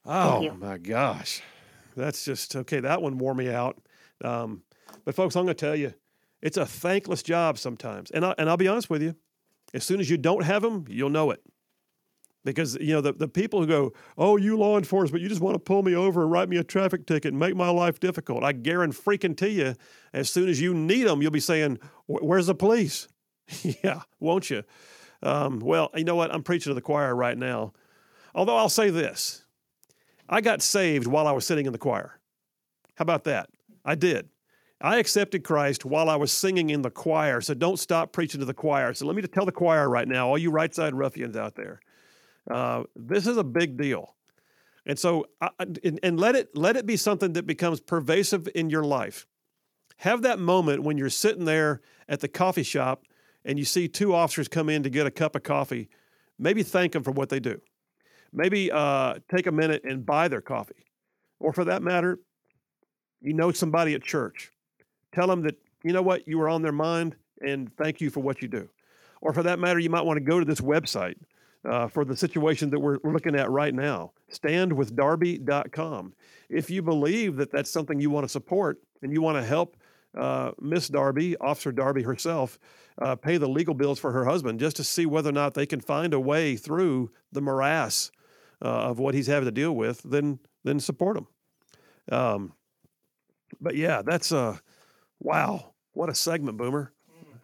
Oh 0.06 0.50
my 0.58 0.78
gosh, 0.78 1.42
that's 1.96 2.24
just 2.24 2.56
okay. 2.56 2.80
That 2.80 3.02
one 3.02 3.18
wore 3.18 3.34
me 3.34 3.50
out. 3.50 3.78
Um, 4.24 4.62
but 5.04 5.14
folks, 5.14 5.36
I'm 5.36 5.44
going 5.44 5.56
to 5.56 5.66
tell 5.66 5.76
you 5.76 5.94
it's 6.42 6.56
a 6.56 6.66
thankless 6.66 7.22
job 7.22 7.58
sometimes. 7.58 8.10
And, 8.10 8.24
I, 8.24 8.34
and 8.38 8.48
I'll 8.48 8.56
be 8.56 8.68
honest 8.68 8.90
with 8.90 9.02
you, 9.02 9.14
as 9.74 9.84
soon 9.84 10.00
as 10.00 10.08
you 10.10 10.16
don't 10.16 10.44
have 10.44 10.62
them, 10.62 10.84
you'll 10.88 11.10
know 11.10 11.30
it. 11.30 11.42
because 12.44 12.76
you 12.80 12.92
know 12.94 13.00
the, 13.00 13.12
the 13.12 13.28
people 13.28 13.60
who 13.60 13.66
go 13.66 13.92
oh 14.16 14.36
you 14.36 14.56
law 14.56 14.78
enforcement 14.78 15.22
you 15.22 15.28
just 15.28 15.42
want 15.42 15.54
to 15.54 15.58
pull 15.58 15.82
me 15.82 15.94
over 15.94 16.22
and 16.22 16.30
write 16.30 16.48
me 16.48 16.56
a 16.56 16.64
traffic 16.64 17.06
ticket 17.06 17.32
and 17.32 17.38
make 17.38 17.54
my 17.54 17.68
life 17.68 18.00
difficult. 18.00 18.42
I 18.42 18.52
guarantee 18.52 19.48
you 19.48 19.74
as 20.12 20.30
soon 20.30 20.48
as 20.48 20.60
you 20.60 20.72
need 20.74 21.04
them 21.04 21.20
you'll 21.22 21.30
be 21.30 21.40
saying 21.40 21.78
where's 22.06 22.46
the 22.46 22.54
police? 22.54 23.08
Yeah 23.84 24.02
won't 24.20 24.48
you? 24.50 24.62
Um, 25.22 25.60
well 25.60 25.90
you 25.94 26.04
know 26.04 26.16
what? 26.16 26.32
I'm 26.34 26.42
preaching 26.42 26.70
to 26.70 26.74
the 26.74 26.80
choir 26.80 27.14
right 27.14 27.36
now. 27.36 27.72
Although 28.34 28.56
i'll 28.56 28.68
say 28.68 28.90
this 28.90 29.44
i 30.28 30.40
got 30.40 30.62
saved 30.62 31.06
while 31.06 31.26
i 31.26 31.32
was 31.32 31.44
sitting 31.46 31.66
in 31.66 31.72
the 31.72 31.78
choir. 31.78 32.18
How 32.96 33.02
about 33.02 33.24
that? 33.24 33.50
I 33.84 33.94
did 33.96 34.28
I 34.80 34.98
accepted 34.98 35.44
Christ 35.44 35.84
while 35.84 36.08
I 36.08 36.16
was 36.16 36.32
singing 36.32 36.70
in 36.70 36.80
the 36.80 36.90
choir, 36.90 37.40
so 37.42 37.52
don't 37.52 37.78
stop 37.78 38.12
preaching 38.12 38.40
to 38.40 38.46
the 38.46 38.54
choir. 38.54 38.94
So 38.94 39.06
let 39.06 39.14
me 39.14 39.22
tell 39.22 39.44
the 39.44 39.52
choir 39.52 39.88
right 39.90 40.08
now, 40.08 40.28
all 40.28 40.38
you 40.38 40.50
right 40.50 40.74
side 40.74 40.94
ruffians 40.94 41.36
out 41.36 41.54
there, 41.54 41.80
uh, 42.50 42.84
this 42.96 43.26
is 43.26 43.36
a 43.36 43.44
big 43.44 43.76
deal, 43.76 44.14
and 44.86 44.98
so 44.98 45.26
and, 45.58 46.00
and 46.02 46.18
let 46.18 46.34
it 46.34 46.56
let 46.56 46.76
it 46.76 46.86
be 46.86 46.96
something 46.96 47.34
that 47.34 47.46
becomes 47.46 47.80
pervasive 47.80 48.48
in 48.54 48.70
your 48.70 48.82
life. 48.82 49.26
Have 49.98 50.22
that 50.22 50.38
moment 50.38 50.82
when 50.82 50.96
you're 50.96 51.10
sitting 51.10 51.44
there 51.44 51.82
at 52.08 52.20
the 52.20 52.28
coffee 52.28 52.62
shop 52.62 53.04
and 53.44 53.58
you 53.58 53.66
see 53.66 53.86
two 53.86 54.14
officers 54.14 54.48
come 54.48 54.70
in 54.70 54.82
to 54.82 54.88
get 54.88 55.06
a 55.06 55.10
cup 55.10 55.36
of 55.36 55.42
coffee. 55.42 55.90
Maybe 56.38 56.62
thank 56.62 56.92
them 56.92 57.02
for 57.02 57.10
what 57.10 57.28
they 57.28 57.38
do. 57.38 57.60
Maybe 58.32 58.72
uh, 58.72 59.16
take 59.30 59.46
a 59.46 59.52
minute 59.52 59.82
and 59.84 60.06
buy 60.06 60.28
their 60.28 60.40
coffee, 60.40 60.86
or 61.38 61.52
for 61.52 61.64
that 61.66 61.82
matter, 61.82 62.18
you 63.20 63.34
know 63.34 63.52
somebody 63.52 63.92
at 63.92 64.02
church 64.02 64.50
Tell 65.12 65.26
them 65.26 65.42
that, 65.42 65.56
you 65.82 65.92
know 65.92 66.02
what, 66.02 66.26
you 66.26 66.38
were 66.38 66.48
on 66.48 66.62
their 66.62 66.72
mind 66.72 67.16
and 67.40 67.74
thank 67.76 68.00
you 68.00 68.10
for 68.10 68.20
what 68.20 68.42
you 68.42 68.48
do. 68.48 68.68
Or 69.20 69.32
for 69.32 69.42
that 69.42 69.58
matter, 69.58 69.78
you 69.78 69.90
might 69.90 70.04
want 70.04 70.16
to 70.16 70.24
go 70.24 70.38
to 70.38 70.44
this 70.44 70.60
website 70.60 71.16
uh, 71.68 71.88
for 71.88 72.04
the 72.04 72.16
situation 72.16 72.70
that 72.70 72.80
we're 72.80 72.98
looking 73.04 73.36
at 73.36 73.50
right 73.50 73.74
now, 73.74 74.12
standwithdarby.com. 74.32 76.14
If 76.48 76.70
you 76.70 76.82
believe 76.82 77.36
that 77.36 77.50
that's 77.50 77.70
something 77.70 78.00
you 78.00 78.10
want 78.10 78.24
to 78.24 78.28
support 78.28 78.80
and 79.02 79.12
you 79.12 79.20
want 79.20 79.36
to 79.36 79.44
help 79.44 79.76
uh, 80.16 80.52
Miss 80.60 80.88
Darby, 80.88 81.36
Officer 81.38 81.72
Darby 81.72 82.02
herself, 82.02 82.58
uh, 83.00 83.14
pay 83.14 83.36
the 83.36 83.48
legal 83.48 83.74
bills 83.74 83.98
for 83.98 84.12
her 84.12 84.24
husband 84.24 84.58
just 84.58 84.76
to 84.76 84.84
see 84.84 85.06
whether 85.06 85.30
or 85.30 85.32
not 85.32 85.54
they 85.54 85.66
can 85.66 85.80
find 85.80 86.12
a 86.12 86.20
way 86.20 86.56
through 86.56 87.10
the 87.32 87.40
morass 87.40 88.10
uh, 88.62 88.68
of 88.68 88.98
what 88.98 89.14
he's 89.14 89.26
having 89.26 89.46
to 89.46 89.52
deal 89.52 89.72
with, 89.72 90.02
then 90.02 90.38
then 90.64 90.78
support 90.78 91.16
him. 91.16 91.26
Um, 92.10 92.52
but 93.60 93.76
yeah, 93.76 94.02
that's 94.02 94.32
uh, 94.32 94.58
Wow, 95.20 95.72
what 95.92 96.08
a 96.08 96.14
segment, 96.14 96.56
Boomer. 96.56 96.92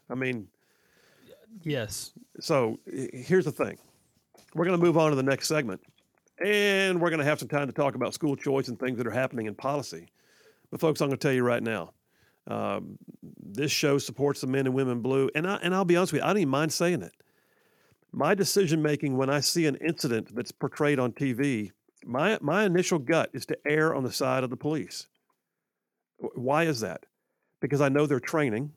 I 0.08 0.14
mean, 0.14 0.48
yes. 1.62 2.12
So 2.40 2.78
here's 2.86 3.44
the 3.44 3.52
thing 3.52 3.78
we're 4.54 4.64
going 4.64 4.78
to 4.78 4.84
move 4.84 4.96
on 4.96 5.10
to 5.10 5.16
the 5.16 5.22
next 5.22 5.48
segment, 5.48 5.80
and 6.44 7.00
we're 7.00 7.10
going 7.10 7.20
to 7.20 7.24
have 7.24 7.38
some 7.38 7.48
time 7.48 7.66
to 7.66 7.72
talk 7.72 7.94
about 7.94 8.14
school 8.14 8.36
choice 8.36 8.68
and 8.68 8.78
things 8.78 8.98
that 8.98 9.06
are 9.06 9.12
happening 9.12 9.46
in 9.46 9.54
policy. 9.54 10.08
But, 10.70 10.80
folks, 10.80 11.00
I'm 11.00 11.08
going 11.08 11.18
to 11.18 11.22
tell 11.22 11.34
you 11.34 11.44
right 11.44 11.62
now. 11.62 11.92
Um, 12.48 12.96
this 13.44 13.72
show 13.72 13.98
supports 13.98 14.40
the 14.40 14.46
men 14.46 14.66
and 14.66 14.74
women 14.74 15.00
blue, 15.00 15.28
and 15.34 15.46
I, 15.46 15.56
and 15.56 15.74
I'll 15.74 15.84
be 15.84 15.96
honest 15.96 16.12
with 16.12 16.22
you, 16.22 16.24
I 16.24 16.28
don't 16.28 16.38
even 16.38 16.48
mind 16.48 16.72
saying 16.72 17.02
it. 17.02 17.12
My 18.12 18.34
decision 18.34 18.80
making 18.80 19.16
when 19.16 19.28
I 19.28 19.40
see 19.40 19.66
an 19.66 19.76
incident 19.76 20.34
that's 20.34 20.52
portrayed 20.52 20.98
on 20.98 21.12
TV, 21.12 21.72
my 22.04 22.38
my 22.40 22.64
initial 22.64 23.00
gut 23.00 23.30
is 23.32 23.44
to 23.46 23.58
err 23.66 23.94
on 23.94 24.04
the 24.04 24.12
side 24.12 24.44
of 24.44 24.50
the 24.50 24.56
police. 24.56 25.08
Why 26.18 26.64
is 26.64 26.80
that? 26.80 27.04
Because 27.66 27.80
I 27.80 27.88
know 27.88 28.06
their 28.06 28.20
training, 28.20 28.70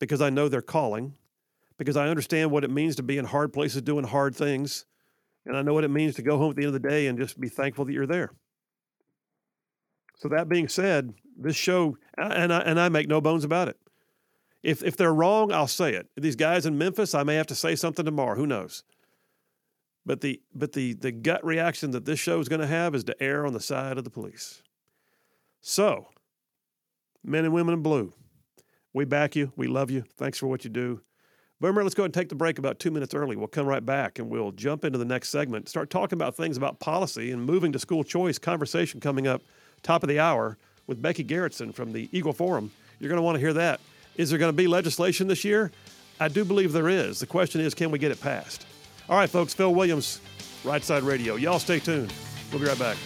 because 0.00 0.20
I 0.20 0.30
know 0.30 0.48
their 0.48 0.62
calling, 0.62 1.16
because 1.78 1.96
I 1.96 2.08
understand 2.08 2.50
what 2.50 2.64
it 2.64 2.70
means 2.70 2.96
to 2.96 3.04
be 3.04 3.18
in 3.18 3.24
hard 3.24 3.52
places 3.52 3.82
doing 3.82 4.04
hard 4.04 4.34
things, 4.34 4.84
and 5.46 5.56
I 5.56 5.62
know 5.62 5.74
what 5.74 5.84
it 5.84 5.92
means 5.92 6.16
to 6.16 6.22
go 6.22 6.36
home 6.36 6.50
at 6.50 6.56
the 6.56 6.62
end 6.62 6.74
of 6.74 6.82
the 6.82 6.88
day 6.88 7.06
and 7.06 7.16
just 7.16 7.38
be 7.38 7.48
thankful 7.48 7.84
that 7.84 7.92
you're 7.92 8.08
there. 8.08 8.32
So 10.16 10.28
that 10.30 10.48
being 10.48 10.66
said, 10.66 11.14
this 11.38 11.54
show, 11.54 11.98
and 12.18 12.52
I, 12.52 12.58
and 12.58 12.80
I 12.80 12.88
make 12.88 13.06
no 13.06 13.20
bones 13.20 13.44
about 13.44 13.68
it. 13.68 13.76
If 14.64 14.82
if 14.82 14.96
they're 14.96 15.14
wrong, 15.14 15.52
I'll 15.52 15.68
say 15.68 15.94
it. 15.94 16.08
These 16.16 16.34
guys 16.34 16.66
in 16.66 16.76
Memphis, 16.76 17.14
I 17.14 17.22
may 17.22 17.36
have 17.36 17.46
to 17.46 17.54
say 17.54 17.76
something 17.76 18.04
tomorrow. 18.04 18.34
Who 18.34 18.46
knows? 18.46 18.82
But 20.04 20.20
the 20.20 20.42
but 20.52 20.72
the 20.72 20.94
the 20.94 21.12
gut 21.12 21.44
reaction 21.44 21.92
that 21.92 22.06
this 22.06 22.18
show 22.18 22.40
is 22.40 22.48
going 22.48 22.60
to 22.60 22.66
have 22.66 22.96
is 22.96 23.04
to 23.04 23.22
err 23.22 23.46
on 23.46 23.52
the 23.52 23.60
side 23.60 23.98
of 23.98 24.02
the 24.04 24.10
police. 24.10 24.62
So 25.60 26.08
men 27.24 27.44
and 27.44 27.54
women 27.54 27.74
in 27.74 27.82
blue. 27.82 28.12
We 28.92 29.04
back 29.04 29.36
you. 29.36 29.52
We 29.56 29.66
love 29.66 29.90
you. 29.90 30.04
Thanks 30.16 30.38
for 30.38 30.46
what 30.46 30.64
you 30.64 30.70
do. 30.70 31.00
Boomer, 31.60 31.82
let's 31.82 31.94
go 31.94 32.04
and 32.04 32.14
take 32.14 32.30
the 32.30 32.34
break 32.34 32.58
about 32.58 32.78
two 32.78 32.90
minutes 32.90 33.12
early. 33.14 33.36
We'll 33.36 33.46
come 33.46 33.66
right 33.66 33.84
back 33.84 34.18
and 34.18 34.30
we'll 34.30 34.52
jump 34.52 34.84
into 34.84 34.98
the 34.98 35.04
next 35.04 35.28
segment, 35.28 35.68
start 35.68 35.90
talking 35.90 36.16
about 36.16 36.34
things 36.34 36.56
about 36.56 36.80
policy 36.80 37.30
and 37.30 37.44
moving 37.44 37.70
to 37.72 37.78
school 37.78 38.02
choice. 38.02 38.38
Conversation 38.38 38.98
coming 38.98 39.26
up 39.26 39.42
top 39.82 40.02
of 40.02 40.08
the 40.08 40.18
hour 40.18 40.56
with 40.86 41.02
Becky 41.02 41.22
Gerritson 41.22 41.74
from 41.74 41.92
the 41.92 42.08
Eagle 42.12 42.32
Forum. 42.32 42.70
You're 42.98 43.10
going 43.10 43.18
to 43.18 43.22
want 43.22 43.36
to 43.36 43.40
hear 43.40 43.52
that. 43.52 43.80
Is 44.16 44.30
there 44.30 44.38
going 44.38 44.52
to 44.52 44.56
be 44.56 44.66
legislation 44.66 45.28
this 45.28 45.44
year? 45.44 45.70
I 46.18 46.28
do 46.28 46.44
believe 46.44 46.72
there 46.72 46.88
is. 46.88 47.20
The 47.20 47.26
question 47.26 47.60
is, 47.60 47.74
can 47.74 47.90
we 47.90 47.98
get 47.98 48.10
it 48.10 48.20
passed? 48.20 48.66
All 49.08 49.16
right, 49.16 49.28
folks, 49.28 49.54
Phil 49.54 49.74
Williams, 49.74 50.20
Right 50.64 50.82
Side 50.82 51.02
Radio. 51.02 51.36
Y'all 51.36 51.58
stay 51.58 51.78
tuned. 51.78 52.12
We'll 52.50 52.60
be 52.60 52.66
right 52.66 52.78
back. 52.78 52.96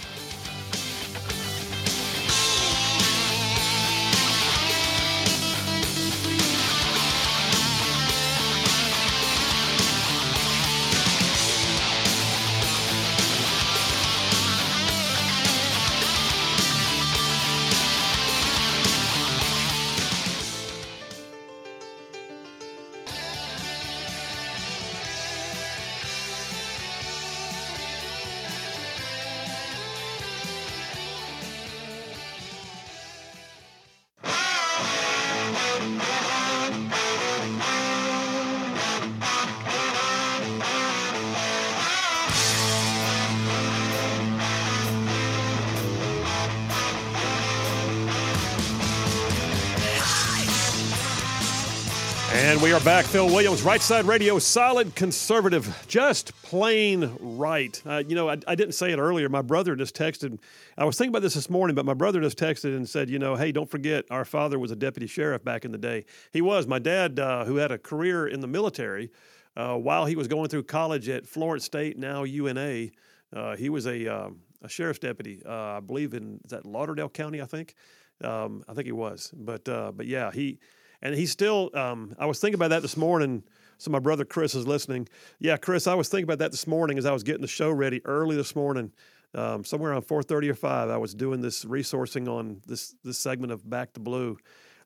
Phil 53.14 53.26
Williams, 53.26 53.62
Right 53.62 53.80
Side 53.80 54.06
Radio, 54.06 54.40
solid 54.40 54.96
conservative, 54.96 55.84
just 55.86 56.34
plain 56.42 57.16
right. 57.20 57.80
Uh, 57.86 58.02
you 58.04 58.16
know, 58.16 58.28
I, 58.28 58.38
I, 58.48 58.56
didn't 58.56 58.72
say 58.72 58.90
it 58.90 58.98
earlier. 58.98 59.28
My 59.28 59.40
brother 59.40 59.76
just 59.76 59.94
texted. 59.94 60.40
I 60.76 60.84
was 60.84 60.98
thinking 60.98 61.10
about 61.10 61.22
this 61.22 61.34
this 61.34 61.48
morning, 61.48 61.76
but 61.76 61.86
my 61.86 61.94
brother 61.94 62.20
just 62.20 62.36
texted 62.36 62.76
and 62.76 62.88
said, 62.88 63.08
you 63.08 63.20
know, 63.20 63.36
hey, 63.36 63.52
don't 63.52 63.70
forget, 63.70 64.04
our 64.10 64.24
father 64.24 64.58
was 64.58 64.72
a 64.72 64.76
deputy 64.76 65.06
sheriff 65.06 65.44
back 65.44 65.64
in 65.64 65.70
the 65.70 65.78
day. 65.78 66.06
He 66.32 66.42
was. 66.42 66.66
My 66.66 66.80
dad, 66.80 67.20
uh, 67.20 67.44
who 67.44 67.54
had 67.54 67.70
a 67.70 67.78
career 67.78 68.26
in 68.26 68.40
the 68.40 68.48
military, 68.48 69.12
uh, 69.56 69.76
while 69.76 70.06
he 70.06 70.16
was 70.16 70.26
going 70.26 70.48
through 70.48 70.64
college 70.64 71.08
at 71.08 71.24
Florence 71.24 71.62
State, 71.62 71.96
now 71.96 72.24
UNA, 72.24 72.88
uh, 73.32 73.54
he 73.54 73.68
was 73.68 73.86
a, 73.86 74.08
um, 74.08 74.40
a 74.60 74.68
sheriff's 74.68 74.98
deputy, 74.98 75.40
uh, 75.46 75.76
I 75.76 75.80
believe 75.80 76.14
in 76.14 76.40
that 76.48 76.66
Lauderdale 76.66 77.10
County, 77.10 77.40
I 77.40 77.46
think. 77.46 77.76
Um, 78.24 78.64
I 78.68 78.74
think 78.74 78.86
he 78.86 78.92
was. 78.92 79.30
But, 79.36 79.68
uh, 79.68 79.92
but 79.92 80.08
yeah, 80.08 80.32
he 80.32 80.58
and 81.04 81.14
he's 81.14 81.30
still. 81.30 81.70
Um, 81.74 82.16
I 82.18 82.26
was 82.26 82.40
thinking 82.40 82.56
about 82.56 82.70
that 82.70 82.82
this 82.82 82.96
morning. 82.96 83.44
So 83.78 83.90
my 83.90 83.98
brother 83.98 84.24
Chris 84.24 84.54
is 84.54 84.66
listening. 84.66 85.08
Yeah, 85.38 85.56
Chris, 85.56 85.86
I 85.86 85.94
was 85.94 86.08
thinking 86.08 86.24
about 86.24 86.38
that 86.38 86.52
this 86.52 86.66
morning 86.66 86.96
as 86.96 87.04
I 87.06 87.12
was 87.12 87.22
getting 87.22 87.42
the 87.42 87.48
show 87.48 87.70
ready 87.70 88.04
early 88.06 88.34
this 88.34 88.56
morning. 88.56 88.92
Um, 89.34 89.64
somewhere 89.64 89.92
around 89.92 90.02
4:30 90.02 90.48
or 90.48 90.54
5, 90.54 90.90
I 90.90 90.96
was 90.96 91.12
doing 91.14 91.40
this 91.40 91.64
resourcing 91.64 92.28
on 92.28 92.62
this 92.66 92.94
this 93.04 93.18
segment 93.18 93.52
of 93.52 93.68
Back 93.68 93.92
to 93.94 94.00
Blue, 94.00 94.38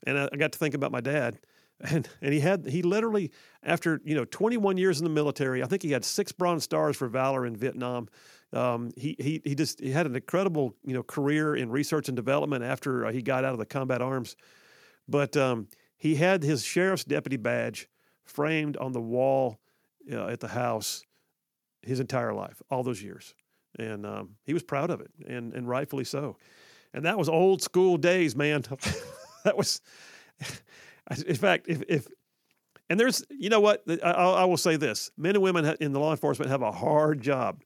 and 0.04 0.18
I, 0.18 0.28
I 0.32 0.36
got 0.36 0.52
to 0.52 0.58
think 0.58 0.74
about 0.74 0.92
my 0.92 1.00
dad. 1.00 1.38
And 1.80 2.08
and 2.20 2.34
he 2.34 2.40
had 2.40 2.66
he 2.66 2.82
literally 2.82 3.30
after 3.62 4.00
you 4.04 4.16
know 4.16 4.24
21 4.24 4.78
years 4.78 4.98
in 4.98 5.04
the 5.04 5.10
military, 5.10 5.62
I 5.62 5.66
think 5.66 5.84
he 5.84 5.92
had 5.92 6.04
six 6.04 6.32
Bronze 6.32 6.64
Stars 6.64 6.96
for 6.96 7.06
valor 7.06 7.46
in 7.46 7.54
Vietnam. 7.54 8.08
Um, 8.52 8.90
he 8.96 9.14
he 9.20 9.40
he 9.44 9.54
just 9.54 9.78
he 9.78 9.92
had 9.92 10.04
an 10.04 10.16
incredible 10.16 10.74
you 10.84 10.92
know 10.92 11.04
career 11.04 11.54
in 11.54 11.70
research 11.70 12.08
and 12.08 12.16
development 12.16 12.64
after 12.64 13.06
uh, 13.06 13.12
he 13.12 13.22
got 13.22 13.44
out 13.44 13.52
of 13.52 13.60
the 13.60 13.64
combat 13.64 14.02
arms. 14.02 14.34
But 15.08 15.36
um, 15.36 15.68
he 15.98 16.14
had 16.14 16.42
his 16.42 16.64
sheriff's 16.64 17.04
deputy 17.04 17.36
badge 17.36 17.88
framed 18.24 18.76
on 18.76 18.92
the 18.92 19.00
wall 19.00 19.58
uh, 20.10 20.28
at 20.28 20.40
the 20.40 20.48
house 20.48 21.04
his 21.82 22.00
entire 22.00 22.32
life, 22.32 22.62
all 22.70 22.82
those 22.82 23.02
years. 23.02 23.34
And 23.78 24.06
um, 24.06 24.30
he 24.44 24.54
was 24.54 24.62
proud 24.62 24.90
of 24.90 25.00
it, 25.00 25.10
and, 25.26 25.52
and 25.52 25.68
rightfully 25.68 26.04
so. 26.04 26.36
And 26.94 27.04
that 27.04 27.18
was 27.18 27.28
old 27.28 27.62
school 27.62 27.96
days, 27.96 28.34
man. 28.34 28.62
that 29.44 29.56
was, 29.56 29.80
in 31.26 31.36
fact, 31.36 31.66
if, 31.68 31.82
if 31.88 32.08
And 32.88 32.98
there's, 32.98 33.24
you 33.30 33.50
know 33.50 33.60
what? 33.60 33.82
I, 34.02 34.10
I 34.10 34.44
will 34.44 34.56
say 34.56 34.76
this: 34.76 35.10
men 35.16 35.34
and 35.34 35.42
women 35.42 35.76
in 35.80 35.92
the 35.92 36.00
law 36.00 36.12
enforcement 36.12 36.50
have 36.50 36.62
a 36.62 36.72
hard 36.72 37.20
job, 37.20 37.62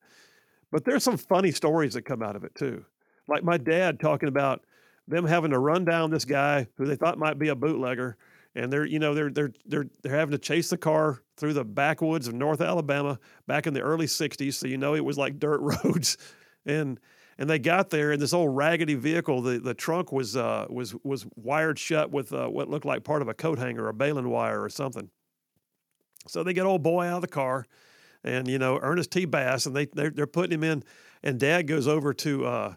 but 0.71 0.85
there's 0.85 1.05
some 1.05 1.17
funny 1.17 1.53
stories 1.53 1.95
that 1.95 2.03
come 2.03 2.23
out 2.23 2.37
of 2.37 2.45
it 2.45 2.55
too. 2.55 2.85
Like 3.29 3.45
my 3.45 3.57
dad 3.57 4.01
talking 4.01 4.29
about 4.29 4.65
them 5.09 5.27
having 5.27 5.51
to 5.51 5.59
run 5.59 5.85
down 5.85 6.11
this 6.11 6.25
guy 6.25 6.69
who 6.77 6.87
they 6.87 6.97
thought 6.97 7.19
might 7.19 7.39
be 7.39 7.49
a 7.49 7.55
bootlegger, 7.55 8.17
and 8.55 8.73
they're, 8.73 8.85
you 8.85 8.99
know, 8.99 9.15
they're 9.15 9.31
they're 9.31 9.53
they're 9.65 9.87
they're 10.03 10.17
having 10.17 10.33
to 10.33 10.39
chase 10.39 10.71
the 10.71 10.77
car 10.77 11.23
through 11.37 11.55
the 11.55 11.65
backwoods 11.65 12.29
of 12.29 12.35
North 12.35 12.61
Alabama 12.61 13.19
back 13.47 13.67
in 13.67 13.75
the 13.75 13.81
early 13.81 14.07
'60s. 14.07 14.55
So 14.55 14.67
you 14.67 14.77
know 14.77 14.95
it 14.95 15.05
was 15.05 15.19
like 15.19 15.39
dirt 15.39 15.61
roads, 15.85 16.19
and 16.67 17.01
and 17.39 17.49
they 17.49 17.59
got 17.59 17.91
there 17.91 18.13
in 18.13 18.21
this 18.21 18.33
old 18.33 18.55
raggedy 18.55 18.95
vehicle. 18.95 19.43
The 19.43 19.59
the 19.59 19.75
trunk 19.75 20.13
was 20.13 20.37
uh, 20.37 20.67
was 20.69 20.95
was 21.03 21.27
wired 21.35 21.79
shut 21.79 22.11
with 22.11 22.33
uh, 22.33 22.49
what 22.49 22.69
looked 22.69 22.85
like 22.85 23.05
part 23.05 23.23
of 23.23 23.29
a 23.29 23.35
coat 23.35 23.59
hanger, 23.59 23.89
a 23.89 23.95
baling 23.95 24.29
wire, 24.29 24.63
or 24.63 24.69
something. 24.69 25.11
So 26.29 26.43
they 26.43 26.53
get 26.53 26.67
old 26.67 26.83
boy 26.83 27.07
out 27.07 27.17
of 27.17 27.23
the 27.23 27.29
car, 27.29 27.67
and 28.23 28.47
you 28.49 28.59
know 28.59 28.79
Ernest 28.81 29.11
T. 29.11 29.25
Bass, 29.25 29.67
and 29.67 29.75
they 29.75 29.87
they're, 29.87 30.11
they're 30.11 30.27
putting 30.27 30.53
him 30.53 30.65
in, 30.65 30.85
and 31.23 31.41
Dad 31.41 31.67
goes 31.67 31.89
over 31.89 32.13
to 32.15 32.47
uh, 32.47 32.75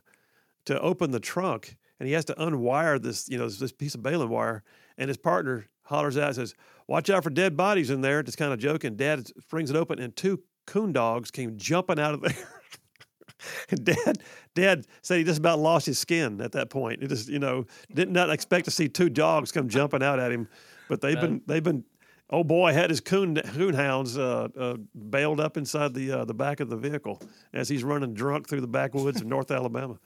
to 0.66 0.80
open 0.80 1.12
the 1.12 1.20
trunk, 1.20 1.76
and 2.00 2.08
he 2.08 2.14
has 2.14 2.26
to 2.26 2.34
unwire 2.36 3.02
this 3.02 3.30
you 3.30 3.38
know 3.38 3.48
this 3.48 3.72
piece 3.72 3.96
of 3.96 4.04
baling 4.04 4.30
wire, 4.30 4.64
and 4.98 5.08
his 5.08 5.18
partner 5.18 5.68
hollers 5.84 6.18
out 6.18 6.28
and 6.28 6.36
says, 6.36 6.56
"Watch 6.88 7.10
out 7.10 7.24
for 7.24 7.30
dead 7.30 7.56
bodies 7.56 7.90
in 7.90 8.02
there." 8.02 8.24
Just 8.24 8.38
kind 8.38 8.54
of 8.54 8.60
joking. 8.60 8.96
Dad 8.96 9.28
springs 9.42 9.70
it 9.70 9.76
open, 9.76 10.00
and 10.00 10.16
two 10.16 10.42
coon 10.66 10.92
dogs 10.92 11.32
came 11.32 11.58
jumping 11.58 12.00
out 12.00 12.14
of 12.14 12.22
there. 12.22 12.34
Dad, 13.84 14.18
Dad 14.54 14.88
said 15.02 15.18
he 15.18 15.24
just 15.24 15.40
about 15.40 15.60
lost 15.60 15.86
his 15.86 16.00
skin 16.00 16.42
at 16.42 16.52
that 16.54 16.70
point. 16.70 17.02
He 17.02 17.08
just, 17.08 17.28
you 17.28 17.40
know, 17.40 17.66
did 17.94 18.10
not 18.10 18.30
expect 18.30 18.66
to 18.66 18.72
see 18.72 18.88
two 18.88 19.10
dogs 19.10 19.52
come 19.52 19.70
jumping 19.70 20.04
out 20.04 20.20
at 20.20 20.32
him, 20.32 20.48
but 20.90 21.02
they've 21.02 21.20
been, 21.20 21.42
they've 21.46 21.64
been. 21.64 21.84
Oh 22.32 22.44
boy, 22.44 22.74
had 22.74 22.90
his 22.90 23.02
coon 23.02 23.36
coon 23.36 23.76
hounds 23.76 24.18
uh, 24.18 24.48
uh, 24.58 24.78
bailed 25.10 25.40
up 25.40 25.58
inside 25.58 25.94
the 25.94 26.12
uh, 26.12 26.26
the 26.26 26.34
back 26.34 26.60
of 26.60 26.72
the 26.72 26.76
vehicle 26.76 27.22
as 27.54 27.70
he's 27.70 27.84
running 27.84 28.16
drunk 28.16 28.50
through 28.50 28.62
the 28.62 28.68
backwoods 28.68 29.22
of 29.22 29.28
North 29.28 29.52
Alabama. 29.52 30.00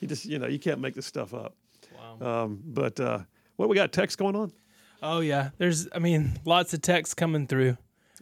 He 0.00 0.06
just, 0.06 0.24
you 0.24 0.38
know, 0.38 0.46
you 0.46 0.58
can't 0.58 0.80
make 0.80 0.94
this 0.94 1.06
stuff 1.06 1.34
up. 1.34 1.54
Wow. 2.20 2.44
Um, 2.44 2.60
but 2.64 2.98
uh, 3.00 3.20
what 3.56 3.68
we 3.68 3.76
got 3.76 3.92
text 3.92 4.18
going 4.18 4.36
on? 4.36 4.52
Oh 5.02 5.20
yeah, 5.20 5.50
there's, 5.58 5.88
I 5.94 5.98
mean, 5.98 6.38
lots 6.44 6.74
of 6.74 6.82
texts 6.82 7.14
coming 7.14 7.46
through. 7.46 7.76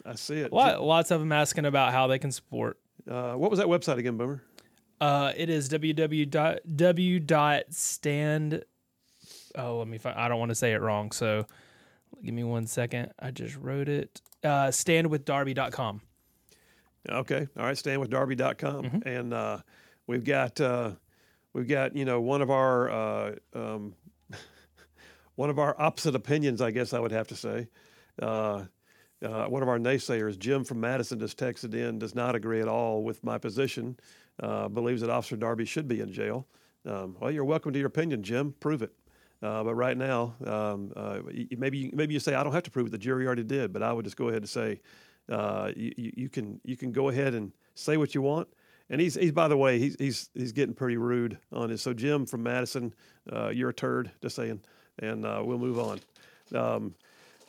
I 0.05 0.15
see 0.15 0.37
it. 0.41 0.53
Lot, 0.53 0.83
lots 0.83 1.11
of 1.11 1.21
them 1.21 1.33
asking 1.33 1.65
about 1.65 1.93
how 1.93 2.07
they 2.07 2.19
can 2.19 2.31
support 2.31 2.79
uh, 3.11 3.35
what 3.35 3.51
was 3.51 3.59
that 3.59 3.69
website 3.69 3.99
again, 3.99 4.17
Boomer? 4.17 4.43
Uh, 5.01 5.33
it 5.37 5.51
is 5.51 5.69
www.stand. 5.69 6.65
Oh, 9.55 9.79
let 9.79 9.89
me 9.89 9.99
find. 9.99 10.19
I 10.19 10.29
don't 10.29 10.39
want 10.39 10.51
to 10.51 10.55
say 10.55 10.73
it 10.73 10.81
wrong, 10.81 11.13
so 11.13 11.47
give 12.25 12.35
me 12.35 12.45
one 12.45 12.67
second. 12.67 13.13
I 13.19 13.31
just 13.31 13.57
wrote 13.57 13.89
it. 13.89 14.21
Uh, 14.43 14.69
standwithdarby.com. 14.69 16.01
Okay, 17.09 17.47
all 17.57 17.65
right. 17.65 17.77
Standwithdarby.com, 17.77 18.85
mm-hmm. 18.85 19.09
and 19.09 19.33
uh, 19.33 19.59
we've 20.07 20.25
got 20.25 20.61
uh, 20.61 20.93
we've 21.57 21.67
got 21.67 21.97
you 21.97 22.05
know 22.05 22.21
one 22.21 22.43
of 22.43 22.51
our 22.51 22.91
uh, 22.91 23.35
um, 23.55 23.95
one 25.35 25.51
of 25.51 25.59
our 25.59 25.75
opposite 25.81 26.15
opinions, 26.15 26.61
I 26.61 26.71
guess 26.71 26.93
I 26.93 27.01
would 27.01 27.13
have 27.13 27.29
to 27.29 27.37
say. 27.37 27.69
Uh, 28.21 28.65
uh, 29.25 29.47
one 29.47 29.63
of 29.63 29.69
our 29.69 29.79
naysayers, 29.79 30.39
Jim 30.39 30.63
from 30.63 30.81
Madison, 30.81 31.19
just 31.19 31.39
texted 31.39 31.75
in, 31.75 31.99
does 31.99 32.15
not 32.15 32.35
agree 32.35 32.61
at 32.61 32.69
all 32.69 33.03
with 33.03 33.25
my 33.25 33.39
position, 33.39 33.99
uh, 34.41 34.69
believes 34.69 35.01
that 35.01 35.09
Officer 35.09 35.37
Darby 35.37 35.65
should 35.65 35.89
be 35.89 36.01
in 36.01 36.13
jail. 36.13 36.47
Um, 36.85 37.17
well, 37.19 37.31
you're 37.31 37.45
welcome 37.45 37.73
to 37.73 37.79
your 37.79 37.89
opinion, 37.89 38.23
Jim. 38.23 38.55
Prove 38.61 38.83
it. 38.83 38.93
Uh, 39.43 39.65
but 39.65 39.75
right 39.75 39.97
now, 39.97 40.35
um, 40.47 40.93
uh, 40.95 41.21
maybe 41.57 41.91
maybe 41.95 42.13
you 42.13 42.21
say 42.21 42.35
I 42.35 42.43
don't 42.43 42.53
have 42.53 42.63
to 42.65 42.71
prove 42.71 42.89
it. 42.89 42.91
The 42.91 42.99
jury 42.99 43.27
already 43.27 43.45
did. 43.45 43.73
But 43.73 43.83
I 43.83 43.93
would 43.93 44.05
just 44.05 44.17
go 44.19 44.29
ahead 44.29 44.43
and 44.43 44.49
say 44.49 44.81
uh, 45.31 45.73
you, 45.75 45.93
you, 45.97 46.29
can 46.29 46.61
you 46.65 46.77
can 46.77 46.93
go 46.93 47.09
ahead 47.09 47.35
and 47.35 47.53
say 47.75 47.97
what 47.97 48.15
you 48.15 48.21
want. 48.21 48.49
And 48.89 49.01
he's 49.01 49.15
he's 49.15 49.33
by 49.33 49.49
the 49.49 49.57
way 49.57 49.79
he's 49.79 49.97
he's 49.99 50.31
he's 50.35 50.53
getting 50.53 50.75
pretty 50.75 50.97
rude 50.97 51.39
on 51.53 51.71
this. 51.71 51.83
So 51.83 51.93
Jim 51.93 52.27
from 52.27 52.43
Madison, 52.43 52.95
uh, 53.33 53.49
you're 53.49 53.71
a 53.71 53.75
turd, 53.75 54.11
just 54.23 54.37
saying, 54.37 54.61
and 55.01 55.23
we'll 55.23 55.59
move 55.59 55.79
on. 55.79 56.01
Um, 56.55 56.95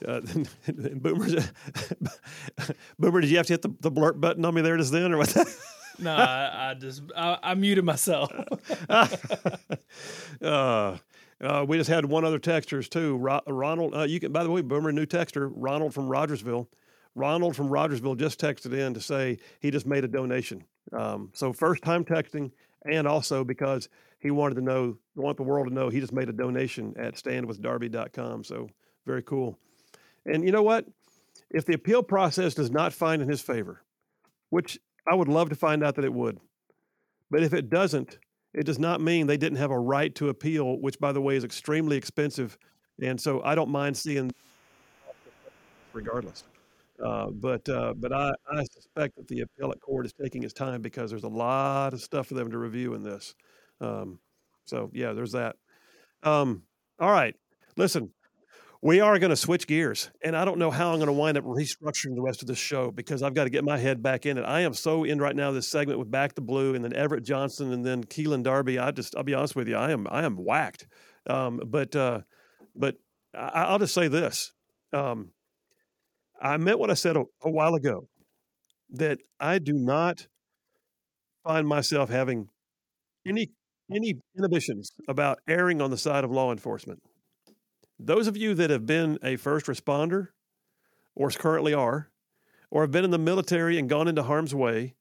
uh, 0.05 0.21
Boomer, 0.95 1.27
Boomer, 2.99 3.21
did 3.21 3.29
you 3.29 3.37
have 3.37 3.47
to 3.47 3.53
hit 3.53 3.61
the, 3.61 3.73
the 3.81 3.91
blurt 3.91 4.21
button 4.21 4.45
on 4.45 4.53
me 4.53 4.61
there 4.61 4.77
just 4.77 4.91
then, 4.91 5.13
or 5.13 5.17
what? 5.17 5.35
no, 5.99 6.13
I, 6.13 6.71
I 6.71 6.73
just 6.75 7.01
I, 7.15 7.37
I, 7.41 7.53
muted 7.55 7.83
myself. 7.83 8.31
uh, 8.89 9.07
uh, 11.41 11.65
we 11.67 11.77
just 11.77 11.89
had 11.89 12.05
one 12.05 12.25
other 12.25 12.39
texters 12.39 12.89
too. 12.89 13.17
Ronald, 13.17 13.95
uh, 13.95 14.03
you 14.03 14.19
can. 14.19 14.31
By 14.31 14.43
the 14.43 14.51
way, 14.51 14.61
Boomer, 14.61 14.91
new 14.91 15.05
texter, 15.05 15.51
Ronald 15.55 15.93
from 15.93 16.07
Rogersville. 16.07 16.67
Ronald 17.17 17.55
from 17.55 17.67
Rogersville 17.67 18.15
just 18.15 18.39
texted 18.39 18.73
in 18.73 18.93
to 18.93 19.01
say 19.01 19.39
he 19.59 19.71
just 19.71 19.87
made 19.87 20.03
a 20.03 20.07
donation. 20.07 20.63
Um, 20.93 21.31
so 21.33 21.51
first 21.51 21.83
time 21.83 22.05
texting, 22.05 22.51
and 22.85 23.07
also 23.07 23.43
because 23.43 23.89
he 24.19 24.29
wanted 24.29 24.55
to 24.55 24.61
know, 24.61 24.97
want 25.15 25.35
the 25.35 25.43
world 25.43 25.67
to 25.67 25.73
know, 25.73 25.89
he 25.89 25.99
just 25.99 26.13
made 26.13 26.29
a 26.29 26.33
donation 26.33 26.93
at 26.97 27.15
standwithdarby.com. 27.15 28.43
So 28.43 28.69
very 29.05 29.23
cool. 29.23 29.57
And 30.27 30.43
you 30.43 30.51
know 30.51 30.61
what? 30.61 30.85
If 31.49 31.65
the 31.65 31.73
appeal 31.73 32.03
process 32.03 32.53
does 32.53 32.69
not 32.69 32.93
find 32.93 33.21
in 33.21 33.27
his 33.27 33.41
favor, 33.41 33.81
which 34.51 34.79
I 35.11 35.15
would 35.15 35.27
love 35.27 35.49
to 35.49 35.55
find 35.55 35.83
out 35.83 35.95
that 35.95 36.05
it 36.05 36.13
would, 36.13 36.39
but 37.31 37.41
if 37.41 37.53
it 37.53 37.69
doesn't, 37.69 38.19
it 38.53 38.65
does 38.65 38.79
not 38.79 39.01
mean 39.01 39.25
they 39.25 39.37
didn't 39.37 39.57
have 39.57 39.71
a 39.71 39.79
right 39.79 40.13
to 40.15 40.29
appeal, 40.29 40.79
which, 40.79 40.99
by 40.99 41.11
the 41.11 41.21
way, 41.21 41.35
is 41.35 41.43
extremely 41.43 41.97
expensive. 41.97 42.57
And 43.01 43.19
so 43.19 43.41
I 43.43 43.55
don't 43.55 43.69
mind 43.69 43.97
seeing 43.97 44.31
regardless. 45.93 46.43
Uh, 47.03 47.27
but 47.31 47.67
uh, 47.69 47.93
but 47.95 48.11
I, 48.11 48.33
I 48.51 48.63
suspect 48.73 49.17
that 49.17 49.27
the 49.27 49.41
appellate 49.41 49.79
court 49.81 50.05
is 50.05 50.13
taking 50.13 50.43
its 50.43 50.53
time 50.53 50.81
because 50.81 51.11
there's 51.11 51.23
a 51.23 51.29
lot 51.29 51.93
of 51.93 52.01
stuff 52.01 52.27
for 52.27 52.33
them 52.33 52.49
to 52.51 52.57
review 52.57 52.95
in 52.95 53.03
this. 53.03 53.35
Um, 53.79 54.19
so 54.65 54.89
yeah, 54.93 55.13
there's 55.13 55.33
that. 55.33 55.55
Um, 56.23 56.63
all 56.99 57.11
right, 57.11 57.35
listen 57.75 58.11
we 58.81 58.99
are 58.99 59.17
going 59.19 59.29
to 59.31 59.35
switch 59.35 59.67
gears. 59.67 60.09
And 60.21 60.35
I 60.35 60.45
don't 60.45 60.59
know 60.59 60.71
how 60.71 60.91
I'm 60.91 60.97
going 60.97 61.07
to 61.07 61.13
wind 61.13 61.37
up 61.37 61.43
restructuring 61.43 62.15
the 62.15 62.21
rest 62.21 62.41
of 62.41 62.47
this 62.47 62.57
show 62.57 62.91
because 62.91 63.23
I've 63.23 63.33
got 63.33 63.45
to 63.45 63.49
get 63.49 63.63
my 63.63 63.77
head 63.77 64.03
back 64.03 64.25
in 64.25 64.37
it. 64.37 64.43
I 64.43 64.61
am 64.61 64.73
so 64.73 65.03
in 65.03 65.19
right 65.19 65.35
now 65.35 65.51
this 65.51 65.69
segment 65.69 65.99
with 65.99 66.11
Back 66.11 66.35
the 66.35 66.41
Blue 66.41 66.75
and 66.75 66.83
then 66.83 66.93
Everett 66.93 67.23
Johnson 67.23 67.73
and 67.73 67.85
then 67.85 68.03
Keelan 68.03 68.43
Darby. 68.43 68.79
I 68.79 68.91
just, 68.91 69.15
I'll 69.15 69.23
be 69.23 69.33
honest 69.33 69.55
with 69.55 69.67
you, 69.67 69.75
I 69.75 69.91
am, 69.91 70.07
I 70.09 70.23
am 70.23 70.35
whacked. 70.35 70.87
Um, 71.27 71.61
but, 71.65 71.95
uh, 71.95 72.21
but 72.75 72.95
I, 73.33 73.71
will 73.71 73.79
just 73.79 73.93
say 73.93 74.07
this. 74.07 74.53
Um, 74.93 75.31
I 76.41 76.57
meant 76.57 76.79
what 76.79 76.91
I 76.91 76.95
said 76.95 77.17
a, 77.17 77.23
a 77.43 77.49
while 77.49 77.75
ago 77.75 78.07
that 78.91 79.19
I 79.39 79.59
do 79.59 79.73
not 79.73 80.27
find 81.43 81.67
myself 81.67 82.09
having 82.09 82.49
any 83.25 83.51
any 83.93 84.17
inhibitions 84.37 84.91
about 85.07 85.39
erring 85.47 85.81
on 85.81 85.91
the 85.91 85.97
side 85.97 86.25
of 86.25 86.31
law 86.31 86.51
enforcement. 86.51 87.01
Those 87.97 88.27
of 88.27 88.35
you 88.35 88.53
that 88.55 88.69
have 88.69 88.85
been 88.85 89.17
a 89.23 89.37
first 89.37 89.65
responder 89.67 90.29
or 91.15 91.29
currently 91.31 91.73
are, 91.73 92.09
or 92.69 92.81
have 92.81 92.91
been 92.91 93.05
in 93.05 93.11
the 93.11 93.17
military 93.17 93.79
and 93.79 93.89
gone 93.89 94.07
into 94.09 94.23
harm's 94.23 94.53
way, 94.53 94.93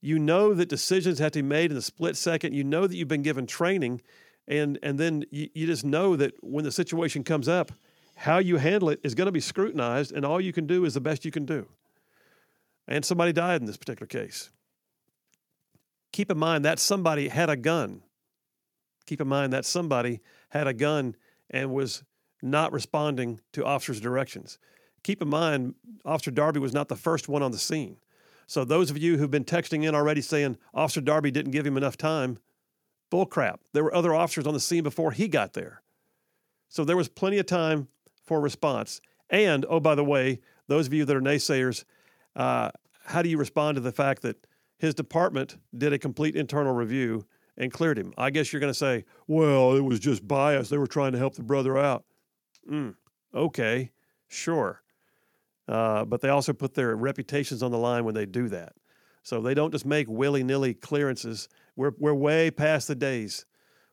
you 0.00 0.18
know 0.18 0.52
that 0.54 0.68
decisions 0.68 1.20
have 1.20 1.32
to 1.32 1.42
be 1.42 1.48
made 1.48 1.70
in 1.70 1.76
a 1.76 1.82
split 1.82 2.16
second. 2.16 2.52
You 2.52 2.64
know 2.64 2.86
that 2.86 2.96
you've 2.96 3.08
been 3.08 3.22
given 3.22 3.46
training, 3.46 4.02
and, 4.48 4.78
and 4.82 4.98
then 4.98 5.24
you, 5.30 5.48
you 5.54 5.66
just 5.66 5.84
know 5.84 6.16
that 6.16 6.34
when 6.42 6.64
the 6.64 6.72
situation 6.72 7.22
comes 7.22 7.48
up, 7.48 7.70
how 8.14 8.38
you 8.38 8.56
handle 8.56 8.90
it 8.90 9.00
is 9.02 9.14
going 9.14 9.26
to 9.26 9.32
be 9.32 9.40
scrutinized, 9.40 10.12
and 10.12 10.24
all 10.24 10.40
you 10.40 10.52
can 10.52 10.66
do 10.66 10.84
is 10.84 10.94
the 10.94 11.00
best 11.00 11.24
you 11.24 11.30
can 11.30 11.44
do. 11.44 11.68
And 12.86 13.04
somebody 13.04 13.32
died 13.32 13.60
in 13.60 13.66
this 13.66 13.76
particular 13.76 14.06
case. 14.06 14.50
Keep 16.12 16.30
in 16.30 16.38
mind 16.38 16.64
that 16.64 16.78
somebody 16.78 17.28
had 17.28 17.48
a 17.48 17.56
gun. 17.56 18.02
Keep 19.06 19.20
in 19.20 19.28
mind 19.28 19.52
that 19.52 19.64
somebody 19.64 20.20
had 20.50 20.66
a 20.66 20.74
gun 20.74 21.16
and 21.50 21.72
was 21.72 22.04
not 22.42 22.72
responding 22.72 23.40
to 23.52 23.64
officers' 23.64 24.00
directions. 24.00 24.58
Keep 25.02 25.22
in 25.22 25.28
mind, 25.28 25.74
Officer 26.04 26.30
Darby 26.30 26.60
was 26.60 26.72
not 26.72 26.88
the 26.88 26.96
first 26.96 27.28
one 27.28 27.42
on 27.42 27.50
the 27.50 27.58
scene. 27.58 27.96
So 28.46 28.64
those 28.64 28.90
of 28.90 28.98
you 28.98 29.16
who've 29.16 29.30
been 29.30 29.44
texting 29.44 29.84
in 29.84 29.94
already 29.94 30.20
saying 30.20 30.58
Officer 30.74 31.00
Darby 31.00 31.30
didn't 31.30 31.52
give 31.52 31.66
him 31.66 31.76
enough 31.76 31.96
time, 31.96 32.38
bull 33.10 33.26
crap. 33.26 33.60
There 33.72 33.84
were 33.84 33.94
other 33.94 34.14
officers 34.14 34.46
on 34.46 34.54
the 34.54 34.60
scene 34.60 34.82
before 34.82 35.12
he 35.12 35.28
got 35.28 35.54
there. 35.54 35.82
So 36.68 36.84
there 36.84 36.96
was 36.96 37.08
plenty 37.08 37.38
of 37.38 37.46
time 37.46 37.88
response. 38.40 39.00
And 39.30 39.64
oh, 39.68 39.80
by 39.80 39.94
the 39.94 40.04
way, 40.04 40.40
those 40.68 40.86
of 40.86 40.92
you 40.92 41.04
that 41.04 41.16
are 41.16 41.20
naysayers, 41.20 41.84
uh, 42.36 42.70
how 43.04 43.22
do 43.22 43.28
you 43.28 43.38
respond 43.38 43.76
to 43.76 43.80
the 43.80 43.92
fact 43.92 44.22
that 44.22 44.46
his 44.78 44.94
department 44.94 45.56
did 45.76 45.92
a 45.92 45.98
complete 45.98 46.36
internal 46.36 46.74
review 46.74 47.26
and 47.56 47.72
cleared 47.72 47.98
him? 47.98 48.12
I 48.16 48.30
guess 48.30 48.52
you're 48.52 48.60
going 48.60 48.72
to 48.72 48.78
say, 48.78 49.04
well, 49.26 49.74
it 49.76 49.80
was 49.80 50.00
just 50.00 50.26
bias. 50.26 50.68
They 50.68 50.78
were 50.78 50.86
trying 50.86 51.12
to 51.12 51.18
help 51.18 51.34
the 51.34 51.42
brother 51.42 51.78
out. 51.78 52.04
Mm, 52.70 52.94
okay, 53.34 53.90
sure. 54.28 54.82
Uh, 55.68 56.04
but 56.04 56.20
they 56.20 56.28
also 56.28 56.52
put 56.52 56.74
their 56.74 56.94
reputations 56.96 57.62
on 57.62 57.70
the 57.70 57.78
line 57.78 58.04
when 58.04 58.14
they 58.14 58.26
do 58.26 58.48
that. 58.48 58.72
So 59.22 59.40
they 59.40 59.54
don't 59.54 59.70
just 59.70 59.86
make 59.86 60.08
willy 60.08 60.42
nilly 60.42 60.74
clearances. 60.74 61.48
We're, 61.76 61.92
we're 61.98 62.14
way 62.14 62.50
past 62.50 62.88
the 62.88 62.94
days 62.94 63.46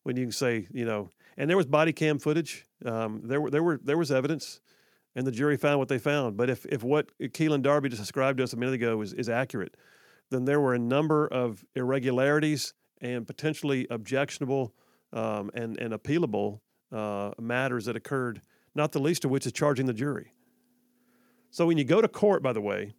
when 0.03 0.18
you 0.18 0.26
can 0.26 0.32
say, 0.32 0.68
you 0.72 0.86
know, 0.86 1.10
and 1.40 1.49
there 1.49 1.57
was 1.57 1.66
body 1.66 1.94
cam 1.94 2.20
footage. 2.20 2.66
Um, 2.86 3.22
there, 3.24 3.41
were, 3.41 3.49
there, 3.49 3.64
were, 3.64 3.80
there 3.84 3.98
was 3.98 4.11
evidence. 4.11 4.60
and 5.16 5.26
the 5.26 5.32
jury 5.32 5.57
found 5.57 5.80
what 5.80 5.88
they 5.88 5.98
found. 5.98 6.38
But 6.38 6.49
if, 6.49 6.66
if 6.68 6.84
what 6.84 7.18
Keelan 7.20 7.61
Darby 7.61 7.90
just 7.90 8.02
described 8.02 8.38
to 8.38 8.44
us 8.44 8.53
a 8.53 8.57
minute 8.57 8.76
ago 8.76 9.02
is, 9.02 9.14
is 9.14 9.30
accurate, 9.30 9.76
then 10.30 10.45
there 10.45 10.60
were 10.60 10.76
a 10.76 10.80
number 10.80 11.28
of 11.28 11.66
irregularities 11.76 12.74
and 13.02 13.26
potentially 13.26 13.88
objectionable 13.90 14.74
um, 15.14 15.49
and, 15.53 15.80
and 15.80 15.94
appealable 15.94 16.60
uh, 16.91 17.32
matters 17.40 17.86
that 17.86 17.95
occurred, 17.95 18.41
not 18.76 18.91
the 18.91 18.99
least 18.99 19.26
of 19.26 19.32
which 19.32 19.45
is 19.45 19.52
charging 19.52 19.86
the 19.86 19.94
jury. 19.94 20.34
So 21.49 21.66
when 21.66 21.78
you 21.78 21.84
go 21.84 22.02
to 22.02 22.07
court, 22.07 22.44
by 22.44 22.53
the 22.53 22.61
way, 22.61 22.94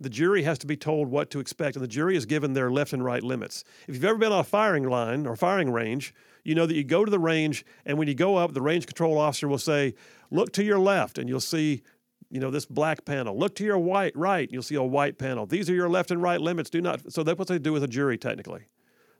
the 0.00 0.08
jury 0.08 0.42
has 0.42 0.58
to 0.58 0.66
be 0.66 0.76
told 0.76 1.08
what 1.08 1.30
to 1.30 1.40
expect, 1.40 1.76
and 1.76 1.82
the 1.82 1.88
jury 1.88 2.16
is 2.16 2.26
given 2.26 2.52
their 2.52 2.70
left 2.70 2.92
and 2.92 3.04
right 3.04 3.22
limits. 3.22 3.64
If 3.86 3.94
you've 3.94 4.04
ever 4.04 4.18
been 4.18 4.32
on 4.32 4.40
a 4.40 4.44
firing 4.44 4.88
line 4.88 5.26
or 5.26 5.36
firing 5.36 5.70
range, 5.70 6.14
you 6.44 6.54
know 6.54 6.66
that 6.66 6.74
you 6.74 6.84
go 6.84 7.04
to 7.04 7.10
the 7.10 7.18
range, 7.18 7.64
and 7.84 7.98
when 7.98 8.08
you 8.08 8.14
go 8.14 8.36
up, 8.36 8.54
the 8.54 8.62
range 8.62 8.86
control 8.86 9.18
officer 9.18 9.48
will 9.48 9.58
say, 9.58 9.94
"Look 10.30 10.52
to 10.52 10.64
your 10.64 10.78
left," 10.78 11.18
and 11.18 11.28
you'll 11.28 11.40
see, 11.40 11.82
you 12.30 12.40
know, 12.40 12.50
this 12.50 12.64
black 12.64 13.04
panel. 13.04 13.36
Look 13.36 13.54
to 13.56 13.64
your 13.64 13.78
white 13.78 14.16
right, 14.16 14.50
you'll 14.50 14.62
see 14.62 14.76
a 14.76 14.82
white 14.82 15.18
panel. 15.18 15.46
These 15.46 15.68
are 15.68 15.74
your 15.74 15.88
left 15.88 16.10
and 16.10 16.22
right 16.22 16.40
limits. 16.40 16.70
Do 16.70 16.80
not. 16.80 17.12
So 17.12 17.22
that's 17.22 17.38
what 17.38 17.48
they 17.48 17.58
do 17.58 17.72
with 17.72 17.82
a 17.82 17.88
jury, 17.88 18.16
technically. 18.16 18.68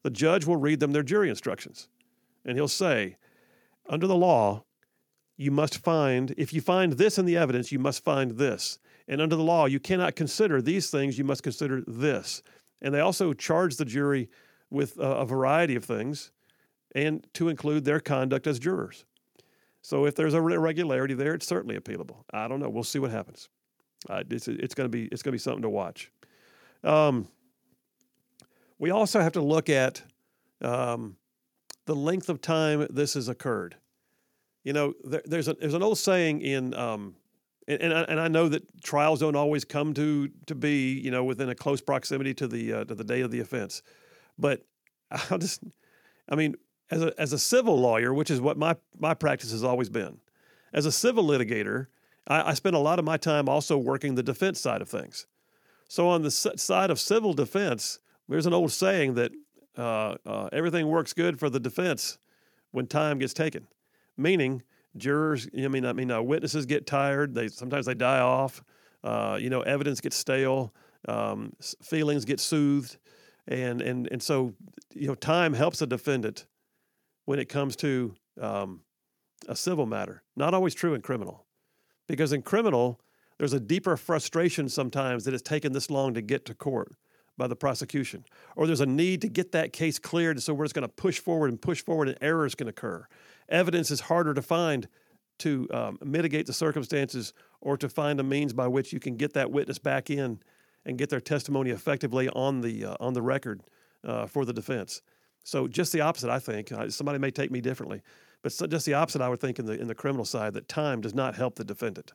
The 0.05 0.11
judge 0.11 0.47
will 0.47 0.57
read 0.57 0.81
them 0.81 0.93
their 0.93 1.03
jury 1.03 1.29
instructions, 1.29 1.89
and 2.45 2.57
he'll 2.57 2.69
say, 2.69 3.17
under 3.89 4.07
the 4.07 4.15
law, 4.15 4.65
you 5.37 5.51
must 5.51 5.79
find, 5.79 6.35
if 6.37 6.53
you 6.53 6.61
find 6.61 6.95
this 6.95 7.19
in 7.19 7.25
the 7.25 7.37
evidence, 7.37 7.73
you 7.73 7.79
must 7.79 8.05
find 8.05 8.33
this. 8.33 8.79
And 9.09 9.23
under 9.23 9.35
the 9.35 9.43
law, 9.43 9.65
you 9.65 9.81
cannot 9.81 10.15
consider 10.15 10.61
these 10.61 10.91
things, 10.91 11.19
you 11.19 11.25
must 11.25 11.43
consider 11.43 11.83
this. 11.87 12.43
And 12.83 12.95
they 12.95 13.01
also 13.01 13.33
charge 13.33 13.77
the 13.77 13.85
jury 13.85 14.29
with 14.71 14.99
a, 14.99 15.25
variety 15.25 15.75
of 15.75 15.85
things 15.85 16.31
and 16.95 17.27
to 17.33 17.49
include 17.49 17.85
their 17.85 18.01
conduct 18.01 18.47
as 18.47 18.59
jurors. 18.59 19.05
So 19.81 20.05
if 20.05 20.15
there's 20.15 20.35
a 20.35 20.39
irregularity 20.39 21.15
there, 21.15 21.35
it's 21.35 21.47
certainly 21.47 21.79
appealable. 21.79 22.25
I 22.33 22.47
don't 22.49 22.61
know. 22.61 22.69
We'll 22.69 22.85
see 22.85 22.99
what 22.99 23.11
happens. 23.11 23.49
Uh, 24.09 24.23
it's 24.31 24.47
it's 24.47 24.75
going 24.75 24.85
to 24.85 24.91
be 24.91 25.07
it's 25.07 25.23
going 25.23 25.33
to 25.33 25.35
be 25.35 25.39
something 25.39 25.63
to 25.63 25.71
watch. 25.71 26.13
Um, 26.85 27.27
we 28.79 28.91
also 28.91 29.21
have 29.21 29.33
to 29.33 29.41
look 29.41 29.69
at 29.69 30.03
um, 30.61 31.17
the 31.87 31.97
length 31.97 32.29
of 32.29 32.41
time 32.41 32.87
this 32.91 33.15
has 33.15 33.29
occurred. 33.29 33.77
You 34.63 34.73
know, 34.73 34.95
there, 35.03 35.23
there's 35.25 35.49
a 35.49 35.55
there's 35.55 35.75
an 35.75 35.83
old 35.83 35.99
saying 35.99 36.43
in 36.43 36.75
um, 36.75 37.17
and 37.69 37.81
and 37.81 37.95
I, 37.95 38.03
and 38.03 38.19
I, 38.19 38.29
know 38.29 38.49
that 38.49 38.83
trials 38.83 39.21
don't 39.21 39.37
always 39.37 39.65
come 39.65 39.95
to 39.95 40.29
to 40.47 40.55
be 40.55 40.99
you 40.99 41.11
know 41.11 41.23
within 41.23 41.49
a 41.49 41.55
close 41.55 41.81
proximity 41.81 42.35
to 42.35 42.49
the 42.49 42.73
uh, 42.73 42.85
to 42.85 42.95
the 42.95 43.05
day 43.05 43.21
of 43.21 43.31
the 43.31 43.41
offense, 43.41 43.83
but 44.39 44.65
I'll 45.31 45.39
just 45.39 45.63
I 46.29 46.35
mean 46.35 46.57
as 46.91 47.03
a 47.03 47.13
as 47.19 47.33
a 47.33 47.39
civil 47.39 47.79
lawyer, 47.79 48.13
which 48.13 48.31
is 48.31 48.41
what 48.41 48.57
my 48.57 48.77
my 48.99 49.15
practice 49.15 49.53
has 49.53 49.63
always 49.63 49.91
been, 49.91 50.19
as 50.73 50.87
a 50.87 50.93
civil 50.93 51.25
litigator, 51.25 51.87
I, 52.27 52.51
I 52.51 52.55
spend 52.55 52.75
a 52.75 52.81
lot 52.81 52.99
of 52.99 53.05
my 53.05 53.19
time 53.19 53.49
also 53.49 53.77
working 53.77 54.15
the 54.15 54.23
defense 54.23 54.61
side 54.61 54.81
of 54.81 54.89
things. 54.89 55.27
So 55.89 56.09
on 56.09 56.23
the 56.23 56.31
side 56.31 56.91
of 56.91 57.01
civil 57.01 57.33
defense, 57.33 57.99
there's 58.29 58.47
an 58.47 58.53
old 58.53 58.73
saying 58.73 59.15
that 59.15 59.33
uh, 59.77 60.17
uh, 60.27 60.49
everything 60.53 60.87
works 60.87 61.13
good 61.13 61.39
for 61.39 61.49
the 61.49 61.61
defense 61.61 62.19
when 62.73 62.87
time 62.87 63.19
gets 63.19 63.33
taken, 63.33 63.67
meaning 64.17 64.63
jurors. 64.99 65.49
I 65.57 65.69
mean, 65.69 65.85
I 65.85 65.93
mean, 65.93 66.11
uh, 66.11 66.23
witnesses 66.23 66.67
get 66.67 66.87
tired. 66.87 67.35
They 67.35 67.49
sometimes 67.49 67.87
they 67.87 67.95
die 67.95 68.21
off. 68.21 68.63
Uh, 69.03 69.39
you 69.41 69.51
know, 69.51 69.63
evidence 69.63 70.01
gets 70.01 70.17
stale. 70.17 70.75
Um, 71.07 71.53
feelings 71.83 72.25
get 72.25 72.41
soothed, 72.41 72.99
and 73.47 73.81
and 73.81 74.09
and 74.11 74.23
so 74.23 74.55
you 74.95 75.07
know, 75.07 75.15
time 75.15 75.55
helps 75.55 75.81
a 75.81 75.87
defendant 75.87 76.47
when 77.25 77.39
it 77.39 77.49
comes 77.49 77.77
to 77.77 78.15
um, 78.41 78.81
a 79.49 79.55
civil 79.55 79.87
matter. 79.87 80.23
Not 80.37 80.55
always 80.55 80.75
true 80.75 80.95
in 80.95 81.03
criminal, 81.03 81.47
because 82.07 82.33
in 82.33 82.43
criminal 82.43 83.01
there's 83.39 83.53
a 83.53 83.61
deeper 83.61 83.97
frustration 83.97 84.69
sometimes 84.69 85.25
that 85.25 85.33
it's 85.33 85.43
taken 85.43 85.73
this 85.73 85.91
long 85.91 86.15
to 86.15 86.21
get 86.21 86.45
to 86.47 86.55
court 86.55 86.93
by 87.37 87.47
the 87.47 87.55
prosecution, 87.55 88.25
or 88.57 88.67
there's 88.67 88.81
a 88.81 88.87
need 88.87 89.21
to 89.21 89.29
get 89.29 89.53
that 89.53 89.73
case 89.73 89.99
cleared 89.99 90.43
so 90.43 90.53
we're 90.53 90.65
just 90.65 90.75
going 90.75 90.83
to 90.83 90.89
push 90.89 91.21
forward 91.21 91.51
and 91.51 91.63
push 91.63 91.83
forward 91.83 92.09
and 92.09 92.19
errors 92.21 92.57
can 92.57 92.67
occur. 92.67 93.07
Evidence 93.49 93.91
is 93.91 94.01
harder 94.01 94.35
to 94.35 94.43
find 94.43 94.89
to 95.39 95.69
um, 95.73 95.99
mitigate 96.05 96.47
the 96.47 96.53
circumstances 96.53 97.33
or 97.61 97.77
to 97.77 97.89
find 97.89 98.19
a 98.19 98.23
means 98.23 98.53
by 98.53 98.67
which 98.67 98.93
you 98.93 98.99
can 98.99 99.17
get 99.17 99.35
that 99.35 99.51
witness 99.51 99.79
back 99.79 100.11
in 100.11 100.41
and 100.85 100.99
get 100.99 101.11
their 101.11 101.21
testimony 101.21 101.71
effectively 101.71 102.29
on 102.31 102.61
the 102.61 102.85
uh, 102.85 102.97
on 103.01 103.15
the 103.15 103.23
record 103.23 103.63
uh, 104.05 104.27
for 104.27 104.45
the 104.45 104.53
defense. 104.53 105.03
So 105.45 105.69
just 105.69 105.93
the 105.93 106.01
opposite, 106.01 106.31
I 106.31 106.39
think. 106.39 106.73
somebody 106.89 107.19
may 107.19 107.31
take 107.31 107.51
me 107.51 107.61
differently, 107.61 108.03
but 108.43 108.53
so 108.53 108.67
just 108.67 108.85
the 108.85 108.95
opposite, 108.95 109.23
I 109.23 109.29
would 109.29 109.41
think 109.41 109.59
in 109.59 109.67
the 109.67 109.79
in 109.81 109.87
the 109.87 109.95
criminal 109.95 110.25
side 110.25 110.55
that 110.55 110.69
time 110.69 111.01
does 111.01 111.15
not 111.15 111.37
help 111.37 111.55
the 111.55 111.65
defendant. 111.65 112.13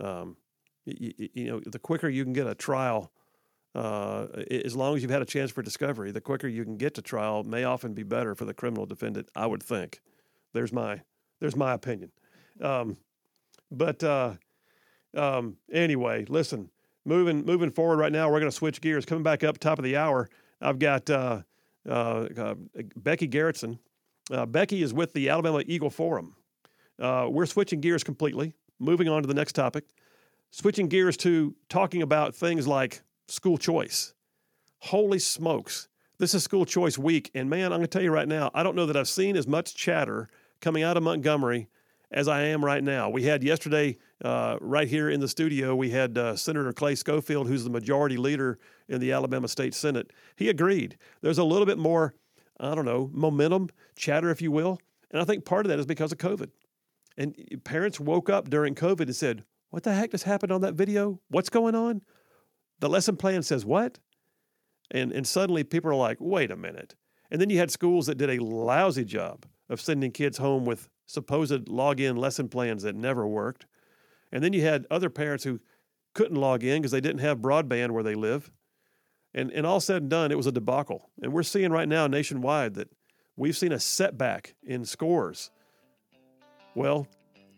Um, 0.00 0.36
you, 0.84 1.12
you 1.34 1.44
know, 1.46 1.60
the 1.66 1.78
quicker 1.78 2.08
you 2.08 2.24
can 2.24 2.32
get 2.32 2.46
a 2.46 2.54
trial 2.54 3.12
uh, 3.74 4.26
as 4.64 4.74
long 4.74 4.96
as 4.96 5.02
you've 5.02 5.10
had 5.10 5.22
a 5.22 5.26
chance 5.26 5.50
for 5.50 5.62
discovery, 5.62 6.10
the 6.10 6.20
quicker 6.20 6.48
you 6.48 6.64
can 6.64 6.76
get 6.76 6.94
to 6.94 7.02
trial 7.02 7.44
may 7.44 7.64
often 7.64 7.94
be 7.94 8.02
better 8.02 8.34
for 8.34 8.44
the 8.44 8.54
criminal 8.54 8.86
defendant. 8.86 9.28
I 9.36 9.46
would 9.46 9.62
think. 9.62 10.00
There's 10.58 10.72
my 10.72 11.00
there's 11.38 11.54
my 11.54 11.72
opinion. 11.72 12.10
Um, 12.60 12.96
but 13.70 14.02
uh, 14.02 14.32
um, 15.16 15.56
anyway, 15.72 16.24
listen. 16.28 16.68
Moving 17.04 17.46
moving 17.46 17.70
forward 17.70 17.98
right 17.98 18.10
now, 18.10 18.28
we're 18.28 18.40
going 18.40 18.50
to 18.50 18.56
switch 18.56 18.80
gears. 18.80 19.04
Coming 19.04 19.22
back 19.22 19.44
up 19.44 19.58
top 19.58 19.78
of 19.78 19.84
the 19.84 19.96
hour, 19.96 20.28
I've 20.60 20.80
got 20.80 21.08
uh, 21.08 21.42
uh, 21.88 21.92
uh 22.36 22.54
Becky 22.96 23.28
Gerritson. 23.28 23.78
Uh, 24.32 24.46
Becky 24.46 24.82
is 24.82 24.92
with 24.92 25.12
the 25.12 25.28
Alabama 25.28 25.62
Eagle 25.64 25.90
Forum. 25.90 26.34
we're 26.98 27.46
switching 27.46 27.80
gears 27.80 28.02
completely. 28.02 28.52
Moving 28.80 29.08
on 29.08 29.22
to 29.22 29.28
the 29.28 29.34
next 29.34 29.52
topic. 29.52 29.84
Switching 30.50 30.88
gears 30.88 31.16
to 31.18 31.54
talking 31.68 32.02
about 32.02 32.34
things 32.34 32.66
like 32.66 33.02
school 33.28 33.58
choice. 33.58 34.12
Holy 34.80 35.20
smokes. 35.20 35.88
This 36.18 36.34
is 36.34 36.42
school 36.42 36.64
choice 36.64 36.98
week. 36.98 37.30
And 37.32 37.48
man, 37.48 37.66
I'm 37.66 37.78
going 37.78 37.82
to 37.82 37.86
tell 37.86 38.02
you 38.02 38.10
right 38.10 38.26
now, 38.26 38.50
I 38.54 38.64
don't 38.64 38.74
know 38.74 38.86
that 38.86 38.96
I've 38.96 39.08
seen 39.08 39.36
as 39.36 39.46
much 39.46 39.76
chatter 39.76 40.28
coming 40.60 40.82
out 40.82 40.96
of 40.96 41.02
Montgomery 41.02 41.68
as 42.10 42.28
I 42.28 42.42
am 42.42 42.64
right 42.64 42.82
now. 42.82 43.10
We 43.10 43.24
had 43.24 43.42
yesterday, 43.42 43.98
uh, 44.24 44.56
right 44.60 44.88
here 44.88 45.10
in 45.10 45.20
the 45.20 45.28
studio, 45.28 45.76
we 45.76 45.90
had 45.90 46.16
uh, 46.16 46.36
Senator 46.36 46.72
Clay 46.72 46.94
Scofield, 46.94 47.48
who's 47.48 47.64
the 47.64 47.70
majority 47.70 48.16
leader 48.16 48.58
in 48.88 49.00
the 49.00 49.12
Alabama 49.12 49.48
State 49.48 49.74
Senate. 49.74 50.10
He 50.36 50.48
agreed. 50.48 50.96
There's 51.20 51.38
a 51.38 51.44
little 51.44 51.66
bit 51.66 51.78
more, 51.78 52.14
I 52.58 52.74
don't 52.74 52.86
know, 52.86 53.10
momentum, 53.12 53.68
chatter, 53.94 54.30
if 54.30 54.40
you 54.40 54.50
will. 54.50 54.78
And 55.10 55.20
I 55.20 55.24
think 55.24 55.44
part 55.44 55.66
of 55.66 55.70
that 55.70 55.78
is 55.78 55.86
because 55.86 56.12
of 56.12 56.18
COVID. 56.18 56.50
And 57.16 57.34
parents 57.64 58.00
woke 58.00 58.30
up 58.30 58.48
during 58.48 58.74
COVID 58.74 59.02
and 59.02 59.16
said, 59.16 59.44
What 59.70 59.82
the 59.82 59.92
heck 59.92 60.12
just 60.12 60.24
happened 60.24 60.52
on 60.52 60.60
that 60.62 60.74
video? 60.74 61.20
What's 61.28 61.50
going 61.50 61.74
on? 61.74 62.02
The 62.80 62.88
lesson 62.88 63.16
plan 63.16 63.42
says 63.42 63.64
what? 63.64 63.98
And, 64.90 65.12
and 65.12 65.26
suddenly 65.26 65.64
people 65.64 65.90
are 65.90 65.96
like, 65.96 66.18
wait 66.20 66.50
a 66.50 66.56
minute. 66.56 66.94
And 67.30 67.40
then 67.40 67.50
you 67.50 67.58
had 67.58 67.70
schools 67.70 68.06
that 68.06 68.16
did 68.16 68.30
a 68.30 68.42
lousy 68.42 69.04
job 69.04 69.44
of 69.68 69.80
sending 69.80 70.10
kids 70.10 70.38
home 70.38 70.64
with 70.64 70.88
supposed 71.06 71.66
login 71.66 72.16
lesson 72.16 72.48
plans 72.48 72.82
that 72.82 72.94
never 72.94 73.26
worked. 73.26 73.66
And 74.32 74.42
then 74.42 74.52
you 74.52 74.62
had 74.62 74.86
other 74.90 75.10
parents 75.10 75.44
who 75.44 75.60
couldn't 76.14 76.36
log 76.36 76.64
in 76.64 76.80
because 76.80 76.92
they 76.92 77.00
didn't 77.00 77.20
have 77.20 77.38
broadband 77.38 77.90
where 77.90 78.02
they 78.02 78.14
live. 78.14 78.50
And, 79.34 79.50
and 79.52 79.66
all 79.66 79.80
said 79.80 80.02
and 80.02 80.10
done, 80.10 80.32
it 80.32 80.36
was 80.36 80.46
a 80.46 80.52
debacle. 80.52 81.10
And 81.22 81.32
we're 81.32 81.42
seeing 81.42 81.70
right 81.70 81.88
now 81.88 82.06
nationwide 82.06 82.74
that 82.74 82.88
we've 83.36 83.56
seen 83.56 83.72
a 83.72 83.78
setback 83.78 84.54
in 84.62 84.84
scores. 84.84 85.50
Well, 86.74 87.06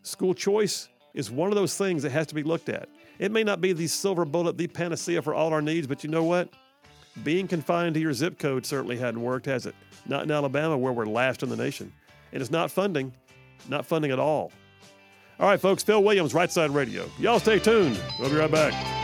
school 0.03 0.35
choice 0.35 0.89
is 1.15 1.31
one 1.31 1.51
of 1.51 1.55
those 1.55 1.77
things 1.77 2.03
that 2.03 2.11
has 2.11 2.27
to 2.29 2.35
be 2.35 2.43
looked 2.43 2.69
at. 2.69 2.89
It 3.19 3.33
may 3.33 3.45
not 3.45 3.61
be 3.61 3.73
the 3.73 3.87
silver 3.87 4.25
bullet, 4.25 4.57
the 4.57 4.67
panacea 4.67 5.23
for 5.23 5.35
all 5.35 5.53
our 5.53 5.63
needs, 5.63 5.87
but 5.87 6.05
you 6.05 6.11
know 6.11 6.25
what? 6.25 6.49
Being 7.25 7.49
confined 7.49 7.95
to 7.95 8.01
your 8.01 8.13
zip 8.13 8.39
code 8.39 8.65
certainly 8.65 8.97
hadn't 8.97 9.21
worked, 9.21 9.47
has 9.47 9.67
it? 9.67 9.75
Not 10.07 10.23
in 10.23 10.31
Alabama, 10.31 10.79
where 10.79 10.93
we're 10.93 11.07
last 11.07 11.43
in 11.43 11.49
the 11.49 11.57
nation. 11.57 11.93
And 12.33 12.41
it's 12.41 12.51
not 12.51 12.71
funding, 12.71 13.13
not 13.69 13.87
funding 13.87 14.11
at 14.11 14.19
all. 14.19 14.53
All 15.39 15.49
right, 15.49 15.61
folks, 15.61 15.83
Phil 15.83 16.03
Williams, 16.03 16.35
Right 16.35 16.51
Side 16.53 16.71
Radio. 16.71 17.09
Y'all 17.19 17.41
stay 17.41 17.59
tuned. 17.59 17.99
We'll 18.19 18.31
be 18.31 18.37
right 18.37 18.51
back. 18.51 19.00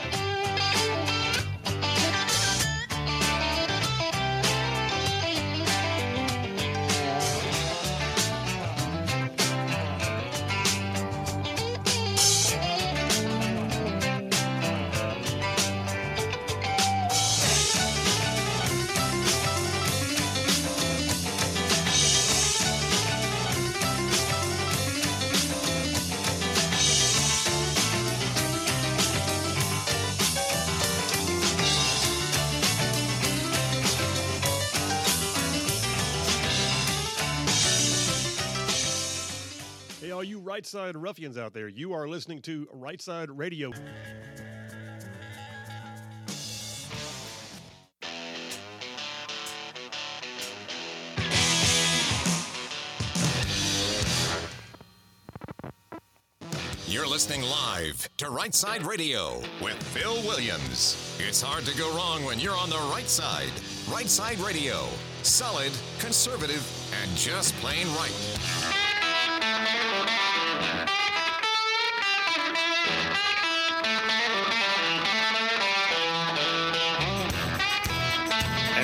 Side 40.77 40.95
ruffians 40.95 41.39
out 41.39 41.55
there. 41.55 41.69
You 41.69 41.95
are 41.95 42.07
listening 42.07 42.43
to 42.43 42.69
Right 42.71 43.01
Side 43.01 43.31
Radio. 43.31 43.73
You're 56.87 57.07
listening 57.09 57.41
live 57.41 58.11
to 58.19 58.29
Right 58.29 58.55
Side 58.55 58.83
Radio 58.83 59.41
with 59.63 59.83
Phil 59.83 60.17
Williams. 60.25 61.17
It's 61.19 61.41
hard 61.41 61.65
to 61.65 61.75
go 61.79 61.91
wrong 61.97 62.23
when 62.27 62.39
you're 62.39 62.55
on 62.55 62.69
the 62.69 62.77
right 62.93 63.09
side. 63.09 63.49
Right 63.91 64.11
Side 64.11 64.39
Radio. 64.41 64.85
Solid, 65.23 65.73
conservative, 66.01 66.63
and 67.03 67.17
just 67.17 67.55
plain 67.57 67.87
right. 67.97 68.36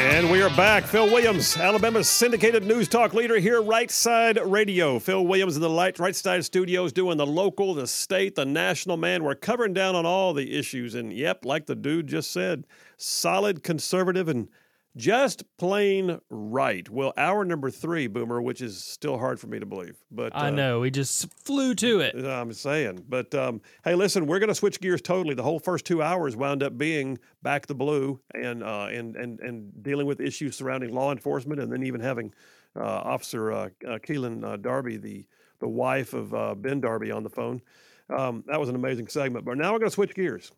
And 0.04 0.32
we 0.32 0.42
are 0.42 0.50
back. 0.56 0.82
Phil 0.82 1.06
Williams, 1.06 1.56
Alabama's 1.56 2.08
syndicated 2.08 2.64
news 2.64 2.88
talk 2.88 3.14
leader 3.14 3.36
here, 3.36 3.62
Right 3.62 3.88
Side 3.88 4.36
Radio. 4.44 4.98
Phil 4.98 5.24
Williams 5.24 5.54
in 5.54 5.62
the 5.62 5.70
Light, 5.70 6.00
Right 6.00 6.16
Side 6.16 6.44
Studios 6.44 6.92
doing 6.92 7.18
the 7.18 7.26
local, 7.26 7.72
the 7.72 7.86
state, 7.86 8.34
the 8.34 8.44
national 8.44 8.96
man. 8.96 9.22
We're 9.22 9.36
covering 9.36 9.74
down 9.74 9.94
on 9.94 10.04
all 10.04 10.34
the 10.34 10.58
issues. 10.58 10.96
And 10.96 11.12
yep, 11.12 11.44
like 11.44 11.66
the 11.66 11.76
dude 11.76 12.08
just 12.08 12.32
said, 12.32 12.64
solid, 12.96 13.62
conservative, 13.62 14.28
and 14.28 14.48
just 14.96 15.44
plain 15.56 16.20
right. 16.28 16.88
Well, 16.88 17.12
hour 17.16 17.44
number 17.44 17.70
three, 17.70 18.06
Boomer, 18.06 18.42
which 18.42 18.60
is 18.60 18.82
still 18.82 19.18
hard 19.18 19.40
for 19.40 19.46
me 19.46 19.58
to 19.58 19.66
believe. 19.66 19.96
But 20.10 20.36
I 20.36 20.48
uh, 20.48 20.50
know 20.50 20.80
we 20.80 20.90
just 20.90 21.32
flew 21.44 21.74
to 21.76 22.00
it. 22.00 22.14
I'm 22.14 22.52
saying. 22.52 23.04
But 23.08 23.34
um, 23.34 23.62
hey, 23.84 23.94
listen, 23.94 24.26
we're 24.26 24.38
going 24.38 24.48
to 24.48 24.54
switch 24.54 24.80
gears 24.80 25.00
totally. 25.00 25.34
The 25.34 25.42
whole 25.42 25.58
first 25.58 25.86
two 25.86 26.02
hours 26.02 26.36
wound 26.36 26.62
up 26.62 26.76
being 26.76 27.18
back 27.42 27.66
the 27.66 27.74
blue 27.74 28.20
and 28.34 28.62
uh, 28.62 28.88
and 28.90 29.16
and 29.16 29.40
and 29.40 29.82
dealing 29.82 30.06
with 30.06 30.20
issues 30.20 30.56
surrounding 30.56 30.92
law 30.92 31.12
enforcement, 31.12 31.60
and 31.60 31.72
then 31.72 31.82
even 31.82 32.00
having 32.00 32.32
uh, 32.76 32.82
Officer 32.82 33.52
uh, 33.52 33.68
uh, 33.86 33.98
Keelan 33.98 34.44
uh, 34.44 34.56
Darby, 34.56 34.96
the 34.96 35.26
the 35.60 35.68
wife 35.68 36.12
of 36.12 36.34
uh, 36.34 36.54
Ben 36.54 36.80
Darby, 36.80 37.10
on 37.10 37.22
the 37.22 37.30
phone. 37.30 37.62
Um, 38.10 38.44
that 38.46 38.60
was 38.60 38.68
an 38.68 38.74
amazing 38.74 39.08
segment. 39.08 39.44
But 39.44 39.56
now 39.56 39.72
we're 39.72 39.78
going 39.78 39.90
to 39.90 39.94
switch 39.94 40.14
gears. 40.14 40.52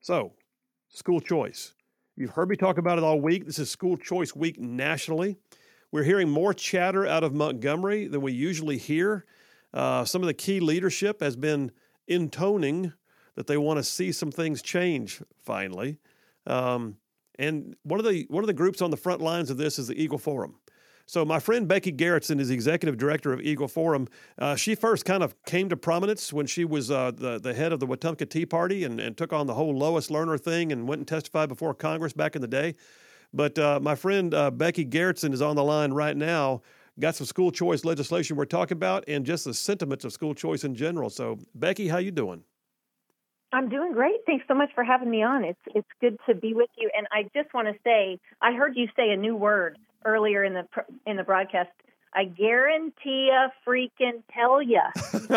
So, 0.00 0.32
school 0.88 1.20
choice. 1.20 1.74
You've 2.14 2.30
heard 2.30 2.50
me 2.50 2.56
talk 2.56 2.76
about 2.76 2.98
it 2.98 3.04
all 3.04 3.18
week. 3.22 3.46
This 3.46 3.58
is 3.58 3.70
School 3.70 3.96
Choice 3.96 4.36
Week 4.36 4.60
nationally. 4.60 5.38
We're 5.90 6.02
hearing 6.02 6.28
more 6.28 6.52
chatter 6.52 7.06
out 7.06 7.24
of 7.24 7.32
Montgomery 7.32 8.06
than 8.06 8.20
we 8.20 8.32
usually 8.32 8.76
hear. 8.76 9.24
Uh, 9.72 10.04
some 10.04 10.20
of 10.20 10.26
the 10.26 10.34
key 10.34 10.60
leadership 10.60 11.22
has 11.22 11.36
been 11.36 11.72
intoning 12.06 12.92
that 13.34 13.46
they 13.46 13.56
want 13.56 13.78
to 13.78 13.82
see 13.82 14.12
some 14.12 14.30
things 14.30 14.60
change 14.60 15.22
finally. 15.42 15.96
Um, 16.46 16.98
and 17.38 17.76
one 17.82 17.98
of 17.98 18.04
the 18.04 18.26
one 18.28 18.42
of 18.44 18.46
the 18.46 18.52
groups 18.52 18.82
on 18.82 18.90
the 18.90 18.96
front 18.98 19.22
lines 19.22 19.48
of 19.48 19.56
this 19.56 19.78
is 19.78 19.86
the 19.86 19.94
Eagle 19.94 20.18
Forum. 20.18 20.56
So 21.06 21.24
my 21.24 21.38
friend 21.38 21.66
Becky 21.66 21.92
Gerritson 21.92 22.40
is 22.40 22.50
executive 22.50 22.96
director 22.96 23.32
of 23.32 23.40
Eagle 23.40 23.68
Forum. 23.68 24.08
Uh, 24.38 24.56
she 24.56 24.74
first 24.74 25.04
kind 25.04 25.22
of 25.22 25.34
came 25.44 25.68
to 25.68 25.76
prominence 25.76 26.32
when 26.32 26.46
she 26.46 26.64
was 26.64 26.90
uh, 26.90 27.10
the 27.10 27.38
the 27.38 27.54
head 27.54 27.72
of 27.72 27.80
the 27.80 27.86
Wetumpka 27.86 28.28
Tea 28.28 28.46
Party 28.46 28.84
and, 28.84 29.00
and 29.00 29.16
took 29.16 29.32
on 29.32 29.46
the 29.46 29.54
whole 29.54 29.76
Lois 29.76 30.08
Lerner 30.08 30.40
thing 30.40 30.72
and 30.72 30.86
went 30.86 31.00
and 31.00 31.08
testified 31.08 31.48
before 31.48 31.74
Congress 31.74 32.12
back 32.12 32.36
in 32.36 32.42
the 32.42 32.48
day. 32.48 32.74
But 33.34 33.58
uh, 33.58 33.80
my 33.80 33.94
friend 33.94 34.32
uh, 34.34 34.50
Becky 34.50 34.84
Gerritson 34.84 35.32
is 35.32 35.42
on 35.42 35.56
the 35.56 35.64
line 35.64 35.92
right 35.92 36.16
now. 36.16 36.62
Got 37.00 37.14
some 37.14 37.26
school 37.26 37.50
choice 37.50 37.84
legislation 37.84 38.36
we're 38.36 38.44
talking 38.44 38.76
about, 38.76 39.04
and 39.08 39.24
just 39.24 39.46
the 39.46 39.54
sentiments 39.54 40.04
of 40.04 40.12
school 40.12 40.34
choice 40.34 40.62
in 40.62 40.74
general. 40.74 41.08
So, 41.08 41.38
Becky, 41.54 41.88
how 41.88 41.96
you 41.96 42.10
doing? 42.10 42.44
I'm 43.54 43.68
doing 43.68 43.92
great. 43.92 44.20
Thanks 44.26 44.44
so 44.48 44.54
much 44.54 44.70
for 44.74 44.84
having 44.84 45.10
me 45.10 45.22
on. 45.22 45.44
It's 45.44 45.60
it's 45.74 45.88
good 46.00 46.18
to 46.28 46.34
be 46.34 46.54
with 46.54 46.70
you. 46.76 46.90
And 46.96 47.06
I 47.10 47.24
just 47.34 47.52
want 47.54 47.68
to 47.68 47.74
say, 47.84 48.18
I 48.40 48.52
heard 48.52 48.76
you 48.76 48.88
say 48.96 49.10
a 49.10 49.16
new 49.16 49.36
word 49.36 49.78
earlier 50.04 50.44
in 50.44 50.54
the 50.54 50.66
in 51.06 51.16
the 51.16 51.24
broadcast. 51.24 51.70
I 52.14 52.24
guarantee 52.24 53.30
a 53.30 53.50
freaking 53.66 54.22
tell 54.34 54.60
ya. 54.60 54.82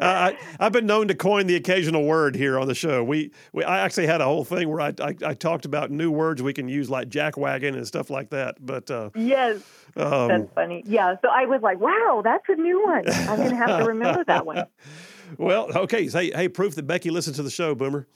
I, 0.00 0.38
I've 0.60 0.70
been 0.70 0.86
known 0.86 1.08
to 1.08 1.16
coin 1.16 1.48
the 1.48 1.56
occasional 1.56 2.04
word 2.04 2.36
here 2.36 2.56
on 2.56 2.68
the 2.68 2.76
show. 2.76 3.02
We, 3.02 3.32
we 3.52 3.64
I 3.64 3.80
actually 3.80 4.06
had 4.06 4.20
a 4.20 4.24
whole 4.24 4.44
thing 4.44 4.68
where 4.68 4.80
I, 4.80 4.92
I, 5.00 5.16
I 5.24 5.34
talked 5.34 5.64
about 5.64 5.90
new 5.90 6.12
words 6.12 6.42
we 6.42 6.52
can 6.52 6.68
use 6.68 6.88
like 6.88 7.08
jackwagon 7.08 7.74
and 7.74 7.84
stuff 7.88 8.08
like 8.08 8.30
that. 8.30 8.64
But 8.64 8.88
uh, 8.88 9.10
yes, 9.16 9.62
um, 9.96 10.28
that's 10.28 10.52
funny. 10.54 10.84
Yeah, 10.86 11.16
so 11.20 11.28
I 11.28 11.46
was 11.46 11.62
like, 11.62 11.80
wow, 11.80 12.20
that's 12.22 12.44
a 12.48 12.54
new 12.54 12.84
one. 12.84 13.08
I'm 13.10 13.38
going 13.38 13.50
to 13.50 13.56
have 13.56 13.80
to 13.80 13.88
remember 13.88 14.22
that 14.28 14.46
one. 14.46 14.64
well, 15.38 15.76
okay. 15.76 16.08
Hey, 16.08 16.30
hey, 16.30 16.48
proof 16.48 16.76
that 16.76 16.86
Becky 16.86 17.10
listens 17.10 17.36
to 17.36 17.42
the 17.42 17.50
show, 17.50 17.74
Boomer. 17.74 18.06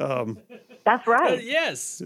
Um, 0.00 0.38
That's 0.84 1.02
Uh, 1.08 1.10
right. 1.10 1.42
yes. 1.42 2.00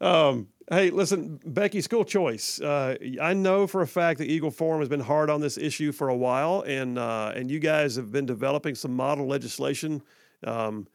Um, 0.00 0.48
hey, 0.70 0.90
listen, 0.90 1.40
Becky, 1.44 1.80
school 1.80 2.04
choice. 2.04 2.60
Uh, 2.60 2.96
I 3.20 3.34
know 3.34 3.66
for 3.66 3.82
a 3.82 3.86
fact 3.86 4.18
that 4.18 4.30
Eagle 4.30 4.50
Forum 4.50 4.80
has 4.80 4.88
been 4.88 5.00
hard 5.00 5.28
on 5.28 5.40
this 5.40 5.58
issue 5.58 5.92
for 5.92 6.08
a 6.08 6.16
while, 6.16 6.62
and 6.66 6.98
uh, 6.98 7.32
and 7.34 7.50
you 7.50 7.58
guys 7.58 7.96
have 7.96 8.10
been 8.10 8.26
developing 8.26 8.74
some 8.74 8.94
model 8.94 9.26
legislation. 9.26 10.02
Um, 10.44 10.86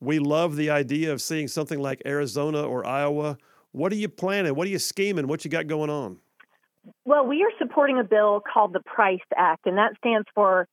we 0.00 0.18
love 0.18 0.56
the 0.56 0.70
idea 0.70 1.12
of 1.12 1.20
seeing 1.20 1.48
something 1.48 1.78
like 1.78 2.02
Arizona 2.06 2.62
or 2.62 2.86
Iowa. 2.86 3.38
What 3.72 3.92
are 3.92 3.96
you 3.96 4.08
planning? 4.08 4.54
What 4.54 4.66
are 4.66 4.70
you 4.70 4.78
scheming? 4.78 5.26
What 5.26 5.44
you 5.44 5.50
got 5.50 5.66
going 5.66 5.90
on? 5.90 6.18
Well, 7.04 7.26
we 7.26 7.42
are 7.42 7.52
supporting 7.58 7.98
a 7.98 8.04
bill 8.04 8.42
called 8.52 8.72
the 8.72 8.80
Price 8.80 9.18
Act, 9.36 9.66
and 9.66 9.76
that 9.76 9.92
stands 9.98 10.26
for 10.34 10.66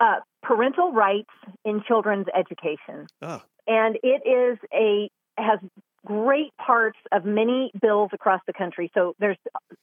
uh, 0.00 0.16
Parental 0.42 0.92
Rights 0.92 1.30
in 1.64 1.82
Children's 1.86 2.26
Education. 2.36 3.06
Ah, 3.22 3.42
and 3.66 3.96
it 4.02 4.22
is 4.26 4.58
a 4.74 5.10
has 5.38 5.60
great 6.06 6.56
parts 6.56 6.98
of 7.12 7.24
many 7.24 7.70
bills 7.80 8.10
across 8.12 8.40
the 8.46 8.52
country. 8.52 8.90
So 8.94 9.14
there's 9.18 9.36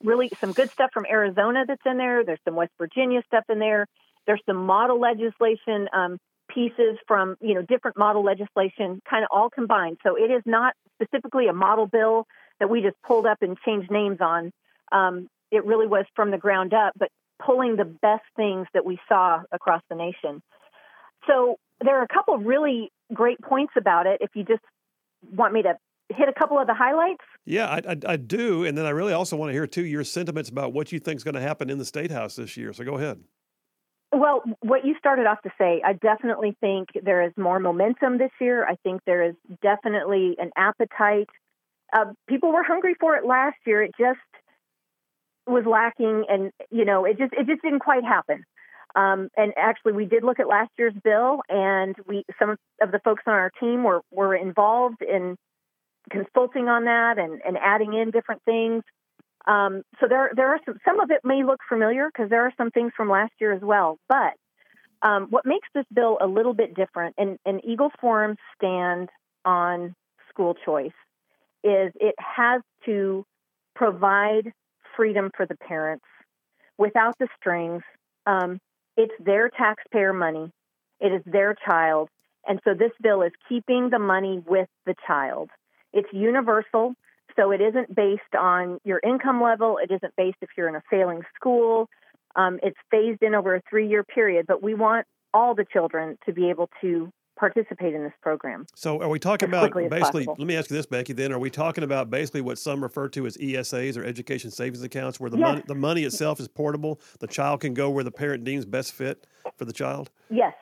really 0.04 0.32
some 0.40 0.52
good 0.52 0.72
stuff 0.72 0.90
from 0.94 1.06
Arizona 1.06 1.66
that's 1.68 1.82
in 1.86 1.98
there. 1.98 2.24
There's 2.24 2.40
some 2.46 2.56
West 2.56 2.72
Virginia 2.78 3.22
stuff 3.28 3.44
in 3.50 3.60
there. 3.60 3.88
There's 4.26 4.42
some 4.46 4.58
model 4.58 5.00
legislation 5.00 5.88
um, 5.94 6.18
pieces 6.50 6.98
from 7.08 7.36
you 7.40 7.54
know 7.54 7.62
different 7.62 7.98
model 7.98 8.24
legislation, 8.24 9.02
kind 9.10 9.24
of 9.24 9.30
all 9.32 9.50
combined. 9.50 9.98
So 10.04 10.16
it 10.16 10.32
is 10.32 10.42
not 10.46 10.74
specifically 11.02 11.48
a 11.48 11.54
model 11.54 11.88
bill 11.88 12.26
that 12.60 12.70
we 12.70 12.82
just 12.82 12.96
pulled 13.06 13.26
up 13.26 13.38
and 13.42 13.58
changed 13.66 13.92
names 13.92 14.18
on. 14.20 14.52
Um, 14.92 15.28
it 15.52 15.66
really 15.66 15.88
was 15.88 16.06
from 16.16 16.32
the 16.32 16.38
ground 16.38 16.74
up, 16.74 16.94
but 16.98 17.10
pulling 17.46 17.76
the 17.76 17.86
best 17.86 18.24
things 18.36 18.68
that 18.74 18.86
we 18.86 19.00
saw 19.08 19.42
across 19.52 19.82
the 19.90 19.96
nation. 19.96 20.42
So 21.28 21.58
there 21.82 22.00
are 22.00 22.04
a 22.04 22.08
couple 22.08 22.34
of 22.34 22.46
really 22.46 22.92
great 23.14 23.40
points 23.40 23.74
about 23.78 24.08
it. 24.08 24.20
If 24.22 24.32
you 24.34 24.44
just 24.44 24.64
want 25.32 25.54
me 25.54 25.62
to 25.64 25.78
hit 26.10 26.30
a 26.30 26.34
couple 26.34 26.58
of 26.58 26.68
the 26.68 26.74
highlights. 26.74 27.24
yeah, 27.46 27.68
I, 27.68 27.82
I, 27.92 28.14
I 28.14 28.16
do, 28.18 28.66
and 28.66 28.78
then 28.78 28.86
I 28.86 28.90
really 28.92 29.14
also 29.14 29.36
want 29.36 29.50
to 29.50 29.54
hear 29.54 29.68
too 29.68 29.86
your 29.86 30.04
sentiments 30.04 30.50
about 30.50 30.74
what 30.74 30.92
you 30.92 31.00
think 31.00 31.18
is 31.18 31.24
going 31.24 31.36
to 31.36 31.42
happen 31.42 31.70
in 31.70 31.78
the 31.78 31.86
state 31.86 32.12
house 32.12 32.36
this 32.36 32.56
year. 32.58 32.74
So 32.74 32.84
go 32.84 32.96
ahead. 32.96 33.22
Well, 34.14 34.42
what 34.62 34.86
you 34.86 34.96
started 34.98 35.26
off 35.26 35.42
to 35.42 35.50
say, 35.58 35.82
I 35.86 35.94
definitely 35.94 36.56
think 36.62 36.90
there 37.04 37.24
is 37.24 37.34
more 37.36 37.60
momentum 37.60 38.18
this 38.18 38.32
year. 38.40 38.66
I 38.66 38.76
think 38.82 39.02
there 39.06 39.24
is 39.24 39.36
definitely 39.62 40.38
an 40.40 40.52
appetite. 40.56 41.28
Uh, 41.94 42.14
people 42.28 42.54
were 42.54 42.64
hungry 42.64 42.96
for 43.00 43.16
it 43.18 43.26
last 43.26 43.58
year. 43.66 43.84
It 43.84 43.92
just 44.00 44.20
was 45.46 45.66
lacking, 45.66 46.26
and 46.30 46.52
you 46.72 46.86
know, 46.86 47.06
it 47.06 47.18
just 47.18 47.34
it 47.34 47.48
just 47.48 47.62
didn't 47.62 47.80
quite 47.80 48.04
happen. 48.04 48.44
Um, 48.96 49.30
and 49.36 49.54
actually, 49.58 49.94
we 49.94 50.06
did 50.06 50.24
look 50.24 50.40
at 50.40 50.48
last 50.48 50.72
year's 50.78 50.94
bill, 51.04 51.42
and 51.50 51.96
we 52.08 52.24
some 52.40 52.56
of 52.82 52.92
the 52.92 53.00
folks 53.04 53.24
on 53.28 53.34
our 53.34 53.52
team 53.60 53.84
were 53.84 54.02
were 54.12 54.36
involved 54.36 55.02
in 55.02 55.38
consulting 56.10 56.68
on 56.68 56.86
that 56.86 57.18
and, 57.18 57.42
and 57.46 57.58
adding 57.58 57.94
in 57.94 58.12
different 58.12 58.42
things. 58.44 58.84
Um, 59.46 59.84
so 60.00 60.08
there 60.10 60.32
there 60.36 60.50
are 60.50 60.60
some 60.66 60.78
some 60.84 61.00
of 61.00 61.10
it 61.10 61.22
may 61.24 61.44
look 61.44 61.60
familiar 61.70 62.10
because 62.12 62.30
there 62.30 62.44
are 62.44 62.54
some 62.58 62.70
things 62.72 62.92
from 62.98 63.10
last 63.10 63.32
year 63.40 63.54
as 63.54 63.62
well. 63.62 63.98
But 64.10 64.34
um, 65.02 65.28
what 65.30 65.46
makes 65.46 65.68
this 65.74 65.86
bill 65.94 66.18
a 66.20 66.28
little 66.28 66.54
bit 66.54 66.76
different, 66.76 67.16
and, 67.18 67.38
and 67.46 67.64
Eagle 67.64 67.92
Forum's 68.02 68.38
stand 68.56 69.10
on 69.46 69.96
school 70.30 70.56
choice 70.66 70.92
is 71.64 71.92
it 71.96 72.16
has 72.18 72.62
to 72.86 73.26
provide 73.76 74.52
freedom 74.96 75.32
for 75.36 75.46
the 75.46 75.56
parents 75.56 76.06
without 76.78 77.16
the 77.20 77.28
strings. 77.40 77.84
Um, 78.26 78.60
it's 78.96 79.14
their 79.20 79.50
taxpayer 79.50 80.14
money. 80.14 80.52
It 81.00 81.14
is 81.14 81.22
their 81.26 81.56
child. 81.66 82.10
And 82.48 82.60
so 82.64 82.74
this 82.74 82.92
bill 83.02 83.22
is 83.22 83.32
keeping 83.48 83.90
the 83.90 84.00
money 84.00 84.42
with 84.46 84.70
the 84.86 84.96
child. 85.06 85.50
It's 85.98 86.14
universal, 86.14 86.94
so 87.36 87.50
it 87.50 87.60
isn't 87.60 87.96
based 87.96 88.36
on 88.40 88.80
your 88.84 89.02
income 89.04 89.42
level. 89.42 89.80
It 89.82 89.92
isn't 89.92 90.14
based 90.16 90.38
if 90.44 90.50
you're 90.56 90.70
in 90.70 90.76
a 90.76 90.84
failing 90.92 91.24
school. 91.36 91.90
Um, 92.36 92.60
it's 92.62 92.78
phased 92.92 93.24
in 93.24 93.34
over 93.34 93.56
a 93.56 93.62
three 93.68 93.90
year 93.90 94.04
period, 94.04 94.46
but 94.48 94.62
we 94.62 94.76
want 94.76 95.08
all 95.34 95.56
the 95.56 95.66
children 95.74 96.20
to 96.28 96.34
be 96.34 96.52
able 96.52 96.70
to 96.82 97.12
participate 97.36 97.96
in 97.96 98.04
this 98.04 98.14
program. 98.22 98.68
So, 98.76 99.02
are 99.02 99.10
we 99.10 99.18
talking 99.18 99.50
about 99.50 99.74
basically? 99.90 100.28
Let 100.28 100.40
me 100.40 100.56
ask 100.56 100.70
you 100.70 100.76
this, 100.76 100.86
Becky. 100.86 101.14
Then, 101.14 101.32
are 101.32 101.40
we 101.40 101.50
talking 101.50 101.84
about 101.84 102.12
basically 102.12 102.42
what 102.42 102.60
some 102.60 102.84
refer 102.84 103.10
to 103.10 103.26
as 103.26 103.36
ESAs 103.38 103.98
or 103.98 104.04
education 104.04 104.52
savings 104.52 104.84
accounts, 104.84 105.20
where 105.20 105.32
the 105.32 105.38
Yes. 105.38 105.48
money 105.48 105.64
the 105.66 105.76
money 105.76 106.04
itself 106.04 106.40
is 106.40 106.48
portable, 106.48 107.02
the 107.22 107.28
child 107.28 107.62
can 107.62 107.74
go 107.74 107.90
where 107.90 108.04
the 108.04 108.12
parent 108.12 108.44
deems 108.44 108.66
best 108.66 108.94
fit 108.94 109.26
for 109.56 109.66
the 109.66 109.74
child? 109.74 110.12
Yes, 110.30 110.54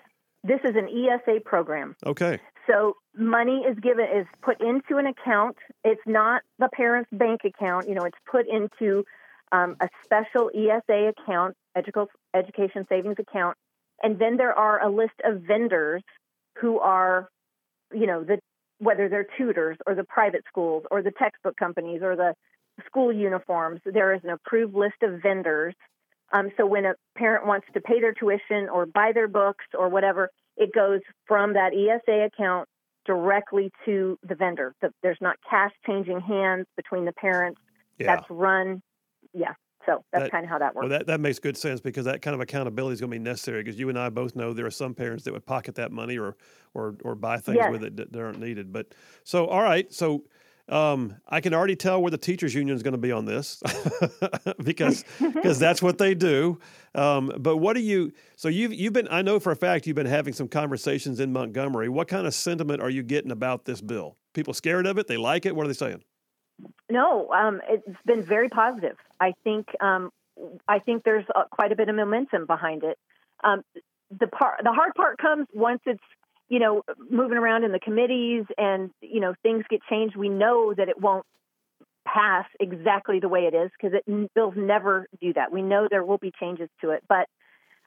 this 0.45 0.61
is 0.63 0.77
an 0.77 0.87
ESA 0.87 1.41
program. 1.43 1.97
Okay. 2.05 2.39
So 2.67 2.95
money 3.15 3.63
is 3.69 3.77
given 3.79 4.05
is 4.05 4.25
put 4.41 4.59
into 4.61 4.97
an 4.97 5.07
account. 5.07 5.57
It's 5.83 6.01
not 6.05 6.41
the 6.59 6.69
parent's 6.73 7.09
bank 7.11 7.41
account. 7.45 7.87
You 7.87 7.95
know, 7.95 8.03
it's 8.03 8.17
put 8.29 8.47
into 8.47 9.05
um, 9.51 9.75
a 9.79 9.87
special 10.03 10.49
ESA 10.53 11.13
account, 11.17 11.55
education 11.75 12.85
savings 12.89 13.17
account, 13.19 13.57
and 14.01 14.19
then 14.19 14.37
there 14.37 14.53
are 14.53 14.81
a 14.81 14.89
list 14.89 15.13
of 15.23 15.41
vendors 15.41 16.03
who 16.59 16.79
are, 16.79 17.29
you 17.93 18.07
know, 18.07 18.23
the 18.23 18.39
whether 18.79 19.07
they're 19.07 19.27
tutors 19.37 19.77
or 19.87 19.95
the 19.95 20.03
private 20.03 20.43
schools 20.47 20.83
or 20.91 21.01
the 21.01 21.11
textbook 21.11 21.55
companies 21.55 22.01
or 22.01 22.15
the 22.15 22.33
school 22.85 23.11
uniforms. 23.11 23.79
There 23.85 24.13
is 24.13 24.21
an 24.23 24.31
approved 24.31 24.75
list 24.75 25.01
of 25.01 25.21
vendors. 25.21 25.75
Um, 26.33 26.49
so 26.57 26.65
when 26.65 26.85
a 26.85 26.95
parent 27.17 27.45
wants 27.45 27.67
to 27.73 27.79
pay 27.79 28.01
their 28.01 28.13
tuition 28.13 28.67
or 28.67 28.85
buy 28.85 29.11
their 29.13 29.29
books 29.29 29.63
or 29.77 29.87
whatever, 29.87 30.29
it 30.57 30.71
goes 30.73 31.01
from 31.27 31.53
that 31.53 31.73
ESA 31.73 32.25
account 32.25 32.67
directly 33.05 33.71
to 33.85 34.17
the 34.27 34.35
vendor. 34.35 34.73
So 34.81 34.89
there's 35.03 35.17
not 35.21 35.37
cash 35.47 35.71
changing 35.85 36.21
hands 36.21 36.65
between 36.75 37.05
the 37.05 37.13
parents. 37.13 37.59
Yeah. 37.99 38.15
That's 38.15 38.29
run. 38.29 38.81
Yeah. 39.33 39.53
So 39.85 40.03
that's 40.11 40.23
That- 40.25 40.31
kind 40.31 40.43
of 40.43 40.49
how 40.49 40.57
that 40.57 40.73
works. 40.73 40.83
Well, 40.89 40.97
that, 40.97 41.07
that 41.07 41.19
makes 41.19 41.37
good 41.37 41.55
sense 41.55 41.79
because 41.79 42.05
that 42.05 42.23
kind 42.23 42.33
of 42.33 42.41
accountability 42.41 42.93
is 42.95 43.01
going 43.01 43.11
to 43.11 43.17
be 43.19 43.23
necessary 43.23 43.61
because 43.63 43.79
you 43.79 43.89
and 43.89 43.99
I 43.99 44.09
both 44.09 44.35
know 44.35 44.51
there 44.53 44.65
are 44.65 44.71
some 44.71 44.95
parents 44.95 45.23
that 45.25 45.33
would 45.33 45.45
pocket 45.45 45.75
that 45.75 45.91
money 45.91 46.17
or 46.17 46.35
or 46.73 46.95
or 47.03 47.13
buy 47.13 47.37
things 47.37 47.57
Yes. 47.57 47.71
with 47.71 47.83
it 47.83 47.95
that, 47.97 48.11
that 48.11 48.19
aren't 48.19 48.39
needed. 48.39 48.73
But 48.73 48.95
so 49.23 49.45
all 49.45 49.61
right, 49.61 49.91
so 49.93 50.23
um, 50.67 51.15
I 51.27 51.41
can 51.41 51.53
already 51.53 51.75
tell 51.75 52.01
where 52.01 52.11
the 52.11 52.17
teachers 52.17 52.55
union 52.55 52.75
is 52.75 52.81
going 52.81 52.93
to 52.93 52.97
be 52.97 53.11
on 53.11 53.25
this 53.25 53.61
because 54.63 55.05
because 55.19 55.59
that's 55.59 55.81
what 55.81 55.97
they 55.97 56.15
do. 56.15 56.59
Um, 56.95 57.31
but 57.37 57.57
what 57.57 57.73
do 57.73 57.81
you? 57.81 58.11
So 58.35 58.47
you've 58.47 58.73
you've 58.73 58.93
been 58.93 59.07
I 59.11 59.21
know 59.21 59.39
for 59.39 59.51
a 59.51 59.55
fact 59.55 59.85
you've 59.85 59.95
been 59.95 60.05
having 60.05 60.33
some 60.33 60.47
conversations 60.47 61.19
in 61.19 61.31
Montgomery. 61.31 61.89
What 61.89 62.07
kind 62.07 62.25
of 62.25 62.33
sentiment 62.33 62.81
are 62.81 62.89
you 62.89 63.03
getting 63.03 63.31
about 63.31 63.65
this 63.65 63.81
bill? 63.81 64.17
People 64.33 64.53
scared 64.53 64.87
of 64.87 64.97
it? 64.97 65.07
They 65.07 65.17
like 65.17 65.45
it? 65.45 65.55
What 65.55 65.65
are 65.65 65.67
they 65.67 65.73
saying? 65.73 66.03
No, 66.89 67.31
um, 67.31 67.61
it's 67.67 67.97
been 68.05 68.23
very 68.23 68.49
positive. 68.49 68.95
I 69.19 69.33
think 69.43 69.67
um, 69.81 70.09
I 70.67 70.79
think 70.79 71.03
there's 71.03 71.25
uh, 71.35 71.43
quite 71.51 71.71
a 71.71 71.75
bit 71.75 71.89
of 71.89 71.95
momentum 71.95 72.45
behind 72.45 72.83
it. 72.83 72.97
Um, 73.43 73.61
the 74.19 74.27
part, 74.27 74.61
the 74.63 74.71
hard 74.71 74.93
part 74.95 75.17
comes 75.17 75.47
once 75.53 75.81
it's 75.85 76.03
you 76.49 76.59
know 76.59 76.83
moving 77.09 77.37
around 77.37 77.63
in 77.63 77.71
the 77.71 77.79
committees 77.79 78.45
and 78.57 78.91
you 79.01 79.19
know 79.19 79.33
things 79.43 79.63
get 79.69 79.81
changed. 79.89 80.15
We 80.15 80.29
know 80.29 80.73
that 80.73 80.89
it 80.89 80.99
won't 80.99 81.25
pass 82.07 82.45
exactly 82.59 83.19
the 83.19 83.29
way 83.29 83.41
it 83.51 83.55
is 83.55 83.71
because 83.79 83.97
it 83.97 84.33
bills 84.35 84.53
never 84.55 85.07
do 85.19 85.33
that. 85.33 85.51
We 85.51 85.61
know 85.61 85.87
there 85.89 86.03
will 86.03 86.19
be 86.19 86.31
changes 86.39 86.69
to 86.81 86.91
it, 86.91 87.03
but 87.09 87.27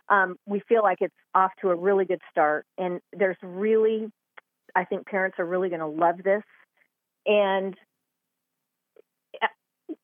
um, 0.09 0.37
we 0.47 0.61
feel 0.69 0.83
like 0.83 0.99
it's 1.01 1.15
off 1.35 1.53
to 1.61 1.71
a 1.71 1.77
really 1.77 2.05
good 2.05 2.21
start. 2.31 2.67
And 2.77 3.01
there's 3.13 3.37
really, 3.43 4.11
I 4.75 4.85
think 4.85 5.07
parents 5.07 5.39
are 5.39 5.45
really 5.45 5.69
going 5.69 5.81
to 5.81 5.87
love 5.87 6.17
this. 6.25 6.43
And 7.27 7.77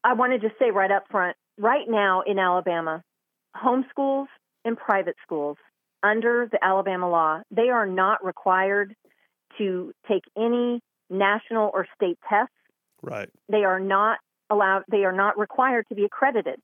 I 0.03 0.13
want 0.15 0.33
to 0.33 0.39
just 0.39 0.59
say 0.59 0.71
right 0.71 0.91
up 0.91 1.05
front 1.11 1.37
right 1.59 1.87
now 1.89 2.23
in 2.27 2.39
Alabama, 2.39 3.03
homeschools 3.57 4.27
and 4.65 4.77
private 4.77 5.17
schools 5.23 5.57
under 6.05 6.49
the 6.51 6.63
Alabama 6.63 7.09
law, 7.09 7.41
they 7.51 7.71
are 7.71 7.87
not 7.87 8.25
required 8.25 8.95
to 9.59 9.93
take 10.09 10.25
any 10.37 10.81
national 11.09 11.71
or 11.73 11.87
state 11.95 12.19
tests. 12.29 12.53
Right. 13.03 13.29
They 13.49 13.65
are 13.65 13.81
not 13.81 14.19
allowed, 14.51 14.85
they 14.91 15.05
are 15.05 15.13
not 15.13 15.39
required 15.39 15.87
to 15.89 15.95
be 15.95 16.05
accredited. 16.05 16.61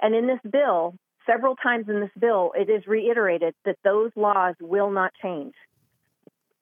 And 0.00 0.14
in 0.14 0.26
this 0.26 0.40
bill, 0.50 0.94
several 1.26 1.56
times 1.56 1.86
in 1.88 2.00
this 2.00 2.10
bill, 2.18 2.52
it 2.56 2.70
is 2.70 2.86
reiterated 2.86 3.54
that 3.64 3.76
those 3.84 4.10
laws 4.16 4.54
will 4.60 4.90
not 4.90 5.12
change. 5.22 5.54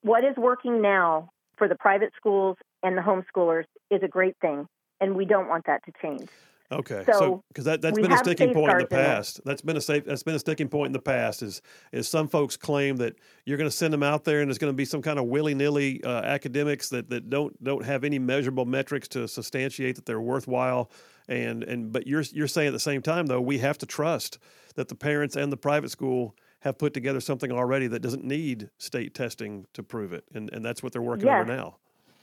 What 0.02 0.24
is 0.24 0.36
working 0.36 0.80
now 0.80 1.30
for 1.56 1.68
the 1.68 1.74
private 1.74 2.12
schools 2.16 2.56
and 2.82 2.96
the 2.96 3.02
homeschoolers 3.02 3.64
is 3.90 4.02
a 4.02 4.08
great 4.08 4.36
thing, 4.40 4.68
and 5.00 5.16
we 5.16 5.24
don't 5.24 5.48
want 5.48 5.66
that 5.66 5.84
to 5.86 5.92
change. 6.02 6.28
Okay, 6.72 7.05
So, 7.06 7.12
so 7.12 7.44
because 7.48 7.64
that 7.64 7.80
that's 7.80 7.98
been 7.98 8.12
a 8.12 8.16
sticking 8.16 8.52
point 8.52 8.72
in 8.72 8.78
the 8.78 8.84
safeguards 8.84 8.93
in 8.93 9.14
past. 9.14 9.40
That's 9.44 9.62
been 9.62 9.76
a 9.76 9.80
safe. 9.80 10.05
That's 10.05 10.22
been 10.24 10.34
a 10.34 10.38
sticking 10.38 10.68
point 10.68 10.86
in 10.86 10.93
the 10.93 11.01
past. 11.01 11.43
Is 11.43 11.62
is 11.93 12.09
some 12.09 12.26
folks 12.26 12.56
claim 12.56 12.97
that 12.97 13.14
you're 13.44 13.56
going 13.56 13.70
to 13.70 13.76
send 13.76 13.93
them 13.93 14.02
out 14.02 14.24
there 14.24 14.40
and 14.40 14.51
there's 14.51 14.59
going 14.59 14.72
to 14.72 14.76
be 14.76 14.84
some 14.84 15.01
kind 15.01 15.18
of 15.18 15.26
willy 15.26 15.55
nilly 15.55 16.02
uh, 16.02 16.22
academics 16.22 16.88
that, 16.88 17.09
that 17.10 17.30
don't 17.30 17.62
don't 17.62 17.84
have 17.84 18.02
any 18.02 18.18
measurable 18.18 18.64
metrics 18.64 19.06
to 19.09 19.28
substantiate 19.28 19.94
that 19.97 20.06
they're 20.06 20.20
worthwhile. 20.20 20.90
And 21.28 21.62
and 21.62 21.93
but 21.93 22.06
you're 22.06 22.22
you're 22.32 22.48
saying 22.48 22.68
at 22.68 22.72
the 22.72 22.80
same 22.80 23.02
time 23.02 23.26
though 23.26 23.40
we 23.40 23.59
have 23.59 23.78
to 23.78 23.86
trust 23.86 24.38
that 24.74 24.88
the 24.88 24.97
parents 24.97 25.36
and 25.36 25.52
the 25.52 25.56
private 25.56 25.90
school 25.90 26.34
have 26.60 26.78
put 26.78 26.93
together 26.94 27.20
something 27.20 27.52
already 27.52 27.86
that 27.86 28.01
doesn't 28.01 28.24
need 28.24 28.70
state 28.78 29.14
testing 29.14 29.66
to 29.74 29.82
prove 29.84 30.12
it, 30.12 30.24
and 30.34 30.51
and 30.52 30.64
that's 30.64 30.82
what 30.82 30.93
they're 30.93 31.02
working 31.02 31.26
Yes. 31.26 31.43
over 31.43 31.56
now. 31.56 31.76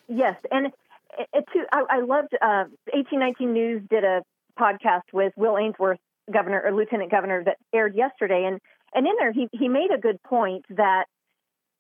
Yes, 0.10 0.36
and 0.52 0.68
it, 0.68 1.28
it 1.34 1.46
too, 1.54 1.64
I, 1.72 1.84
I 1.90 2.00
loved 2.02 2.34
uh, 2.42 2.66
1819 2.92 3.54
News 3.54 3.84
did 3.90 4.04
a 4.04 4.22
podcast 4.60 5.04
with 5.12 5.34
Will 5.36 5.58
Ainsworth, 5.58 6.00
governor 6.32 6.62
or 6.64 6.74
lieutenant 6.74 7.12
governor, 7.12 7.44
that 7.44 7.58
aired 7.74 7.96
yesterday, 7.96 8.46
and 8.46 8.60
and 8.94 9.08
in 9.08 9.14
there 9.20 9.32
he 9.32 9.48
he 9.52 9.68
made 9.68 9.92
a 9.92 10.00
good 10.00 10.22
point 10.24 10.66
that 10.70 11.06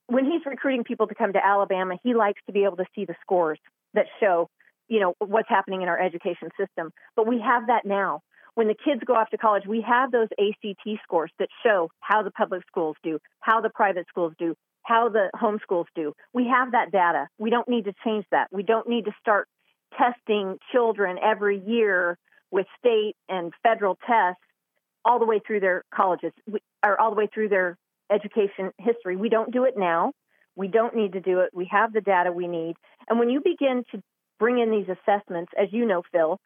when 0.08 0.26
he's 0.26 0.46
recruiting 0.46 0.84
people 0.84 1.08
to 1.08 1.16
come 1.16 1.34
to 1.34 1.46
Alabama, 1.46 1.96
he 2.04 2.14
likes 2.14 2.42
to 2.48 2.54
be 2.54 2.64
able 2.64 2.78
to 2.78 2.86
see 2.94 3.06
the 3.06 3.16
scores 3.22 3.60
that 3.94 4.06
show 4.20 4.50
you 4.88 5.00
know 5.00 5.14
what's 5.20 5.50
happening 5.50 5.82
in 5.82 5.88
our 5.88 6.00
education 6.00 6.50
system. 6.60 6.92
But 7.16 7.28
we 7.28 7.40
have 7.40 7.68
that 7.68 7.86
now. 7.86 8.22
When 8.56 8.68
the 8.68 8.76
kids 8.76 9.02
go 9.04 9.16
off 9.16 9.32
to 9.32 9.38
college, 9.38 9.64
we 9.68 9.82
have 9.82 10.12
those 10.12 10.28
ACT 10.40 10.88
scores 11.04 11.32
that 11.40 11.50
show 11.66 11.90
how 12.02 12.22
the 12.22 12.30
public 12.30 12.62
schools 12.68 12.96
do, 13.02 13.18
how 13.40 13.62
the 13.62 13.72
private 13.72 14.06
schools 14.08 14.34
do, 14.38 14.56
how 14.84 15.10
the 15.10 15.32
homeschools 15.36 15.86
do. 15.96 16.14
We 16.34 16.48
have 16.48 16.74
that 16.74 16.92
data. 16.92 17.28
We 17.40 17.50
don't 17.50 17.68
need 17.68 17.86
to 17.86 17.94
change 18.06 18.26
that. 18.32 18.50
We 18.52 18.62
don't 18.62 18.88
need 18.88 19.06
to 19.06 19.12
start 19.20 19.48
testing 19.98 20.58
children 20.72 21.18
every 21.24 21.60
year 21.66 22.18
with 22.54 22.68
state 22.78 23.16
and 23.28 23.52
federal 23.64 23.98
tests 24.08 24.40
all 25.04 25.18
the 25.18 25.26
way 25.26 25.42
through 25.46 25.60
their 25.60 25.84
colleges 25.94 26.32
or 26.86 27.02
all 27.02 27.10
the 27.10 27.16
way 27.16 27.28
through 27.34 27.50
their 27.50 27.78
education 28.12 28.72
history. 28.78 29.16
We 29.16 29.28
don't 29.28 29.52
do 29.52 29.64
it 29.66 29.74
now. 29.76 30.14
We 30.56 30.68
don't 30.68 30.96
need 30.96 31.14
to 31.14 31.20
do 31.20 31.40
it. 31.40 31.50
We 31.52 31.68
have 31.72 31.92
the 31.92 32.00
data 32.00 32.32
we 32.32 32.48
need. 32.48 32.76
And 33.10 33.18
when 33.18 33.32
you 33.32 33.42
begin 33.42 33.84
to 33.92 34.02
bring 34.40 34.60
in 34.60 34.70
these 34.70 34.88
assessments, 34.88 35.52
as 35.60 35.70
you 35.72 35.86
know, 35.86 36.04
Phil, 36.12 36.40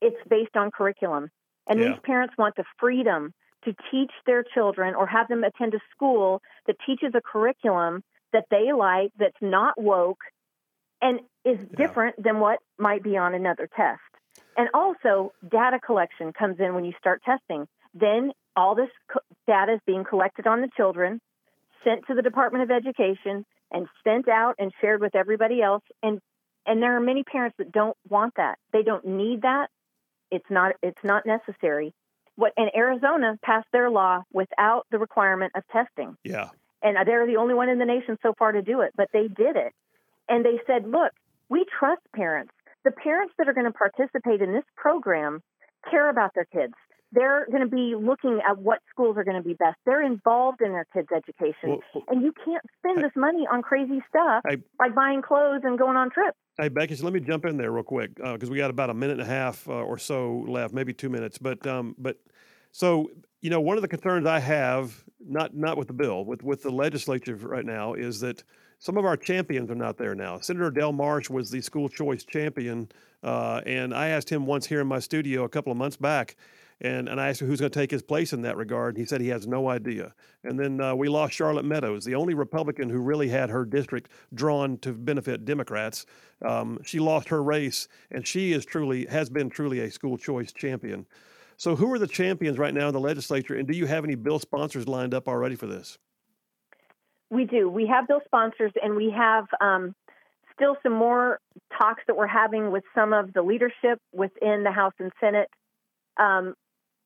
it's 0.00 0.16
based 0.28 0.56
on 0.56 0.70
curriculum. 0.70 1.28
And 1.68 1.78
Yeah. 1.78 1.90
these 1.90 2.00
parents 2.00 2.34
want 2.38 2.56
the 2.56 2.64
freedom 2.78 3.34
to 3.64 3.74
teach 3.90 4.12
their 4.24 4.42
children 4.42 4.94
or 4.94 5.06
have 5.06 5.28
them 5.28 5.44
attend 5.44 5.74
a 5.74 5.80
school 5.90 6.40
that 6.66 6.76
teaches 6.86 7.14
a 7.14 7.20
curriculum 7.20 8.02
that 8.32 8.46
they 8.50 8.72
like, 8.72 9.12
that's 9.18 9.42
not 9.42 9.78
woke, 9.80 10.22
and 11.02 11.20
is 11.44 11.58
different 11.76 12.16
than 12.22 12.40
what 12.40 12.58
might 12.78 13.02
be 13.02 13.18
on 13.18 13.34
another 13.34 13.68
test. 13.76 14.00
And 14.56 14.68
also, 14.72 15.32
data 15.50 15.78
collection 15.84 16.32
comes 16.32 16.58
in 16.60 16.74
when 16.74 16.84
you 16.84 16.92
start 16.98 17.22
testing. 17.24 17.66
Then 17.94 18.32
all 18.56 18.74
this 18.74 18.88
co- 19.12 19.20
data 19.46 19.74
is 19.74 19.80
being 19.86 20.04
collected 20.04 20.46
on 20.46 20.60
the 20.62 20.68
children, 20.76 21.20
sent 21.84 22.06
to 22.06 22.14
the 22.14 22.22
Department 22.22 22.64
of 22.64 22.70
Education, 22.70 23.44
and 23.70 23.86
sent 24.04 24.28
out 24.28 24.54
and 24.58 24.72
shared 24.80 25.00
with 25.00 25.14
everybody 25.14 25.60
else. 25.62 25.82
And 26.02 26.20
and 26.68 26.82
there 26.82 26.96
are 26.96 27.00
many 27.00 27.22
parents 27.22 27.56
that 27.58 27.70
don't 27.70 27.96
want 28.08 28.34
that. 28.36 28.58
They 28.72 28.82
don't 28.82 29.06
need 29.06 29.42
that. 29.42 29.68
It's 30.30 30.48
not 30.50 30.72
it's 30.82 31.04
not 31.04 31.26
necessary. 31.26 31.92
What 32.36 32.52
and 32.56 32.70
Arizona 32.74 33.38
passed 33.42 33.68
their 33.72 33.90
law 33.90 34.22
without 34.32 34.86
the 34.90 34.98
requirement 34.98 35.52
of 35.54 35.62
testing 35.68 36.16
Yeah. 36.24 36.48
and 36.82 36.96
they're 37.06 37.26
the 37.26 37.36
only 37.36 37.54
one 37.54 37.68
in 37.68 37.78
the 37.78 37.84
nation 37.84 38.18
so 38.22 38.34
far 38.38 38.52
to 38.52 38.62
do 38.62 38.80
it, 38.82 38.92
but 38.96 39.08
they 39.12 39.28
did 39.28 39.56
it. 39.56 39.72
And 40.28 40.44
they 40.44 40.60
said, 40.66 40.86
look, 40.88 41.12
we 41.48 41.64
trust 41.78 42.02
parents. 42.14 42.52
The 42.86 42.92
parents 42.92 43.34
that 43.36 43.48
are 43.48 43.52
going 43.52 43.66
to 43.66 43.72
participate 43.72 44.40
in 44.40 44.52
this 44.52 44.62
program 44.76 45.42
care 45.90 46.08
about 46.08 46.30
their 46.36 46.44
kids. 46.44 46.72
They're 47.10 47.44
going 47.50 47.62
to 47.62 47.68
be 47.68 47.94
looking 47.98 48.38
at 48.48 48.58
what 48.58 48.78
schools 48.90 49.16
are 49.16 49.24
going 49.24 49.36
to 49.36 49.42
be 49.42 49.54
best. 49.54 49.76
They're 49.84 50.06
involved 50.06 50.60
in 50.60 50.70
their 50.70 50.86
kids' 50.94 51.08
education. 51.10 51.80
Well, 51.94 52.04
and 52.08 52.22
you 52.22 52.32
can't 52.44 52.62
spend 52.78 53.02
this 53.02 53.10
money 53.16 53.44
on 53.52 53.62
crazy 53.62 54.00
stuff 54.08 54.42
I- 54.46 54.62
like 54.78 54.94
buying 54.94 55.20
clothes 55.20 55.62
and 55.64 55.76
going 55.76 55.96
on 55.96 56.10
trips. 56.10 56.36
Hey, 56.58 56.68
Becky, 56.68 56.94
so 56.94 57.02
let 57.02 57.12
me 57.12 57.18
jump 57.18 57.44
in 57.44 57.56
there 57.56 57.72
real 57.72 57.82
quick 57.82 58.14
because 58.14 58.50
we 58.50 58.56
got 58.56 58.70
about 58.70 58.90
a 58.90 58.94
minute 58.94 59.18
and 59.18 59.22
a 59.22 59.32
half 59.32 59.68
uh, 59.68 59.72
or 59.72 59.98
so 59.98 60.44
left, 60.46 60.72
maybe 60.72 60.92
two 60.92 61.08
minutes. 61.08 61.38
But 61.38 61.66
um, 61.66 61.96
but 61.98 62.18
so 62.70 63.10
you 63.40 63.50
know, 63.50 63.60
one 63.60 63.76
of 63.78 63.82
the 63.82 63.88
concerns 63.88 64.26
I 64.26 64.38
have, 64.38 65.02
not 65.20 65.56
not 65.56 65.76
with 65.76 65.88
the 65.88 65.94
bill, 65.94 66.24
with 66.24 66.44
with 66.44 66.62
the 66.62 66.70
legislature 66.70 67.34
right 67.34 67.66
now, 67.66 67.94
is 67.94 68.20
that 68.20 68.44
some 68.78 68.96
of 68.96 69.04
our 69.04 69.16
champions 69.16 69.70
are 69.70 69.76
not 69.76 69.96
there 69.96 70.14
now. 70.14 70.38
Senator 70.38 70.70
Del 70.70 70.92
Marsh 70.92 71.30
was 71.30 71.50
the 71.50 71.60
school 71.60 71.88
choice 71.88 72.24
champion, 72.24 72.88
uh, 73.22 73.60
and 73.66 73.94
I 73.94 74.08
asked 74.08 74.30
him 74.30 74.46
once 74.46 74.66
here 74.66 74.80
in 74.80 74.86
my 74.86 74.98
studio 74.98 75.44
a 75.44 75.48
couple 75.48 75.72
of 75.72 75.78
months 75.78 75.96
back. 75.96 76.36
And, 76.82 77.08
and 77.08 77.18
I 77.18 77.28
asked 77.28 77.40
him 77.40 77.48
who's 77.48 77.60
going 77.60 77.72
to 77.72 77.78
take 77.78 77.90
his 77.90 78.02
place 78.02 78.34
in 78.34 78.42
that 78.42 78.58
regard. 78.58 78.98
He 78.98 79.06
said 79.06 79.22
he 79.22 79.28
has 79.28 79.46
no 79.46 79.70
idea. 79.70 80.12
And 80.44 80.60
then 80.60 80.78
uh, 80.78 80.94
we 80.94 81.08
lost 81.08 81.32
Charlotte 81.32 81.64
Meadows, 81.64 82.04
the 82.04 82.14
only 82.14 82.34
Republican 82.34 82.90
who 82.90 82.98
really 82.98 83.28
had 83.28 83.48
her 83.48 83.64
district 83.64 84.10
drawn 84.34 84.76
to 84.78 84.92
benefit 84.92 85.46
Democrats. 85.46 86.04
Um, 86.44 86.78
she 86.84 86.98
lost 86.98 87.28
her 87.30 87.42
race, 87.42 87.88
and 88.10 88.26
she 88.26 88.52
is 88.52 88.66
truly 88.66 89.06
has 89.06 89.30
been 89.30 89.48
truly 89.48 89.80
a 89.80 89.90
school 89.90 90.18
choice 90.18 90.52
champion. 90.52 91.06
So, 91.56 91.74
who 91.74 91.90
are 91.94 91.98
the 91.98 92.06
champions 92.06 92.58
right 92.58 92.74
now 92.74 92.88
in 92.88 92.92
the 92.92 93.00
legislature, 93.00 93.54
and 93.54 93.66
do 93.66 93.74
you 93.74 93.86
have 93.86 94.04
any 94.04 94.14
bill 94.14 94.38
sponsors 94.38 94.86
lined 94.86 95.14
up 95.14 95.28
already 95.28 95.56
for 95.56 95.66
this? 95.66 95.96
We 97.30 97.44
do. 97.44 97.68
We 97.68 97.86
have 97.86 98.06
bill 98.06 98.20
sponsors, 98.24 98.72
and 98.82 98.94
we 98.94 99.10
have 99.10 99.46
um, 99.60 99.94
still 100.54 100.76
some 100.82 100.92
more 100.92 101.40
talks 101.76 102.02
that 102.06 102.16
we're 102.16 102.26
having 102.26 102.70
with 102.70 102.84
some 102.94 103.12
of 103.12 103.32
the 103.32 103.42
leadership 103.42 104.00
within 104.12 104.62
the 104.62 104.70
House 104.70 104.94
and 104.98 105.12
Senate 105.20 105.48
um, 106.16 106.54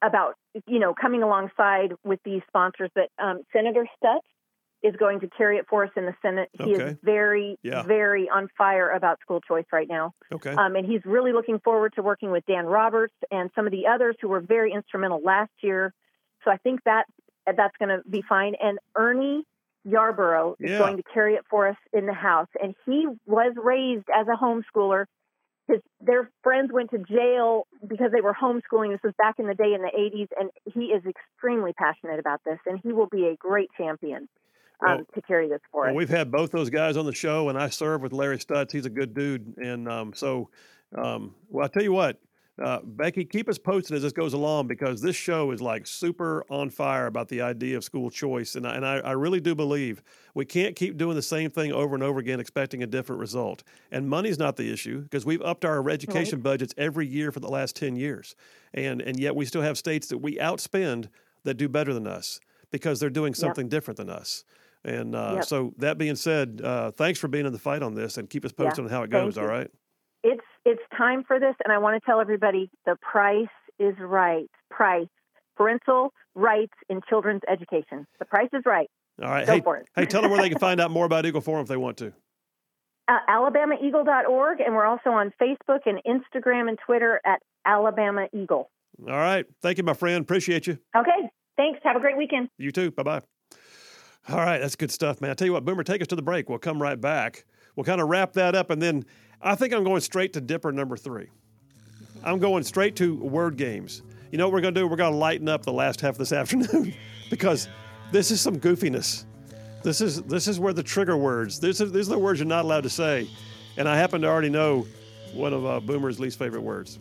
about, 0.03 0.35
you 0.67 0.79
know, 0.79 0.95
coming 0.95 1.23
alongside 1.23 1.95
with 2.05 2.21
these 2.25 2.43
sponsors. 2.49 2.91
But 2.95 3.09
um, 3.19 3.43
Senator 3.53 3.87
Stutts 3.97 4.27
is 4.83 4.95
going 4.97 5.21
to 5.21 5.29
carry 5.29 5.59
it 5.59 5.67
for 5.69 5.85
us 5.85 5.91
in 5.97 6.07
the 6.07 6.15
Senate. 6.23 6.49
He 6.53 6.75
Okay. 6.75 6.85
is 6.93 6.97
very, 7.03 7.59
Yeah. 7.63 7.83
very 7.83 8.31
on 8.31 8.49
fire 8.57 8.91
about 8.91 9.21
school 9.21 9.41
choice 9.41 9.67
right 9.73 9.89
now. 9.89 10.13
Okay. 10.33 10.55
Um, 10.55 10.75
and 10.75 10.87
he's 10.87 11.05
really 11.05 11.33
looking 11.33 11.59
forward 11.61 11.93
to 11.97 12.03
working 12.03 12.31
with 12.31 12.47
Dan 12.47 12.65
Roberts 12.65 13.15
and 13.31 13.51
some 13.55 13.67
of 13.67 13.73
the 13.73 13.87
others 13.87 14.17
who 14.23 14.29
were 14.29 14.41
very 14.41 14.73
instrumental 14.73 15.21
last 15.23 15.53
year. 15.63 15.93
So 16.45 16.51
I 16.51 16.57
think 16.57 16.83
that 16.85 17.05
that's 17.47 17.77
going 17.79 17.91
to 17.91 18.09
be 18.09 18.23
fine. 18.27 18.55
And 18.55 18.79
Ernie 18.97 19.45
Yarbrough 19.87 20.57
is 20.61 20.71
Yeah. 20.71 20.79
going 20.79 20.97
to 20.97 21.03
carry 21.03 21.35
it 21.35 21.45
for 21.49 21.69
us 21.69 21.77
in 21.93 22.07
the 22.07 22.13
House. 22.15 22.49
And 22.63 22.75
he 22.87 23.07
was 23.27 23.55
raised 23.57 24.07
as 24.15 24.27
a 24.29 24.37
homeschooler. 24.37 25.07
His 25.69 25.81
their 26.01 26.31
friends 26.43 26.71
went 26.73 26.91
to 26.91 26.99
jail 26.99 27.67
because 27.87 28.11
they 28.13 28.21
were 28.21 28.35
homeschooling. 28.35 28.91
This 28.93 29.01
was 29.05 29.15
back 29.19 29.39
in 29.39 29.47
the 29.47 29.55
day 29.55 29.73
in 29.75 29.83
the 29.83 29.91
80s, 29.97 30.29
and 30.39 30.51
he 30.75 30.87
is 30.87 31.03
extremely 31.07 31.73
passionate 31.73 32.19
about 32.19 32.41
this. 32.45 32.59
And 32.67 32.81
he 32.83 32.93
will 32.93 33.07
be 33.07 33.27
a 33.29 33.37
great 33.37 33.71
champion 33.77 34.29
um, 34.87 34.97
Well- 34.97 35.07
to 35.15 35.23
carry 35.23 35.49
this 35.49 35.61
for 35.71 35.83
Well, 35.83 35.91
us. 35.91 35.97
we've 35.97 36.09
had 36.09 36.31
both 36.31 36.51
those 36.51 36.71
guys 36.71 36.97
on 36.97 37.07
the 37.07 37.15
show, 37.15 37.49
and 37.49 37.59
I 37.59 37.69
serve 37.69 38.03
with 38.03 38.13
Larry 38.13 38.39
Stutts. 38.39 38.73
He's 38.73 38.87
a 38.87 38.91
good 38.91 39.15
dude, 39.15 39.57
and 39.59 39.89
um, 39.89 40.13
so, 40.15 40.49
um, 40.95 41.35
well, 41.51 41.65
I 41.65 41.69
tell 41.69 41.83
you 41.83 41.93
what, 41.93 42.19
uh, 42.61 42.81
Becky, 42.85 43.25
keep 43.25 43.49
us 43.49 43.59
posted 43.59 43.97
as 43.97 44.03
this 44.03 44.13
goes 44.13 44.33
along 44.33 44.67
because 44.67 45.01
this 45.01 45.17
show 45.17 45.51
is 45.51 45.61
like 45.61 45.87
super 45.87 46.45
on 46.51 46.71
fire 46.71 47.07
about 47.07 47.29
the 47.29 47.41
idea 47.41 47.77
of 47.77 47.85
school 47.85 48.11
choice, 48.11 48.55
and 48.55 48.67
I, 48.67 48.75
and 48.77 48.87
I, 48.87 48.99
I 48.99 49.13
really 49.13 49.41
do 49.41 49.55
believe 49.55 50.03
we 50.35 50.45
can't 50.45 50.77
keep 50.77 50.97
doing 50.97 51.17
the 51.17 51.23
same 51.23 51.51
thing 51.51 51.73
over 51.73 51.95
and 51.95 52.05
over 52.05 52.21
again, 52.21 52.41
expecting 52.41 52.83
a 52.83 52.87
different 52.87 53.21
result. 53.21 53.63
And 53.91 54.09
money's 54.09 54.39
not 54.39 54.57
the 54.57 54.73
issue 54.73 55.01
because 55.03 55.25
we've 55.25 55.43
upped 55.43 55.65
our 55.65 55.89
education 55.89 56.41
budgets 56.41 56.75
every 56.77 57.07
year 57.07 57.33
for 57.33 57.41
the 57.41 57.49
last 57.49 57.77
ten 57.77 57.97
years, 57.97 58.35
and 58.75 59.01
and 59.01 59.19
yet 59.19 59.35
we 59.35 59.45
still 59.47 59.63
have 59.63 59.79
states 59.79 60.09
that 60.09 60.19
we 60.19 60.37
outspend 60.37 61.09
that 61.45 61.55
do 61.55 61.69
better 61.69 61.95
than 61.95 62.07
us 62.07 62.41
because 62.71 63.01
they're 63.01 63.11
doing 63.11 63.35
something 63.35 63.69
different 63.69 63.97
than 63.97 64.11
us. 64.11 64.45
And 64.85 65.15
uh, 65.15 65.37
Yep. 65.37 65.45
so, 65.45 65.75
that 65.79 65.99
being 65.99 66.17
said, 66.17 66.63
uh, 66.65 66.91
thanks 66.91 67.19
for 67.19 67.29
being 67.29 67.45
in 67.47 67.53
the 67.53 67.59
fight 67.59 67.83
on 67.83 67.95
this, 67.95 68.17
and 68.17 68.31
keep 68.31 68.45
us 68.45 68.53
Yeah, 68.59 68.67
posted 68.67 68.85
on 68.85 68.91
how 68.91 69.03
it 69.03 69.11
goes. 69.11 69.37
All 69.37 69.47
right. 69.47 69.71
it's 70.23 70.45
it's 70.65 70.83
time 70.97 71.25
for 71.27 71.39
this 71.41 71.55
and 71.65 71.73
i 71.73 71.79
want 71.79 72.01
to 72.01 72.05
tell 72.07 72.21
everybody 72.21 72.71
the 72.87 72.97
price 73.01 73.47
is 73.79 73.95
right 73.99 74.51
price 74.71 75.07
parental 75.57 76.13
rights 76.35 76.75
in 76.89 77.01
children's 77.09 77.43
education 77.51 78.07
the 78.19 78.25
price 78.25 78.49
is 78.53 78.63
right 78.67 78.89
All 79.23 79.29
right. 79.29 79.47
Go 79.47 79.53
hey, 79.55 79.61
for 79.61 79.77
it. 79.77 79.87
hey, 79.97 80.07
tell 80.07 80.23
them 80.23 80.31
where 80.31 80.41
they 80.41 80.49
can 80.49 80.59
find 80.69 80.81
out 80.81 80.91
more 80.91 81.05
about 81.07 81.27
Eagle 81.27 81.41
Forum 81.41 81.63
if 81.63 81.69
they 81.69 81.77
want 81.77 81.97
to. 81.99 82.13
uh, 83.09 83.19
alabamaeagle.org 83.29 84.61
and 84.61 84.75
we're 84.75 84.87
also 84.87 85.11
on 85.11 85.33
facebook 85.41 85.81
and 85.87 86.01
instagram 86.07 86.69
and 86.69 86.79
twitter 86.85 87.21
at 87.25 87.41
alabama 87.67 88.27
eagle 88.33 88.71
All 89.09 89.17
right. 89.17 89.45
Thank 89.63 89.79
you, 89.79 89.85
my 89.85 89.95
friend. 89.95 90.23
Appreciate 90.23 90.67
you. 90.67 90.79
okay 90.97 91.29
thanks 91.57 91.81
have 91.85 91.97
a 91.97 92.01
great 92.01 92.17
weekend 92.17 92.49
You 92.59 92.73
too. 92.73 92.91
Bye 92.91 93.03
bye. 93.03 93.21
All 94.29 94.37
right, 94.37 94.59
that's 94.59 94.77
good 94.77 94.91
stuff, 94.91 95.21
man. 95.23 95.31
I 95.31 95.35
tell 95.35 95.47
you 95.47 95.53
what, 95.55 95.65
Boomer, 95.65 95.83
take 95.83 96.03
us 96.03 96.07
to 96.09 96.17
the 96.17 96.23
break. 96.23 96.49
We'll 96.51 96.59
come 96.59 96.81
right 96.81 97.01
back. 97.01 97.45
We'll 97.75 97.85
kind 97.85 98.03
of 98.03 98.09
wrap 98.09 98.35
that 98.35 98.55
up, 98.55 98.69
and 98.71 98.81
then 98.81 99.05
I 99.43 99.55
think 99.55 99.73
I'm 99.73 99.85
going 99.85 100.01
straight 100.01 100.35
to 100.35 100.41
Dipper 100.41 100.73
number 100.73 100.97
three. 100.97 101.29
I'm 102.23 102.39
going 102.39 102.63
straight 102.65 102.97
to 102.97 103.15
word 103.17 103.57
games. 103.57 104.03
You 104.31 104.39
know 104.39 104.47
what 104.47 104.53
we're 104.53 104.61
going 104.61 104.75
to 104.75 104.81
do? 104.81 104.87
We're 104.87 104.97
going 104.97 105.13
to 105.13 105.19
lighten 105.19 105.49
up 105.49 105.65
the 105.65 105.73
last 105.73 106.01
half 106.01 106.13
of 106.13 106.19
this 106.19 106.33
afternoon 106.33 106.95
because 107.31 107.69
this 108.13 108.31
is 108.31 108.41
some 108.41 108.59
goofiness. 108.59 109.25
This 109.83 110.03
is 110.03 110.23
this 110.23 110.47
is 110.47 110.61
where 110.61 110.75
the 110.75 110.83
trigger 110.83 111.17
words. 111.17 111.59
This 111.59 111.81
is 111.81 111.91
these 111.91 112.09
are 112.09 112.13
the 112.13 112.19
words 112.19 112.39
you're 112.39 112.47
not 112.47 112.65
allowed 112.67 112.83
to 112.83 112.91
say, 112.91 113.31
and 113.79 113.89
I 113.89 113.97
happen 113.97 114.21
to 114.21 114.29
already 114.29 114.51
know 114.51 114.87
one 115.33 115.55
of 115.55 115.65
uh, 115.65 115.81
Boomer's 115.81 116.21
least 116.21 116.39
favorite 116.39 116.63
words. 116.63 116.99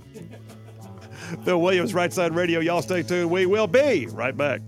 Phil 1.43 1.61
Williams, 1.61 1.93
Right 1.93 2.11
Side 2.13 2.33
Radio. 2.33 2.61
Y'all 2.61 2.81
stay 2.81 3.03
tuned. 3.03 3.29
We 3.29 3.45
will 3.45 3.67
be 3.67 4.07
right 4.07 4.35
back. 4.35 4.61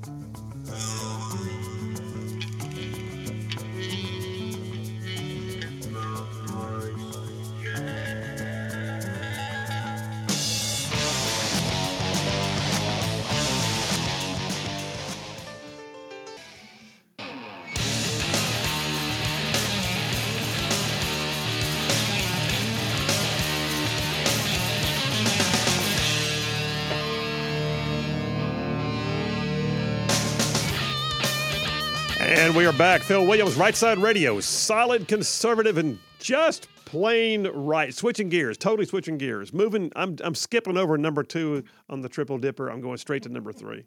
And 32.51 32.57
we 32.57 32.65
are 32.65 32.73
back. 32.73 32.99
Phil 32.99 33.25
Williams, 33.25 33.55
Right 33.55 33.73
Side 33.73 33.97
Radio, 33.97 34.41
solid 34.41 35.07
conservative 35.07 35.77
and 35.77 35.97
just 36.19 36.67
plain 36.83 37.47
right. 37.47 37.95
Switching 37.95 38.27
gears, 38.27 38.57
totally 38.57 38.85
switching 38.85 39.17
gears. 39.17 39.53
Moving, 39.53 39.89
I'm, 39.95 40.17
I'm 40.21 40.35
skipping 40.35 40.75
over 40.75 40.97
number 40.97 41.23
two 41.23 41.63
on 41.89 42.01
the 42.01 42.09
triple 42.09 42.37
dipper. 42.37 42.67
I'm 42.67 42.81
going 42.81 42.97
straight 42.97 43.23
to 43.23 43.29
number 43.29 43.53
three. 43.53 43.85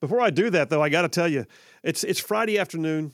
Before 0.00 0.22
I 0.22 0.30
do 0.30 0.48
that, 0.48 0.70
though, 0.70 0.82
I 0.82 0.88
got 0.88 1.02
to 1.02 1.08
tell 1.10 1.28
you, 1.28 1.44
it's 1.82 2.02
it's 2.02 2.18
Friday 2.18 2.58
afternoon. 2.58 3.12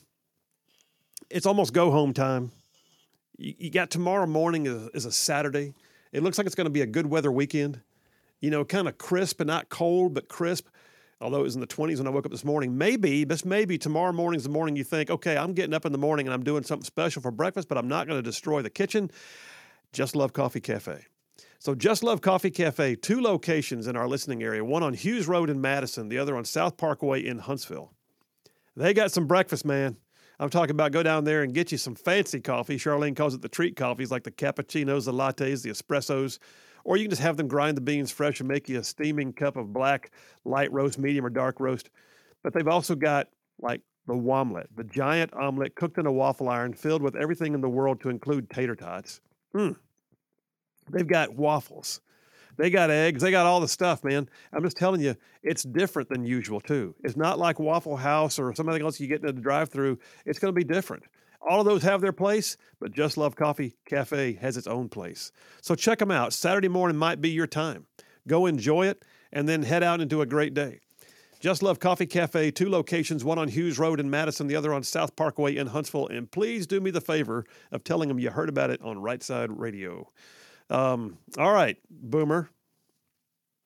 It's 1.29 1.45
almost 1.45 1.73
go 1.73 1.91
home 1.91 2.13
time. 2.13 2.53
You, 3.37 3.55
you 3.57 3.69
got 3.71 3.89
tomorrow 3.89 4.27
morning 4.27 4.65
is, 4.65 4.87
is 4.93 5.05
a 5.05 5.11
Saturday. 5.11 5.73
It 6.13 6.23
looks 6.23 6.37
like 6.37 6.47
it's 6.47 6.55
going 6.55 6.67
to 6.67 6.71
be 6.71 6.83
a 6.83 6.87
good 6.87 7.07
weather 7.07 7.33
weekend. 7.33 7.81
You 8.39 8.49
know, 8.49 8.63
kind 8.63 8.87
of 8.87 8.97
crisp 8.97 9.41
and 9.41 9.47
not 9.49 9.67
cold, 9.67 10.13
but 10.13 10.29
crisp 10.29 10.67
although 11.21 11.39
it 11.39 11.43
was 11.43 11.55
in 11.55 11.61
the 11.61 11.67
20s 11.67 11.97
when 11.97 12.07
I 12.07 12.09
woke 12.11 12.25
up 12.25 12.31
this 12.31 12.45
morning. 12.45 12.77
Maybe, 12.77 13.25
just 13.25 13.45
maybe 13.45 13.77
tomorrow 13.77 14.11
morning's 14.11 14.43
the 14.43 14.49
morning 14.49 14.75
you 14.75 14.83
think, 14.83 15.09
okay, 15.09 15.37
I'm 15.37 15.53
getting 15.53 15.73
up 15.73 15.85
in 15.85 15.91
the 15.91 15.97
morning 15.97 16.27
and 16.27 16.33
I'm 16.33 16.43
doing 16.43 16.63
something 16.63 16.85
special 16.85 17.21
for 17.21 17.31
breakfast, 17.31 17.67
but 17.67 17.77
I'm 17.77 17.87
not 17.87 18.07
going 18.07 18.17
to 18.17 18.23
destroy 18.23 18.61
the 18.61 18.69
kitchen. 18.69 19.11
Just 19.91 20.15
Love 20.15 20.33
Coffee 20.33 20.61
Cafe. 20.61 21.05
So, 21.61 21.75
Just 21.75 22.03
Love 22.03 22.21
Coffee 22.21 22.51
Cafe, 22.51 22.95
two 22.95 23.21
locations 23.21 23.87
in 23.87 23.97
our 23.97 24.07
listening 24.07 24.41
area, 24.43 24.63
one 24.63 24.81
on 24.81 24.93
Hughes 24.93 25.27
Road 25.27 25.49
in 25.49 25.59
Madison, 25.59 26.07
the 26.07 26.17
other 26.17 26.37
on 26.37 26.45
South 26.45 26.77
Parkway 26.77 27.25
in 27.25 27.39
Huntsville. 27.39 27.91
They 28.77 28.93
got 28.93 29.11
some 29.11 29.27
breakfast, 29.27 29.65
man. 29.65 29.97
I'm 30.39 30.49
talking 30.49 30.71
about 30.71 30.93
go 30.93 31.03
down 31.03 31.25
there 31.25 31.43
and 31.43 31.53
get 31.53 31.73
you 31.73 31.77
some 31.77 31.95
fancy 31.95 32.39
coffee. 32.39 32.77
Charlene 32.77 33.13
calls 33.13 33.33
it 33.33 33.41
the 33.41 33.49
treat 33.49 33.75
coffees, 33.75 34.09
like 34.09 34.23
the 34.23 34.31
cappuccinos, 34.31 35.03
the 35.03 35.11
lattes, 35.11 35.63
the 35.63 35.69
espressos. 35.69 36.39
Or 36.83 36.97
you 36.97 37.03
can 37.03 37.09
just 37.09 37.21
have 37.21 37.37
them 37.37 37.47
grind 37.47 37.77
the 37.77 37.81
beans 37.81 38.11
fresh 38.11 38.39
and 38.39 38.47
make 38.47 38.69
you 38.69 38.79
a 38.79 38.83
steaming 38.83 39.33
cup 39.33 39.57
of 39.57 39.73
black, 39.73 40.11
light 40.45 40.71
roast, 40.71 40.99
medium, 40.99 41.25
or 41.25 41.29
dark 41.29 41.59
roast. 41.59 41.89
But 42.43 42.53
they've 42.53 42.67
also 42.67 42.95
got 42.95 43.27
like 43.59 43.81
the 44.07 44.15
womlet, 44.15 44.67
the 44.75 44.83
giant 44.83 45.33
omelet 45.33 45.75
cooked 45.75 45.97
in 45.97 46.05
a 46.05 46.11
waffle 46.11 46.49
iron 46.49 46.73
filled 46.73 47.01
with 47.01 47.15
everything 47.15 47.53
in 47.53 47.61
the 47.61 47.69
world 47.69 48.01
to 48.01 48.09
include 48.09 48.49
tater 48.49 48.75
tots. 48.75 49.21
Mm. 49.53 49.75
They've 50.89 51.07
got 51.07 51.35
waffles. 51.35 52.01
They 52.59 52.69
got 52.69 52.91
eggs. 52.91 53.21
They 53.21 53.31
got 53.31 53.45
all 53.45 53.61
the 53.61 53.69
stuff, 53.69 54.03
man. 54.03 54.29
I'm 54.51 54.63
just 54.63 54.75
telling 54.75 54.99
you, 54.99 55.15
it's 55.43 55.63
different 55.63 56.09
than 56.09 56.25
usual, 56.25 56.59
too. 56.59 56.93
It's 57.05 57.15
not 57.15 57.39
like 57.39 57.57
Waffle 57.57 57.95
House 57.95 58.37
or 58.37 58.53
something 58.53 58.81
else 58.81 58.99
you 58.99 59.07
get 59.07 59.23
in 59.23 59.33
the 59.33 59.41
drive 59.41 59.69
through. 59.69 59.97
It's 60.25 60.39
going 60.39 60.53
to 60.53 60.57
be 60.57 60.65
different. 60.65 61.03
All 61.41 61.59
of 61.59 61.65
those 61.65 61.83
have 61.83 62.01
their 62.01 62.11
place, 62.11 62.57
but 62.79 62.91
Just 62.91 63.17
Love 63.17 63.35
Coffee 63.35 63.75
Cafe 63.85 64.33
has 64.33 64.57
its 64.57 64.67
own 64.67 64.89
place. 64.89 65.31
So 65.61 65.73
check 65.75 65.99
them 65.99 66.11
out. 66.11 66.33
Saturday 66.33 66.67
morning 66.67 66.97
might 66.97 67.21
be 67.21 67.29
your 67.29 67.47
time. 67.47 67.85
Go 68.27 68.45
enjoy 68.45 68.87
it 68.87 69.03
and 69.31 69.47
then 69.47 69.63
head 69.63 69.83
out 69.83 70.01
into 70.01 70.21
a 70.21 70.25
great 70.25 70.53
day. 70.53 70.79
Just 71.39 71.63
Love 71.63 71.79
Coffee 71.79 72.05
Cafe, 72.05 72.51
two 72.51 72.69
locations, 72.69 73.23
one 73.23 73.39
on 73.39 73.47
Hughes 73.47 73.79
Road 73.79 74.01
in 74.01 74.09
Madison, 74.09 74.47
the 74.47 74.57
other 74.57 74.73
on 74.73 74.83
South 74.83 75.15
Parkway 75.15 75.55
in 75.55 75.67
Huntsville. 75.67 76.07
And 76.09 76.29
please 76.29 76.67
do 76.67 76.81
me 76.81 76.91
the 76.91 76.99
favor 76.99 77.45
of 77.71 77.85
telling 77.85 78.09
them 78.09 78.19
you 78.19 78.29
heard 78.29 78.49
about 78.49 78.69
it 78.69 78.81
on 78.81 79.01
Right 79.01 79.23
Side 79.23 79.49
Radio. 79.57 80.09
Um, 80.69 81.17
all 81.37 81.53
right, 81.53 81.77
Boomer. 81.89 82.49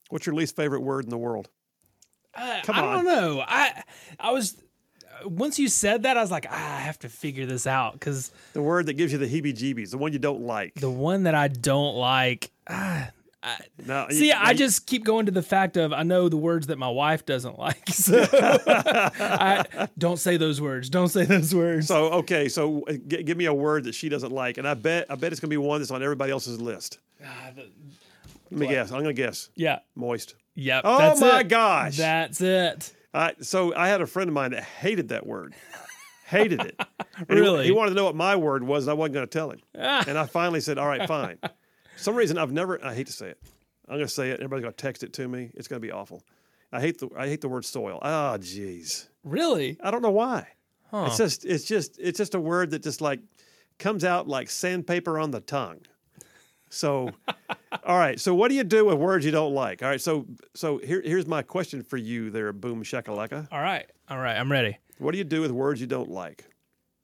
What's 0.09 0.27
your 0.27 0.35
least 0.35 0.55
favorite 0.55 0.81
word 0.81 1.05
in 1.05 1.09
the 1.09 1.17
world? 1.17 1.49
I, 2.35 2.61
Come 2.63 2.75
I 2.75 2.81
don't 2.81 3.05
know. 3.05 3.43
I 3.45 3.83
I 4.19 4.31
was 4.31 4.61
once 5.25 5.59
you 5.59 5.67
said 5.67 6.03
that, 6.03 6.17
I 6.17 6.21
was 6.21 6.31
like, 6.31 6.45
ah, 6.49 6.75
I 6.77 6.79
have 6.79 6.99
to 6.99 7.09
figure 7.09 7.45
this 7.45 7.65
out 7.67 7.93
because 7.93 8.31
The 8.53 8.61
word 8.61 8.85
that 8.87 8.93
gives 8.93 9.11
you 9.11 9.17
the 9.17 9.27
heebie 9.27 9.53
jeebies, 9.55 9.91
the 9.91 9.97
one 9.97 10.13
you 10.13 10.19
don't 10.19 10.41
like. 10.41 10.73
the 10.75 10.89
one 10.91 11.23
that 11.23 11.35
I 11.35 11.47
don't 11.47 11.95
like, 11.95 12.51
ah, 12.69 13.09
Now, 13.85 14.07
See, 14.09 14.27
you- 14.27 14.33
I 14.33 14.51
now- 14.51 14.57
just 14.57 14.85
keep 14.87 15.03
going 15.03 15.25
to 15.25 15.31
the 15.31 15.41
fact 15.43 15.75
of 15.77 15.91
I 15.93 16.03
know 16.03 16.29
the 16.29 16.37
words 16.37 16.67
that 16.67 16.77
my 16.77 16.87
wife 16.89 17.25
doesn't 17.25 17.57
like. 17.59 17.83
So 17.93 18.25
I, 18.31 19.87
don't 19.97 20.17
say 20.17 20.37
those 20.37 20.59
words. 20.61 20.89
Don't 20.89 21.09
say 21.09 21.25
those 21.25 21.53
words. 21.53 21.87
So 21.87 22.05
okay, 22.13 22.47
so 22.49 22.83
uh, 22.87 22.93
g- 22.93 23.23
give 23.23 23.37
me 23.37 23.45
a 23.45 23.53
word 23.53 23.83
that 23.85 23.95
she 23.95 24.09
doesn't 24.09 24.31
like, 24.31 24.57
and 24.57 24.67
I 24.67 24.73
bet 24.73 25.05
I 25.09 25.15
bet 25.15 25.31
it's 25.31 25.39
gonna 25.41 25.49
be 25.49 25.57
one 25.57 25.79
that's 25.81 25.91
on 25.91 26.01
everybody 26.03 26.31
else's 26.31 26.59
list. 26.61 26.99
Ah, 27.23 27.51
the- 27.55 27.69
Let 28.51 28.59
me 28.59 28.67
guess. 28.67 28.91
I'm 28.91 28.99
gonna 29.01 29.13
guess 29.13 29.49
yeah. 29.55 29.79
moist. 29.95 30.35
Yep. 30.55 30.81
Oh 30.85 30.97
that's 30.97 31.21
my 31.21 31.39
it. 31.41 31.47
gosh! 31.49 31.97
That's 31.97 32.39
it. 32.41 32.93
I, 33.13 33.33
so 33.41 33.75
I 33.75 33.87
had 33.89 34.01
a 34.01 34.07
friend 34.07 34.27
of 34.29 34.33
mine 34.33 34.51
that 34.51 34.63
hated 34.63 35.09
that 35.09 35.25
word, 35.27 35.53
hated 36.25 36.61
it. 36.61 36.79
And 37.15 37.37
he- 37.37 37.41
Really? 37.41 37.65
he, 37.65 37.71
wanted 37.71 37.91
to 37.91 37.95
know 37.95 38.05
what 38.05 38.15
my 38.15 38.35
word 38.35 38.63
was, 38.63 38.85
and 38.85 38.91
I 38.91 38.93
wasn't 38.95 39.13
going 39.13 39.27
to 39.27 39.31
tell 39.31 39.51
him. 39.51 39.59
And 39.75 40.17
I 40.17 40.25
finally 40.25 40.61
said, 40.61 40.79
"All 40.79 40.87
right, 40.87 41.07
fine." 41.07 41.37
For 41.43 41.49
some 41.95 42.15
reason 42.15 42.39
I've 42.39 42.51
never. 42.51 42.83
I 42.83 42.95
hate 42.95 43.05
to 43.07 43.13
say 43.13 43.27
it. 43.27 43.37
I'm 43.87 43.97
going 43.97 44.07
to 44.07 44.13
say 44.13 44.31
it. 44.31 44.35
Everybody's 44.39 44.63
going 44.63 44.73
to 44.73 44.81
text 44.81 45.03
it 45.03 45.13
to 45.13 45.27
me. 45.27 45.51
It's 45.53 45.67
going 45.67 45.79
to 45.79 45.85
be 45.87 45.91
awful. 45.91 46.23
I 46.71 46.81
hate 46.81 46.97
the 46.99 47.09
I 47.15 47.27
hate 47.27 47.41
the 47.41 47.49
word 47.49 47.65
soil. 47.65 47.99
Ah, 48.01 48.37
jeez. 48.39 49.07
Really? 49.23 49.77
I 49.83 49.91
don't 49.91 50.01
know 50.01 50.09
why. 50.11 50.47
Huh. 50.89 51.05
It's 51.07 51.17
just 51.17 51.45
it's 51.45 51.65
just 51.65 51.99
it's 51.99 52.17
just 52.17 52.33
a 52.33 52.39
word 52.39 52.71
that 52.71 52.81
just 52.81 52.99
like 52.99 53.19
comes 53.77 54.03
out 54.03 54.27
like 54.27 54.49
sandpaper 54.49 55.19
on 55.19 55.29
the 55.29 55.39
tongue. 55.39 55.81
So, 56.73 57.11
all 57.85 57.97
right. 57.97 58.19
So, 58.19 58.33
what 58.33 58.49
do 58.49 58.55
you 58.55 58.63
do 58.63 58.85
with 58.85 58.95
words 58.97 59.25
you 59.25 59.31
don't 59.31 59.53
like? 59.53 59.83
All 59.83 59.89
right. 59.89 60.01
So, 60.01 60.25
so 60.55 60.79
here, 60.79 61.01
here's 61.05 61.27
my 61.27 61.41
question 61.43 61.83
for 61.83 61.97
you, 61.97 62.29
there, 62.31 62.51
boom 62.51 62.83
shakalaka. 62.83 63.47
All 63.51 63.61
right. 63.61 63.85
All 64.09 64.17
right. 64.17 64.35
I'm 64.35 64.51
ready. 64.51 64.77
What 64.97 65.11
do 65.11 65.17
you 65.17 65.23
do 65.23 65.41
with 65.41 65.51
words 65.51 65.79
you 65.81 65.87
don't 65.87 66.09
like? 66.09 66.45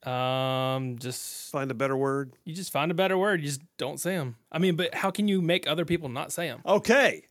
Um, 0.07 0.97
just 0.97 1.51
Find 1.51 1.69
a 1.71 1.73
better 1.73 1.95
word. 1.97 2.31
you 2.45 2.55
just 2.55 2.71
find 2.71 2.89
a 2.89 2.93
better 2.93 3.17
word. 3.17 3.41
You 3.41 3.47
just 3.47 3.61
don't 3.77 3.99
say 3.99 4.15
them. 4.15 4.37
I 4.51 4.57
mean, 4.57 4.75
but 4.75 4.95
how 4.95 5.11
can 5.11 5.27
you 5.27 5.41
make 5.41 5.67
other 5.67 5.85
people 5.85 6.07
not 6.09 6.31
say 6.31 6.47
them? 6.47 6.61
Okay. 6.65 7.23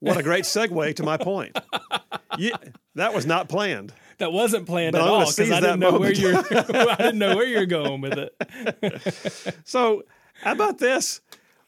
What 0.00 0.16
a 0.18 0.22
great 0.22 0.44
segue 0.44 0.96
to 0.96 1.02
my 1.02 1.16
point. 1.16 1.56
Yeah, 2.36 2.56
that 2.96 3.14
was 3.14 3.24
not 3.26 3.48
planned. 3.48 3.92
That 4.18 4.32
wasn't 4.32 4.66
planned 4.66 4.92
But 4.92 4.98
at 5.00 5.04
I'm 5.04 5.08
gonna 5.08 5.24
all 5.24 5.30
because 5.30 5.34
seize 5.36 5.52
I 5.52 5.60
didn't 5.60 5.80
know 5.80 5.98
where 5.98 6.12
moment. 6.12 6.18
you're. 6.50 6.90
I 6.90 6.96
didn't 6.96 7.18
know 7.18 7.36
where 7.36 7.46
you're 7.46 7.64
going 7.66 8.00
with 8.02 8.18
it. 8.18 9.54
So, 9.64 10.02
how 10.42 10.52
about 10.52 10.78
this? 10.78 11.20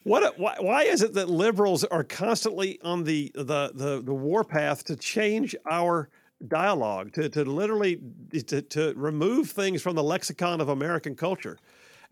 What? 0.07 0.39
Why, 0.39 0.55
why 0.61 0.83
is 0.85 1.03
it 1.03 1.15
that 1.15 1.28
liberals 1.28 1.83
are 1.83 2.05
constantly 2.05 2.78
on 2.83 3.03
the 3.03 3.33
the 3.35 3.73
the, 3.74 4.03
the 4.05 4.15
warpath 4.15 4.85
to 4.85 4.95
change 4.95 5.57
our 5.69 6.11
dialogue, 6.47 7.12
to 7.15 7.28
to 7.31 7.45
literally 7.45 8.01
to, 8.47 8.62
to 8.62 8.95
remove 8.95 9.51
things 9.51 9.83
from 9.83 9.97
the 9.97 10.05
lexicon 10.05 10.61
of 10.61 10.69
American 10.69 11.16
culture, 11.16 11.59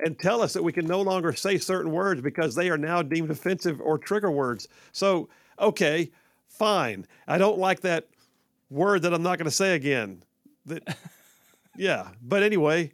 and 0.01 0.19
tell 0.19 0.43
us 0.43 0.55
that 0.55 0.65
we 0.65 0.73
can 0.73 0.89
no 0.89 1.03
longer 1.03 1.33
say 1.33 1.57
certain 1.57 1.93
words 1.93 2.21
because 2.21 2.57
they 2.57 2.69
are 2.69 2.77
now 2.77 3.01
deemed 3.01 3.31
offensive 3.31 3.81
or 3.81 3.97
trigger 3.97 4.33
words? 4.33 4.67
So, 4.91 5.29
okay, 5.61 6.11
fine. 6.49 7.07
I 7.29 7.39
don't 7.39 7.59
like 7.59 7.83
that 7.83 8.09
word 8.71 9.03
that 9.03 9.15
I'm 9.15 9.23
not 9.23 9.39
going 9.39 9.45
to 9.45 9.55
say 9.55 9.77
again. 9.77 10.21
That, 10.67 10.97
yeah. 11.77 12.09
But 12.21 12.43
anyway, 12.43 12.91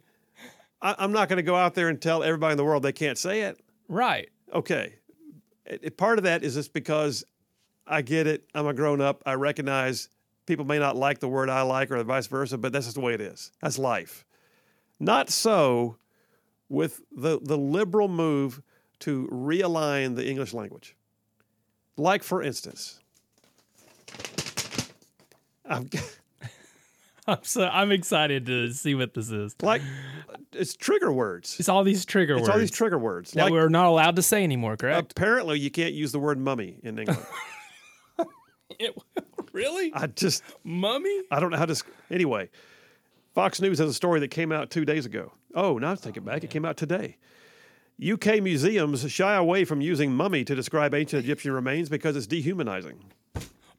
I, 0.79 0.93
I'm 0.99 1.11
not 1.11 1.27
going 1.27 1.37
to 1.37 1.43
go 1.43 1.55
out 1.55 1.73
there 1.73 1.89
and 1.89 1.99
tell 1.99 2.21
everybody 2.21 2.51
in 2.51 2.57
the 2.57 2.65
world 2.65 2.83
they 2.83 2.93
can't 2.93 3.17
say 3.17 3.41
it 3.41 3.59
Right. 3.91 4.29
Okay. 4.53 4.95
It- 5.65 5.97
part 5.97 6.17
of 6.17 6.23
that 6.23 6.43
is 6.43 6.55
just 6.55 6.73
because 6.73 7.23
I 7.87 8.01
get 8.01 8.27
it. 8.27 8.47
I'm 8.53 8.67
a 8.67 8.73
grown 8.73 9.01
up. 9.01 9.23
I 9.25 9.33
recognize 9.33 10.09
people 10.45 10.65
may 10.65 10.79
not 10.79 10.95
like 10.95 11.19
the 11.19 11.27
word 11.27 11.49
I 11.49 11.61
like 11.61 11.91
or 11.91 12.03
vice 12.03 12.27
versa, 12.27 12.57
but 12.57 12.73
that's 12.73 12.85
just 12.85 12.95
the 12.95 13.01
way 13.01 13.13
it 13.13 13.21
is. 13.21 13.51
That's 13.61 13.77
life. 13.77 14.25
Not 14.99 15.29
so 15.29 15.97
with 16.69 17.01
the, 17.11 17.39
the 17.41 17.57
liberal 17.57 18.07
move 18.07 18.61
to 18.99 19.27
realign 19.31 20.15
the 20.15 20.27
English 20.27 20.53
language. 20.53 20.95
Like, 21.97 22.23
for 22.23 22.41
instance, 22.41 22.99
I've, 25.65 25.89
I'm 27.37 27.43
so 27.43 27.67
I'm 27.67 27.91
excited 27.91 28.45
to 28.47 28.73
see 28.73 28.95
what 28.95 29.13
this 29.13 29.29
is. 29.29 29.55
like 29.61 29.81
it's 30.53 30.75
trigger 30.75 31.11
words. 31.11 31.55
It's 31.59 31.69
all 31.69 31.83
these 31.83 32.05
trigger 32.05 32.33
It's 32.33 32.41
words 32.41 32.49
all 32.49 32.59
these 32.59 32.71
trigger 32.71 32.97
words. 32.97 33.31
that 33.31 33.43
Like, 33.43 33.51
we're 33.53 33.69
not 33.69 33.85
allowed 33.85 34.17
to 34.17 34.21
say 34.21 34.43
anymore. 34.43 34.75
Correct? 34.75 35.11
apparently, 35.11 35.59
you 35.59 35.71
can't 35.71 35.93
use 35.93 36.11
the 36.11 36.19
word 36.19 36.37
mummy 36.39 36.79
in 36.83 36.99
England. 36.99 37.25
It- 38.79 38.97
really? 39.53 39.91
I 39.93 40.07
just 40.07 40.43
Mummy? 40.63 41.21
I 41.29 41.39
don't 41.39 41.51
know 41.51 41.57
how 41.57 41.65
to. 41.65 41.83
Anyway, 42.09 42.49
Fox 43.35 43.61
News 43.61 43.79
has 43.79 43.89
a 43.89 43.93
story 43.93 44.19
that 44.21 44.29
came 44.29 44.51
out 44.51 44.69
two 44.69 44.85
days 44.85 45.05
ago. 45.05 45.33
Oh, 45.53 45.77
now 45.77 45.91
I 45.91 45.95
take 45.95 46.17
it 46.17 46.23
oh, 46.23 46.25
back. 46.25 46.43
It 46.43 46.49
came 46.49 46.65
out 46.65 46.77
today. 46.77 47.17
UK 48.01 48.41
museums 48.41 49.09
shy 49.11 49.35
away 49.35 49.65
from 49.65 49.81
using 49.81 50.13
mummy 50.13 50.43
to 50.45 50.55
describe 50.55 50.95
ancient 50.95 51.23
Egyptian 51.23 51.51
remains 51.51 51.89
because 51.89 52.15
it's 52.15 52.25
dehumanizing. 52.25 53.11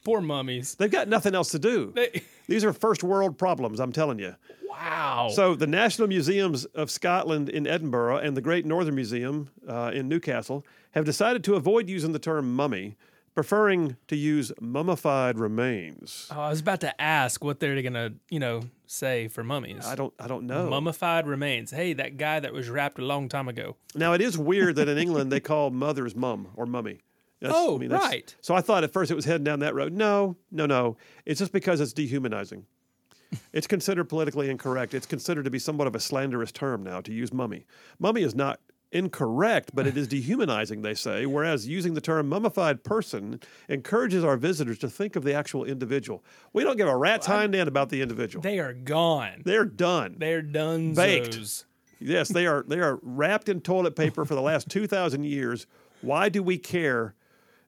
Poor 0.04 0.20
mummies. 0.20 0.74
They've 0.74 0.90
got 0.90 1.08
nothing 1.08 1.34
else 1.34 1.50
to 1.50 1.58
do. 1.58 1.92
They, 1.94 2.22
These 2.48 2.64
are 2.64 2.72
first 2.72 3.02
world 3.04 3.38
problems, 3.38 3.78
I'm 3.80 3.92
telling 3.92 4.18
you. 4.18 4.34
wow. 4.68 5.30
So, 5.32 5.54
the 5.54 5.66
National 5.66 6.08
Museums 6.08 6.64
of 6.66 6.90
Scotland 6.90 7.48
in 7.48 7.66
Edinburgh 7.66 8.18
and 8.18 8.36
the 8.36 8.40
Great 8.40 8.66
Northern 8.66 8.94
Museum 8.96 9.48
uh, 9.68 9.92
in 9.94 10.08
Newcastle 10.08 10.66
have 10.92 11.04
decided 11.04 11.44
to 11.44 11.54
avoid 11.54 11.88
using 11.88 12.12
the 12.12 12.18
term 12.18 12.54
mummy, 12.54 12.96
preferring 13.34 13.96
to 14.08 14.16
use 14.16 14.52
mummified 14.60 15.38
remains. 15.38 16.28
Oh, 16.30 16.40
I 16.40 16.50
was 16.50 16.60
about 16.60 16.80
to 16.80 17.00
ask 17.00 17.42
what 17.44 17.60
they're 17.60 17.80
gonna, 17.80 18.10
you 18.28 18.38
know, 18.40 18.62
say 18.86 19.28
for 19.28 19.42
mummies. 19.44 19.86
I 19.86 19.94
don't, 19.94 20.12
I 20.18 20.26
don't 20.26 20.46
know. 20.46 20.68
Mummified 20.68 21.26
remains. 21.26 21.70
Hey, 21.70 21.92
that 21.94 22.16
guy 22.18 22.40
that 22.40 22.52
was 22.52 22.68
wrapped 22.68 22.98
a 22.98 23.02
long 23.04 23.28
time 23.28 23.48
ago. 23.48 23.76
Now 23.94 24.12
it 24.12 24.20
is 24.20 24.36
weird 24.36 24.76
that 24.76 24.88
in 24.88 24.98
England 24.98 25.32
they 25.32 25.40
call 25.40 25.70
mothers 25.70 26.14
mum 26.14 26.48
or 26.56 26.66
mummy. 26.66 26.98
That's- 27.42 27.54
Oh, 27.56 27.78
that's- 27.78 28.00
right. 28.00 28.34
So 28.40 28.54
I 28.54 28.60
thought 28.60 28.84
at 28.84 28.92
first 28.92 29.10
it 29.10 29.14
was 29.14 29.24
heading 29.24 29.44
down 29.44 29.58
that 29.60 29.74
road. 29.74 29.92
No, 29.92 30.36
no, 30.50 30.64
no. 30.66 30.96
It's 31.26 31.38
just 31.40 31.52
because 31.52 31.80
it's 31.80 31.92
dehumanizing. 31.92 32.64
it's 33.52 33.66
considered 33.66 34.04
politically 34.08 34.48
incorrect. 34.50 34.94
It's 34.94 35.06
considered 35.06 35.44
to 35.44 35.50
be 35.50 35.58
somewhat 35.58 35.86
of 35.86 35.94
a 35.94 36.00
slanderous 36.00 36.52
term 36.52 36.82
now 36.82 37.00
to 37.00 37.12
use 37.12 37.32
mummy. 37.32 37.66
Mummy 37.98 38.22
is 38.22 38.34
not 38.34 38.60
incorrect, 38.92 39.70
but 39.74 39.86
it 39.86 39.96
is 39.96 40.06
dehumanizing, 40.16 40.82
they 40.82 40.92
say, 40.94 41.24
whereas 41.26 41.66
using 41.66 41.94
the 41.94 42.00
term 42.00 42.28
mummified 42.28 42.84
person 42.84 43.40
encourages 43.68 44.22
our 44.22 44.36
visitors 44.36 44.78
to 44.78 44.88
think 44.88 45.16
of 45.16 45.24
the 45.24 45.32
actual 45.34 45.64
individual. 45.64 46.22
We 46.52 46.62
don't 46.62 46.76
give 46.76 46.88
a 46.88 46.96
rat's 46.96 47.26
hind 47.26 47.54
end 47.54 47.68
about 47.68 47.88
the 47.88 48.02
individual. 48.02 48.42
They 48.42 48.58
are 48.58 48.74
gone. 48.74 49.42
They're 49.44 49.64
done. 49.64 50.16
They're 50.18 50.42
done. 50.42 50.94
Baked. 50.94 51.64
Yes, 52.00 52.28
they 52.28 52.46
are. 52.46 52.64
They 52.66 52.80
are 52.80 52.98
wrapped 53.02 53.48
in 53.48 53.60
toilet 53.60 53.96
paper 53.96 54.24
for 54.24 54.34
the 54.34 54.42
last 54.42 54.68
two 54.70 54.86
thousand 54.86 55.24
years. 55.24 55.66
Why 56.02 56.28
do 56.28 56.42
we 56.42 56.58
care? 56.58 57.14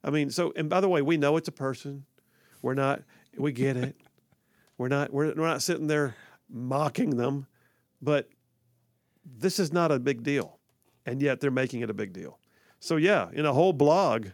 I 0.05 0.11
mean, 0.11 0.31
so 0.31 0.53
and 0.55 0.69
by 0.69 0.81
the 0.81 0.89
way, 0.89 1.03
we 1.03 1.17
know 1.17 1.37
it's 1.37 1.49
a 1.49 1.53
person. 1.53 2.05
We're 2.63 2.75
not. 2.75 3.03
We 3.37 3.51
get 3.53 3.77
it. 3.77 3.97
We're 4.79 4.89
not. 4.89 5.13
We're, 5.13 5.33
we're 5.35 5.47
not 5.47 5.63
sitting 5.63 5.87
there 5.87 6.17
mocking 6.51 7.11
them, 7.11 7.47
but 8.03 8.29
this 9.25 9.61
is 9.61 9.73
not 9.73 9.93
a 9.93 10.01
big 10.01 10.25
deal, 10.25 10.59
and 11.07 11.23
yet 11.23 11.41
they're 11.41 11.53
making 11.53 11.83
it 11.83 11.91
a 11.91 11.95
big 11.95 12.13
deal. 12.13 12.41
So 12.81 12.97
yeah, 12.97 13.29
in 13.33 13.47
a 13.47 13.53
whole 13.53 13.73
blog, 13.73 14.27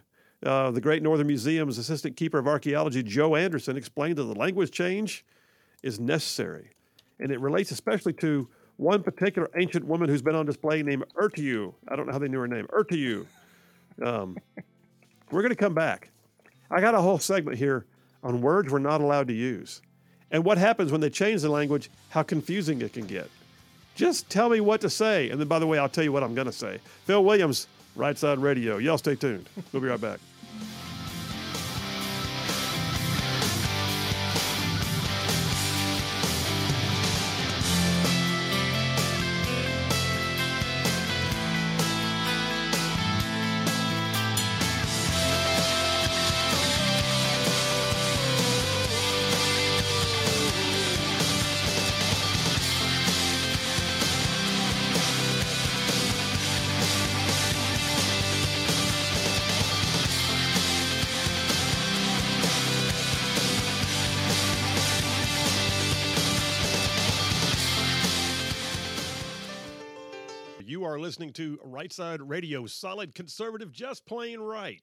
uh, 0.43 0.71
the 0.71 0.81
Great 0.81 1.03
Northern 1.03 1.27
Museum's 1.27 1.77
assistant 1.77 2.17
keeper 2.17 2.39
of 2.39 2.47
archaeology, 2.47 3.03
Joe 3.03 3.35
Anderson, 3.35 3.77
explained 3.77 4.15
that 4.15 4.23
the 4.23 4.33
language 4.33 4.71
change 4.71 5.23
is 5.83 5.99
necessary, 5.99 6.71
and 7.19 7.31
it 7.31 7.39
relates 7.39 7.69
especially 7.69 8.13
to 8.13 8.49
one 8.77 9.03
particular 9.03 9.47
ancient 9.55 9.85
woman 9.85 10.09
who's 10.09 10.23
been 10.23 10.33
on 10.35 10.47
display 10.47 10.81
named 10.81 11.03
Ertiu. 11.15 11.75
I 11.87 11.95
don't 11.95 12.07
know 12.07 12.13
how 12.13 12.19
they 12.19 12.27
knew 12.27 12.39
her 12.39 12.47
name. 12.47 12.65
Ertiu. 12.73 13.27
Um, 14.03 14.37
we're 15.31 15.41
going 15.41 15.49
to 15.49 15.55
come 15.55 15.73
back. 15.73 16.09
I 16.69 16.81
got 16.81 16.95
a 16.95 17.01
whole 17.01 17.19
segment 17.19 17.57
here 17.57 17.85
on 18.23 18.41
words 18.41 18.71
we're 18.71 18.79
not 18.79 19.01
allowed 19.01 19.27
to 19.27 19.33
use 19.33 19.81
and 20.31 20.45
what 20.45 20.57
happens 20.57 20.91
when 20.91 21.01
they 21.01 21.09
change 21.09 21.41
the 21.41 21.49
language, 21.49 21.89
how 22.09 22.23
confusing 22.23 22.81
it 22.81 22.93
can 22.93 23.05
get. 23.05 23.29
Just 23.95 24.29
tell 24.29 24.49
me 24.49 24.61
what 24.61 24.81
to 24.81 24.89
say. 24.89 25.29
And 25.29 25.39
then, 25.39 25.47
by 25.47 25.59
the 25.59 25.67
way, 25.67 25.77
I'll 25.77 25.89
tell 25.89 26.03
you 26.03 26.13
what 26.13 26.23
I'm 26.23 26.33
going 26.33 26.47
to 26.47 26.53
say. 26.53 26.79
Phil 27.05 27.23
Williams, 27.23 27.67
Right 27.95 28.17
Side 28.17 28.39
Radio. 28.39 28.77
Y'all 28.77 28.97
stay 28.97 29.15
tuned. 29.15 29.47
We'll 29.71 29.81
be 29.81 29.89
right 29.89 29.99
back. 29.99 30.19
Listening 71.21 71.33
to 71.33 71.59
Right 71.63 71.93
Side 71.93 72.19
Radio, 72.19 72.65
solid 72.65 73.13
conservative, 73.13 73.71
just 73.71 74.07
plain 74.07 74.39
right. 74.39 74.81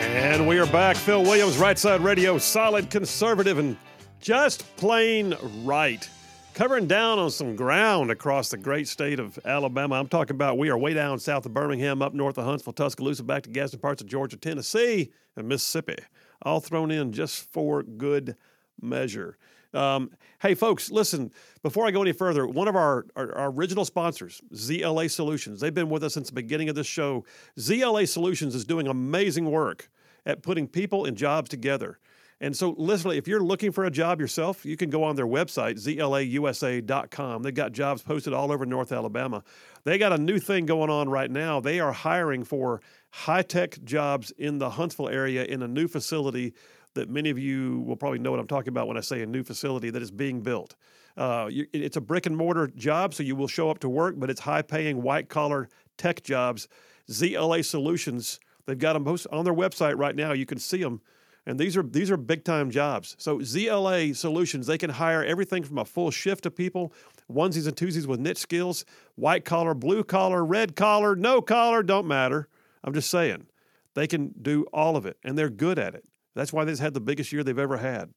And 0.00 0.48
we 0.48 0.58
are 0.58 0.66
back. 0.66 0.96
Phil 0.96 1.22
Williams, 1.22 1.56
Right 1.56 1.78
Side 1.78 2.00
Radio, 2.00 2.36
solid 2.38 2.90
conservative 2.90 3.58
and 3.58 3.76
just 4.18 4.64
plain 4.76 5.36
right. 5.62 6.08
Covering 6.54 6.86
down 6.86 7.18
on 7.18 7.30
some 7.30 7.56
ground 7.56 8.10
across 8.10 8.50
the 8.50 8.58
great 8.58 8.86
state 8.86 9.18
of 9.18 9.38
Alabama. 9.46 9.94
I'm 9.94 10.06
talking 10.06 10.36
about 10.36 10.58
we 10.58 10.68
are 10.68 10.76
way 10.76 10.92
down 10.92 11.18
south 11.18 11.46
of 11.46 11.54
Birmingham, 11.54 12.02
up 12.02 12.12
north 12.12 12.36
of 12.36 12.44
Huntsville, 12.44 12.74
Tuscaloosa, 12.74 13.22
back 13.22 13.44
to 13.44 13.50
Gadsden 13.50 13.80
parts 13.80 14.02
of 14.02 14.06
Georgia, 14.06 14.36
Tennessee, 14.36 15.10
and 15.34 15.48
Mississippi. 15.48 15.96
All 16.42 16.60
thrown 16.60 16.90
in 16.90 17.10
just 17.10 17.50
for 17.50 17.82
good 17.82 18.36
measure. 18.82 19.38
Um, 19.72 20.10
hey, 20.42 20.54
folks, 20.54 20.90
listen, 20.90 21.32
before 21.62 21.86
I 21.86 21.90
go 21.90 22.02
any 22.02 22.12
further, 22.12 22.46
one 22.46 22.68
of 22.68 22.76
our, 22.76 23.06
our, 23.16 23.34
our, 23.34 23.50
original 23.50 23.86
sponsors, 23.86 24.42
ZLA 24.52 25.10
Solutions, 25.10 25.58
they've 25.60 25.72
been 25.72 25.88
with 25.88 26.04
us 26.04 26.12
since 26.12 26.28
the 26.28 26.34
beginning 26.34 26.68
of 26.68 26.74
this 26.74 26.86
show. 26.86 27.24
ZLA 27.58 28.06
Solutions 28.06 28.54
is 28.54 28.66
doing 28.66 28.88
amazing 28.88 29.50
work 29.50 29.88
at 30.26 30.42
putting 30.42 30.68
people 30.68 31.06
and 31.06 31.16
jobs 31.16 31.48
together. 31.48 31.98
And 32.42 32.56
so, 32.56 32.74
literally, 32.76 33.18
if 33.18 33.28
you're 33.28 33.40
looking 33.40 33.70
for 33.70 33.84
a 33.84 33.90
job 33.90 34.20
yourself, 34.20 34.66
you 34.66 34.76
can 34.76 34.90
go 34.90 35.04
on 35.04 35.14
their 35.14 35.28
website, 35.28 35.76
zlausa.com. 35.76 37.42
They've 37.44 37.54
got 37.54 37.70
jobs 37.70 38.02
posted 38.02 38.32
all 38.32 38.50
over 38.50 38.66
North 38.66 38.90
Alabama. 38.90 39.44
They 39.84 39.96
got 39.96 40.12
a 40.12 40.18
new 40.18 40.40
thing 40.40 40.66
going 40.66 40.90
on 40.90 41.08
right 41.08 41.30
now. 41.30 41.60
They 41.60 41.78
are 41.78 41.92
hiring 41.92 42.42
for 42.42 42.82
high 43.10 43.42
tech 43.42 43.78
jobs 43.84 44.32
in 44.32 44.58
the 44.58 44.70
Huntsville 44.70 45.08
area 45.08 45.44
in 45.44 45.62
a 45.62 45.68
new 45.68 45.86
facility 45.86 46.52
that 46.94 47.08
many 47.08 47.30
of 47.30 47.38
you 47.38 47.78
will 47.86 47.94
probably 47.94 48.18
know 48.18 48.32
what 48.32 48.40
I'm 48.40 48.48
talking 48.48 48.70
about 48.70 48.88
when 48.88 48.96
I 48.96 49.02
say 49.02 49.22
a 49.22 49.26
new 49.26 49.44
facility 49.44 49.90
that 49.90 50.02
is 50.02 50.10
being 50.10 50.40
built. 50.40 50.74
Uh, 51.16 51.48
it's 51.72 51.96
a 51.96 52.00
brick 52.00 52.26
and 52.26 52.36
mortar 52.36 52.66
job, 52.66 53.14
so 53.14 53.22
you 53.22 53.36
will 53.36 53.46
show 53.46 53.70
up 53.70 53.78
to 53.80 53.88
work, 53.88 54.16
but 54.18 54.30
it's 54.30 54.40
high 54.40 54.62
paying, 54.62 55.00
white 55.00 55.28
collar 55.28 55.68
tech 55.96 56.24
jobs. 56.24 56.66
ZLA 57.08 57.64
Solutions, 57.64 58.40
they've 58.66 58.78
got 58.78 58.94
them 58.94 59.06
on 59.06 59.44
their 59.44 59.54
website 59.54 59.96
right 59.96 60.16
now. 60.16 60.32
You 60.32 60.46
can 60.46 60.58
see 60.58 60.82
them. 60.82 61.02
And 61.44 61.58
these 61.58 61.76
are 61.76 61.82
these 61.82 62.10
are 62.10 62.16
big 62.16 62.44
time 62.44 62.70
jobs. 62.70 63.16
So 63.18 63.38
ZLA 63.38 64.14
Solutions, 64.14 64.66
they 64.66 64.78
can 64.78 64.90
hire 64.90 65.24
everything 65.24 65.64
from 65.64 65.78
a 65.78 65.84
full 65.84 66.10
shift 66.10 66.46
of 66.46 66.54
people, 66.54 66.92
onesies 67.30 67.66
and 67.66 67.76
twosies 67.76 68.06
with 68.06 68.20
niche 68.20 68.38
skills, 68.38 68.84
white 69.16 69.44
collar, 69.44 69.74
blue 69.74 70.04
collar, 70.04 70.44
red 70.44 70.76
collar, 70.76 71.16
no 71.16 71.42
collar, 71.42 71.82
don't 71.82 72.06
matter. 72.06 72.48
I'm 72.84 72.94
just 72.94 73.10
saying. 73.10 73.46
They 73.94 74.06
can 74.06 74.32
do 74.40 74.64
all 74.72 74.96
of 74.96 75.04
it 75.04 75.18
and 75.22 75.36
they're 75.36 75.50
good 75.50 75.78
at 75.78 75.94
it. 75.94 76.04
That's 76.34 76.52
why 76.52 76.64
they've 76.64 76.78
had 76.78 76.94
the 76.94 77.00
biggest 77.00 77.32
year 77.32 77.44
they've 77.44 77.58
ever 77.58 77.76
had. 77.76 78.12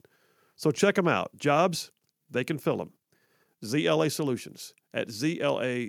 So 0.56 0.72
check 0.72 0.96
them 0.96 1.08
out. 1.08 1.36
Jobs, 1.36 1.92
they 2.30 2.44
can 2.44 2.58
fill 2.58 2.78
them. 2.78 2.94
ZLA 3.64 4.12
Solutions 4.12 4.74
at 4.94 5.10
zlausa.com. 5.10 5.86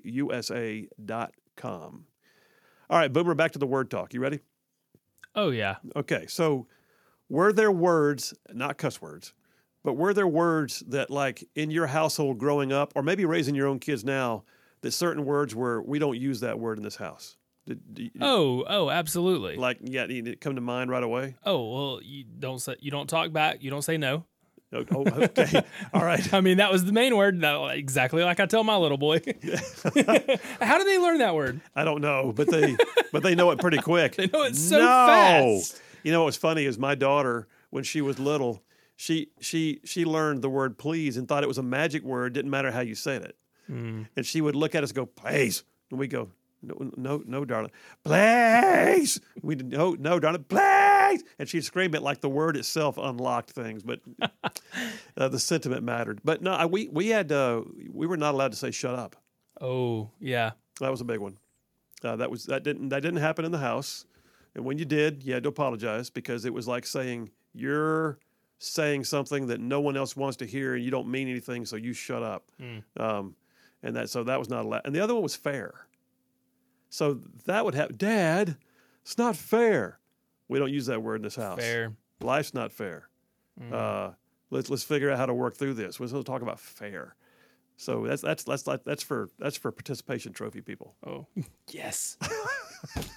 All 2.89 2.99
right, 2.99 3.13
Boomer, 3.13 3.35
back 3.35 3.53
to 3.53 3.59
the 3.59 3.67
word 3.67 3.91
talk. 3.91 4.15
You 4.15 4.21
ready? 4.21 4.41
Oh, 5.35 5.51
yeah. 5.51 5.77
Okay, 5.95 6.27
so 6.29 6.67
were 7.29 7.53
there 7.53 7.73
words, 7.73 8.35
not 8.53 8.79
cuss 8.79 9.01
words, 9.01 9.35
but 9.85 9.95
were 9.95 10.15
there 10.15 10.27
words 10.27 10.83
that, 10.89 11.11
like 11.11 11.49
in 11.55 11.71
your 11.71 11.87
household 11.87 12.39
growing 12.39 12.73
up, 12.73 12.93
or 12.95 13.03
maybe 13.03 13.25
raising 13.25 13.55
your 13.55 13.67
own 13.67 13.79
kids 13.79 14.05
now, 14.05 14.45
that 14.83 14.93
certain 14.93 15.25
words 15.25 15.55
were, 15.55 15.83
we 15.83 15.99
don't 15.99 16.19
use 16.19 16.41
that 16.41 16.59
word 16.59 16.79
in 16.79 16.85
this 16.85 16.97
house? 16.97 17.37
Did, 17.67 17.95
did, 17.95 18.11
oh, 18.21 18.65
oh, 18.69 18.91
absolutely. 18.91 19.57
Like, 19.57 19.79
yeah, 19.83 20.07
did 20.07 20.29
it 20.29 20.41
come 20.41 20.55
to 20.55 20.61
mind 20.61 20.91
right 20.91 21.03
away? 21.03 21.35
Oh, 21.45 21.73
well, 21.73 22.01
you 22.03 22.25
don't 22.25 22.61
say, 22.61 22.77
you 22.79 22.91
don't 22.91 23.09
talk 23.09 23.33
back, 23.33 23.63
you 23.63 23.71
don't 23.71 23.83
say 23.83 23.97
no. 23.97 24.25
Oh, 24.73 24.85
oh 24.95 25.05
okay. 25.07 25.63
All 25.95 26.05
right. 26.05 26.35
I 26.35 26.41
mean, 26.41 26.59
that 26.59 26.73
was 26.73 26.85
the 26.85 26.93
main 26.93 27.17
word. 27.17 27.39
No, 27.39 27.67
exactly 27.67 28.25
like 28.25 28.41
I 28.41 28.47
tell 28.47 28.65
my 28.65 28.77
little 28.77 28.99
boy. 28.99 29.21
How 30.61 30.79
do 30.79 30.85
they 30.85 30.99
learn 30.99 31.19
that 31.19 31.35
word? 31.35 31.61
I 31.75 31.85
don't 31.85 32.01
know, 32.01 32.33
but 32.35 32.51
they 32.51 32.77
but 33.13 33.23
they 33.23 33.35
know 33.35 33.51
it 33.53 33.61
pretty 33.61 33.79
quick. 33.79 34.17
they 34.17 34.27
know 34.27 34.43
it 34.43 34.57
so 34.57 34.79
no! 34.79 35.61
fast. 35.61 35.81
You 36.07 36.13
know 36.13 36.23
what's 36.23 36.37
funny 36.37 36.67
is 36.67 36.79
my 36.79 36.95
daughter 36.95 37.49
when 37.71 37.83
she 37.83 38.01
was 38.01 38.21
little, 38.21 38.63
she 38.95 39.31
she 39.41 39.81
she 39.85 40.05
learned 40.05 40.41
the 40.41 40.49
word 40.49 40.79
please 40.79 41.17
and 41.17 41.27
thought 41.27 41.43
it 41.43 41.49
was 41.49 41.59
a 41.59 41.65
magic 41.65 42.05
word. 42.05 42.33
Didn't 42.33 42.53
matter 42.53 42.71
how 42.71 42.79
you 42.79 42.95
said 42.95 43.23
it, 43.23 43.37
mm. 43.69 44.07
and 44.15 44.25
she 44.25 44.41
would 44.41 44.55
look 44.55 44.77
at 44.77 44.85
us 44.85 44.91
and 44.91 44.97
go 44.97 45.07
please, 45.07 45.65
and 45.91 45.99
we 45.99 46.07
go 46.07 46.31
no, 46.63 46.93
no, 46.97 47.23
no, 47.27 47.45
darling, 47.45 47.73
please. 48.05 49.21
We 49.43 49.57
no, 49.57 49.97
no, 49.99 50.21
darling, 50.21 50.45
please. 50.45 51.25
And 51.41 51.49
she'd 51.49 51.65
scream 51.65 51.93
it 51.93 52.03
like 52.03 52.21
the 52.21 52.29
word 52.29 52.57
itself 52.57 52.99
unlocked 52.99 53.51
things, 53.51 53.83
but 53.83 53.99
uh, 55.17 55.27
the 55.27 55.41
sentiment 55.41 55.83
mattered. 55.83 56.21
But 56.23 56.41
no, 56.41 56.53
I, 56.53 56.67
we 56.67 56.87
we 56.87 57.09
had 57.09 57.33
uh, 57.33 57.63
we 57.93 58.07
were 58.07 58.17
not 58.17 58.33
allowed 58.33 58.53
to 58.53 58.57
say 58.57 58.71
shut 58.71 58.95
up. 58.95 59.17
Oh 59.61 60.11
yeah, 60.21 60.53
that 60.79 60.91
was 60.93 61.01
a 61.01 61.05
big 61.05 61.19
one. 61.19 61.39
Uh, 62.05 62.15
that 62.15 62.31
was 62.31 62.45
that 62.45 62.63
didn't 62.63 62.91
that 62.91 63.03
didn't 63.03 63.19
happen 63.19 63.45
in 63.45 63.51
the 63.51 63.59
house, 63.59 64.07
and 64.57 64.65
when 64.65 64.79
you 64.79 64.87
did, 64.87 65.23
you 65.23 65.35
had 65.35 65.43
to 65.43 65.51
apologize 65.51 66.09
because 66.09 66.47
it 66.47 66.55
was 66.55 66.67
like 66.67 66.87
saying 66.87 67.31
you're 67.53 68.19
saying 68.59 69.05
something 69.05 69.49
that 69.49 69.61
no 69.61 69.81
one 69.83 69.99
else 69.99 70.17
wants 70.17 70.39
to 70.39 70.47
hear, 70.47 70.75
and 70.75 70.83
you 70.83 70.91
don't 70.91 71.09
mean 71.09 71.29
anything, 71.29 71.67
so 71.67 71.77
you 71.77 71.93
shut 71.93 72.23
up. 72.23 72.51
Mm. 72.59 72.83
Um, 72.99 73.37
and 73.83 73.95
that 73.95 74.09
so 74.09 74.25
that 74.25 74.39
was 74.39 74.49
not 74.49 74.65
allowed. 74.65 74.81
And 74.87 74.95
the 74.95 75.01
other 75.01 75.13
one 75.13 75.23
was 75.23 75.37
fair. 75.37 75.87
So 76.89 77.21
that 77.45 77.67
would 77.67 77.75
have, 77.75 77.99
Dad, 77.99 78.57
it's 79.03 79.19
not 79.19 79.37
fair. 79.37 79.99
We 80.49 80.59
don't 80.59 80.73
use 80.73 80.87
that 80.87 81.03
word 81.03 81.17
in 81.17 81.23
this 81.23 81.37
house. 81.37 81.61
Fair. 81.61 81.93
Life's 82.23 82.55
not 82.55 82.73
fair. 82.73 83.11
Mm. 83.61 83.73
Uh, 83.73 84.13
let's 84.49 84.71
let's 84.71 84.85
figure 84.85 85.11
out 85.11 85.19
how 85.19 85.27
to 85.27 85.35
work 85.35 85.55
through 85.55 85.75
this. 85.75 86.01
We're 86.01 86.07
going 86.07 86.25
to 86.25 86.31
talk 86.31 86.41
about 86.41 86.59
fair. 86.59 87.15
So 87.77 88.07
that's 88.07 88.23
that's 88.23 88.45
that's 88.45 88.63
that's 88.63 89.03
for 89.03 89.29
that's 89.39 89.59
for 89.59 89.71
participation 89.71 90.33
trophy 90.33 90.63
people. 90.63 90.95
Oh 91.07 91.27
yes, 91.71 92.17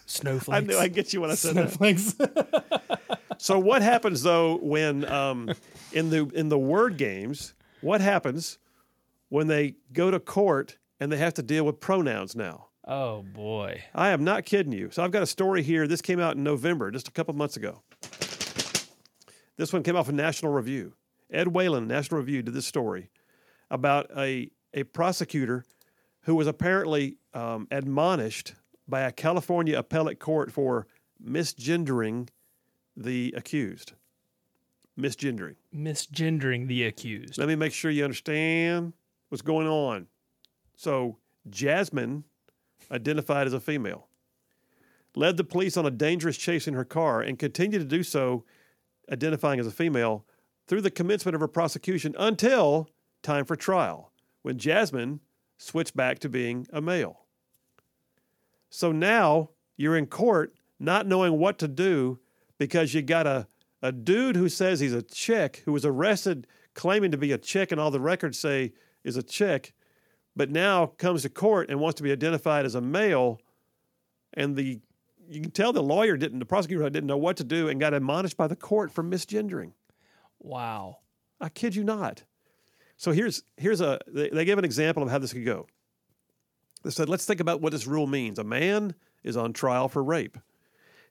snowflakes. 0.06 0.58
I 0.58 0.60
knew 0.66 0.78
I'd 0.78 0.94
get 0.94 1.14
you 1.14 1.22
when 1.22 1.32
I 1.32 1.36
said 1.36 1.54
snowflakes. 1.54 2.14
that. 2.14 3.20
so 3.38 3.60
what 3.60 3.82
happens 3.82 4.24
though 4.24 4.58
when 4.58 5.06
um, 5.06 5.52
in 5.92 6.10
the 6.10 6.26
in 6.34 6.50
the 6.50 6.60
word 6.60 6.98
games? 6.98 7.54
What 7.82 8.02
happens 8.02 8.58
when 9.30 9.48
they 9.48 9.76
go 9.94 10.12
to 10.12 10.20
court 10.20 10.78
and 11.00 11.12
they 11.12 11.18
have 11.18 11.34
to 11.36 11.44
deal 11.44 11.66
with 11.66 11.80
pronouns 11.80 12.36
now? 12.36 12.68
Oh 12.86 13.22
boy. 13.22 13.84
I 13.94 14.10
am 14.10 14.24
not 14.24 14.46
kidding 14.46 14.74
you. 14.74 14.90
So 14.92 15.04
I've 15.04 15.12
got 15.12 15.24
a 15.24 15.28
story 15.28 15.64
here. 15.64 15.88
This 15.88 16.02
came 16.02 16.20
out 16.20 16.36
in 16.36 16.44
November, 16.44 16.92
just 16.92 17.08
a 17.08 17.12
couple 17.12 17.34
months 17.36 17.56
ago. 17.56 17.84
This 19.58 19.74
one 19.74 19.84
came 19.84 19.96
off 19.96 20.08
of 20.08 20.16
National 20.16 20.52
Review. 20.54 20.94
Ed 21.32 21.50
Whelan, 21.50 21.88
National 21.88 22.20
Review, 22.20 22.42
did 22.42 22.54
this 22.54 22.66
story 22.66 23.12
about 23.70 24.10
a, 24.18 24.50
a 24.74 24.84
prosecutor 24.84 25.66
who 26.22 26.34
was 26.34 26.48
apparently 26.48 27.18
um, 27.34 27.68
admonished 27.70 28.56
by 28.90 29.02
a 29.02 29.12
California 29.12 29.78
appellate 29.78 30.20
court 30.20 30.52
for 30.52 30.88
misgendering 31.24 32.30
the 32.96 33.34
accused. 33.38 33.94
Misgendering. 35.00 35.56
Misgendering 35.74 36.68
the 36.68 36.86
accused. 36.86 37.38
Let 37.38 37.48
me 37.48 37.56
make 37.56 37.72
sure 37.72 37.92
you 37.92 38.04
understand 38.04 38.94
what's 39.30 39.42
going 39.42 39.68
on. 39.68 40.08
So, 40.76 41.18
Jasmine 41.50 42.26
identified 42.92 43.48
as 43.48 43.54
a 43.54 43.60
female, 43.60 44.08
led 45.16 45.38
the 45.38 45.44
police 45.44 45.78
on 45.78 45.86
a 45.86 45.92
dangerous 45.92 46.38
chase 46.38 46.68
in 46.68 46.74
her 46.74 46.86
car 46.86 47.22
and 47.22 47.40
continued 47.40 47.80
to 47.80 47.86
do 47.86 48.04
so, 48.04 48.44
identifying 49.12 49.60
as 49.60 49.68
a 49.68 49.72
female, 49.72 50.26
through 50.68 50.82
the 50.82 50.92
commencement 50.92 51.36
of 51.36 51.42
her 51.42 51.48
prosecution 51.48 52.16
until 52.20 52.90
time 53.24 53.46
for 53.46 53.56
trial, 53.56 54.12
when 54.42 54.58
Jasmine 54.58 55.20
switched 55.58 55.96
back 55.96 56.20
to 56.20 56.30
being 56.30 56.68
a 56.72 56.82
male. 56.82 57.26
So 58.70 58.92
now 58.92 59.50
you're 59.78 59.98
in 59.98 60.06
court 60.06 60.56
not 60.80 61.08
knowing 61.08 61.38
what 61.38 61.60
to 61.60 61.68
do 61.68 62.20
because 62.58 62.94
you 62.94 63.02
got 63.02 63.28
a, 63.28 63.48
a 63.82 63.92
dude 63.92 64.36
who 64.36 64.50
says 64.50 64.80
he's 64.80 64.94
a 64.94 65.02
chick 65.02 65.64
who 65.66 65.72
was 65.72 65.86
arrested 65.86 66.48
claiming 66.74 67.12
to 67.12 67.18
be 67.18 67.32
a 67.32 67.38
chick, 67.38 67.72
and 67.72 67.82
all 67.82 67.92
the 67.92 68.00
records 68.00 68.40
say 68.40 68.74
is 69.04 69.18
a 69.18 69.24
chick 69.24 69.74
but 70.40 70.50
now 70.50 70.86
comes 70.86 71.24
to 71.24 71.30
court 71.30 71.70
and 71.70 71.82
wants 71.82 71.98
to 71.98 72.04
be 72.04 72.14
identified 72.14 72.66
as 72.66 72.74
a 72.74 72.80
male, 72.80 73.42
and 74.34 74.56
the 74.56 74.80
you 75.28 75.42
can 75.42 75.52
tell 75.52 75.74
the 75.74 75.84
lawyer 75.84 76.16
didn't, 76.16 76.40
the 76.40 76.46
prosecutor 76.46 76.90
didn't 76.90 77.08
know 77.08 77.18
what 77.18 77.36
to 77.38 77.44
do, 77.44 77.68
and 77.68 77.78
got 77.78 77.94
admonished 77.94 78.38
by 78.38 78.48
the 78.48 78.56
court 78.56 78.90
for 78.90 79.04
misgendering. 79.04 79.74
Wow, 80.40 81.00
I 81.42 81.50
kid 81.50 81.76
you 81.76 81.84
not. 81.84 82.24
So 82.96 83.12
here's 83.12 83.44
here's 83.58 83.82
a 83.82 84.00
they, 84.08 84.30
they 84.30 84.46
give 84.46 84.58
an 84.58 84.64
example 84.64 85.04
of 85.04 85.10
how 85.10 85.20
this 85.20 85.34
could 85.34 85.44
go. 85.44 85.68
They 86.84 86.90
said, 86.92 87.10
let's 87.10 87.26
think 87.26 87.40
about 87.40 87.62
what 87.62 87.72
this 87.72 87.88
rule 87.88 88.08
means. 88.08 88.40
A 88.40 88.44
man 88.44 88.96
is 89.24 89.36
on 89.36 89.54
trial 89.54 89.90
for 89.90 90.04
rape. 90.04 90.38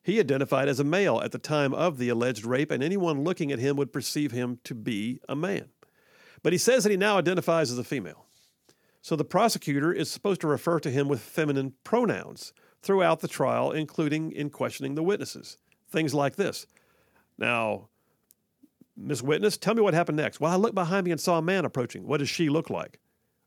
He 0.02 0.18
identified 0.18 0.68
as 0.68 0.80
a 0.80 0.84
male 0.84 1.20
at 1.20 1.32
the 1.32 1.38
time 1.38 1.74
of 1.74 1.98
the 1.98 2.08
alleged 2.08 2.46
rape, 2.46 2.70
and 2.70 2.82
anyone 2.82 3.24
looking 3.24 3.52
at 3.52 3.58
him 3.58 3.76
would 3.76 3.92
perceive 3.92 4.32
him 4.32 4.58
to 4.64 4.74
be 4.74 5.20
a 5.28 5.36
man. 5.36 5.68
But 6.42 6.52
he 6.52 6.58
says 6.58 6.84
that 6.84 6.90
he 6.90 6.96
now 6.96 7.18
identifies 7.18 7.70
as 7.70 7.78
a 7.78 7.84
female. 7.84 8.24
So 9.02 9.16
the 9.16 9.24
prosecutor 9.24 9.92
is 9.92 10.10
supposed 10.10 10.40
to 10.40 10.46
refer 10.46 10.80
to 10.80 10.90
him 10.90 11.08
with 11.08 11.20
feminine 11.20 11.74
pronouns 11.84 12.52
throughout 12.80 13.20
the 13.20 13.28
trial, 13.28 13.72
including 13.72 14.32
in 14.32 14.50
questioning 14.50 14.94
the 14.94 15.02
witnesses. 15.02 15.58
Things 15.90 16.14
like 16.14 16.36
this. 16.36 16.66
Now, 17.36 17.88
Miss 18.96 19.22
Witness, 19.22 19.56
tell 19.56 19.74
me 19.74 19.82
what 19.82 19.94
happened 19.94 20.16
next. 20.16 20.40
Well, 20.40 20.52
I 20.52 20.56
looked 20.56 20.74
behind 20.74 21.04
me 21.04 21.10
and 21.10 21.20
saw 21.20 21.38
a 21.38 21.42
man 21.42 21.64
approaching. 21.64 22.06
What 22.06 22.18
does 22.18 22.28
she 22.28 22.48
look 22.48 22.70
like? 22.70 22.98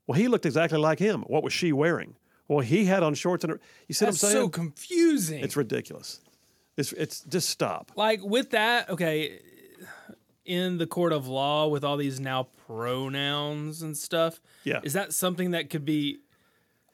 Well, 0.06 0.18
he 0.18 0.28
looked 0.28 0.46
exactly 0.46 0.78
like 0.78 0.98
him. 0.98 1.22
What 1.22 1.42
was 1.42 1.52
she 1.52 1.72
wearing? 1.72 2.16
Well, 2.48 2.60
he 2.60 2.84
had 2.84 3.02
on 3.02 3.14
shorts 3.14 3.44
and 3.44 3.58
you 3.88 3.94
see 3.94 4.04
That's 4.04 4.22
what 4.22 4.28
I'm 4.28 4.32
saying? 4.32 4.44
so 4.44 4.48
confusing. 4.48 5.40
it's 5.42 5.56
ridiculous. 5.56 6.20
It's 6.76 6.92
it's 6.92 7.20
just 7.20 7.50
stop. 7.50 7.92
like 7.96 8.20
with 8.22 8.50
that, 8.50 8.88
okay, 8.90 9.40
in 10.44 10.78
the 10.78 10.86
court 10.86 11.12
of 11.12 11.28
law 11.28 11.68
with 11.68 11.84
all 11.84 11.96
these 11.96 12.18
now 12.18 12.48
pronouns 12.66 13.82
and 13.82 13.96
stuff. 13.96 14.40
Yeah. 14.64 14.80
Is 14.82 14.94
that 14.94 15.12
something 15.12 15.52
that 15.52 15.70
could 15.70 15.84
be 15.84 16.18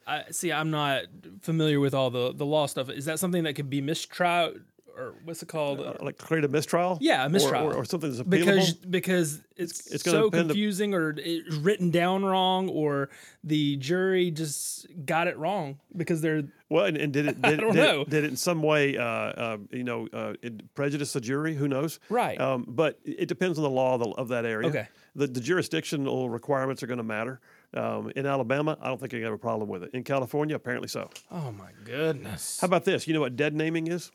I 0.05 0.25
see 0.31 0.51
I'm 0.51 0.71
not 0.71 1.03
familiar 1.41 1.79
with 1.79 1.93
all 1.93 2.09
the 2.09 2.33
the 2.33 2.45
law 2.45 2.65
stuff. 2.65 2.89
Is 2.89 3.05
that 3.05 3.19
something 3.19 3.43
that 3.43 3.53
could 3.53 3.69
be 3.69 3.81
mistrial 3.81 4.53
or 4.99 5.13
what's 5.23 5.41
it 5.41 5.47
called? 5.47 5.79
Uh, 5.79 5.93
like 6.01 6.17
create 6.17 6.43
a 6.43 6.47
mistrial? 6.47 6.97
Yeah, 7.01 7.25
a 7.25 7.29
mistrial. 7.29 7.67
Or, 7.67 7.75
or 7.75 7.85
something 7.85 8.11
that's 8.11 8.21
appealable? 8.21 8.45
because 8.45 8.73
because 8.73 9.41
it's, 9.55 9.87
it's 9.91 10.03
gonna 10.03 10.17
so 10.17 10.29
confusing 10.29 10.93
or 10.93 11.15
it's 11.17 11.55
written 11.55 11.89
down 11.89 12.25
wrong 12.25 12.69
or 12.69 13.09
the 13.43 13.77
jury 13.77 14.31
just 14.31 14.87
got 15.05 15.27
it 15.27 15.37
wrong 15.37 15.79
because 15.95 16.21
they're 16.21 16.43
Well, 16.69 16.85
and, 16.85 16.97
and 16.97 17.13
did 17.13 17.27
it 17.27 17.41
did, 17.41 17.59
don't 17.59 17.73
did, 17.73 17.83
know. 17.83 18.01
It, 18.01 18.09
did 18.09 18.23
it 18.25 18.29
in 18.29 18.37
some 18.37 18.61
way, 18.61 18.97
uh, 18.97 19.03
uh, 19.03 19.57
you 19.71 19.83
know, 19.83 20.07
uh, 20.13 20.33
it 20.41 20.73
prejudice 20.75 21.13
the 21.13 21.21
jury? 21.21 21.55
Who 21.55 21.67
knows? 21.67 21.99
Right. 22.09 22.39
Um, 22.39 22.65
but 22.67 22.99
it 23.05 23.27
depends 23.27 23.57
on 23.57 23.63
the 23.63 23.69
law 23.69 23.95
of, 23.95 24.01
the, 24.01 24.09
of 24.09 24.27
that 24.29 24.45
area. 24.45 24.67
Okay. 24.69 24.87
The, 25.15 25.27
the 25.27 25.39
jurisdictional 25.39 26.29
requirements 26.29 26.83
are 26.83 26.87
going 26.87 26.97
to 26.97 27.03
matter. 27.03 27.41
Um, 27.73 28.11
in 28.15 28.25
Alabama, 28.25 28.77
I 28.81 28.87
don't 28.87 28.99
think 28.99 29.13
you 29.13 29.23
have 29.23 29.33
a 29.33 29.37
problem 29.37 29.69
with 29.69 29.83
it. 29.83 29.91
In 29.93 30.03
California, 30.03 30.55
apparently 30.55 30.87
so. 30.87 31.09
oh 31.31 31.51
my 31.51 31.69
goodness. 31.83 32.59
How 32.59 32.65
about 32.65 32.83
this? 32.85 33.07
You 33.07 33.13
know 33.13 33.19
what 33.19 33.35
dead 33.35 33.53
naming 33.53 33.87
is? 33.87 34.11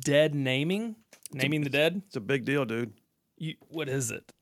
Dead 0.00 0.34
naming? 0.34 0.96
Naming 1.32 1.62
the 1.62 1.70
dead? 1.70 2.02
It's 2.06 2.16
a 2.16 2.20
big 2.20 2.44
deal, 2.44 2.64
dude. 2.64 2.92
You, 3.36 3.54
what 3.68 3.88
is 3.88 4.10
it? 4.10 4.32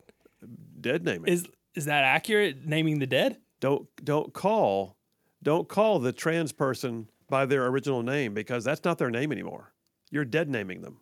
Dead 0.81 1.05
naming. 1.05 1.33
Is 1.33 1.47
is 1.75 1.85
that 1.85 2.05
accurate? 2.05 2.67
Naming 2.67 2.99
the 2.99 3.07
dead? 3.07 3.39
don't 3.61 3.87
don't 4.03 4.33
call 4.33 4.97
don't 5.43 5.69
call 5.69 5.99
the 5.99 6.13
trans 6.13 6.53
person 6.53 7.09
by 7.29 7.47
their 7.47 7.67
original 7.67 8.03
name 8.03 8.35
because 8.35 8.65
that's 8.65 8.85
not 8.85 8.99
their 8.99 9.11
name 9.11 9.31
anymore. 9.33 9.73
You're 10.11 10.25
dead 10.25 10.49
naming 10.49 10.81
them. 10.81 11.01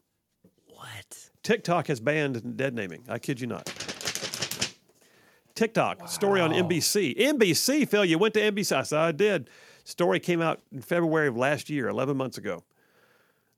What? 0.66 1.30
TikTok 1.42 1.86
has 1.86 2.00
banned 2.00 2.56
dead 2.56 2.74
naming. 2.74 3.04
I 3.08 3.18
kid 3.18 3.40
you 3.40 3.46
not. 3.46 3.64
TikTok 5.54 6.08
story 6.08 6.40
on 6.40 6.50
NBC. 6.50 7.16
NBC, 7.16 7.88
Phil, 7.88 8.04
you 8.04 8.18
went 8.18 8.34
to 8.34 8.40
NBC. 8.40 8.76
I 8.76 8.82
said 8.82 8.98
I 8.98 9.12
did. 9.12 9.48
Story 9.84 10.20
came 10.20 10.42
out 10.42 10.60
in 10.72 10.82
February 10.82 11.28
of 11.28 11.36
last 11.36 11.70
year, 11.70 11.88
11 11.88 12.16
months 12.16 12.36
ago. 12.36 12.64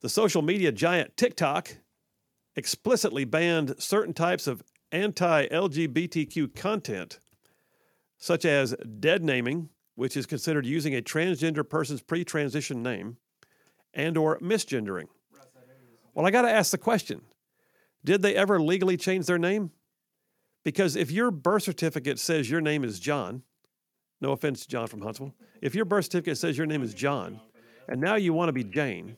The 0.00 0.08
social 0.08 0.42
media 0.42 0.70
giant 0.70 1.16
TikTok 1.16 1.78
explicitly 2.54 3.24
banned 3.24 3.74
certain 3.78 4.14
types 4.14 4.46
of 4.46 4.62
anti-LGBTQ 4.92 6.54
content, 6.54 7.18
such 8.16 8.44
as 8.44 8.74
dead 9.00 9.24
naming, 9.24 9.70
which 9.96 10.16
is 10.16 10.26
considered 10.26 10.66
using 10.66 10.94
a 10.94 11.02
transgender 11.02 11.68
person's 11.68 12.00
pre-transition 12.00 12.82
name, 12.82 13.16
and 13.92 14.16
or 14.16 14.38
misgendering. 14.38 15.06
Well, 16.14 16.26
I 16.26 16.30
got 16.30 16.42
to 16.42 16.50
ask 16.50 16.70
the 16.70 16.78
question: 16.78 17.22
Did 18.04 18.22
they 18.22 18.34
ever 18.34 18.60
legally 18.60 18.96
change 18.96 19.26
their 19.26 19.38
name? 19.38 19.72
Because 20.64 20.96
if 20.96 21.10
your 21.10 21.30
birth 21.30 21.64
certificate 21.64 22.18
says 22.18 22.50
your 22.50 22.60
name 22.60 22.84
is 22.84 23.00
John, 23.00 23.42
no 24.20 24.32
offense, 24.32 24.66
John 24.66 24.86
from 24.86 25.02
Huntsville, 25.02 25.34
if 25.62 25.74
your 25.74 25.84
birth 25.84 26.04
certificate 26.06 26.38
says 26.38 26.58
your 26.58 26.66
name 26.66 26.82
is 26.82 26.94
John, 26.94 27.40
and 27.88 28.00
now 28.00 28.16
you 28.16 28.32
want 28.32 28.48
to 28.48 28.52
be 28.52 28.64
Jane, 28.64 29.16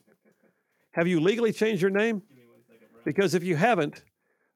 have 0.92 1.06
you 1.06 1.20
legally 1.20 1.52
changed 1.52 1.82
your 1.82 1.90
name? 1.90 2.22
Because 3.04 3.34
if 3.34 3.42
you 3.42 3.56
haven't, 3.56 4.02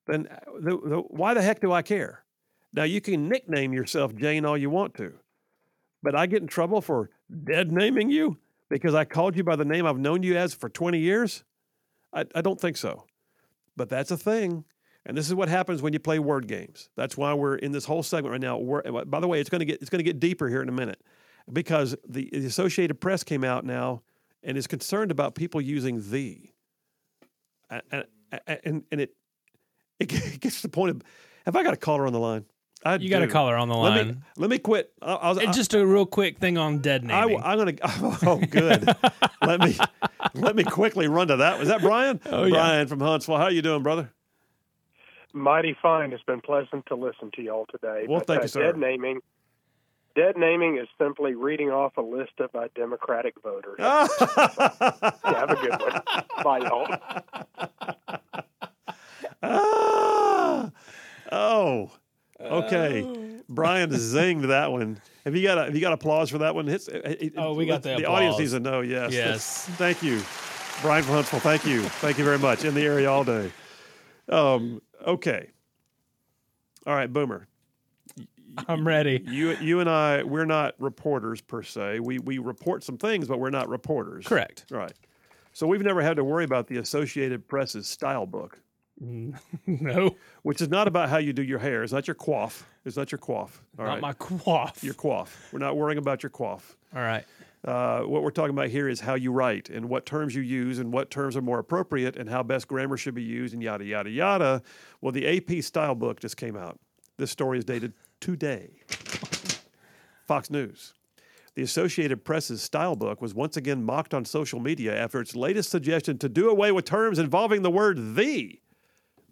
then 0.06 0.28
uh, 0.30 0.38
the, 0.60 0.70
the, 0.70 0.96
why 1.08 1.34
the 1.34 1.42
heck 1.42 1.60
do 1.60 1.72
I 1.72 1.82
care? 1.82 2.24
Now 2.72 2.84
you 2.84 3.00
can 3.00 3.28
nickname 3.28 3.72
yourself 3.72 4.14
Jane 4.14 4.44
all 4.44 4.58
you 4.58 4.68
want 4.68 4.94
to, 4.94 5.14
but 6.02 6.14
I 6.14 6.26
get 6.26 6.42
in 6.42 6.48
trouble 6.48 6.80
for 6.80 7.10
dead 7.44 7.72
naming 7.72 8.10
you 8.10 8.38
because 8.68 8.94
I 8.94 9.04
called 9.04 9.36
you 9.36 9.44
by 9.44 9.56
the 9.56 9.64
name 9.64 9.86
I've 9.86 9.98
known 9.98 10.22
you 10.22 10.36
as 10.36 10.52
for 10.52 10.68
20 10.68 10.98
years. 10.98 11.44
I, 12.12 12.24
I 12.34 12.40
don't 12.40 12.60
think 12.60 12.76
so. 12.76 13.04
But 13.76 13.88
that's 13.88 14.10
a 14.10 14.16
thing. 14.16 14.64
And 15.06 15.16
this 15.16 15.28
is 15.28 15.34
what 15.34 15.48
happens 15.48 15.82
when 15.82 15.92
you 15.92 15.98
play 15.98 16.18
word 16.18 16.48
games. 16.48 16.88
That's 16.96 17.16
why 17.16 17.34
we're 17.34 17.56
in 17.56 17.72
this 17.72 17.84
whole 17.84 18.02
segment 18.02 18.32
right 18.32 18.40
now. 18.40 18.56
We're, 18.56 18.82
by 19.04 19.20
the 19.20 19.28
way, 19.28 19.40
it's 19.40 19.50
going 19.50 19.60
to 19.60 19.66
get 19.66 19.80
it's 19.80 19.90
going 19.90 19.98
to 19.98 20.04
get 20.04 20.18
deeper 20.18 20.48
here 20.48 20.62
in 20.62 20.68
a 20.68 20.72
minute 20.72 21.00
because 21.52 21.94
the, 22.08 22.28
the 22.32 22.46
Associated 22.46 23.00
Press 23.00 23.22
came 23.22 23.44
out 23.44 23.64
now 23.64 24.02
and 24.44 24.56
is 24.56 24.66
concerned 24.66 25.10
about 25.10 25.34
people 25.34 25.60
using 25.60 26.10
the. 26.10 26.50
And, 27.70 27.82
and, 27.90 28.04
and, 28.46 28.84
and 28.92 29.00
it 29.00 29.14
it 30.00 30.40
gets 30.40 30.56
to 30.56 30.62
the 30.62 30.68
point 30.68 30.90
of 30.90 31.02
have 31.46 31.56
I 31.56 31.62
got 31.62 31.74
a 31.74 31.78
caller 31.78 32.06
on 32.06 32.12
the 32.12 32.18
line? 32.20 32.44
I 32.84 32.96
You 32.96 33.08
got 33.08 33.22
a 33.22 33.26
do. 33.26 33.32
caller 33.32 33.56
on 33.56 33.68
the 33.68 33.74
Let 33.76 33.94
me 33.94 34.02
line. 34.12 34.24
let 34.36 34.50
me 34.50 34.58
quit. 34.58 34.92
I, 35.00 35.14
I 35.14 35.28
was, 35.30 35.38
And 35.38 35.52
just 35.54 35.72
a 35.72 35.86
real 35.86 36.04
quick 36.04 36.38
thing 36.38 36.58
on 36.58 36.78
dead 36.80 37.02
I, 37.10 37.24
naming. 37.24 37.40
am 37.42 37.58
gonna. 37.58 37.74
Oh, 38.26 38.36
good. 38.50 38.86
let 39.42 39.60
me 39.60 39.76
let 40.34 40.54
me 40.54 40.64
quickly 40.64 41.08
run 41.08 41.28
to 41.28 41.36
that. 41.36 41.58
Was 41.58 41.68
that 41.68 41.80
Brian? 41.80 42.20
Oh, 42.26 42.44
yeah. 42.44 42.50
Brian 42.50 42.86
from 42.88 43.00
Huntsville. 43.00 43.38
How 43.38 43.44
are 43.44 43.50
you 43.50 43.62
doing, 43.62 43.82
brother? 43.82 44.10
Mighty 45.32 45.76
fine. 45.80 46.12
It's 46.12 46.22
been 46.24 46.40
pleasant 46.42 46.84
to 46.86 46.94
listen 46.94 47.30
to 47.36 47.42
y'all 47.42 47.66
today. 47.70 48.04
Well, 48.08 48.18
But, 48.20 48.26
thank 48.26 48.40
uh, 48.40 48.42
you, 48.42 48.48
sir. 48.48 48.62
Dead 48.72 48.76
naming. 48.78 49.20
Dead 50.14 50.36
naming 50.36 50.76
is 50.78 50.86
simply 50.98 51.34
reading 51.34 51.70
off 51.70 51.96
a 51.96 52.00
list 52.00 52.38
of 52.38 52.52
my 52.54 52.68
Democratic 52.74 53.34
voters. 53.42 53.76
Ah. 53.80 54.06
Have 55.24 55.50
a 55.50 55.56
good 55.56 55.70
one. 55.80 56.02
Bye, 56.44 56.58
y'all. 56.58 56.86
Ah. 59.42 60.70
oh, 61.32 61.90
okay. 62.40 63.40
Brian 63.48 63.90
zinged 63.90 64.48
that 64.48 64.70
one. 64.72 65.00
Have 65.24 65.34
you 65.34 65.42
got 65.42 65.58
a, 65.58 65.64
have 65.64 65.74
you 65.74 65.80
got 65.80 65.92
applause 65.92 66.30
for 66.30 66.38
that 66.38 66.54
one? 66.54 66.66
Hits, 66.66 66.88
uh, 66.88 67.00
it- 67.04 67.34
Oh, 67.36 67.54
we 67.54 67.66
got 67.66 67.82
the 67.82 67.96
the 67.96 68.04
audience 68.06 68.38
needs 68.38 68.52
to 68.52 68.60
know. 68.60 68.80
Yes, 68.82 69.12
Yes. 69.12 69.64
Thank 69.76 70.02
you, 70.02 70.22
Brian 70.82 71.02
from 71.02 71.14
Huntsville. 71.14 71.40
Thank 71.40 71.66
you, 71.66 71.82
thank 71.82 72.18
you 72.18 72.24
very 72.24 72.38
much. 72.38 72.64
In 72.64 72.74
the 72.74 72.82
area 72.84 73.10
all 73.10 73.24
day. 73.24 73.50
Um, 74.28 74.80
okay. 75.06 75.50
All 76.86 76.94
right, 76.94 77.10
Boomer. 77.12 77.46
I'm 78.68 78.86
ready. 78.86 79.22
You 79.26 79.56
you 79.60 79.80
and 79.80 79.88
I 79.88 80.22
we're 80.22 80.44
not 80.44 80.74
reporters 80.78 81.40
per 81.40 81.62
se. 81.62 82.00
We 82.00 82.18
we 82.18 82.38
report 82.38 82.84
some 82.84 82.98
things, 82.98 83.28
but 83.28 83.38
we're 83.38 83.50
not 83.50 83.68
reporters. 83.68 84.26
Correct. 84.26 84.66
Right. 84.70 84.92
So 85.52 85.66
we've 85.66 85.82
never 85.82 86.02
had 86.02 86.16
to 86.16 86.24
worry 86.24 86.44
about 86.44 86.66
the 86.66 86.78
Associated 86.78 87.46
Press's 87.46 87.86
style 87.86 88.26
book, 88.26 88.58
no, 89.66 90.16
which 90.42 90.60
is 90.60 90.68
not 90.68 90.88
about 90.88 91.08
how 91.08 91.18
you 91.18 91.32
do 91.32 91.42
your 91.42 91.60
hair. 91.60 91.84
It's 91.84 91.92
not 91.92 92.08
your 92.08 92.16
coif. 92.16 92.62
It's 92.84 92.96
not 92.96 93.12
your 93.12 93.20
coif. 93.20 93.50
All 93.78 93.84
not 93.84 93.84
right. 93.84 94.00
my 94.00 94.12
quaff. 94.14 94.82
your 94.82 94.94
coif. 94.94 95.28
We're 95.52 95.60
not 95.60 95.76
worrying 95.76 95.98
about 95.98 96.22
your 96.22 96.30
coif. 96.30 96.62
All 96.94 97.02
right. 97.02 97.24
Uh, 97.64 98.00
what 98.00 98.22
we're 98.22 98.30
talking 98.30 98.50
about 98.50 98.68
here 98.68 98.88
is 98.88 99.00
how 99.00 99.14
you 99.14 99.32
write 99.32 99.70
and 99.70 99.88
what 99.88 100.04
terms 100.04 100.34
you 100.34 100.42
use 100.42 100.78
and 100.78 100.92
what 100.92 101.10
terms 101.10 101.34
are 101.34 101.40
more 101.40 101.58
appropriate 101.58 102.14
and 102.16 102.28
how 102.28 102.42
best 102.42 102.68
grammar 102.68 102.96
should 102.96 103.14
be 103.14 103.22
used 103.22 103.54
and 103.54 103.62
yada 103.62 103.84
yada 103.84 104.10
yada. 104.10 104.62
Well, 105.00 105.12
the 105.12 105.26
AP 105.38 105.62
style 105.62 105.94
book 105.94 106.20
just 106.20 106.36
came 106.36 106.56
out. 106.56 106.78
This 107.16 107.30
story 107.30 107.58
is 107.58 107.64
dated 107.64 107.94
today. 108.24 108.70
Fox 110.26 110.48
News. 110.48 110.94
The 111.56 111.62
Associated 111.62 112.24
Press's 112.24 112.62
style 112.62 112.96
book 112.96 113.20
was 113.20 113.34
once 113.34 113.58
again 113.58 113.84
mocked 113.84 114.14
on 114.14 114.24
social 114.24 114.58
media 114.58 114.96
after 114.96 115.20
its 115.20 115.36
latest 115.36 115.68
suggestion 115.68 116.16
to 116.18 116.30
do 116.30 116.48
away 116.48 116.72
with 116.72 116.86
terms 116.86 117.18
involving 117.18 117.60
the 117.60 117.70
word 117.70 118.16
the 118.16 118.58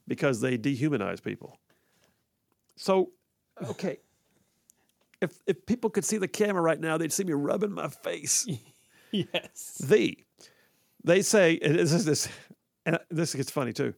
because 0.07 0.43
they 0.43 0.59
dehumanize 0.59 1.23
people. 1.23 1.59
So, 2.77 3.13
okay. 3.67 3.97
If, 5.23 5.39
if 5.47 5.65
people 5.65 5.89
could 5.89 6.05
see 6.05 6.19
the 6.19 6.29
camera 6.29 6.61
right 6.61 6.79
now, 6.79 6.99
they'd 6.99 7.15
see 7.15 7.25
me 7.25 7.33
rubbing 7.33 7.73
my 7.73 7.89
face. 7.89 8.47
Yes. 9.15 9.77
The. 9.77 10.17
They 11.05 11.21
say, 11.21 11.59
and 11.63 11.79
this 11.79 11.93
is 11.93 12.07
this, 12.07 12.31
and 12.87 12.99
this 13.11 13.35
gets 13.35 13.51
funny 13.51 13.75
too. 13.75 13.93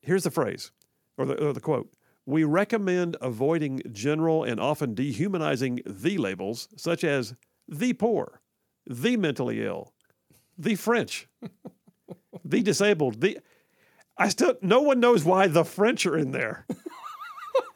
Here's 0.00 0.22
the 0.22 0.30
phrase, 0.30 0.70
or 1.18 1.26
the, 1.26 1.44
or 1.44 1.52
the 1.52 1.60
quote. 1.60 1.92
We 2.24 2.44
recommend 2.44 3.16
avoiding 3.20 3.82
general 3.90 4.44
and 4.44 4.60
often 4.60 4.94
dehumanizing 4.94 5.80
the 5.84 6.18
labels, 6.18 6.68
such 6.76 7.02
as 7.02 7.34
the 7.68 7.92
poor, 7.94 8.40
the 8.86 9.16
mentally 9.16 9.64
ill, 9.64 9.92
the 10.56 10.76
French, 10.76 11.28
the 12.44 12.62
disabled, 12.62 13.20
the. 13.20 13.38
I 14.16 14.28
still, 14.28 14.54
no 14.60 14.82
one 14.82 15.00
knows 15.00 15.24
why 15.24 15.48
the 15.48 15.64
French 15.64 16.06
are 16.06 16.16
in 16.18 16.32
there. 16.32 16.66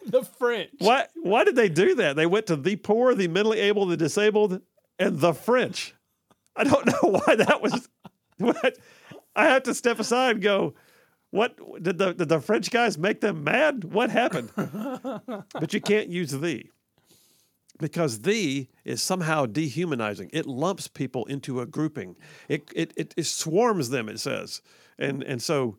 The 0.07 0.23
French. 0.23 0.71
Why, 0.79 1.07
why 1.23 1.43
did 1.43 1.57
they 1.57 1.69
do 1.69 1.97
that? 1.97 2.15
They 2.15 2.27
went 2.27 2.47
to 2.47 2.57
the 2.57 2.77
poor, 2.77 3.15
the 3.15 3.27
mentally 3.27 3.59
able, 3.59 3.87
the 3.87 3.97
disabled, 3.97 4.61
and 4.99 5.19
the 5.19 5.35
French. 5.35 5.95
I 6.55 6.65
don't 6.65 6.87
know 7.03 7.21
why 7.21 7.35
that 7.37 7.61
was. 7.61 7.89
What 8.39 8.77
I 9.35 9.47
have 9.47 9.63
to 9.63 9.75
step 9.75 9.99
aside 9.99 10.33
and 10.33 10.43
go. 10.43 10.75
What 11.37 11.83
did 11.83 11.99
the 11.99 12.15
did 12.15 12.29
the 12.31 12.41
French 12.41 12.71
guys 12.71 12.97
make 12.97 13.21
them 13.21 13.45
mad? 13.45 13.85
What 13.85 14.11
happened? 14.11 14.51
but 14.57 15.75
you 15.75 15.81
can't 15.81 16.09
use 16.09 16.31
the 16.31 16.65
because 17.79 18.21
the 18.23 18.69
is 18.85 19.03
somehow 19.03 19.45
dehumanizing. 19.47 20.31
It 20.33 20.47
lumps 20.47 20.89
people 20.89 21.27
into 21.27 21.61
a 21.61 21.67
grouping. 21.67 22.17
It 22.49 22.71
it 22.75 22.93
it, 22.97 23.15
it 23.17 23.27
swarms 23.27 23.91
them. 23.91 24.09
It 24.09 24.19
says, 24.19 24.63
and 24.99 25.23
and 25.23 25.43
so 25.43 25.77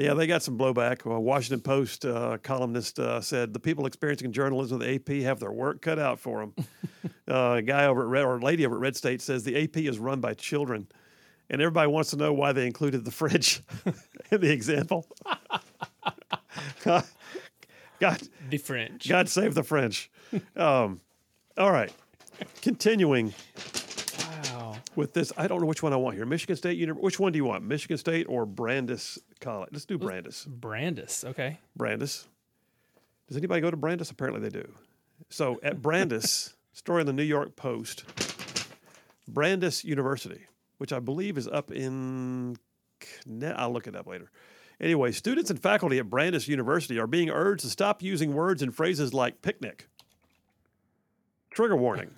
Yeah, 0.00 0.14
they 0.14 0.26
got 0.26 0.42
some 0.42 0.56
blowback. 0.56 1.04
A 1.04 1.20
Washington 1.20 1.60
Post 1.60 2.06
uh, 2.06 2.38
columnist 2.42 2.98
uh, 2.98 3.20
said 3.20 3.52
the 3.52 3.60
people 3.60 3.84
experiencing 3.84 4.32
journalism 4.32 4.78
with 4.78 4.88
the 4.88 4.94
AP 4.94 5.22
have 5.24 5.40
their 5.40 5.52
work 5.52 5.82
cut 5.82 5.98
out 5.98 6.18
for 6.18 6.40
them. 6.40 6.54
uh, 7.28 7.56
a 7.58 7.62
guy 7.62 7.84
over 7.84 8.02
at 8.02 8.08
Red, 8.08 8.24
or 8.24 8.40
lady 8.40 8.64
over 8.64 8.76
at 8.76 8.80
Red 8.80 8.96
State 8.96 9.20
says 9.20 9.44
the 9.44 9.62
AP 9.62 9.76
is 9.76 9.98
run 9.98 10.20
by 10.20 10.32
children, 10.32 10.88
and 11.50 11.60
everybody 11.60 11.90
wants 11.90 12.10
to 12.10 12.16
know 12.16 12.32
why 12.32 12.52
they 12.52 12.66
included 12.66 13.04
the 13.04 13.10
fridge 13.10 13.62
in 14.30 14.40
the 14.40 14.50
example. 14.50 15.06
God, 16.84 17.04
The 18.48 18.56
French. 18.58 19.08
God 19.08 19.28
save 19.28 19.54
the 19.54 19.62
French. 19.62 20.10
Um, 20.56 21.00
all 21.58 21.70
right, 21.72 21.92
continuing 22.62 23.34
Wow. 24.44 24.76
with 24.96 25.12
this. 25.12 25.32
I 25.36 25.46
don't 25.46 25.60
know 25.60 25.66
which 25.66 25.82
one 25.82 25.92
I 25.92 25.96
want 25.96 26.16
here. 26.16 26.24
Michigan 26.24 26.56
State 26.56 26.78
University. 26.78 27.04
Which 27.04 27.20
one 27.20 27.32
do 27.32 27.36
you 27.36 27.44
want? 27.44 27.64
Michigan 27.64 27.98
State 27.98 28.26
or 28.28 28.46
Brandeis 28.46 29.18
College? 29.40 29.68
Let's 29.72 29.84
do 29.84 29.98
Brandeis. 29.98 30.44
Brandeis. 30.46 31.24
Okay. 31.24 31.58
Brandeis. 31.76 32.26
Does 33.28 33.36
anybody 33.36 33.60
go 33.60 33.70
to 33.70 33.76
Brandeis? 33.76 34.10
Apparently 34.10 34.40
they 34.40 34.48
do. 34.60 34.66
So 35.28 35.60
at 35.62 35.82
Brandeis, 35.82 36.54
story 36.72 37.02
in 37.02 37.06
the 37.06 37.12
New 37.12 37.22
York 37.22 37.54
Post, 37.56 38.04
Brandeis 39.28 39.84
University, 39.84 40.40
which 40.80 40.94
I 40.94 40.98
believe 40.98 41.36
is 41.36 41.46
up 41.46 41.70
in, 41.70 42.56
I'll 43.54 43.70
look 43.70 43.86
it 43.86 43.94
up 43.94 44.06
later. 44.06 44.30
Anyway, 44.80 45.12
students 45.12 45.50
and 45.50 45.60
faculty 45.60 45.98
at 45.98 46.08
Brandeis 46.08 46.48
University 46.48 46.98
are 46.98 47.06
being 47.06 47.28
urged 47.28 47.64
to 47.64 47.68
stop 47.68 48.02
using 48.02 48.32
words 48.32 48.62
and 48.62 48.74
phrases 48.74 49.12
like 49.12 49.42
picnic, 49.42 49.88
trigger 51.50 51.76
warning, 51.76 52.12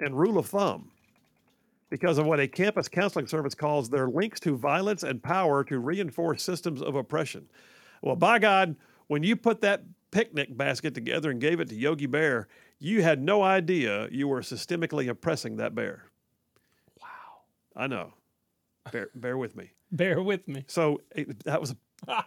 and 0.00 0.18
rule 0.18 0.36
of 0.36 0.46
thumb 0.46 0.90
because 1.90 2.18
of 2.18 2.26
what 2.26 2.40
a 2.40 2.48
campus 2.48 2.88
counseling 2.88 3.28
service 3.28 3.54
calls 3.54 3.88
their 3.88 4.08
links 4.08 4.40
to 4.40 4.56
violence 4.56 5.04
and 5.04 5.22
power 5.22 5.62
to 5.62 5.78
reinforce 5.78 6.42
systems 6.42 6.82
of 6.82 6.96
oppression. 6.96 7.48
Well, 8.02 8.16
by 8.16 8.40
God, 8.40 8.74
when 9.06 9.22
you 9.22 9.36
put 9.36 9.60
that 9.60 9.84
picnic 10.10 10.56
basket 10.56 10.92
together 10.92 11.30
and 11.30 11.40
gave 11.40 11.60
it 11.60 11.68
to 11.68 11.76
Yogi 11.76 12.06
Bear, 12.06 12.48
you 12.80 13.00
had 13.02 13.22
no 13.22 13.44
idea 13.44 14.08
you 14.10 14.26
were 14.26 14.40
systemically 14.40 15.08
oppressing 15.08 15.58
that 15.58 15.76
bear. 15.76 16.09
I 17.80 17.86
know. 17.86 18.12
Bear, 18.92 19.08
bear 19.14 19.38
with 19.38 19.56
me. 19.56 19.70
Bear 19.92 20.22
with 20.22 20.46
me. 20.46 20.64
So 20.68 21.00
it, 21.16 21.42
that 21.44 21.60
was 21.60 21.74
a, 22.06 22.24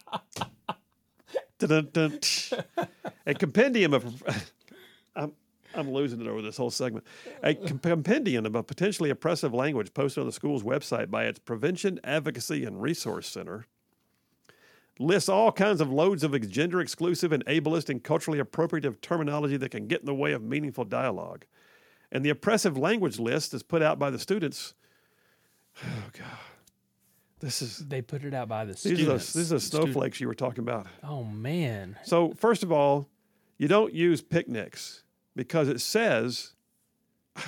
a 3.26 3.34
compendium 3.36 3.94
of. 3.94 4.24
I'm, 5.16 5.32
I'm 5.76 5.92
losing 5.92 6.20
it 6.22 6.28
over 6.28 6.42
this 6.42 6.58
whole 6.58 6.72
segment. 6.72 7.06
A 7.44 7.54
compendium 7.54 8.46
of 8.46 8.56
a 8.56 8.64
potentially 8.64 9.12
oppressive 9.12 9.54
language 9.54 9.94
posted 9.94 10.22
on 10.22 10.26
the 10.26 10.34
school's 10.34 10.64
website 10.64 11.10
by 11.10 11.26
its 11.26 11.40
Prevention 11.40 12.00
Advocacy 12.04 12.66
and 12.66 12.82
Resource 12.82 13.30
Center 13.30 13.68
lists 15.00 15.30
all 15.30 15.52
kinds 15.52 15.82
of 15.82 15.92
loads 15.92 16.24
of 16.24 16.50
gender 16.50 16.82
exclusive 16.82 17.32
and 17.32 17.46
ableist 17.46 17.90
and 17.90 18.04
culturally 18.04 18.40
appropriative 18.40 19.02
terminology 19.02 19.58
that 19.58 19.70
can 19.70 19.88
get 19.88 20.02
in 20.02 20.06
the 20.08 20.14
way 20.14 20.34
of 20.34 20.44
meaningful 20.44 20.84
dialogue. 20.84 21.46
And 22.12 22.26
the 22.26 22.30
oppressive 22.30 22.78
language 22.78 23.20
list 23.20 23.54
is 23.54 23.64
put 23.64 23.82
out 23.82 23.98
by 23.98 24.10
the 24.10 24.20
students. 24.20 24.74
Oh, 25.82 26.10
God. 26.14 26.28
This 27.40 27.62
is 27.62 27.80
They 27.80 28.02
put 28.02 28.24
it 28.24 28.34
out 28.34 28.48
by 28.48 28.64
the 28.64 28.74
these 28.74 28.86
are 28.86 28.90
the, 28.90 28.95
students. 29.20 29.34
these 29.34 29.52
are 29.52 29.56
the 29.56 29.60
Student- 29.60 29.91
snowflakes 29.94 30.22
you 30.22 30.28
were 30.28 30.34
talking 30.36 30.60
about. 30.60 30.88
Oh 31.04 31.24
man. 31.26 31.98
So 32.04 32.34
first 32.36 32.64
of 32.64 32.72
all, 32.72 33.10
you 33.58 33.68
don't 33.68 33.94
use 33.94 34.22
picnics 34.22 35.04
because 35.36 35.68
it 35.68 35.82
says 35.82 36.54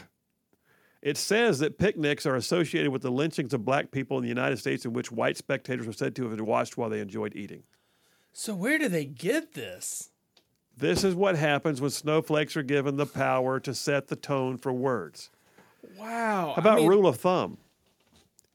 it 1.01 1.15
says 1.17 1.59
that 1.59 1.77
picnics 1.77 2.25
are 2.25 2.35
associated 2.35 2.91
with 2.91 3.03
the 3.03 3.11
lynchings 3.11 3.53
of 3.53 3.63
black 3.63 3.91
people 3.91 4.17
in 4.17 4.23
the 4.23 4.27
United 4.29 4.57
States 4.59 4.83
in 4.83 4.91
which 4.91 5.13
white 5.13 5.37
spectators 5.37 5.87
were 5.87 5.93
said 5.93 6.13
to 6.17 6.29
have 6.29 6.41
watched 6.41 6.75
while 6.77 6.89
they 6.89 6.99
enjoyed 6.99 7.33
eating. 7.35 7.63
So 8.33 8.53
where 8.53 8.77
do 8.77 8.89
they 8.89 9.05
get 9.05 9.53
this? 9.53 10.09
This 10.75 11.05
is 11.05 11.15
what 11.15 11.37
happens 11.37 11.79
when 11.79 11.89
snowflakes 11.91 12.57
are 12.57 12.63
given 12.63 12.97
the 12.97 13.05
power 13.05 13.61
to 13.61 13.73
set 13.73 14.07
the 14.09 14.17
tone 14.17 14.57
for 14.57 14.73
words. 14.73 15.29
Wow. 15.97 16.51
How 16.53 16.61
about 16.61 16.81
rule 16.81 17.07
of 17.07 17.15
thumb? 17.15 17.59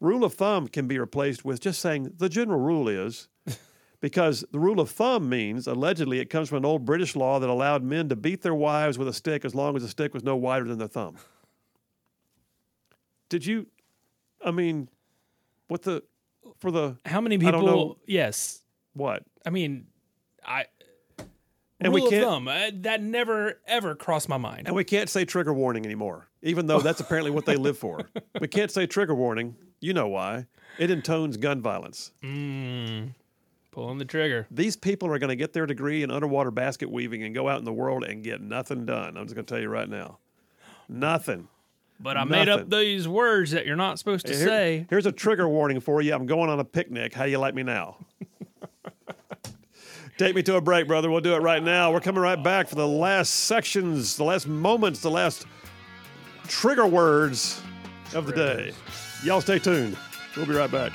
Rule 0.01 0.25
of 0.25 0.35
thumb 0.35 0.67
can 0.69 0.87
be 0.87 0.99
replaced 0.99 1.45
with 1.45 1.61
just 1.61 1.81
saying 1.81 2.13
the 2.17 2.29
general 2.29 2.59
rule 2.59 2.89
is, 2.89 3.29
because 4.01 4.45
the 4.51 4.59
rule 4.59 4.81
of 4.81 4.91
thumb 4.91 5.29
means 5.29 5.67
allegedly 5.67 6.21
it 6.21 6.31
comes 6.31 6.49
from 6.49 6.59
an 6.59 6.65
old 6.65 6.85
British 6.87 7.15
law 7.15 7.39
that 7.39 7.51
allowed 7.51 7.83
men 7.83 8.09
to 8.09 8.17
beat 8.17 8.41
their 8.43 8.55
wives 8.55 8.97
with 8.97 9.09
a 9.09 9.13
stick 9.13 9.45
as 9.45 9.55
long 9.55 9.77
as 9.77 9.83
the 9.83 9.89
stick 9.89 10.15
was 10.15 10.25
no 10.25 10.37
wider 10.37 10.65
than 10.65 10.79
their 10.79 10.89
thumb. 10.89 11.17
Did 13.29 13.45
you? 13.47 13.67
I 14.45 14.51
mean, 14.51 14.89
what 15.69 15.83
the 15.83 16.03
for 16.59 16.71
the 16.71 16.97
How 17.05 17.21
many 17.21 17.37
don't 17.37 17.53
know. 17.53 17.59
people? 17.61 17.99
Yes. 18.07 18.63
what? 18.95 19.23
I 19.47 19.51
mean, 19.51 19.87
I. 20.45 20.65
And 21.81 21.93
we 21.93 22.01
rule 22.01 22.11
can't- 22.11 22.25
of 22.25 22.31
thumb. 22.31 22.49
uh, 22.49 22.71
that 22.83 23.03
never 23.03 23.59
ever 23.67 23.95
crossed 23.95 24.29
my 24.29 24.37
mind. 24.37 24.67
And 24.67 24.77
we 24.77 24.85
can't 24.85 25.09
say 25.09 25.25
trigger 25.25 25.53
warning 25.55 25.85
anymore, 25.87 26.29
even 26.43 26.67
though 26.67 26.81
that's 26.81 27.01
apparently 27.01 27.31
what 27.31 27.47
they 27.47 27.57
live 27.57 27.79
for. 27.79 28.09
We 28.41 28.49
can't 28.49 28.71
say 28.71 28.87
trigger 28.87 29.15
warning. 29.15 29.57
You 29.81 29.95
know 29.95 30.09
why? 30.09 30.47
It 30.79 30.91
intones 30.91 31.37
gun 31.39 31.63
violence. 31.63 32.13
Mm, 32.23 33.15
pulling 33.71 33.99
the 33.99 34.05
trigger. 34.05 34.47
These 34.51 34.77
people 34.77 35.11
are 35.13 35.19
going 35.19 35.29
to 35.31 35.37
get 35.37 35.53
their 35.55 35.65
degree 35.67 36.03
in 36.03 36.11
underwater 36.11 36.51
basket 36.51 36.91
weaving 36.91 37.23
and 37.23 37.35
go 37.35 37.49
out 37.49 37.59
in 37.59 37.65
the 37.65 37.73
world 37.73 38.05
and 38.05 38.23
get 38.23 38.41
nothing 38.43 38.85
done. 38.85 39.17
I'm 39.17 39.25
just 39.25 39.35
going 39.35 39.47
to 39.47 39.55
tell 39.55 39.61
you 39.61 39.69
right 39.69 39.89
now. 39.89 40.19
Nothing. 40.89 41.49
But 41.99 42.17
I 42.17 42.25
made 42.25 42.49
up 42.49 42.71
these 42.71 43.07
words 43.07 43.51
that 43.51 43.67
you're 43.67 43.77
not 43.77 43.99
supposed 43.99 44.27
to 44.27 44.35
Here- 44.35 44.47
say. 44.47 44.87
Here's 44.91 45.07
a 45.07 45.13
trigger 45.13 45.49
warning 45.49 45.81
for 45.81 46.01
you. 46.01 46.15
I'm 46.15 46.27
going 46.27 46.49
on 46.51 46.59
a 46.61 46.65
picnic. 46.65 47.13
How 47.15 47.25
you 47.25 47.39
like 47.39 47.55
me 47.55 47.63
now? 47.63 47.97
Take 50.21 50.35
me 50.35 50.43
to 50.43 50.57
a 50.57 50.61
break, 50.61 50.87
brother. 50.87 51.11
We'll 51.11 51.23
do 51.23 51.33
it 51.33 51.41
right 51.41 51.63
now. 51.63 51.91
We're 51.91 52.01
coming 52.01 52.21
right 52.21 52.37
back 52.37 52.69
for 52.69 52.75
the 52.75 52.87
last 52.87 53.31
sections, 53.31 54.19
the 54.19 54.25
last 54.25 54.47
moments, 54.47 55.01
the 55.01 55.11
last 55.11 55.47
trigger 56.47 56.87
words 56.87 57.63
of 58.13 58.27
the 58.27 58.33
day. 58.35 58.73
Y'all 59.25 59.41
stay 59.41 59.59
tuned. 59.59 59.97
We'll 60.37 60.45
be 60.45 60.53
right 60.53 60.71
back. 60.71 60.93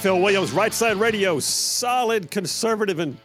Phil 0.00 0.18
Williams, 0.18 0.52
Right 0.52 0.72
Side 0.72 0.96
Radio, 0.96 1.38
solid 1.40 2.30
conservative 2.30 3.00
and 3.00 3.18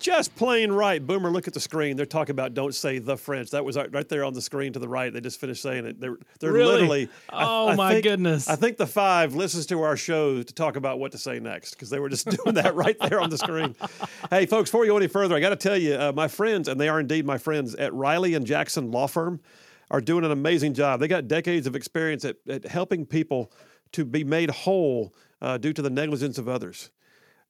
just 0.00 0.34
plain 0.34 0.72
right. 0.72 1.04
Boomer, 1.06 1.30
look 1.30 1.46
at 1.46 1.54
the 1.54 1.60
screen. 1.60 1.96
They're 1.96 2.04
talking 2.06 2.32
about 2.32 2.52
don't 2.52 2.74
say 2.74 2.98
the 2.98 3.16
French. 3.16 3.50
That 3.50 3.64
was 3.64 3.76
right 3.76 4.08
there 4.08 4.24
on 4.24 4.32
the 4.32 4.42
screen 4.42 4.72
to 4.72 4.78
the 4.80 4.88
right. 4.88 5.12
They 5.12 5.20
just 5.20 5.38
finished 5.38 5.62
saying 5.62 5.86
it. 5.86 6.00
They're, 6.00 6.16
they're 6.40 6.52
Really? 6.52 6.72
literally. 6.72 7.08
I- 7.28 7.44
Oh, 7.44 7.68
I 7.68 7.74
my 7.76 7.92
think- 7.92 8.04
goodness. 8.04 8.48
I 8.48 8.56
think 8.56 8.76
the 8.76 8.86
five 8.88 9.36
listens 9.36 9.66
to 9.66 9.82
our 9.82 9.96
show 9.96 10.42
to 10.42 10.52
talk 10.54 10.74
about 10.76 10.98
what 10.98 11.12
to 11.12 11.18
say 11.18 11.38
next 11.38 11.72
because 11.72 11.90
they 11.90 12.00
were 12.00 12.08
just 12.08 12.28
doing 12.44 12.56
that 12.56 12.74
right 12.74 12.96
there 13.08 13.20
on 13.20 13.30
the 13.30 13.38
screen. 13.38 13.76
Hey, 14.30 14.46
folks, 14.46 14.68
before 14.70 14.84
you 14.84 14.90
go 14.90 14.96
any 14.96 15.06
further, 15.06 15.36
I 15.36 15.40
got 15.40 15.50
to 15.50 15.56
tell 15.56 15.76
you, 15.76 15.94
uh, 15.94 16.12
my 16.12 16.26
friends, 16.26 16.66
and 16.66 16.80
they 16.80 16.88
are 16.88 16.98
indeed 16.98 17.24
my 17.24 17.38
friends 17.38 17.76
at 17.76 17.94
Riley 17.94 18.34
and 18.34 18.44
Jackson 18.44 18.90
Law 18.90 19.06
Firm, 19.06 19.38
are 19.92 20.00
doing 20.00 20.24
an 20.24 20.32
amazing 20.32 20.74
job. 20.74 20.98
They 20.98 21.08
got 21.08 21.28
decades 21.28 21.66
of 21.68 21.76
experience 21.76 22.24
at, 22.24 22.36
at 22.48 22.64
helping 22.66 23.06
people 23.06 23.52
to 23.92 24.04
be 24.04 24.24
made 24.24 24.50
whole 24.50 25.12
uh, 25.40 25.58
due 25.58 25.72
to 25.72 25.82
the 25.82 25.90
negligence 25.90 26.38
of 26.38 26.48
others. 26.48 26.90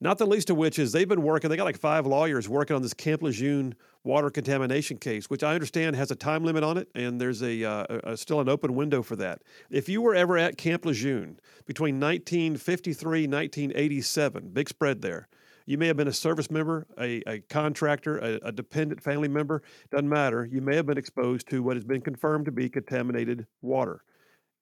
Not 0.03 0.17
the 0.17 0.27
least 0.27 0.49
of 0.49 0.57
which 0.57 0.79
is 0.79 0.93
they've 0.93 1.07
been 1.07 1.23
working, 1.23 1.51
they 1.51 1.59
got 1.59 1.65
like 1.65 1.79
five 1.79 2.07
lawyers 2.07 2.49
working 2.49 2.75
on 2.75 2.81
this 2.81 2.95
Camp 2.95 3.23
Lejeune 3.23 3.75
water 4.03 4.31
contamination 4.31 4.97
case, 4.97 5.29
which 5.29 5.43
I 5.43 5.53
understand 5.53 5.95
has 5.95 6.11
a 6.11 6.17
time 6.17 6.43
limit 6.43 6.65
on 6.65 6.79
it, 6.79 6.89
and 6.95 7.21
there's 7.21 7.43
a, 7.43 7.63
uh, 7.65 7.99
a, 8.05 8.17
still 8.17 8.41
an 8.41 8.49
open 8.49 8.75
window 8.75 9.03
for 9.03 9.15
that. 9.17 9.43
If 9.69 9.91
you 9.91 10.01
were 10.01 10.15
ever 10.15 10.39
at 10.39 10.57
Camp 10.57 10.87
Lejeune 10.87 11.39
between 11.67 12.01
1953 12.01 13.27
1987, 13.27 14.49
big 14.55 14.71
spread 14.71 15.03
there. 15.03 15.29
You 15.67 15.77
may 15.77 15.87
have 15.87 15.99
been 15.99 16.09
a 16.09 16.13
service 16.13 16.51
member, 16.51 16.87
a, 16.99 17.23
a 17.27 17.41
contractor, 17.41 18.17
a, 18.19 18.49
a 18.49 18.53
dependent 18.53 19.03
family 19.03 19.29
member, 19.29 19.63
doesn't 19.91 20.09
matter. 20.09 20.49
You 20.51 20.63
may 20.63 20.77
have 20.77 20.87
been 20.87 20.99
exposed 20.99 21.47
to 21.51 21.63
what 21.63 21.77
has 21.77 21.85
been 21.85 22.01
confirmed 22.01 22.47
to 22.47 22.53
be 22.53 22.71
contaminated 22.71 23.47
water. 23.61 24.03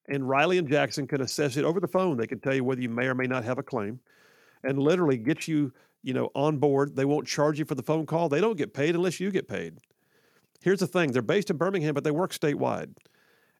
And 0.09 0.27
Riley 0.27 0.57
and 0.57 0.67
Jackson 0.67 1.05
can 1.07 1.21
assess 1.21 1.55
it 1.55 1.63
over 1.63 1.79
the 1.79 1.87
phone. 1.87 2.17
They 2.17 2.27
can 2.27 2.39
tell 2.39 2.55
you 2.55 2.63
whether 2.63 2.81
you 2.81 2.89
may 2.89 3.05
or 3.05 3.13
may 3.13 3.27
not 3.27 3.43
have 3.43 3.59
a 3.59 3.63
claim 3.63 3.99
and 4.63 4.79
literally 4.79 5.17
get 5.17 5.47
you, 5.47 5.71
you 6.01 6.13
know, 6.13 6.31
on 6.33 6.57
board. 6.57 6.95
They 6.95 7.05
won't 7.05 7.27
charge 7.27 7.59
you 7.59 7.65
for 7.65 7.75
the 7.75 7.83
phone 7.83 8.07
call. 8.07 8.27
They 8.27 8.41
don't 8.41 8.57
get 8.57 8.73
paid 8.73 8.95
unless 8.95 9.19
you 9.19 9.29
get 9.29 9.47
paid. 9.47 9.77
Here's 10.61 10.79
the 10.79 10.87
thing: 10.87 11.11
they're 11.11 11.21
based 11.21 11.51
in 11.51 11.57
Birmingham, 11.57 11.93
but 11.93 12.03
they 12.03 12.11
work 12.11 12.33
statewide, 12.33 12.95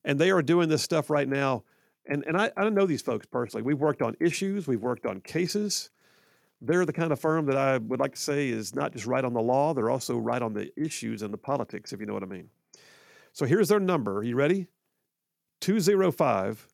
and 0.03 0.19
they 0.19 0.31
are 0.31 0.41
doing 0.41 0.69
this 0.69 0.81
stuff 0.81 1.09
right 1.09 1.29
now. 1.29 1.63
And 2.07 2.23
and 2.25 2.35
I, 2.35 2.51
I 2.57 2.63
don't 2.63 2.73
know 2.73 2.87
these 2.87 3.03
folks 3.03 3.27
personally. 3.27 3.61
We've 3.61 3.79
worked 3.79 4.01
on 4.01 4.17
issues, 4.19 4.67
we've 4.67 4.81
worked 4.81 5.05
on 5.05 5.21
cases. 5.21 5.91
They're 6.61 6.85
the 6.85 6.91
kind 6.91 7.13
of 7.13 7.19
firm 7.21 7.45
that 7.45 7.55
I 7.55 7.77
would 7.77 8.01
like 8.01 8.15
to 8.15 8.19
say 8.19 8.49
is 8.49 8.75
not 8.75 8.91
just 8.91 9.05
right 9.05 9.23
on 9.23 9.33
the 9.33 9.41
law; 9.41 9.73
they're 9.75 9.91
also 9.91 10.17
right 10.17 10.41
on 10.41 10.53
the 10.53 10.71
issues 10.75 11.21
and 11.21 11.31
the 11.31 11.37
politics, 11.37 11.93
if 11.93 11.99
you 11.99 12.07
know 12.07 12.13
what 12.13 12.23
I 12.23 12.25
mean. 12.25 12.49
So 13.33 13.45
here's 13.45 13.69
their 13.69 13.79
number. 13.79 14.17
Are 14.17 14.23
you 14.23 14.35
ready? 14.35 14.67
205 15.61 16.67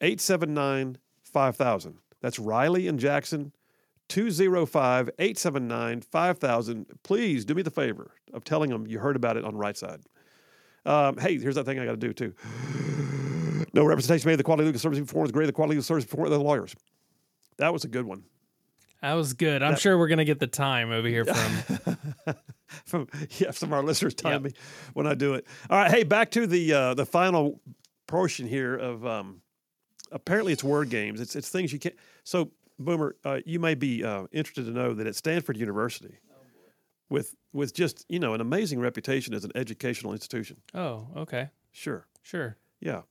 879 0.00 0.98
5000. 1.22 1.98
That's 2.20 2.38
Riley 2.38 2.88
and 2.88 2.98
Jackson. 2.98 3.52
205 4.08 5.10
879 5.18 6.00
5000. 6.02 6.86
Please 7.02 7.44
do 7.44 7.54
me 7.54 7.62
the 7.62 7.70
favor 7.70 8.12
of 8.32 8.44
telling 8.44 8.70
them 8.70 8.86
you 8.86 8.98
heard 8.98 9.16
about 9.16 9.36
it 9.36 9.44
on 9.44 9.56
Right 9.56 9.76
Side. 9.76 10.00
Um, 10.84 11.16
hey, 11.16 11.38
here's 11.38 11.54
that 11.54 11.64
thing 11.64 11.78
I 11.78 11.84
got 11.86 11.92
to 11.92 11.96
do 11.96 12.12
too. 12.12 12.34
No 13.72 13.84
representation 13.84 14.28
made 14.28 14.34
of 14.34 14.38
the 14.38 14.44
quality 14.44 14.62
of 14.64 14.66
legal 14.68 14.80
service 14.80 14.98
performed 15.00 15.28
is 15.28 15.32
greater 15.32 15.46
than 15.46 15.52
the 15.52 15.56
quality 15.56 15.76
of 15.76 15.82
the 15.82 15.86
service 15.86 16.04
by 16.04 16.28
the 16.28 16.38
lawyers. 16.38 16.74
That 17.56 17.72
was 17.72 17.84
a 17.84 17.88
good 17.88 18.04
one. 18.04 18.24
That 19.00 19.14
was 19.14 19.32
good. 19.34 19.62
I'm 19.62 19.72
That- 19.72 19.80
sure 19.80 19.98
we're 19.98 20.08
gonna 20.08 20.24
get 20.24 20.38
the 20.38 20.46
time 20.46 20.90
over 20.90 21.08
here 21.08 21.24
from. 21.24 21.96
from 22.86 23.08
yeah, 23.38 23.50
some 23.50 23.70
of 23.70 23.72
our 23.74 23.82
listeners 23.82 24.14
time 24.14 24.42
me 24.42 24.52
when 24.92 25.06
I 25.06 25.14
do 25.14 25.34
it. 25.34 25.46
All 25.70 25.78
right, 25.78 25.90
hey, 25.90 26.04
back 26.04 26.30
to 26.32 26.46
the 26.46 26.72
uh, 26.72 26.94
the 26.94 27.06
final 27.06 27.60
portion 28.14 28.46
here 28.46 28.76
of 28.76 29.04
um, 29.04 29.40
apparently 30.12 30.52
it's 30.52 30.62
word 30.62 30.88
games. 30.88 31.20
It's 31.20 31.34
it's 31.34 31.48
things 31.48 31.72
you 31.72 31.80
can't. 31.80 31.96
So 32.22 32.52
Boomer, 32.78 33.16
uh, 33.24 33.40
you 33.44 33.58
may 33.58 33.74
be 33.74 34.04
uh, 34.04 34.26
interested 34.30 34.66
to 34.66 34.70
know 34.70 34.94
that 34.94 35.06
at 35.08 35.16
Stanford 35.16 35.56
University, 35.56 36.18
with 37.10 37.34
with 37.52 37.74
just 37.74 38.06
you 38.08 38.20
know 38.20 38.32
an 38.32 38.40
amazing 38.40 38.78
reputation 38.78 39.34
as 39.34 39.44
an 39.44 39.50
educational 39.56 40.12
institution. 40.12 40.58
oh, 40.74 41.08
okay, 41.16 41.50
Sure, 41.72 42.06
sure. 42.22 42.56
yeah. 42.80 43.02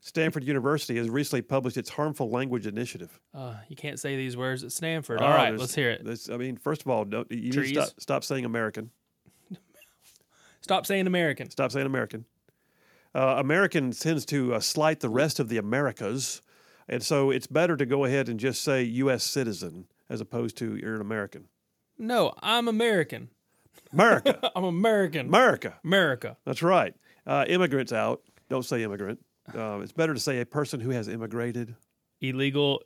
Stanford 0.00 0.44
University 0.44 0.96
has 0.98 1.10
recently 1.10 1.42
published 1.42 1.76
its 1.76 1.90
harmful 1.90 2.30
language 2.30 2.68
initiative. 2.68 3.18
Uh, 3.34 3.54
you 3.68 3.74
can't 3.74 3.98
say 3.98 4.14
these 4.16 4.36
words 4.36 4.62
at 4.62 4.70
Stanford. 4.70 5.20
Oh, 5.20 5.24
All 5.24 5.32
right, 5.32 5.58
let's 5.58 5.74
hear 5.74 5.90
it. 5.90 6.06
I 6.32 6.36
mean, 6.36 6.56
first 6.56 6.82
of 6.82 6.88
all, 6.88 7.04
don't, 7.04 7.28
you 7.32 7.64
stop, 7.64 7.88
stop 7.98 8.22
saying 8.22 8.44
American. 8.44 8.90
Stop 10.60 10.86
saying 10.86 11.08
American. 11.08 11.50
Stop 11.50 11.72
saying 11.72 11.86
American. 11.86 12.24
Uh, 13.16 13.36
American 13.38 13.92
tends 13.92 14.26
to 14.26 14.52
uh, 14.52 14.60
slight 14.60 15.00
the 15.00 15.08
rest 15.08 15.40
of 15.40 15.48
the 15.48 15.56
Americas, 15.56 16.42
and 16.86 17.02
so 17.02 17.30
it's 17.30 17.46
better 17.46 17.74
to 17.74 17.86
go 17.86 18.04
ahead 18.04 18.28
and 18.28 18.38
just 18.38 18.60
say 18.60 18.82
U.S. 18.82 19.24
citizen 19.24 19.86
as 20.10 20.20
opposed 20.20 20.58
to 20.58 20.76
you're 20.76 20.96
an 20.96 21.00
American. 21.00 21.48
No, 21.96 22.34
I'm 22.42 22.68
American. 22.68 23.30
America, 23.90 24.50
I'm 24.54 24.64
American. 24.64 25.28
America. 25.28 25.78
America. 25.82 26.36
That's 26.44 26.62
right. 26.62 26.94
Uh, 27.26 27.46
immigrants 27.48 27.90
out. 27.90 28.20
Don't 28.50 28.66
say 28.66 28.82
immigrant. 28.82 29.18
Uh, 29.54 29.78
it's 29.80 29.92
better 29.92 30.12
to 30.12 30.20
say 30.20 30.40
a 30.40 30.46
person 30.46 30.78
who 30.78 30.90
has 30.90 31.08
immigrated. 31.08 31.74
Illegal 32.20 32.82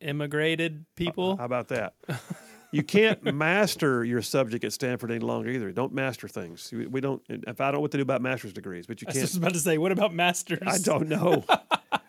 immigrated 0.00 0.86
people. 0.94 1.36
How 1.36 1.44
about 1.44 1.66
that? 1.68 1.94
You 2.72 2.82
can't 2.82 3.22
master 3.34 4.04
your 4.04 4.22
subject 4.22 4.64
at 4.64 4.72
Stanford 4.72 5.10
any 5.10 5.20
longer 5.20 5.50
either. 5.50 5.72
Don't 5.72 5.92
master 5.92 6.28
things. 6.28 6.72
We 6.72 7.00
don't. 7.00 7.22
If 7.28 7.60
I 7.60 7.66
don't 7.66 7.74
know 7.74 7.80
what 7.80 7.90
to 7.92 7.98
do 7.98 8.02
about 8.02 8.22
master's 8.22 8.52
degrees, 8.52 8.86
but 8.86 9.00
you 9.00 9.06
I 9.06 9.10
was 9.10 9.14
can't. 9.14 9.26
just 9.26 9.36
about 9.38 9.52
to 9.54 9.60
say, 9.60 9.78
what 9.78 9.92
about 9.92 10.14
masters? 10.14 10.62
I 10.66 10.78
don't 10.78 11.08
know. 11.08 11.44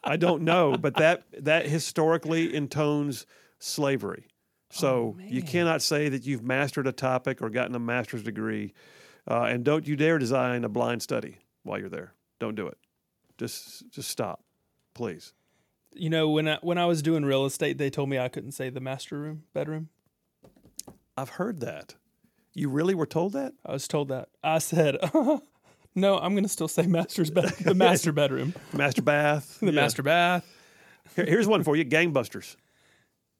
I 0.03 0.17
don't 0.17 0.43
know, 0.43 0.77
but 0.77 0.95
that 0.97 1.23
that 1.39 1.67
historically 1.67 2.53
intones 2.53 3.25
slavery. 3.59 4.27
So 4.69 5.17
you 5.19 5.41
cannot 5.41 5.81
say 5.81 6.09
that 6.09 6.25
you've 6.25 6.43
mastered 6.43 6.87
a 6.87 6.93
topic 6.93 7.41
or 7.41 7.49
gotten 7.49 7.75
a 7.75 7.79
master's 7.79 8.23
degree, 8.23 8.73
uh, 9.29 9.43
and 9.43 9.65
don't 9.65 9.85
you 9.85 9.95
dare 9.95 10.17
design 10.17 10.63
a 10.63 10.69
blind 10.69 11.01
study 11.01 11.39
while 11.63 11.77
you're 11.79 11.89
there. 11.89 12.13
Don't 12.39 12.55
do 12.55 12.67
it. 12.67 12.77
Just 13.37 13.89
just 13.91 14.09
stop, 14.09 14.43
please. 14.93 15.33
You 15.93 16.09
know, 16.09 16.29
when 16.29 16.47
I 16.47 16.57
when 16.61 16.77
I 16.77 16.85
was 16.85 17.01
doing 17.01 17.25
real 17.25 17.45
estate, 17.45 17.77
they 17.77 17.89
told 17.89 18.07
me 18.09 18.17
I 18.17 18.29
couldn't 18.29 18.53
say 18.53 18.69
the 18.69 18.79
master 18.79 19.19
room, 19.19 19.43
bedroom. 19.53 19.89
I've 21.21 21.29
heard 21.29 21.59
that. 21.61 21.95
You 22.53 22.69
really 22.69 22.95
were 22.95 23.05
told 23.05 23.33
that? 23.33 23.53
I 23.65 23.71
was 23.73 23.87
told 23.87 24.09
that. 24.09 24.29
I 24.43 24.57
said, 24.57 24.97
no, 25.95 26.17
I'm 26.17 26.33
going 26.33 26.43
to 26.43 26.49
still 26.49 26.67
say 26.67 26.87
master's 26.87 27.29
bed, 27.29 27.49
the 27.63 27.75
master 27.75 28.11
bedroom, 28.11 28.53
Master 28.73 29.01
bath. 29.01 29.59
the 29.59 29.67
Yeah. 29.67 29.71
master 29.71 30.03
bath. 30.03 30.45
Here- 31.15 31.25
here's 31.25 31.47
one 31.47 31.63
for 31.63 31.75
you: 31.75 31.85
gangbusters. 31.85 32.55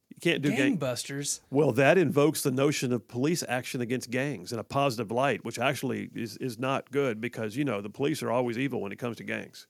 You 0.10 0.18
can't 0.22 0.42
do 0.44 0.56
gang. 0.56 0.78
Gangbusters. 0.78 1.40
Well, 1.50 1.72
that 1.74 1.98
invokes 1.98 2.44
the 2.44 2.52
notion 2.52 2.94
of 2.94 3.08
police 3.08 3.44
action 3.50 3.82
against 3.82 4.12
gangs 4.12 4.52
in 4.54 4.60
a 4.60 4.64
positive 4.64 5.10
light, 5.12 5.44
which 5.44 5.58
actually 5.58 6.10
is, 6.14 6.38
is 6.38 6.60
not 6.60 6.92
good 6.92 7.20
because, 7.20 7.56
you 7.58 7.66
know, 7.66 7.82
the 7.82 7.90
police 7.90 8.22
are 8.22 8.30
always 8.32 8.58
evil 8.60 8.82
when 8.82 8.92
it 8.92 9.00
comes 9.00 9.18
to 9.18 9.24
gangs. 9.24 9.66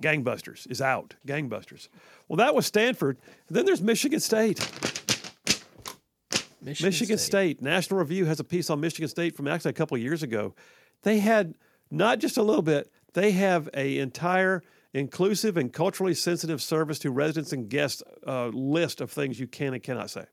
Gangbusters 0.00 0.70
is 0.70 0.80
out. 0.80 1.14
Gangbusters. 1.26 1.88
Well, 2.28 2.36
that 2.36 2.54
was 2.54 2.66
Stanford. 2.66 3.18
Then 3.48 3.64
there's 3.64 3.80
Michigan 3.82 4.20
State. 4.20 4.58
Michigan, 6.66 6.88
Michigan 6.88 7.18
State. 7.18 7.62
National 7.62 8.00
Review 8.00 8.24
has 8.24 8.40
a 8.40 8.44
piece 8.44 8.70
on 8.70 8.80
Michigan 8.80 9.08
State 9.08 9.36
from 9.36 9.46
actually 9.46 9.70
a 9.70 9.74
couple 9.74 9.96
of 9.96 10.02
years 10.02 10.24
ago. 10.24 10.52
They 11.02 11.20
had 11.20 11.54
not 11.92 12.18
just 12.18 12.36
a 12.36 12.42
little 12.42 12.60
bit, 12.60 12.90
they 13.14 13.30
have 13.30 13.70
a 13.72 13.98
entire 13.98 14.64
inclusive 14.92 15.56
and 15.56 15.72
culturally 15.72 16.12
sensitive 16.14 16.60
service 16.60 16.98
to 16.98 17.12
residents 17.12 17.52
and 17.52 17.68
guests 17.68 18.02
uh, 18.26 18.48
list 18.48 19.00
of 19.00 19.12
things 19.12 19.38
you 19.38 19.46
can 19.46 19.74
and 19.74 19.82
cannot 19.82 20.10
say. 20.10 20.24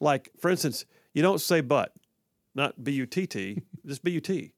Like, 0.00 0.30
for 0.38 0.48
instance, 0.48 0.84
you 1.12 1.22
don't 1.22 1.40
say 1.40 1.60
but, 1.60 1.92
not 2.54 2.84
B 2.84 2.92
U 2.92 3.06
T 3.06 3.26
T, 3.26 3.62
just 3.86 4.04
B 4.04 4.12
U 4.12 4.20
T. 4.20 4.52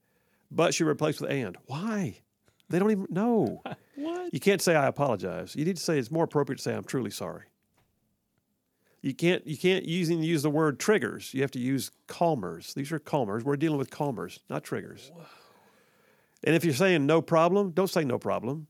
But 0.51 0.75
should 0.75 0.87
replace 0.87 1.19
with 1.19 1.31
and. 1.31 1.57
Why? 1.67 2.21
They 2.69 2.79
don't 2.79 2.91
even 2.91 3.07
know. 3.09 3.63
What? 3.99 4.33
You 4.33 4.39
can't 4.39 4.63
say 4.63 4.77
I 4.77 4.87
apologize. 4.87 5.57
You 5.57 5.65
need 5.65 5.77
to 5.77 5.83
say 5.83 5.99
it's 5.99 6.09
more 6.09 6.23
appropriate 6.23 6.59
to 6.59 6.63
say 6.63 6.73
I'm 6.73 6.85
truly 6.85 7.11
sorry. 7.11 7.47
You 9.01 9.15
can't 9.15 9.47
you 9.47 9.57
can't 9.57 9.85
use 9.85 10.11
even 10.11 10.25
use 10.25 10.43
the 10.43 10.51
word 10.51 10.81
triggers. 10.81 11.33
You 11.33 11.43
have 11.43 11.53
to 11.53 11.61
use 11.61 11.91
calmers. 12.09 12.75
These 12.75 12.91
are 12.91 12.99
calmers. 12.99 13.45
We're 13.45 13.57
dealing 13.57 13.79
with 13.79 13.91
calmers, 13.91 14.41
not 14.51 14.65
triggers. 14.65 15.13
And 16.45 16.55
if 16.55 16.65
you're 16.65 16.75
saying 16.75 17.07
no 17.07 17.23
problem, 17.23 17.71
don't 17.71 17.91
say 17.91 18.05
no 18.05 18.19
problem. 18.19 18.67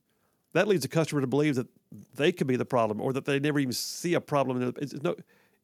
That 0.53 0.69
leads 0.69 0.83
the 0.83 0.89
customer 0.89 1.21
to 1.21 1.27
believe 1.27 1.55
that 1.57 1.69
they 2.15 2.33
could 2.33 2.47
be 2.47 2.57
the 2.57 2.65
problem 2.65 3.01
or 3.01 3.13
that 3.13 3.25
they 3.25 3.39
never 3.39 3.59
even 3.59 3.73
see 3.73 4.15
a 4.15 4.21
problem. 4.21 4.75
It's, 4.79 4.95
no, 5.03 5.17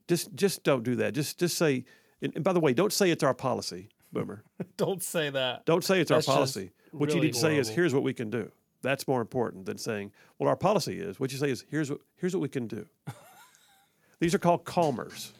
just 0.09 0.35
just 0.35 0.65
don't 0.65 0.82
do 0.82 0.97
that. 0.97 1.15
Just 1.15 1.39
just 1.39 1.57
say. 1.57 1.85
And, 2.23 2.43
by 2.43 2.55
the 2.55 2.61
way, 2.61 2.73
don't 2.73 2.93
say 2.93 3.11
it's 3.11 3.23
our 3.23 3.35
policy, 3.35 3.89
Boomer. 4.12 4.45
Don't 4.78 5.03
say 5.03 5.28
that. 5.28 5.66
Don't 5.66 5.85
say 5.85 6.01
it's 6.01 6.09
That's 6.09 6.27
our 6.27 6.35
policy. 6.36 6.70
What 6.93 7.12
you 7.12 7.20
need 7.20 7.35
to 7.35 7.39
say 7.39 7.59
is, 7.59 7.69
"Here's 7.69 7.93
what 7.93 8.03
we 8.03 8.15
can 8.15 8.31
do." 8.31 8.51
That's 8.81 9.07
more 9.07 9.20
important 9.20 9.66
than 9.66 9.77
saying, 9.77 10.12
"Well, 10.39 10.49
our 10.49 10.57
policy 10.57 11.01
is." 11.01 11.20
What 11.20 11.32
you 11.32 11.39
say 11.39 11.51
is, 11.51 11.66
"Here's 11.70 11.91
what 11.91 12.01
here's 12.16 12.35
what 12.35 12.41
we 12.41 12.49
can 12.49 12.66
do." 12.66 12.86
These 14.20 14.35
are 14.35 14.39
called 14.39 14.65
calmers. 14.65 15.32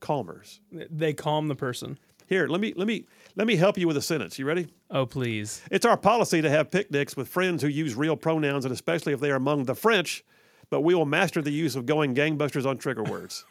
Calmers. 0.00 0.60
They 0.70 1.12
calm 1.12 1.48
the 1.48 1.54
person. 1.54 1.98
Here, 2.26 2.46
let 2.46 2.60
me 2.60 2.72
let 2.76 2.86
me 2.86 3.04
let 3.36 3.46
me 3.46 3.56
help 3.56 3.76
you 3.76 3.86
with 3.86 3.96
a 3.96 4.02
sentence. 4.02 4.38
You 4.38 4.46
ready? 4.46 4.68
Oh, 4.90 5.06
please. 5.06 5.62
It's 5.70 5.84
our 5.84 5.96
policy 5.96 6.40
to 6.40 6.48
have 6.48 6.70
picnics 6.70 7.16
with 7.16 7.28
friends 7.28 7.62
who 7.62 7.68
use 7.68 7.94
real 7.94 8.16
pronouns, 8.16 8.64
and 8.64 8.72
especially 8.72 9.12
if 9.12 9.20
they 9.20 9.30
are 9.30 9.36
among 9.36 9.64
the 9.64 9.74
French. 9.74 10.24
But 10.70 10.80
we 10.80 10.94
will 10.94 11.04
master 11.04 11.42
the 11.42 11.52
use 11.52 11.76
of 11.76 11.84
going 11.84 12.14
gangbusters 12.14 12.64
on 12.64 12.78
trigger 12.78 13.02
words. 13.02 13.44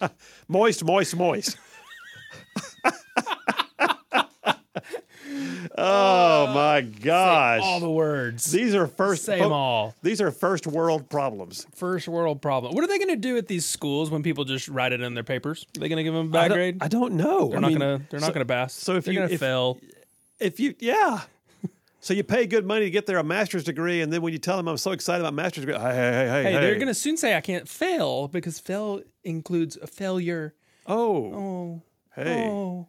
moist, 0.48 0.84
moist, 0.84 1.16
moist. 1.16 1.56
Oh, 5.80 6.46
oh 6.48 6.54
my 6.54 6.80
gosh! 6.80 7.60
All 7.62 7.78
the 7.80 7.90
words. 7.90 8.50
These 8.50 8.74
are 8.74 8.86
first. 8.86 9.24
Say 9.24 9.40
'em 9.40 9.52
all. 9.52 9.94
These 10.02 10.20
are 10.20 10.30
first 10.30 10.66
world 10.66 11.08
problems. 11.08 11.66
First 11.74 12.08
world 12.08 12.42
problem. 12.42 12.74
What 12.74 12.82
are 12.82 12.88
they 12.88 12.98
going 12.98 13.10
to 13.10 13.16
do 13.16 13.36
at 13.36 13.46
these 13.46 13.64
schools 13.64 14.10
when 14.10 14.22
people 14.22 14.44
just 14.44 14.68
write 14.68 14.92
it 14.92 15.00
in 15.00 15.14
their 15.14 15.22
papers? 15.24 15.64
Are 15.76 15.80
they 15.80 15.88
going 15.88 15.98
to 15.98 16.02
give 16.02 16.14
them 16.14 16.26
a 16.34 16.38
I 16.38 16.42
bad 16.42 16.48
don't- 16.48 16.56
grade? 16.56 16.78
I 16.80 16.88
don't 16.88 17.12
know. 17.14 17.48
They're 17.48 17.58
I 17.58 17.60
not 17.60 17.68
mean, 17.70 17.78
going 17.78 18.00
to. 18.00 18.06
They're 18.10 18.20
not 18.20 18.34
going 18.34 18.46
to 18.46 18.52
pass. 18.52 18.74
so 18.74 18.96
if 18.96 19.04
they're 19.04 19.14
you- 19.14 19.20
going 19.20 19.28
to 19.28 19.34
if- 19.34 19.40
fail, 19.40 19.78
if 20.40 20.58
you 20.60 20.74
yeah 20.78 21.22
so 22.00 22.14
you 22.14 22.22
pay 22.22 22.46
good 22.46 22.64
money 22.64 22.84
to 22.84 22.90
get 22.90 23.06
there 23.06 23.18
a 23.18 23.24
master's 23.24 23.64
degree 23.64 24.00
and 24.02 24.12
then 24.12 24.22
when 24.22 24.32
you 24.32 24.38
tell 24.38 24.56
them 24.56 24.68
i'm 24.68 24.76
so 24.76 24.92
excited 24.92 25.20
about 25.20 25.34
master's 25.34 25.64
degree 25.64 25.74
hey 25.74 25.88
hey 25.88 25.94
hey 25.94 26.28
hey, 26.28 26.42
hey, 26.44 26.52
hey. 26.52 26.60
they're 26.60 26.74
going 26.76 26.86
to 26.86 26.94
soon 26.94 27.16
say 27.16 27.36
I 27.36 27.40
can't 27.40 27.68
fail 27.68 28.28
because 28.28 28.60
fail 28.60 29.02
includes 29.24 29.76
a 29.82 29.88
failure. 29.88 30.54
oh 30.86 31.16
Oh, 31.34 31.82
hey 32.14 32.46
oh. 32.48 32.86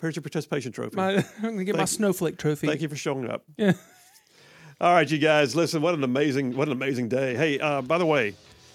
Here's 0.00 0.16
your 0.16 0.22
participation 0.22 0.72
trophy. 0.72 0.96
My, 0.96 1.16
I'm 1.36 1.42
going 1.42 1.58
to 1.58 1.64
get 1.64 1.74
my 1.74 1.80
Thank- 1.80 1.88
snowflake 1.90 2.38
trophy. 2.38 2.66
thank 2.66 2.80
you 2.80 2.88
for 2.88 2.96
showing 2.96 3.28
up. 3.28 3.44
Yeah. 3.56 3.72
all 4.80 4.92
right 4.92 5.10
you 5.10 5.16
guys 5.16 5.56
listen 5.56 5.80
what 5.80 5.94
an 5.94 6.04
amazing 6.04 6.56
what 6.56 6.68
an 6.68 6.72
amazing 6.72 7.08
day. 7.08 7.34
Hey 7.34 7.58
uh, 7.58 7.82
by 7.82 7.98
the 7.98 8.06
way 8.06 8.34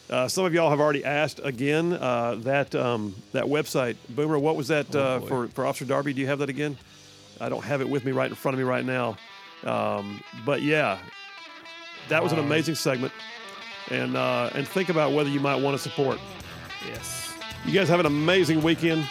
uh, 0.10 0.28
some 0.28 0.44
of 0.46 0.54
y'all 0.54 0.70
have 0.70 0.80
already 0.80 1.06
asked 1.06 1.40
again 1.44 1.94
uh, 1.94 2.36
that 2.40 2.76
um, 2.76 3.16
that 3.34 3.46
website. 3.46 3.96
Boomer 4.10 4.40
what 4.40 4.56
was 4.56 4.68
that 4.70 4.94
uh, 4.96 5.20
for, 5.22 5.48
for 5.50 5.66
officer 5.66 5.86
darby? 5.86 6.14
Do 6.14 6.22
you 6.22 6.28
have 6.28 6.40
that 6.40 6.50
again? 6.50 6.78
I 7.40 7.50
don't 7.50 7.64
have 7.64 7.82
it 7.82 7.90
with 7.90 8.04
me 8.06 8.12
right 8.12 8.30
in 8.30 8.36
front 8.36 8.54
of 8.54 8.60
me 8.60 8.66
right 8.66 8.86
now. 8.86 9.18
Um, 9.64 10.22
but 10.46 10.62
yeah 10.62 10.98
that 12.10 12.22
was 12.22 12.32
an 12.32 12.40
amazing 12.40 12.76
segment. 12.76 13.14
And 13.90 14.16
uh, 14.16 14.50
and 14.54 14.68
think 14.68 14.90
about 14.90 15.14
whether 15.14 15.30
you 15.30 15.40
might 15.40 15.62
want 15.62 15.76
to 15.76 15.82
support. 15.82 16.20
Yes. 16.88 17.34
you 17.66 17.74
guys 17.74 17.90
have 17.90 18.00
an 18.00 18.06
amazing 18.06 18.62
weekend 18.64 19.08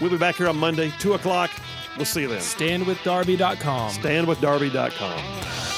We'll 0.00 0.10
be 0.10 0.18
back 0.18 0.36
here 0.36 0.48
on 0.48 0.56
Monday, 0.56 0.92
2 0.98 1.14
o'clock. 1.14 1.50
We'll 1.96 2.06
see 2.06 2.22
you 2.22 2.28
then. 2.28 2.38
Standwithdarby.com. 2.38 3.90
Standwithdarby.com. 3.92 5.77